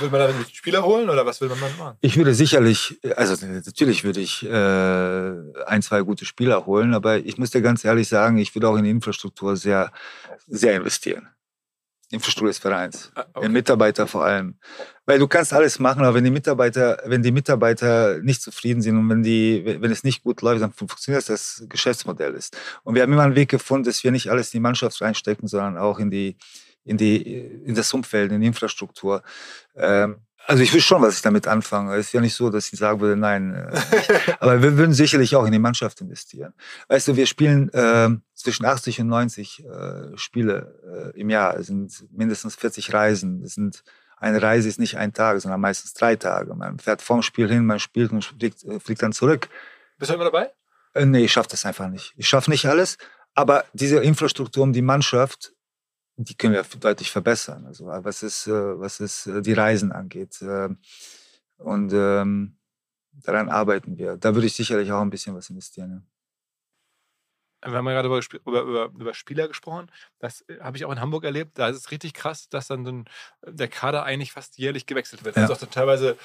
Will 0.00 0.10
man 0.10 0.20
damit 0.20 0.54
Spieler 0.54 0.84
holen 0.84 1.08
oder 1.08 1.26
was 1.26 1.40
will 1.40 1.48
man 1.48 1.60
damit 1.60 1.78
machen? 1.78 1.96
Ich 2.00 2.16
würde 2.16 2.34
sicherlich, 2.34 2.98
also 3.16 3.44
natürlich 3.46 4.04
würde 4.04 4.20
ich 4.20 4.44
äh, 4.44 5.64
ein, 5.66 5.82
zwei 5.82 6.02
gute 6.02 6.24
Spieler 6.24 6.66
holen, 6.66 6.94
aber 6.94 7.18
ich 7.18 7.38
muss 7.38 7.50
dir 7.50 7.62
ganz 7.62 7.84
ehrlich 7.84 8.08
sagen, 8.08 8.38
ich 8.38 8.54
würde 8.54 8.68
auch 8.68 8.76
in 8.76 8.84
die 8.84 8.90
Infrastruktur 8.90 9.56
sehr, 9.56 9.92
sehr 10.46 10.76
investieren. 10.76 11.28
Infrastruktur 12.10 12.48
des 12.48 12.58
Vereins. 12.58 13.10
Ah, 13.14 13.40
Den 13.40 13.52
Mitarbeiter 13.52 14.06
vor 14.06 14.24
allem. 14.24 14.56
Weil 15.06 15.18
du 15.18 15.28
kannst 15.28 15.52
alles 15.52 15.78
machen, 15.78 16.02
aber 16.02 16.14
wenn 16.14 16.24
die 16.24 16.30
Mitarbeiter, 16.30 17.02
wenn 17.04 17.22
die 17.22 17.32
Mitarbeiter 17.32 18.18
nicht 18.20 18.42
zufrieden 18.42 18.82
sind 18.82 18.96
und 18.96 19.08
wenn 19.08 19.22
die, 19.22 19.62
wenn 19.64 19.90
es 19.90 20.04
nicht 20.04 20.22
gut 20.22 20.40
läuft, 20.42 20.62
dann 20.62 20.72
funktioniert 20.72 21.28
das 21.28 21.64
Geschäftsmodell 21.68 22.34
ist. 22.34 22.56
Und 22.82 22.94
wir 22.94 23.02
haben 23.02 23.12
immer 23.12 23.22
einen 23.22 23.36
Weg 23.36 23.50
gefunden, 23.50 23.84
dass 23.84 24.02
wir 24.04 24.10
nicht 24.10 24.30
alles 24.30 24.48
in 24.54 24.58
die 24.58 24.62
Mannschaft 24.62 25.00
reinstecken, 25.00 25.48
sondern 25.48 25.76
auch 25.76 25.98
in 25.98 26.10
die, 26.10 26.36
in 26.84 26.96
die, 26.96 27.16
in 27.16 27.74
das 27.74 27.92
Umfeld, 27.92 28.32
in 28.32 28.40
die 28.40 28.46
Infrastruktur. 28.46 29.22
Ähm, 29.76 30.16
also 30.46 30.62
ich 30.62 30.72
will 30.74 30.80
schon, 30.80 31.00
was 31.00 31.16
ich 31.16 31.22
damit 31.22 31.46
anfange. 31.48 31.94
Es 31.96 32.06
ist 32.06 32.12
ja 32.12 32.20
nicht 32.20 32.34
so, 32.34 32.50
dass 32.50 32.72
ich 32.72 32.78
sagen 32.78 33.00
würde, 33.00 33.16
nein. 33.16 33.54
Äh, 33.54 33.80
aber 34.40 34.62
wir 34.62 34.76
würden 34.76 34.92
sicherlich 34.92 35.34
auch 35.36 35.46
in 35.46 35.52
die 35.52 35.58
Mannschaft 35.58 36.00
investieren. 36.00 36.52
Weißt 36.88 37.08
du, 37.08 37.16
wir 37.16 37.26
spielen 37.26 37.72
äh, 37.72 38.10
zwischen 38.44 38.66
80 38.66 39.00
und 39.00 39.06
90 39.08 39.64
äh, 39.64 40.16
Spiele 40.16 41.12
äh, 41.14 41.20
im 41.20 41.30
Jahr. 41.30 41.56
Es 41.56 41.66
sind 41.66 42.06
mindestens 42.12 42.56
40 42.56 42.92
Reisen. 42.92 43.42
Das 43.42 43.54
sind 43.54 43.82
eine 44.18 44.40
Reise 44.40 44.68
ist 44.68 44.78
nicht 44.78 44.96
ein 44.96 45.12
Tag, 45.12 45.40
sondern 45.40 45.60
meistens 45.60 45.94
drei 45.94 46.16
Tage. 46.16 46.54
Man 46.54 46.78
fährt 46.78 47.02
vorm 47.02 47.22
Spiel 47.22 47.48
hin, 47.48 47.66
man 47.66 47.80
spielt 47.80 48.12
und 48.12 48.24
fliegt, 48.24 48.62
äh, 48.64 48.78
fliegt 48.78 49.02
dann 49.02 49.12
zurück. 49.12 49.48
Bist 49.98 50.10
du 50.10 50.14
immer 50.14 50.24
dabei? 50.24 50.52
Äh, 50.92 51.06
nee, 51.06 51.24
ich 51.24 51.32
schaffe 51.32 51.48
das 51.50 51.64
einfach 51.64 51.88
nicht. 51.88 52.12
Ich 52.16 52.28
schaffe 52.28 52.50
nicht 52.50 52.66
alles, 52.66 52.98
aber 53.34 53.64
diese 53.72 53.98
Infrastruktur 53.98 54.62
um 54.62 54.72
die 54.72 54.82
Mannschaft, 54.82 55.54
die 56.16 56.34
können 56.36 56.52
wir 56.52 56.64
deutlich 56.78 57.10
verbessern. 57.10 57.64
Also 57.66 57.86
was 57.86 58.22
es, 58.22 58.46
äh, 58.46 58.52
was 58.52 59.00
es 59.00 59.26
äh, 59.26 59.40
die 59.40 59.54
Reisen 59.54 59.90
angeht. 59.90 60.38
Und 61.56 61.92
ähm, 61.94 62.56
daran 63.12 63.48
arbeiten 63.48 63.96
wir. 63.96 64.16
Da 64.16 64.34
würde 64.34 64.46
ich 64.46 64.54
sicherlich 64.54 64.92
auch 64.92 65.00
ein 65.00 65.10
bisschen 65.10 65.34
was 65.34 65.48
investieren. 65.50 65.90
Ja. 65.90 66.13
Wir 67.66 67.76
haben 67.76 67.86
ja 67.86 67.92
gerade 67.92 68.08
über, 68.08 68.20
über, 68.44 68.62
über, 68.62 68.84
über 68.98 69.14
Spieler 69.14 69.48
gesprochen. 69.48 69.90
Das 70.18 70.42
äh, 70.48 70.60
habe 70.60 70.76
ich 70.76 70.84
auch 70.84 70.92
in 70.92 71.00
Hamburg 71.00 71.24
erlebt. 71.24 71.58
Da 71.58 71.68
ist 71.68 71.76
es 71.76 71.90
richtig 71.90 72.14
krass, 72.14 72.48
dass 72.48 72.66
dann 72.68 72.84
so 72.84 72.92
ein, 72.92 73.04
der 73.46 73.68
Kader 73.68 74.04
eigentlich 74.04 74.32
fast 74.32 74.58
jährlich 74.58 74.86
gewechselt 74.86 75.24
wird. 75.24 75.36
Ja. 75.36 75.42
Also 75.42 75.54
auch 75.54 75.70
teilweise, 75.70 76.16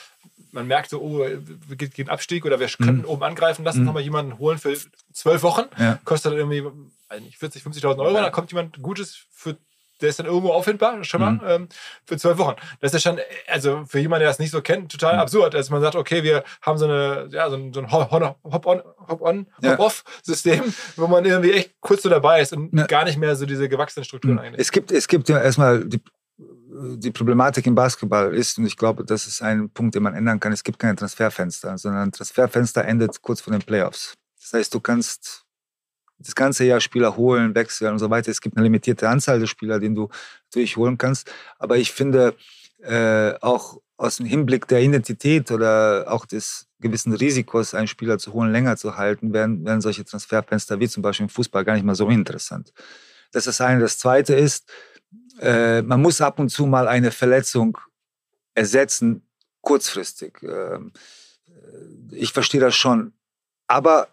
man 0.52 0.68
merkt 0.68 0.90
so, 0.90 1.02
oh, 1.02 1.20
wir 1.20 1.76
geht 1.78 1.94
geht 1.94 2.08
ein 2.08 2.12
Abstieg 2.12 2.46
oder 2.46 2.60
wir 2.60 2.68
könnten 2.68 3.06
oben 3.06 3.24
angreifen, 3.24 3.64
lassen 3.64 3.80
Mhm. 3.80 3.86
nochmal 3.86 4.04
jemanden 4.04 4.38
holen 4.38 4.58
für 4.58 4.76
zwölf 5.14 5.44
Wochen. 5.44 5.64
Ja. 5.78 6.00
Kostet 6.04 6.32
dann 6.34 6.40
irgendwie 6.40 6.64
weiß 7.10 7.22
nicht, 7.22 7.38
40, 7.38 7.64
50.000 7.64 8.00
Euro. 8.00 8.14
Da 8.14 8.30
kommt 8.30 8.52
jemand 8.52 8.82
Gutes 8.82 9.16
für 9.32 9.58
der 10.02 10.10
ist 10.10 10.20
dann 10.20 10.26
irgendwo 10.26 10.52
auffindbar, 10.52 11.04
schon 11.04 11.22
mal, 11.22 11.32
Mhm. 11.34 11.42
ähm, 11.46 11.70
für 12.06 12.18
zwölf 12.18 12.38
Wochen. 12.38 12.56
Das 12.80 12.94
ist 12.94 13.04
ja 13.04 13.12
schon, 13.12 13.22
also 13.48 13.84
für 13.86 14.00
jemanden, 14.00 14.22
der 14.22 14.30
das 14.30 14.40
nicht 14.40 14.52
so 14.52 14.62
kennt, 14.62 14.92
total 14.92 15.16
Mhm. 15.16 15.20
absurd, 15.22 15.54
dass 15.54 15.70
man 15.70 15.82
sagt, 15.82 15.96
okay, 15.96 16.24
wir 16.24 16.44
haben 16.62 16.78
so 16.78 16.86
eine, 16.86 17.30
ja, 17.32 17.50
so 17.50 17.56
ein, 17.56 17.74
so 17.74 17.80
ein 17.82 17.92
Hop-on, 17.92 18.36
Hop-on, 18.44 18.82
Hop-on, 19.08 19.48
Ja. 19.62 19.72
Hop-off-System, 19.74 20.74
wo 20.96 21.08
man 21.08 21.26
irgendwie 21.26 21.52
echt 21.52 21.72
kurz 21.82 22.04
so 22.04 22.10
dabei 22.10 22.42
ist 22.42 22.54
und 22.54 22.74
Ja. 22.78 22.86
gar 22.88 23.06
nicht 23.06 23.18
mehr 23.18 23.36
so 23.36 23.46
diese 23.46 23.68
gewachsenen 23.70 24.04
Strukturen 24.06 24.40
eigentlich. 24.40 24.62
Es 24.62 24.72
gibt, 24.72 24.92
es 24.92 25.08
gibt 25.08 25.30
ja 25.30 25.40
erstmal 25.42 25.84
die, 25.86 26.02
die 26.38 27.12
Problematik 27.12 27.66
im 27.68 27.76
Basketball 27.76 28.34
ist, 28.34 28.58
und 28.58 28.66
ich 28.66 28.78
glaube, 28.78 29.04
das 29.04 29.28
ist 29.28 29.42
ein 29.42 29.70
Punkt, 29.70 29.96
den 29.96 30.04
man 30.04 30.14
ändern 30.16 30.40
kann, 30.40 30.52
es 30.54 30.64
gibt 30.64 30.80
keine 30.80 30.96
Transferfenster, 30.96 31.78
sondern 31.78 32.04
ein 32.04 32.12
Transferfenster 32.12 32.86
endet 32.86 33.22
kurz 33.22 33.42
vor 33.42 33.52
den 33.52 33.62
Playoffs. 33.62 34.14
Das 34.40 34.54
heißt, 34.54 34.74
du 34.74 34.80
kannst 34.80 35.44
das 36.20 36.36
ganze 36.36 36.66
Jahr 36.66 36.82
Spieler 36.82 37.16
holen, 37.16 37.56
wechseln 37.56 37.94
und 37.94 38.00
so 38.00 38.10
weiter. 38.10 38.30
Es 38.30 38.42
gibt 38.42 38.58
eine 38.58 38.64
limitierte 38.64 39.08
Anzahl 39.10 39.40
der 39.40 39.48
Spieler, 39.48 39.80
den 39.80 39.96
du 39.96 40.10
natürlich 40.46 40.78
holen 40.78 40.98
kannst. 40.98 41.32
Aber 41.58 41.78
ich 41.78 41.92
finde, 41.92 42.36
äh, 42.82 43.34
auch 43.42 43.80
aus 43.98 44.18
dem 44.18 44.26
Hinblick 44.26 44.68
der 44.68 44.82
Identität 44.82 45.52
oder 45.52 46.06
auch 46.08 46.26
des 46.26 46.68
gewissen 46.80 47.14
Risikos, 47.14 47.74
einen 47.74 47.88
Spieler 47.88 48.18
zu 48.18 48.34
holen, 48.34 48.52
länger 48.52 48.78
zu 48.78 48.96
halten, 48.96 49.34
werden, 49.34 49.66
werden 49.66 49.82
solche 49.82 50.06
Transferfenster 50.06 50.80
wie 50.80 50.88
zum 50.88 51.04
Beispiel 51.04 51.26
im 51.26 51.30
Fußball 51.30 51.66
gar 51.66 51.74
nicht 51.74 51.84
mal 51.84 51.96
so 51.96 52.08
interessant. 52.10 52.74
Das 53.32 53.46
ist 53.46 53.60
das 53.60 53.62
eine. 53.62 53.82
Das 53.82 53.98
zweite 53.98 54.36
ist, 54.36 54.72
äh, 55.40 55.82
man 55.82 56.02
muss 56.02 56.22
ab 56.22 56.40
und 56.40 56.50
zu 56.50 56.66
mal 56.66 56.88
eine 56.88 57.12
Verletzung 57.12 57.78
ersetzen, 58.56 59.28
kurzfristig. 59.62 60.42
Ähm, 60.42 60.94
äh, 61.48 62.16
ich 62.16 62.34
verstehe 62.34 62.62
das 62.62 62.76
schon. 62.76 63.14
Aber 63.68 64.08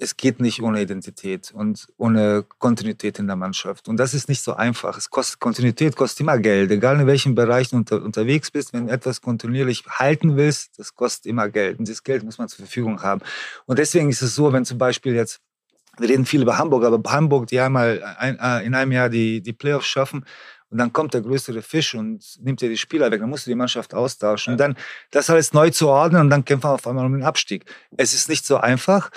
es 0.00 0.16
geht 0.16 0.40
nicht 0.40 0.62
ohne 0.62 0.80
Identität 0.80 1.52
und 1.52 1.86
ohne 1.98 2.44
Kontinuität 2.58 3.18
in 3.18 3.26
der 3.26 3.36
Mannschaft. 3.36 3.86
Und 3.86 3.98
das 3.98 4.14
ist 4.14 4.30
nicht 4.30 4.42
so 4.42 4.54
einfach. 4.54 4.96
Es 4.96 5.10
kostet, 5.10 5.40
Kontinuität 5.40 5.94
kostet 5.94 6.20
immer 6.20 6.38
Geld, 6.38 6.70
egal 6.70 6.98
in 6.98 7.06
welchen 7.06 7.34
Bereichen 7.34 7.70
du 7.72 7.76
unter, 7.76 8.02
unterwegs 8.02 8.50
bist. 8.50 8.72
Wenn 8.72 8.86
du 8.86 8.92
etwas 8.92 9.20
kontinuierlich 9.20 9.84
halten 9.86 10.36
willst, 10.36 10.78
das 10.78 10.94
kostet 10.94 11.26
immer 11.26 11.50
Geld. 11.50 11.78
Und 11.78 11.86
dieses 11.86 12.02
Geld 12.02 12.24
muss 12.24 12.38
man 12.38 12.48
zur 12.48 12.64
Verfügung 12.64 13.02
haben. 13.02 13.20
Und 13.66 13.78
deswegen 13.78 14.08
ist 14.08 14.22
es 14.22 14.34
so, 14.34 14.52
wenn 14.52 14.64
zum 14.64 14.78
Beispiel 14.78 15.14
jetzt, 15.14 15.40
wir 15.98 16.08
reden 16.08 16.24
viel 16.24 16.40
über 16.42 16.56
Hamburg, 16.56 16.84
aber 16.84 17.12
Hamburg, 17.12 17.48
die 17.48 17.60
einmal 17.60 18.02
ein, 18.18 18.38
äh, 18.38 18.64
in 18.64 18.74
einem 18.74 18.92
Jahr 18.92 19.10
die, 19.10 19.42
die 19.42 19.52
Playoffs 19.52 19.86
schaffen, 19.86 20.24
und 20.70 20.78
dann 20.78 20.92
kommt 20.92 21.14
der 21.14 21.20
größere 21.20 21.62
Fisch 21.62 21.96
und 21.96 22.24
nimmt 22.42 22.60
dir 22.60 22.68
die 22.68 22.76
Spieler 22.76 23.10
weg. 23.10 23.20
Dann 23.20 23.28
musst 23.28 23.44
du 23.44 23.50
die 23.50 23.56
Mannschaft 23.56 23.92
austauschen. 23.92 24.52
Und 24.52 24.60
dann 24.60 24.76
das 25.10 25.28
alles 25.28 25.52
neu 25.52 25.70
zu 25.70 25.88
ordnen 25.88 26.20
und 26.20 26.30
dann 26.30 26.44
kämpfen 26.44 26.68
wir 26.68 26.74
auf 26.74 26.86
einmal 26.86 27.06
um 27.06 27.12
den 27.12 27.24
Abstieg. 27.24 27.64
Es 27.96 28.14
ist 28.14 28.28
nicht 28.28 28.46
so 28.46 28.56
einfach. 28.56 29.10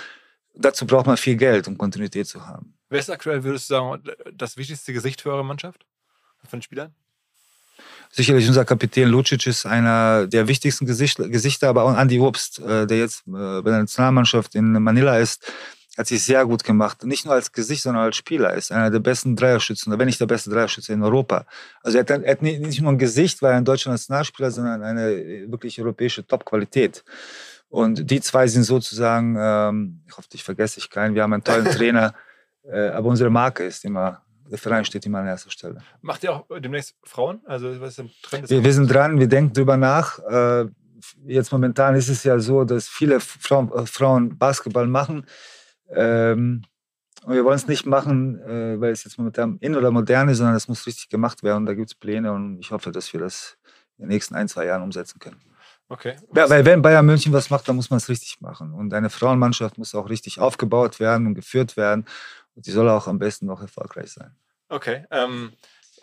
Dazu 0.56 0.86
braucht 0.86 1.08
man 1.08 1.18
viel 1.18 1.36
Geld, 1.36 1.68
um 1.68 1.78
Kontinuität 1.78 2.28
zu 2.28 2.46
haben. 2.46 2.76
Wer 2.90 3.00
ist 3.00 3.10
aktuell, 3.10 3.44
würdest 3.44 3.70
du 3.70 3.76
sagen, 3.76 4.04
das 4.34 4.56
wichtigste 4.56 4.94
Gesicht 4.94 5.22
für 5.22 5.32
eure 5.32 5.46
Mannschaft? 5.46 5.86
Von 6.48 6.60
den 6.60 6.64
Spielern? 6.64 6.94
Sicherlich 8.12 8.48
unser 8.48 8.66
Kapitän 8.66 9.10
Lucic 9.10 9.48
ist 9.48 9.66
einer 9.66 10.28
der 10.28 10.48
wichtigsten 10.48 10.86
Gesichter, 10.86 11.70
aber 11.70 11.84
auch 11.84 11.98
Andy 11.98 12.20
Obst, 12.20 12.60
äh, 12.60 12.86
der 12.86 13.00
jetzt 13.00 13.22
äh, 13.28 13.32
bei 13.32 13.72
der 13.72 13.80
Nationalmannschaft 13.80 14.54
in 14.54 14.74
Manila 14.74 15.18
ist, 15.18 15.52
hat 15.98 16.08
sich 16.08 16.24
sehr 16.24 16.46
gut 16.46 16.64
gemacht. 16.64 17.04
Nicht 17.04 17.26
nur 17.26 17.34
als 17.34 17.52
Gesicht, 17.52 17.84
sondern 17.84 18.04
als 18.04 18.16
Spieler. 18.16 18.50
Er 18.50 18.58
ist 18.58 18.72
einer 18.72 18.90
der 18.90 19.00
besten 19.00 19.36
Dreierschützen, 19.36 19.98
wenn 19.98 20.06
nicht 20.06 20.20
der 20.20 20.26
beste 20.26 20.50
Dreierschütze 20.50 20.94
in 20.94 21.04
Europa. 21.04 21.46
Also 21.82 21.98
er 21.98 22.02
hat, 22.02 22.10
er 22.10 22.32
hat 22.32 22.42
nicht 22.42 22.82
nur 22.82 22.92
ein 22.92 22.98
Gesicht, 22.98 23.42
weil 23.42 23.52
er 23.52 23.58
ein 23.58 23.66
deutscher 23.66 23.92
Nationalspieler, 23.92 24.52
sondern 24.52 24.84
eine 24.84 25.52
wirklich 25.52 25.80
europäische 25.80 26.26
Top-Qualität. 26.26 27.04
Und 27.74 28.12
die 28.12 28.22
zwei 28.22 28.46
sind 28.46 28.66
sozusagen, 28.66 29.36
ähm, 29.36 30.04
ich 30.08 30.16
hoffe, 30.16 30.28
ich 30.34 30.44
vergesse 30.44 30.78
ich 30.78 30.92
keinen, 30.92 31.16
wir 31.16 31.24
haben 31.24 31.34
einen 31.34 31.44
tollen 31.44 31.66
Trainer, 31.72 32.14
äh, 32.72 32.90
aber 32.90 33.10
unsere 33.10 33.32
Marke 33.32 33.64
ist 33.64 33.84
immer, 33.84 34.22
der 34.48 34.60
Verein 34.60 34.86
steht 34.86 35.04
immer 35.08 35.22
an 35.22 35.26
erster 35.26 35.50
Stelle. 35.50 35.80
Macht 36.04 36.24
ihr 36.24 36.34
auch 36.34 36.46
demnächst 36.60 36.96
Frauen? 37.04 37.42
Also 37.48 37.82
was 37.82 37.94
ist 37.94 38.00
ein 38.02 38.12
Trend? 38.22 38.48
Wir, 38.52 38.64
wir 38.64 38.74
sind 38.74 38.94
dran, 38.94 39.20
wir 39.20 39.28
denken 39.28 39.54
drüber 39.54 39.76
nach. 39.76 40.20
Äh, 40.20 40.68
jetzt 41.26 41.52
momentan 41.52 41.96
ist 41.96 42.10
es 42.10 42.24
ja 42.24 42.38
so, 42.38 42.64
dass 42.64 42.88
viele 42.88 43.20
Frauen, 43.20 43.72
äh, 43.72 43.88
Frauen 43.88 44.38
Basketball 44.38 44.86
machen. 44.86 45.26
Ähm, 45.90 46.62
und 47.26 47.34
wir 47.34 47.44
wollen 47.44 47.56
es 47.56 47.68
nicht 47.68 47.88
machen, 47.88 48.40
äh, 48.42 48.80
weil 48.80 48.92
es 48.92 49.04
jetzt 49.04 49.18
momentan 49.18 49.58
in 49.62 49.76
oder 49.76 49.90
modern 49.90 50.30
ist, 50.30 50.38
sondern 50.38 50.56
es 50.56 50.68
muss 50.68 50.86
richtig 50.86 51.10
gemacht 51.10 51.42
werden. 51.42 51.62
Und 51.62 51.66
da 51.66 51.74
gibt 51.74 51.90
es 51.90 51.96
Pläne 51.96 52.34
und 52.34 52.60
ich 52.60 52.70
hoffe, 52.70 52.92
dass 52.92 53.12
wir 53.14 53.20
das 53.20 53.58
in 53.98 54.04
den 54.04 54.10
nächsten 54.10 54.36
ein, 54.36 54.48
zwei 54.48 54.68
Jahren 54.68 54.84
umsetzen 54.84 55.18
können. 55.18 55.40
Okay. 55.94 56.16
Ja, 56.36 56.50
weil 56.50 56.66
wenn 56.66 56.82
Bayern 56.82 57.06
München 57.06 57.32
was 57.34 57.52
macht, 57.52 57.68
dann 57.70 57.76
muss 57.76 57.92
man 57.92 57.98
es 57.98 58.10
richtig 58.10 58.42
machen. 58.42 58.74
Und 58.74 58.92
eine 58.96 59.12
Frauenmannschaft 59.12 59.78
muss 59.78 59.94
auch 59.94 60.10
richtig 60.10 60.40
aufgebaut 60.40 61.00
werden 61.00 61.28
und 61.28 61.36
geführt 61.36 61.78
werden. 61.78 62.06
Und 62.56 62.66
die 62.66 62.72
soll 62.72 62.90
auch 62.90 63.06
am 63.08 63.20
besten 63.20 63.46
noch 63.46 63.62
erfolgreich 63.62 64.12
sein. 64.12 64.36
Okay. 64.70 65.06
Ähm, 65.12 65.54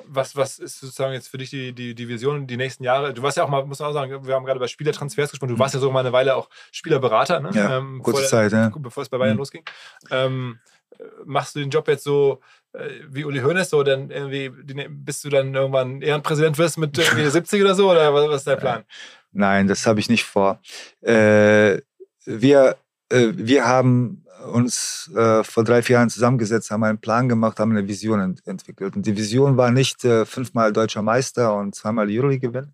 was, 0.07 0.37
was 0.37 0.61
ist 0.61 0.79
sozusagen 0.79 1.13
jetzt 1.13 1.27
für 1.29 1.39
dich 1.39 1.51
die, 1.51 1.73
die, 1.73 1.97
die 1.97 2.09
Vision 2.09 2.47
die 2.47 2.57
nächsten 2.57 2.85
Jahre? 2.85 3.13
Du 3.13 3.23
warst 3.23 3.37
ja 3.37 3.43
auch 3.43 3.49
mal, 3.49 3.65
muss 3.67 3.81
man 3.81 3.89
auch 3.89 3.93
sagen, 3.93 4.25
wir 4.25 4.35
haben 4.35 4.45
gerade 4.45 4.59
über 4.59 4.69
Spielertransfers 4.69 5.31
gesprochen. 5.31 5.51
Du 5.51 5.59
warst 5.59 5.75
ja 5.75 5.81
so 5.81 5.91
mal 5.91 6.01
eine 6.01 6.13
Weile 6.13 6.37
auch 6.37 6.49
Spielerberater, 6.71 7.41
ne? 7.41 7.51
Ja, 7.53 7.79
ähm, 7.79 8.01
kurze 8.01 8.23
bevor, 8.23 8.31
Zeit, 8.31 8.53
ja. 8.53 8.71
Bevor 8.77 9.03
es 9.03 9.09
bei 9.09 9.19
Bayern 9.19 9.35
Mhm. 9.35 9.39
losging. 9.39 9.65
Ähm, 10.11 10.61
äh, 10.63 10.80
machst 11.25 11.55
du 11.55 11.61
den 11.61 11.71
Job 11.71 11.89
jetzt 11.89 12.05
so 12.05 12.41
äh, 12.73 12.89
wie 13.09 13.25
Uli 13.25 13.41
Hoeneß, 13.41 13.71
so 13.71 13.83
dann 13.83 14.11
irgendwie, 14.11 14.51
die- 14.65 14.89
bis 14.89 15.23
du 15.23 15.29
dann 15.29 15.55
irgendwann 15.55 16.03
Ehrenpräsident 16.03 16.59
wirst 16.59 16.79
mit 16.79 16.97
irgendwie 16.97 17.27
70 17.31 17.63
oder 17.63 17.75
so? 17.75 17.91
Oder 17.91 18.13
was, 18.15 18.37
ist 18.37 18.47
dein 18.47 18.59
Plan? 18.59 18.85
Nein, 19.33 19.67
das 19.69 19.87
habe 19.87 20.01
ich 20.01 20.09
nicht 20.09 20.25
vor. 20.25 20.61
Äh, 21.03 21.79
wir 22.25 22.77
äh, 23.09 23.29
wir 23.35 23.67
haben 23.67 24.25
uns 24.53 25.11
äh, 25.15 25.45
vor 25.45 25.65
drei, 25.65 25.83
vier 25.83 25.95
Jahren 25.97 26.11
zusammengesetzt, 26.11 26.71
haben 26.71 26.83
einen 26.85 26.99
Plan 26.99 27.29
gemacht, 27.29 27.59
haben 27.61 27.73
eine 27.73 27.87
Vision 27.87 28.21
ent 28.21 28.47
entwickelt. 28.47 28.97
Und 28.97 29.05
die 29.05 29.17
Vision 29.17 29.57
war 29.57 29.71
nicht 29.71 30.05
äh, 30.05 30.25
fünfmal 30.25 30.73
deutscher 30.73 31.03
Meister 31.03 31.55
und 31.57 31.75
zweimal 31.75 32.07
Euroleague 32.09 32.49
gewinnen, 32.49 32.73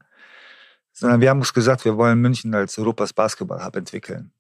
sondern 0.93 1.21
wir 1.21 1.31
haben 1.31 1.41
uns 1.41 1.53
gesagt, 1.53 1.85
wir 1.85 1.97
wollen 1.97 2.21
München 2.21 2.55
als 2.55 2.79
Europas 2.79 3.13
Basketball-Hub 3.13 3.77
entwickeln. 3.77 4.31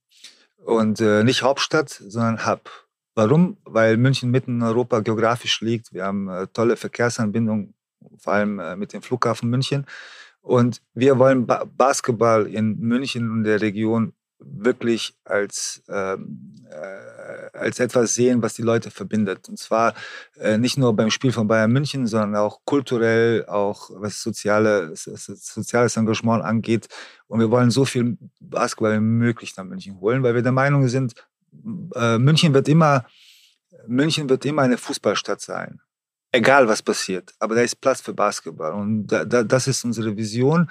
Und 0.64 1.00
äh, 1.00 1.24
nicht 1.24 1.42
Hauptstadt, 1.42 1.90
sondern 1.90 2.46
Hub. 2.46 2.70
Warum? 3.16 3.56
Weil 3.64 3.96
München 3.96 4.30
mitten 4.30 4.56
in 4.56 4.62
Europa 4.62 5.00
geografisch 5.00 5.62
liegt. 5.62 5.90
Wir 5.94 6.04
haben 6.04 6.28
äh, 6.28 6.46
tolle 6.52 6.76
Verkehrsanbindungen, 6.76 7.72
vor 8.18 8.34
allem 8.34 8.58
äh, 8.58 8.76
mit 8.76 8.92
dem 8.92 9.00
Flughafen 9.00 9.48
München. 9.48 9.86
Und 10.42 10.82
wir 10.92 11.18
wollen 11.18 11.46
ba 11.46 11.64
Basketball 11.64 12.46
in 12.46 12.78
München 12.78 13.30
und 13.30 13.44
der 13.44 13.62
Region 13.62 14.12
wirklich 14.38 15.14
als, 15.24 15.82
ähm, 15.88 16.54
äh, 16.70 17.56
als 17.56 17.80
etwas 17.80 18.14
sehen, 18.14 18.42
was 18.42 18.52
die 18.52 18.62
Leute 18.62 18.90
verbindet. 18.90 19.48
Und 19.48 19.58
zwar 19.58 19.94
äh, 20.38 20.58
nicht 20.58 20.76
nur 20.76 20.94
beim 20.94 21.10
Spiel 21.10 21.32
von 21.32 21.48
Bayern 21.48 21.72
München, 21.72 22.06
sondern 22.06 22.36
auch 22.36 22.60
kulturell, 22.66 23.46
auch 23.46 23.88
was 23.94 24.20
soziale, 24.20 24.92
soziales 24.94 25.96
Engagement 25.96 26.44
angeht. 26.44 26.86
Und 27.28 27.40
wir 27.40 27.50
wollen 27.50 27.70
so 27.70 27.86
viel 27.86 28.18
Basketball 28.40 28.96
wie 28.96 29.00
möglich 29.00 29.56
nach 29.56 29.64
München 29.64 30.00
holen, 30.00 30.22
weil 30.22 30.34
wir 30.34 30.42
der 30.42 30.52
Meinung 30.52 30.86
sind, 30.88 31.14
äh, 31.94 32.18
München 32.18 32.54
wird 32.54 32.68
immer, 32.68 33.06
München 33.86 34.28
wird 34.28 34.44
immer 34.44 34.62
eine 34.62 34.78
Fußballstadt 34.78 35.40
sein. 35.40 35.80
Egal 36.32 36.68
was 36.68 36.82
passiert. 36.82 37.32
Aber 37.38 37.54
da 37.54 37.62
ist 37.62 37.80
Platz 37.80 38.00
für 38.00 38.12
Basketball. 38.12 38.72
Und 38.72 39.06
da, 39.06 39.24
da, 39.24 39.42
das 39.42 39.68
ist 39.68 39.84
unsere 39.84 40.16
Vision. 40.16 40.70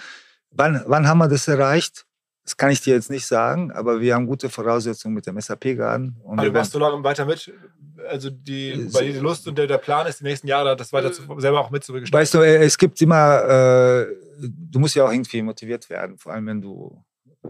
Wann, 0.51 0.83
wann 0.85 1.07
haben 1.07 1.17
wir 1.17 1.27
das 1.27 1.47
erreicht? 1.47 2.05
Das 2.45 2.55
kann 2.55 2.69
ich 2.69 2.79
dir 2.79 2.93
jetzt 2.93 3.09
nicht 3.09 3.25
sagen, 3.25 3.71
aber 3.71 3.99
wir 3.99 4.13
haben 4.13 4.27
gute 4.27 4.49
Voraussetzungen 4.49 5.15
mit 5.15 5.25
dem 5.25 5.41
SAP-Garden. 5.41 6.15
Also 6.37 6.51
machst 6.51 6.75
du 6.75 6.79
lange 6.79 7.03
weiter 7.03 7.25
mit? 7.25 7.51
Also 8.07 8.29
die, 8.29 8.93
weil 8.93 9.13
die 9.13 9.17
Lust 9.17 9.47
und 9.47 9.57
der, 9.57 9.65
der, 9.65 9.79
Plan 9.79 10.05
ist, 10.05 10.19
die 10.19 10.25
nächsten 10.25 10.47
Jahre 10.47 10.75
das 10.75 10.93
weiter 10.93 11.11
zu, 11.11 11.23
selber 11.39 11.59
auch 11.59 11.71
mitzugestalten? 11.71 12.13
Weißt 12.13 12.35
du, 12.35 12.41
äh, 12.41 12.63
es 12.63 12.77
gibt 12.77 13.01
immer, 13.01 13.41
äh, 13.41 14.15
du 14.39 14.77
musst 14.77 14.93
ja 14.93 15.05
auch 15.05 15.11
irgendwie 15.11 15.41
motiviert 15.41 15.89
werden, 15.89 16.19
vor 16.19 16.33
allem 16.33 16.45
wenn 16.45 16.61
du, 16.61 17.03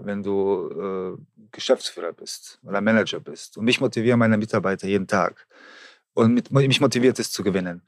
wenn 0.03 0.23
du 0.23 1.17
äh, 1.17 1.45
Geschäftsführer 1.51 2.13
bist 2.13 2.59
oder 2.63 2.81
Manager 2.81 3.19
bist. 3.19 3.57
Und 3.57 3.65
mich 3.65 3.79
motivieren 3.79 4.19
meine 4.19 4.37
Mitarbeiter 4.37 4.87
jeden 4.87 5.07
Tag. 5.07 5.47
Und 6.13 6.33
mit, 6.33 6.51
mich 6.51 6.81
motiviert 6.81 7.19
es 7.19 7.31
zu 7.31 7.43
gewinnen. 7.43 7.81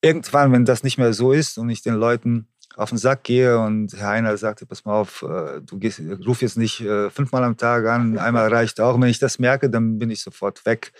Irgendwann, 0.00 0.52
wenn 0.52 0.64
das 0.64 0.82
nicht 0.82 0.98
mehr 0.98 1.12
so 1.12 1.32
ist 1.32 1.58
und 1.58 1.70
ich 1.70 1.82
den 1.82 1.94
Leuten 1.94 2.48
auf 2.76 2.88
den 2.88 2.98
Sack 2.98 3.24
gehe 3.24 3.58
und 3.58 3.92
Herr 3.94 4.08
Heiner 4.08 4.36
sagte, 4.36 4.66
pass 4.66 4.84
mal 4.84 4.94
auf, 4.94 5.22
äh, 5.22 5.60
du 5.60 5.78
gehst, 5.78 6.00
ruf 6.26 6.42
jetzt 6.42 6.56
nicht 6.56 6.80
äh, 6.80 7.10
fünfmal 7.10 7.44
am 7.44 7.56
Tag 7.56 7.86
an, 7.86 8.18
einmal 8.18 8.48
reicht 8.48 8.80
auch. 8.80 8.94
Und 8.94 9.02
wenn 9.02 9.10
ich 9.10 9.18
das 9.18 9.38
merke, 9.38 9.68
dann 9.68 9.98
bin 9.98 10.10
ich 10.10 10.22
sofort 10.22 10.64
weg, 10.64 10.92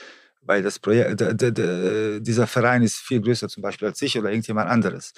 weil 0.42 0.62
das 0.62 0.78
Projekt, 0.78 1.20
dieser 1.20 2.46
Verein 2.46 2.82
ist 2.82 2.96
viel 2.96 3.20
größer 3.20 3.48
zum 3.48 3.62
Beispiel 3.62 3.88
als 3.88 4.02
ich 4.02 4.18
oder 4.18 4.30
irgendjemand 4.30 4.68
anderes. 4.68 5.12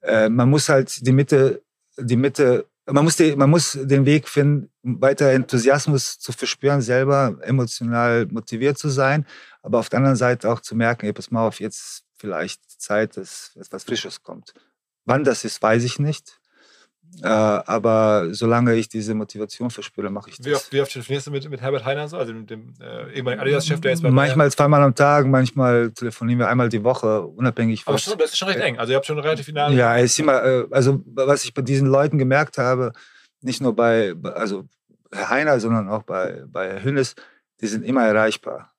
Äh, 0.00 0.28
man 0.28 0.50
muss 0.50 0.68
halt 0.68 1.06
die 1.06 1.12
Mitte, 1.12 1.62
die 1.98 2.16
Mitte, 2.16 2.66
man 2.86 3.04
muss, 3.04 3.16
die, 3.16 3.36
man 3.36 3.50
muss 3.50 3.78
den 3.80 4.06
Weg 4.06 4.28
finden, 4.28 4.70
weiter 4.82 5.30
Enthusiasmus 5.30 6.18
zu 6.18 6.32
verspüren, 6.32 6.82
selber 6.82 7.38
emotional 7.42 8.26
motiviert 8.26 8.78
zu 8.78 8.88
sein, 8.88 9.26
aber 9.62 9.78
auf 9.78 9.88
der 9.88 9.98
anderen 9.98 10.16
Seite 10.16 10.50
auch 10.50 10.60
zu 10.60 10.74
merken, 10.74 11.06
ey, 11.06 11.12
pass 11.12 11.30
mal 11.30 11.46
auf, 11.46 11.60
jetzt 11.60 12.04
vielleicht 12.16 12.80
Zeit, 12.80 13.16
dass 13.16 13.52
etwas 13.56 13.84
Frisches 13.84 14.22
kommt. 14.22 14.52
Wann 15.04 15.24
das 15.24 15.44
ist, 15.44 15.62
weiß 15.62 15.84
ich 15.84 15.98
nicht. 15.98 16.40
Äh, 17.20 17.28
aber 17.28 18.28
solange 18.32 18.74
ich 18.74 18.88
diese 18.88 19.14
Motivation 19.14 19.70
verspüre, 19.70 20.10
mache 20.10 20.30
ich 20.30 20.38
das. 20.38 20.46
Wie 20.46 20.54
oft, 20.54 20.72
wie 20.72 20.80
oft 20.80 20.92
telefonierst 20.92 21.26
du 21.26 21.30
mit, 21.30 21.48
mit 21.50 21.60
Herbert 21.60 21.84
Heiner 21.84 22.08
so, 22.08 22.16
also 22.16 22.32
mit 22.32 22.48
dem 22.48 22.72
äh, 22.80 23.12
ehemaligen 23.12 23.42
Adidas-Chef, 23.42 23.80
der 23.80 23.90
jetzt 23.90 24.02
bei 24.02 24.10
Manchmal 24.10 24.50
zweimal 24.50 24.82
am 24.82 24.94
Tag, 24.94 25.26
manchmal 25.26 25.90
telefonieren 25.90 26.38
wir 26.38 26.48
einmal 26.48 26.70
die 26.70 26.82
Woche, 26.82 27.22
unabhängig. 27.22 27.82
Aber 27.86 27.98
schon, 27.98 28.16
das 28.18 28.30
ist 28.30 28.38
schon 28.38 28.48
recht 28.48 28.60
eng. 28.60 28.78
Also 28.78 28.92
ihr 28.92 28.96
habt 28.96 29.06
schon 29.06 29.18
relativ 29.18 29.44
final. 29.44 29.74
Ja, 29.74 29.96
ist 29.96 30.18
immer, 30.18 30.42
äh, 30.42 30.66
also 30.70 31.02
was 31.06 31.44
ich 31.44 31.52
bei 31.52 31.62
diesen 31.62 31.88
Leuten 31.88 32.16
gemerkt 32.18 32.56
habe, 32.56 32.92
nicht 33.42 33.60
nur 33.60 33.76
bei, 33.76 34.14
also 34.34 34.64
Herr 35.12 35.28
Heiner, 35.28 35.60
sondern 35.60 35.90
auch 35.90 36.04
bei, 36.04 36.42
bei 36.46 36.70
Herr 36.70 36.82
Hünnes, 36.82 37.14
die 37.60 37.66
sind 37.66 37.84
immer 37.84 38.06
erreichbar. 38.06 38.71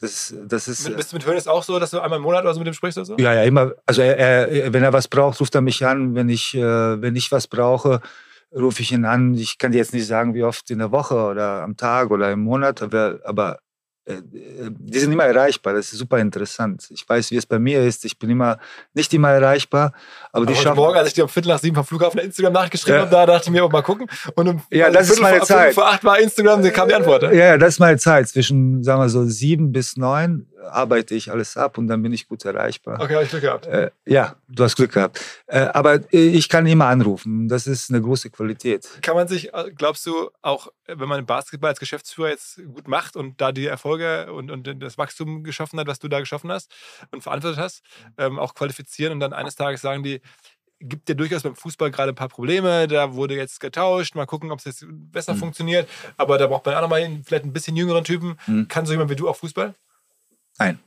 Das, 0.00 0.34
das 0.46 0.68
ist, 0.68 0.96
Bist 0.96 1.12
du 1.12 1.16
mit 1.16 1.26
Hönes 1.26 1.48
auch 1.48 1.62
so, 1.64 1.78
dass 1.78 1.90
du 1.90 2.00
einmal 2.00 2.18
im 2.18 2.22
Monat 2.22 2.44
oder 2.44 2.54
so 2.54 2.60
mit 2.60 2.68
ihm 2.68 2.74
sprichst 2.74 2.98
oder 2.98 3.04
so? 3.04 3.16
Ja, 3.18 3.34
ja, 3.34 3.42
immer. 3.42 3.72
Also 3.84 4.02
er, 4.02 4.16
er, 4.16 4.72
wenn 4.72 4.84
er 4.84 4.92
was 4.92 5.08
braucht, 5.08 5.40
ruft 5.40 5.54
er 5.54 5.60
mich 5.60 5.84
an. 5.84 6.14
Wenn 6.14 6.28
ich, 6.28 6.54
äh, 6.54 7.02
wenn 7.02 7.16
ich 7.16 7.32
was 7.32 7.48
brauche, 7.48 8.00
rufe 8.54 8.82
ich 8.82 8.92
ihn 8.92 9.04
an. 9.04 9.34
Ich 9.34 9.58
kann 9.58 9.72
dir 9.72 9.78
jetzt 9.78 9.92
nicht 9.92 10.06
sagen, 10.06 10.34
wie 10.34 10.44
oft 10.44 10.70
in 10.70 10.78
der 10.78 10.92
Woche 10.92 11.16
oder 11.16 11.62
am 11.62 11.76
Tag 11.76 12.10
oder 12.10 12.30
im 12.30 12.40
Monat, 12.40 12.80
aber, 12.80 13.18
aber 13.24 13.54
äh, 13.54 13.67
die 14.08 14.98
sind 14.98 15.12
immer 15.12 15.24
erreichbar. 15.24 15.74
Das 15.74 15.92
ist 15.92 15.98
super 15.98 16.18
interessant. 16.18 16.86
Ich 16.90 17.06
weiß, 17.06 17.30
wie 17.30 17.36
es 17.36 17.44
bei 17.44 17.58
mir 17.58 17.84
ist. 17.84 18.04
Ich 18.04 18.18
bin 18.18 18.30
immer 18.30 18.58
nicht 18.94 19.12
immer 19.12 19.30
erreichbar, 19.30 19.92
aber, 20.32 20.44
aber 20.44 20.46
die 20.46 20.54
schaffen. 20.54 20.76
Morgen, 20.76 20.96
als 20.96 21.08
ich 21.08 21.14
dir 21.14 21.24
um 21.24 21.28
Viertel 21.28 21.48
nach 21.48 21.58
sieben 21.58 21.76
vom 21.76 21.84
Flughafen 21.84 22.20
Instagram 22.20 22.52
nachgeschrieben 22.52 22.96
ja. 22.96 23.00
habe, 23.02 23.10
da 23.10 23.26
dachte 23.26 23.46
ich 23.46 23.50
mir, 23.50 23.64
auch 23.64 23.70
mal 23.70 23.82
gucken. 23.82 24.08
Und 24.34 24.48
um 24.48 24.62
ja, 24.70 24.90
das 24.90 25.10
ist 25.10 25.20
meine 25.20 25.38
vor, 25.38 25.46
Zeit. 25.46 25.74
Vor 25.74 25.86
acht 25.86 26.04
war 26.04 26.18
Instagram, 26.18 26.62
da 26.62 26.70
kam 26.70 26.88
die 26.88 26.94
Antwort. 26.94 27.22
Ja, 27.22 27.32
ja, 27.32 27.58
das 27.58 27.74
ist 27.74 27.80
meine 27.80 27.98
Zeit. 27.98 28.28
Zwischen, 28.28 28.82
sagen 28.82 29.00
wir 29.00 29.08
so, 29.08 29.24
sieben 29.24 29.72
bis 29.72 29.96
neun 29.96 30.46
arbeite 30.70 31.14
ich 31.14 31.30
alles 31.30 31.56
ab 31.56 31.78
und 31.78 31.88
dann 31.88 32.02
bin 32.02 32.12
ich 32.12 32.28
gut 32.28 32.44
erreichbar. 32.44 33.00
Okay, 33.00 33.14
habe 33.14 33.24
ich 33.24 33.30
Glück 33.30 33.42
gehabt. 33.42 33.66
Äh, 33.66 33.90
ja, 34.06 34.36
du 34.48 34.64
hast 34.64 34.76
Glück 34.76 34.92
gehabt. 34.92 35.20
Äh, 35.46 35.60
aber 35.60 36.00
ich 36.12 36.48
kann 36.48 36.66
immer 36.66 36.86
anrufen. 36.86 37.48
Das 37.48 37.66
ist 37.66 37.90
eine 37.90 38.00
große 38.00 38.30
Qualität. 38.30 38.88
Kann 39.02 39.14
man 39.14 39.28
sich, 39.28 39.54
äh, 39.54 39.70
glaubst 39.74 40.06
du, 40.06 40.30
auch 40.42 40.68
wenn 40.86 41.08
man 41.08 41.26
Basketball 41.26 41.70
als 41.70 41.80
Geschäftsführer 41.80 42.30
jetzt 42.30 42.60
gut 42.66 42.88
macht 42.88 43.16
und 43.16 43.40
da 43.40 43.52
die 43.52 43.66
Erfolge 43.66 44.32
und, 44.32 44.50
und 44.50 44.82
das 44.82 44.98
Wachstum 44.98 45.44
geschaffen 45.44 45.78
hat, 45.78 45.86
was 45.86 45.98
du 45.98 46.08
da 46.08 46.20
geschaffen 46.20 46.50
hast 46.50 46.72
und 47.10 47.22
verantwortet 47.22 47.58
hast, 47.58 47.82
ähm, 48.16 48.38
auch 48.38 48.54
qualifizieren 48.54 49.12
und 49.12 49.20
dann 49.20 49.32
eines 49.32 49.54
Tages 49.54 49.80
sagen 49.80 50.02
die, 50.02 50.20
gibt 50.80 51.08
ja 51.08 51.14
durchaus 51.14 51.42
beim 51.42 51.56
Fußball 51.56 51.90
gerade 51.90 52.12
ein 52.12 52.14
paar 52.14 52.28
Probleme. 52.28 52.86
Da 52.86 53.14
wurde 53.14 53.34
jetzt 53.34 53.60
getauscht. 53.60 54.14
Mal 54.14 54.26
gucken, 54.26 54.50
ob 54.50 54.60
es 54.60 54.64
jetzt 54.64 54.86
besser 54.88 55.34
mhm. 55.34 55.38
funktioniert. 55.38 55.88
Aber 56.16 56.38
da 56.38 56.46
braucht 56.46 56.66
man 56.66 56.74
auch 56.76 56.82
nochmal 56.82 57.20
vielleicht 57.24 57.44
ein 57.44 57.52
bisschen 57.52 57.76
jüngeren 57.76 58.04
Typen. 58.04 58.38
Mhm. 58.46 58.68
Kann 58.68 58.86
so 58.86 58.92
jemand 58.92 59.10
wie 59.10 59.16
du 59.16 59.28
auch 59.28 59.36
Fußball? 59.36 59.74
Nein. 60.58 60.78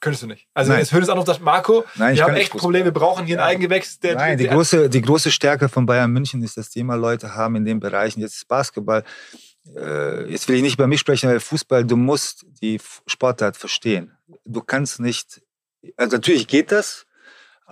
Könntest 0.00 0.24
du 0.24 0.26
nicht. 0.26 0.48
Also 0.52 0.68
Nein. 0.68 0.78
wenn 0.78 0.84
jetzt 0.84 0.92
Hönes 0.92 1.08
anruft 1.08 1.28
sagt, 1.28 1.40
Marco, 1.40 1.84
Nein, 1.94 2.16
wir 2.16 2.24
haben 2.24 2.34
echt 2.34 2.50
Probleme, 2.50 2.86
wir 2.86 2.92
brauchen 2.92 3.24
hier 3.24 3.38
ein 3.38 3.48
Eigengewächs. 3.48 4.00
Der, 4.00 4.16
Nein, 4.16 4.36
die, 4.36 4.44
der, 4.44 4.54
große, 4.54 4.90
die 4.90 5.00
große 5.00 5.30
Stärke 5.30 5.68
von 5.68 5.86
Bayern 5.86 6.10
München 6.10 6.42
ist, 6.42 6.56
dass 6.56 6.70
die 6.70 6.80
immer 6.80 6.96
Leute 6.96 7.36
haben 7.36 7.54
in 7.54 7.64
den 7.64 7.78
Bereichen. 7.78 8.20
Jetzt 8.20 8.34
ist 8.36 8.48
Basketball. 8.48 9.04
Äh, 9.76 10.28
jetzt 10.30 10.48
will 10.48 10.56
ich 10.56 10.62
nicht 10.62 10.74
über 10.74 10.88
mich 10.88 10.98
sprechen, 10.98 11.30
weil 11.30 11.38
Fußball, 11.38 11.84
du 11.84 11.96
musst 11.96 12.44
die 12.60 12.80
Sportart 13.06 13.56
verstehen. 13.56 14.12
Du 14.44 14.60
kannst 14.60 14.98
nicht, 14.98 15.40
also 15.96 16.16
natürlich 16.16 16.48
geht 16.48 16.72
das, 16.72 17.06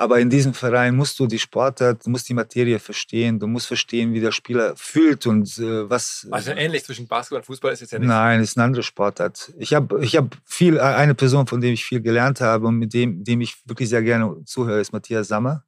aber 0.01 0.19
in 0.19 0.31
diesem 0.31 0.55
Verein 0.55 0.97
musst 0.97 1.21
du 1.21 1.27
die 1.27 1.39
Sportart, 1.39 2.07
du 2.07 2.09
musst 2.09 2.27
die 2.27 2.33
Materie 2.33 2.79
verstehen, 2.79 3.39
du 3.39 3.47
musst 3.47 3.67
verstehen, 3.67 4.15
wie 4.15 4.21
der 4.21 4.33
Spieler 4.33 4.75
fühlt 4.75 5.27
und 5.27 5.59
äh, 5.59 5.91
was. 5.91 6.27
Also 6.31 6.53
ähnlich 6.53 6.85
zwischen 6.85 7.07
Basketball 7.07 7.41
und 7.41 7.45
Fußball 7.45 7.71
ist 7.75 7.81
jetzt 7.81 7.93
ja 7.93 7.99
nicht. 7.99 8.09
Nein, 8.09 8.41
ist 8.41 8.57
eine 8.57 8.65
andere 8.65 8.83
Sportart. 8.83 9.53
Ich 9.59 9.75
habe 9.75 10.03
ich 10.03 10.17
hab 10.17 10.35
viel, 10.47 10.79
äh, 10.79 10.81
eine 10.81 11.15
Person, 11.15 11.47
von 11.47 11.61
der 11.61 11.73
ich 11.73 11.85
viel 11.85 12.01
gelernt 12.01 12.41
habe 12.41 12.67
und 12.69 12.77
mit 12.77 12.95
dem, 12.95 13.23
dem 13.25 13.43
ich 13.43 13.57
wirklich 13.67 13.91
sehr 13.91 14.03
gerne 14.03 14.43
zuhöre, 14.47 14.81
ist 14.81 14.95
Matthias 14.95 15.29
Sammer. 15.29 15.65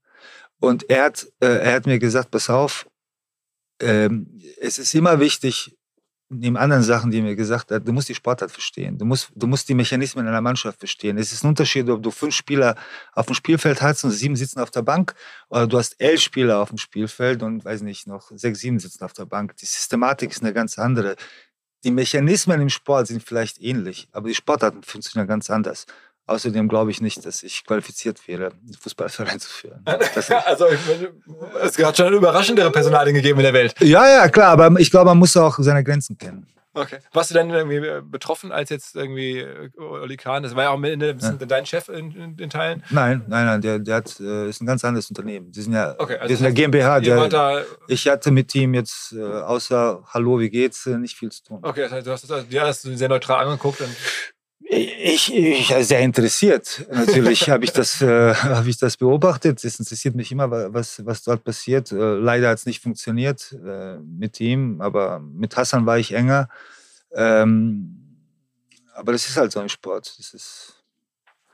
Und 0.61 0.89
er 0.89 1.05
hat, 1.05 1.26
äh, 1.41 1.49
er 1.49 1.74
hat 1.74 1.85
mir 1.85 1.99
gesagt, 1.99 2.30
pass 2.30 2.49
auf, 2.49 2.89
ähm, 3.83 4.41
es 4.59 4.78
ist 4.78 4.95
immer 4.95 5.20
wichtig, 5.20 5.76
neben 6.33 6.57
anderen 6.57 6.83
Sachen, 6.83 7.11
die 7.11 7.20
mir 7.20 7.37
gesagt 7.37 7.70
hat, 7.70 7.87
du 7.87 7.93
musst 7.93 8.09
die 8.09 8.14
Sportart 8.14 8.51
verstehen. 8.51 8.99
Du 8.99 9.05
musst, 9.05 9.30
du 9.35 9.47
musst 9.47 9.68
die 9.68 9.74
Mechanismen 9.74 10.26
einer 10.26 10.41
Mannschaft 10.41 10.78
verstehen. 10.78 11.18
Es 11.18 11.33
ist 11.33 11.45
ein 11.45 11.49
Unterschied, 11.49 11.89
ob 11.91 12.03
du 12.03 12.11
fünf 12.11 12.35
Spieler 12.35 12.76
auf 13.12 13.26
dem 13.26 13.35
Spielfeld 13.35 13.83
hast 13.83 14.05
und 14.05 14.11
sieben 14.11 14.37
sitzen 14.37 14.61
auf 14.61 14.70
der 14.70 14.83
Bank 14.83 15.14
oder 15.49 15.66
du 15.66 15.78
hast 15.78 16.01
elf 16.01 16.20
Spieler 16.20 16.61
auf 16.61 16.70
dem 16.70 16.78
Spielfeld 16.78 17.43
und, 17.43 17.64
weiß 17.64 17.83
nicht, 17.83 18.07
noch 18.07 18.30
sechs, 18.35 18.61
sieben 18.61 18.78
sitzen 18.78 19.05
auf 19.05 19.12
der 19.12 19.26
Bank. 19.26 19.57
Die 19.57 19.66
Systematik 19.66 20.30
ist 20.30 20.43
eine 20.43 20.53
ganz 20.53 20.78
andere. 20.78 21.16
Die 21.85 21.91
Mechanismen 21.91 22.61
im 22.61 22.68
Sport 22.68 23.09
sind 23.09 23.22
vielleicht 23.22 23.61
ähnlich, 23.61 24.09
aber 24.12 24.28
die 24.28 24.35
Sportarten 24.35 24.83
funktionieren 24.83 25.28
ganz 25.28 25.51
anders. 25.51 25.87
Außerdem 26.27 26.68
glaube 26.68 26.91
ich 26.91 27.01
nicht, 27.01 27.27
dass 27.27 27.43
ich 27.43 27.64
qualifiziert 27.64 28.27
wäre, 28.29 28.53
einen 28.53 28.75
Fußballverein 28.81 29.41
zu 29.41 29.51
führen. 29.51 29.83
also 29.85 30.66
es 31.62 31.79
hat 31.79 31.97
schon 31.97 32.12
überraschendere 32.12 32.70
Personalien 32.70 33.14
gegeben 33.14 33.41
in 33.41 33.45
der 33.45 33.53
Welt. 33.53 33.75
Ja, 33.81 34.09
ja, 34.09 34.29
klar, 34.29 34.51
aber 34.53 34.79
ich 34.79 34.91
glaube, 34.91 35.07
man 35.07 35.18
muss 35.18 35.37
auch 35.37 35.59
seine 35.59 35.83
Grenzen 35.83 36.16
kennen. 36.16 36.47
Okay. 36.75 36.99
Warst 37.12 37.31
du 37.31 37.35
denn 37.35 37.51
irgendwie 37.51 37.81
betroffen, 38.03 38.51
als 38.51 38.70
jetzt 38.70 38.97
irgendwie 38.97 39.41
äh, 39.41 39.70
Oli 39.79 40.16
Kahn, 40.16 40.43
das 40.43 40.57
war 40.57 40.64
ja 40.64 40.70
auch 40.70 40.83
ein 40.83 40.99
bisschen 40.99 41.39
ja. 41.39 41.47
dein 41.47 41.66
Chef 41.66 41.89
in, 41.91 42.12
in, 42.12 42.39
in, 42.39 42.49
Teilen? 42.49 42.83
Nein, 42.89 43.25
nein, 43.29 43.45
nein, 43.45 43.61
der, 43.61 43.79
der 43.79 43.97
hat, 43.97 44.18
äh, 44.20 44.49
ist 44.49 44.62
ein 44.62 44.66
ganz 44.66 44.83
anderes 44.83 45.11
Unternehmen. 45.11 45.53
Die 45.53 45.61
sind 45.61 45.75
ja, 45.75 45.95
okay, 45.99 46.16
also 46.16 46.28
die 46.28 46.35
sind 46.36 46.47
ja 46.47 46.51
GmbH. 46.53 47.01
Der, 47.01 47.66
ich 47.89 48.09
hatte 48.09 48.31
mit 48.31 48.55
ihm 48.55 48.73
jetzt 48.73 49.12
äh, 49.12 49.23
außer 49.23 50.03
Hallo, 50.15 50.40
wie 50.40 50.49
geht's, 50.49 50.86
nicht 50.86 51.19
viel 51.19 51.31
zu 51.31 51.43
tun. 51.43 51.59
Okay, 51.61 51.82
das 51.82 51.93
heißt, 51.93 52.07
du 52.07 52.11
hast 52.11 52.31
das, 52.31 52.47
ja, 52.49 52.66
hast 52.66 52.85
du 52.86 52.97
sehr 52.97 53.09
neutral 53.11 53.44
angeguckt. 53.44 53.82
Und 53.82 53.94
ich, 54.73 55.35
ich 55.35 55.74
sehr 55.86 56.01
interessiert. 56.01 56.86
Natürlich 56.90 57.51
habe 57.51 57.65
ich 57.65 57.73
das, 57.73 58.01
äh, 58.01 58.35
habe 58.35 58.70
ich 58.70 58.78
das 58.78 58.97
beobachtet. 58.97 59.62
Es 59.65 59.78
interessiert 59.78 60.15
mich 60.15 60.32
immer, 60.32 60.51
was, 60.73 61.05
was 61.05 61.23
dort 61.23 61.44
passiert. 61.44 61.93
Äh, 61.93 61.97
leider 61.97 62.49
hat 62.49 62.59
es 62.59 62.66
nicht 62.66 62.82
funktioniert 62.82 63.55
äh, 63.65 63.99
mit 63.99 64.40
ihm, 64.40 64.81
aber 64.81 65.20
mit 65.20 65.57
Hassan 65.57 65.85
war 65.86 65.99
ich 65.99 66.12
enger. 66.12 66.49
Ähm, 67.15 67.99
Aber 68.94 69.12
das 69.12 69.28
ist 69.28 69.36
halt 69.36 69.53
so 69.53 69.61
ein 69.61 69.69
Sport. 69.69 70.15
Das 70.19 70.35
ist, 70.35 70.82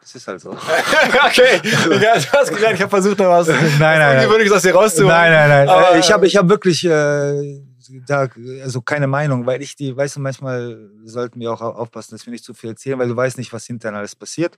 das 0.09 0.22
ist 0.22 0.28
halt 0.28 0.40
so. 0.40 0.51
okay, 1.26 1.60
ja, 2.01 2.18
du 2.18 2.32
hast 2.32 2.48
gesagt, 2.48 2.74
ich 2.74 2.80
habe 2.80 2.89
versucht, 2.89 3.20
da 3.20 3.28
was 3.28 3.48
nein, 3.48 3.78
nein, 3.78 4.16
Ungewöhnliches 4.16 4.55
aus 4.55 4.62
dir 4.62 4.74
rauszuholen. 4.74 5.14
Nein, 5.14 5.32
nein, 5.32 5.48
nein. 5.48 5.68
Aber, 5.68 5.98
ich 5.98 6.10
habe 6.10 6.26
ich 6.26 6.36
hab 6.36 6.48
wirklich 6.48 6.82
äh, 6.85 7.60
da, 8.06 8.28
also 8.62 8.80
keine 8.80 9.06
Meinung, 9.06 9.44
weil 9.44 9.60
ich 9.60 9.76
die, 9.76 9.94
weißt 9.94 10.16
du, 10.16 10.20
manchmal 10.20 10.90
sollten 11.05 11.40
wir 11.40 11.52
auch 11.52 11.60
aufpassen, 11.60 12.14
dass 12.14 12.24
wir 12.24 12.30
nicht 12.30 12.44
zu 12.44 12.55
viel 12.55 12.70
erzählen, 12.70 12.98
weil 12.98 13.09
du 13.09 13.16
weißt 13.16 13.36
nicht, 13.36 13.52
was 13.52 13.66
hinterher 13.66 13.98
alles 13.98 14.16
passiert. 14.16 14.56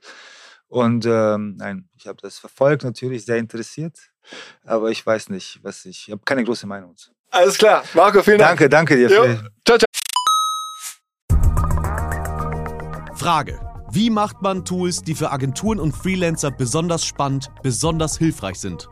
Und 0.67 1.05
ähm, 1.05 1.57
nein, 1.57 1.89
ich 1.97 2.07
habe 2.07 2.17
das 2.21 2.39
verfolgt, 2.39 2.85
natürlich 2.85 3.25
sehr 3.25 3.37
interessiert, 3.37 3.97
aber 4.63 4.89
ich 4.89 5.05
weiß 5.05 5.29
nicht, 5.29 5.59
was 5.63 5.83
ich, 5.83 6.05
ich 6.07 6.11
habe 6.11 6.21
keine 6.23 6.45
große 6.45 6.65
Meinung. 6.65 6.95
Alles 7.29 7.57
klar, 7.57 7.83
Marco, 7.93 8.23
vielen 8.23 8.39
Dank. 8.39 8.59
Danke, 8.59 8.69
danke 8.69 8.95
dir. 8.95 9.09
Jo. 9.09 9.25
Ciao, 9.65 9.77
ciao. 9.77 9.85
Frage. 13.17 13.70
Wie 13.93 14.09
macht 14.09 14.41
man 14.41 14.63
Tools, 14.63 15.01
die 15.01 15.15
für 15.15 15.33
Agenturen 15.33 15.77
und 15.77 15.93
Freelancer 15.93 16.49
besonders 16.49 17.03
spannend, 17.03 17.51
besonders 17.61 18.17
hilfreich 18.17 18.57
sind? 18.57 18.87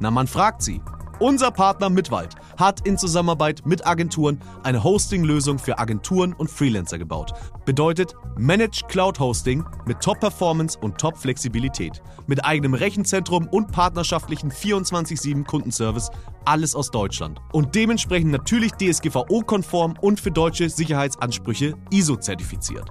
Na, 0.00 0.10
man 0.10 0.26
fragt 0.26 0.62
sie. 0.62 0.80
Unser 1.20 1.50
Partner 1.50 1.90
Mitwald 1.90 2.34
hat 2.56 2.86
in 2.86 2.96
Zusammenarbeit 2.96 3.66
mit 3.66 3.86
Agenturen 3.86 4.40
eine 4.62 4.82
Hosting-Lösung 4.82 5.58
für 5.58 5.78
Agenturen 5.78 6.32
und 6.32 6.48
Freelancer 6.48 6.96
gebaut. 6.96 7.34
Bedeutet 7.66 8.14
Managed 8.38 8.88
Cloud 8.88 9.20
Hosting 9.20 9.66
mit 9.84 10.00
Top-Performance 10.00 10.78
und 10.78 10.96
Top-Flexibilität. 10.96 12.02
Mit 12.26 12.42
eigenem 12.42 12.72
Rechenzentrum 12.72 13.48
und 13.48 13.70
partnerschaftlichen 13.70 14.50
24-7 14.50 15.44
Kundenservice. 15.44 16.10
Alles 16.46 16.74
aus 16.74 16.90
Deutschland. 16.90 17.38
Und 17.52 17.74
dementsprechend 17.74 18.32
natürlich 18.32 18.72
DSGVO-konform 18.72 19.96
und 20.00 20.18
für 20.20 20.30
deutsche 20.30 20.70
Sicherheitsansprüche 20.70 21.74
ISO-zertifiziert. 21.90 22.90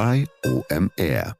bei 0.00 0.24
OMR. 0.46 1.39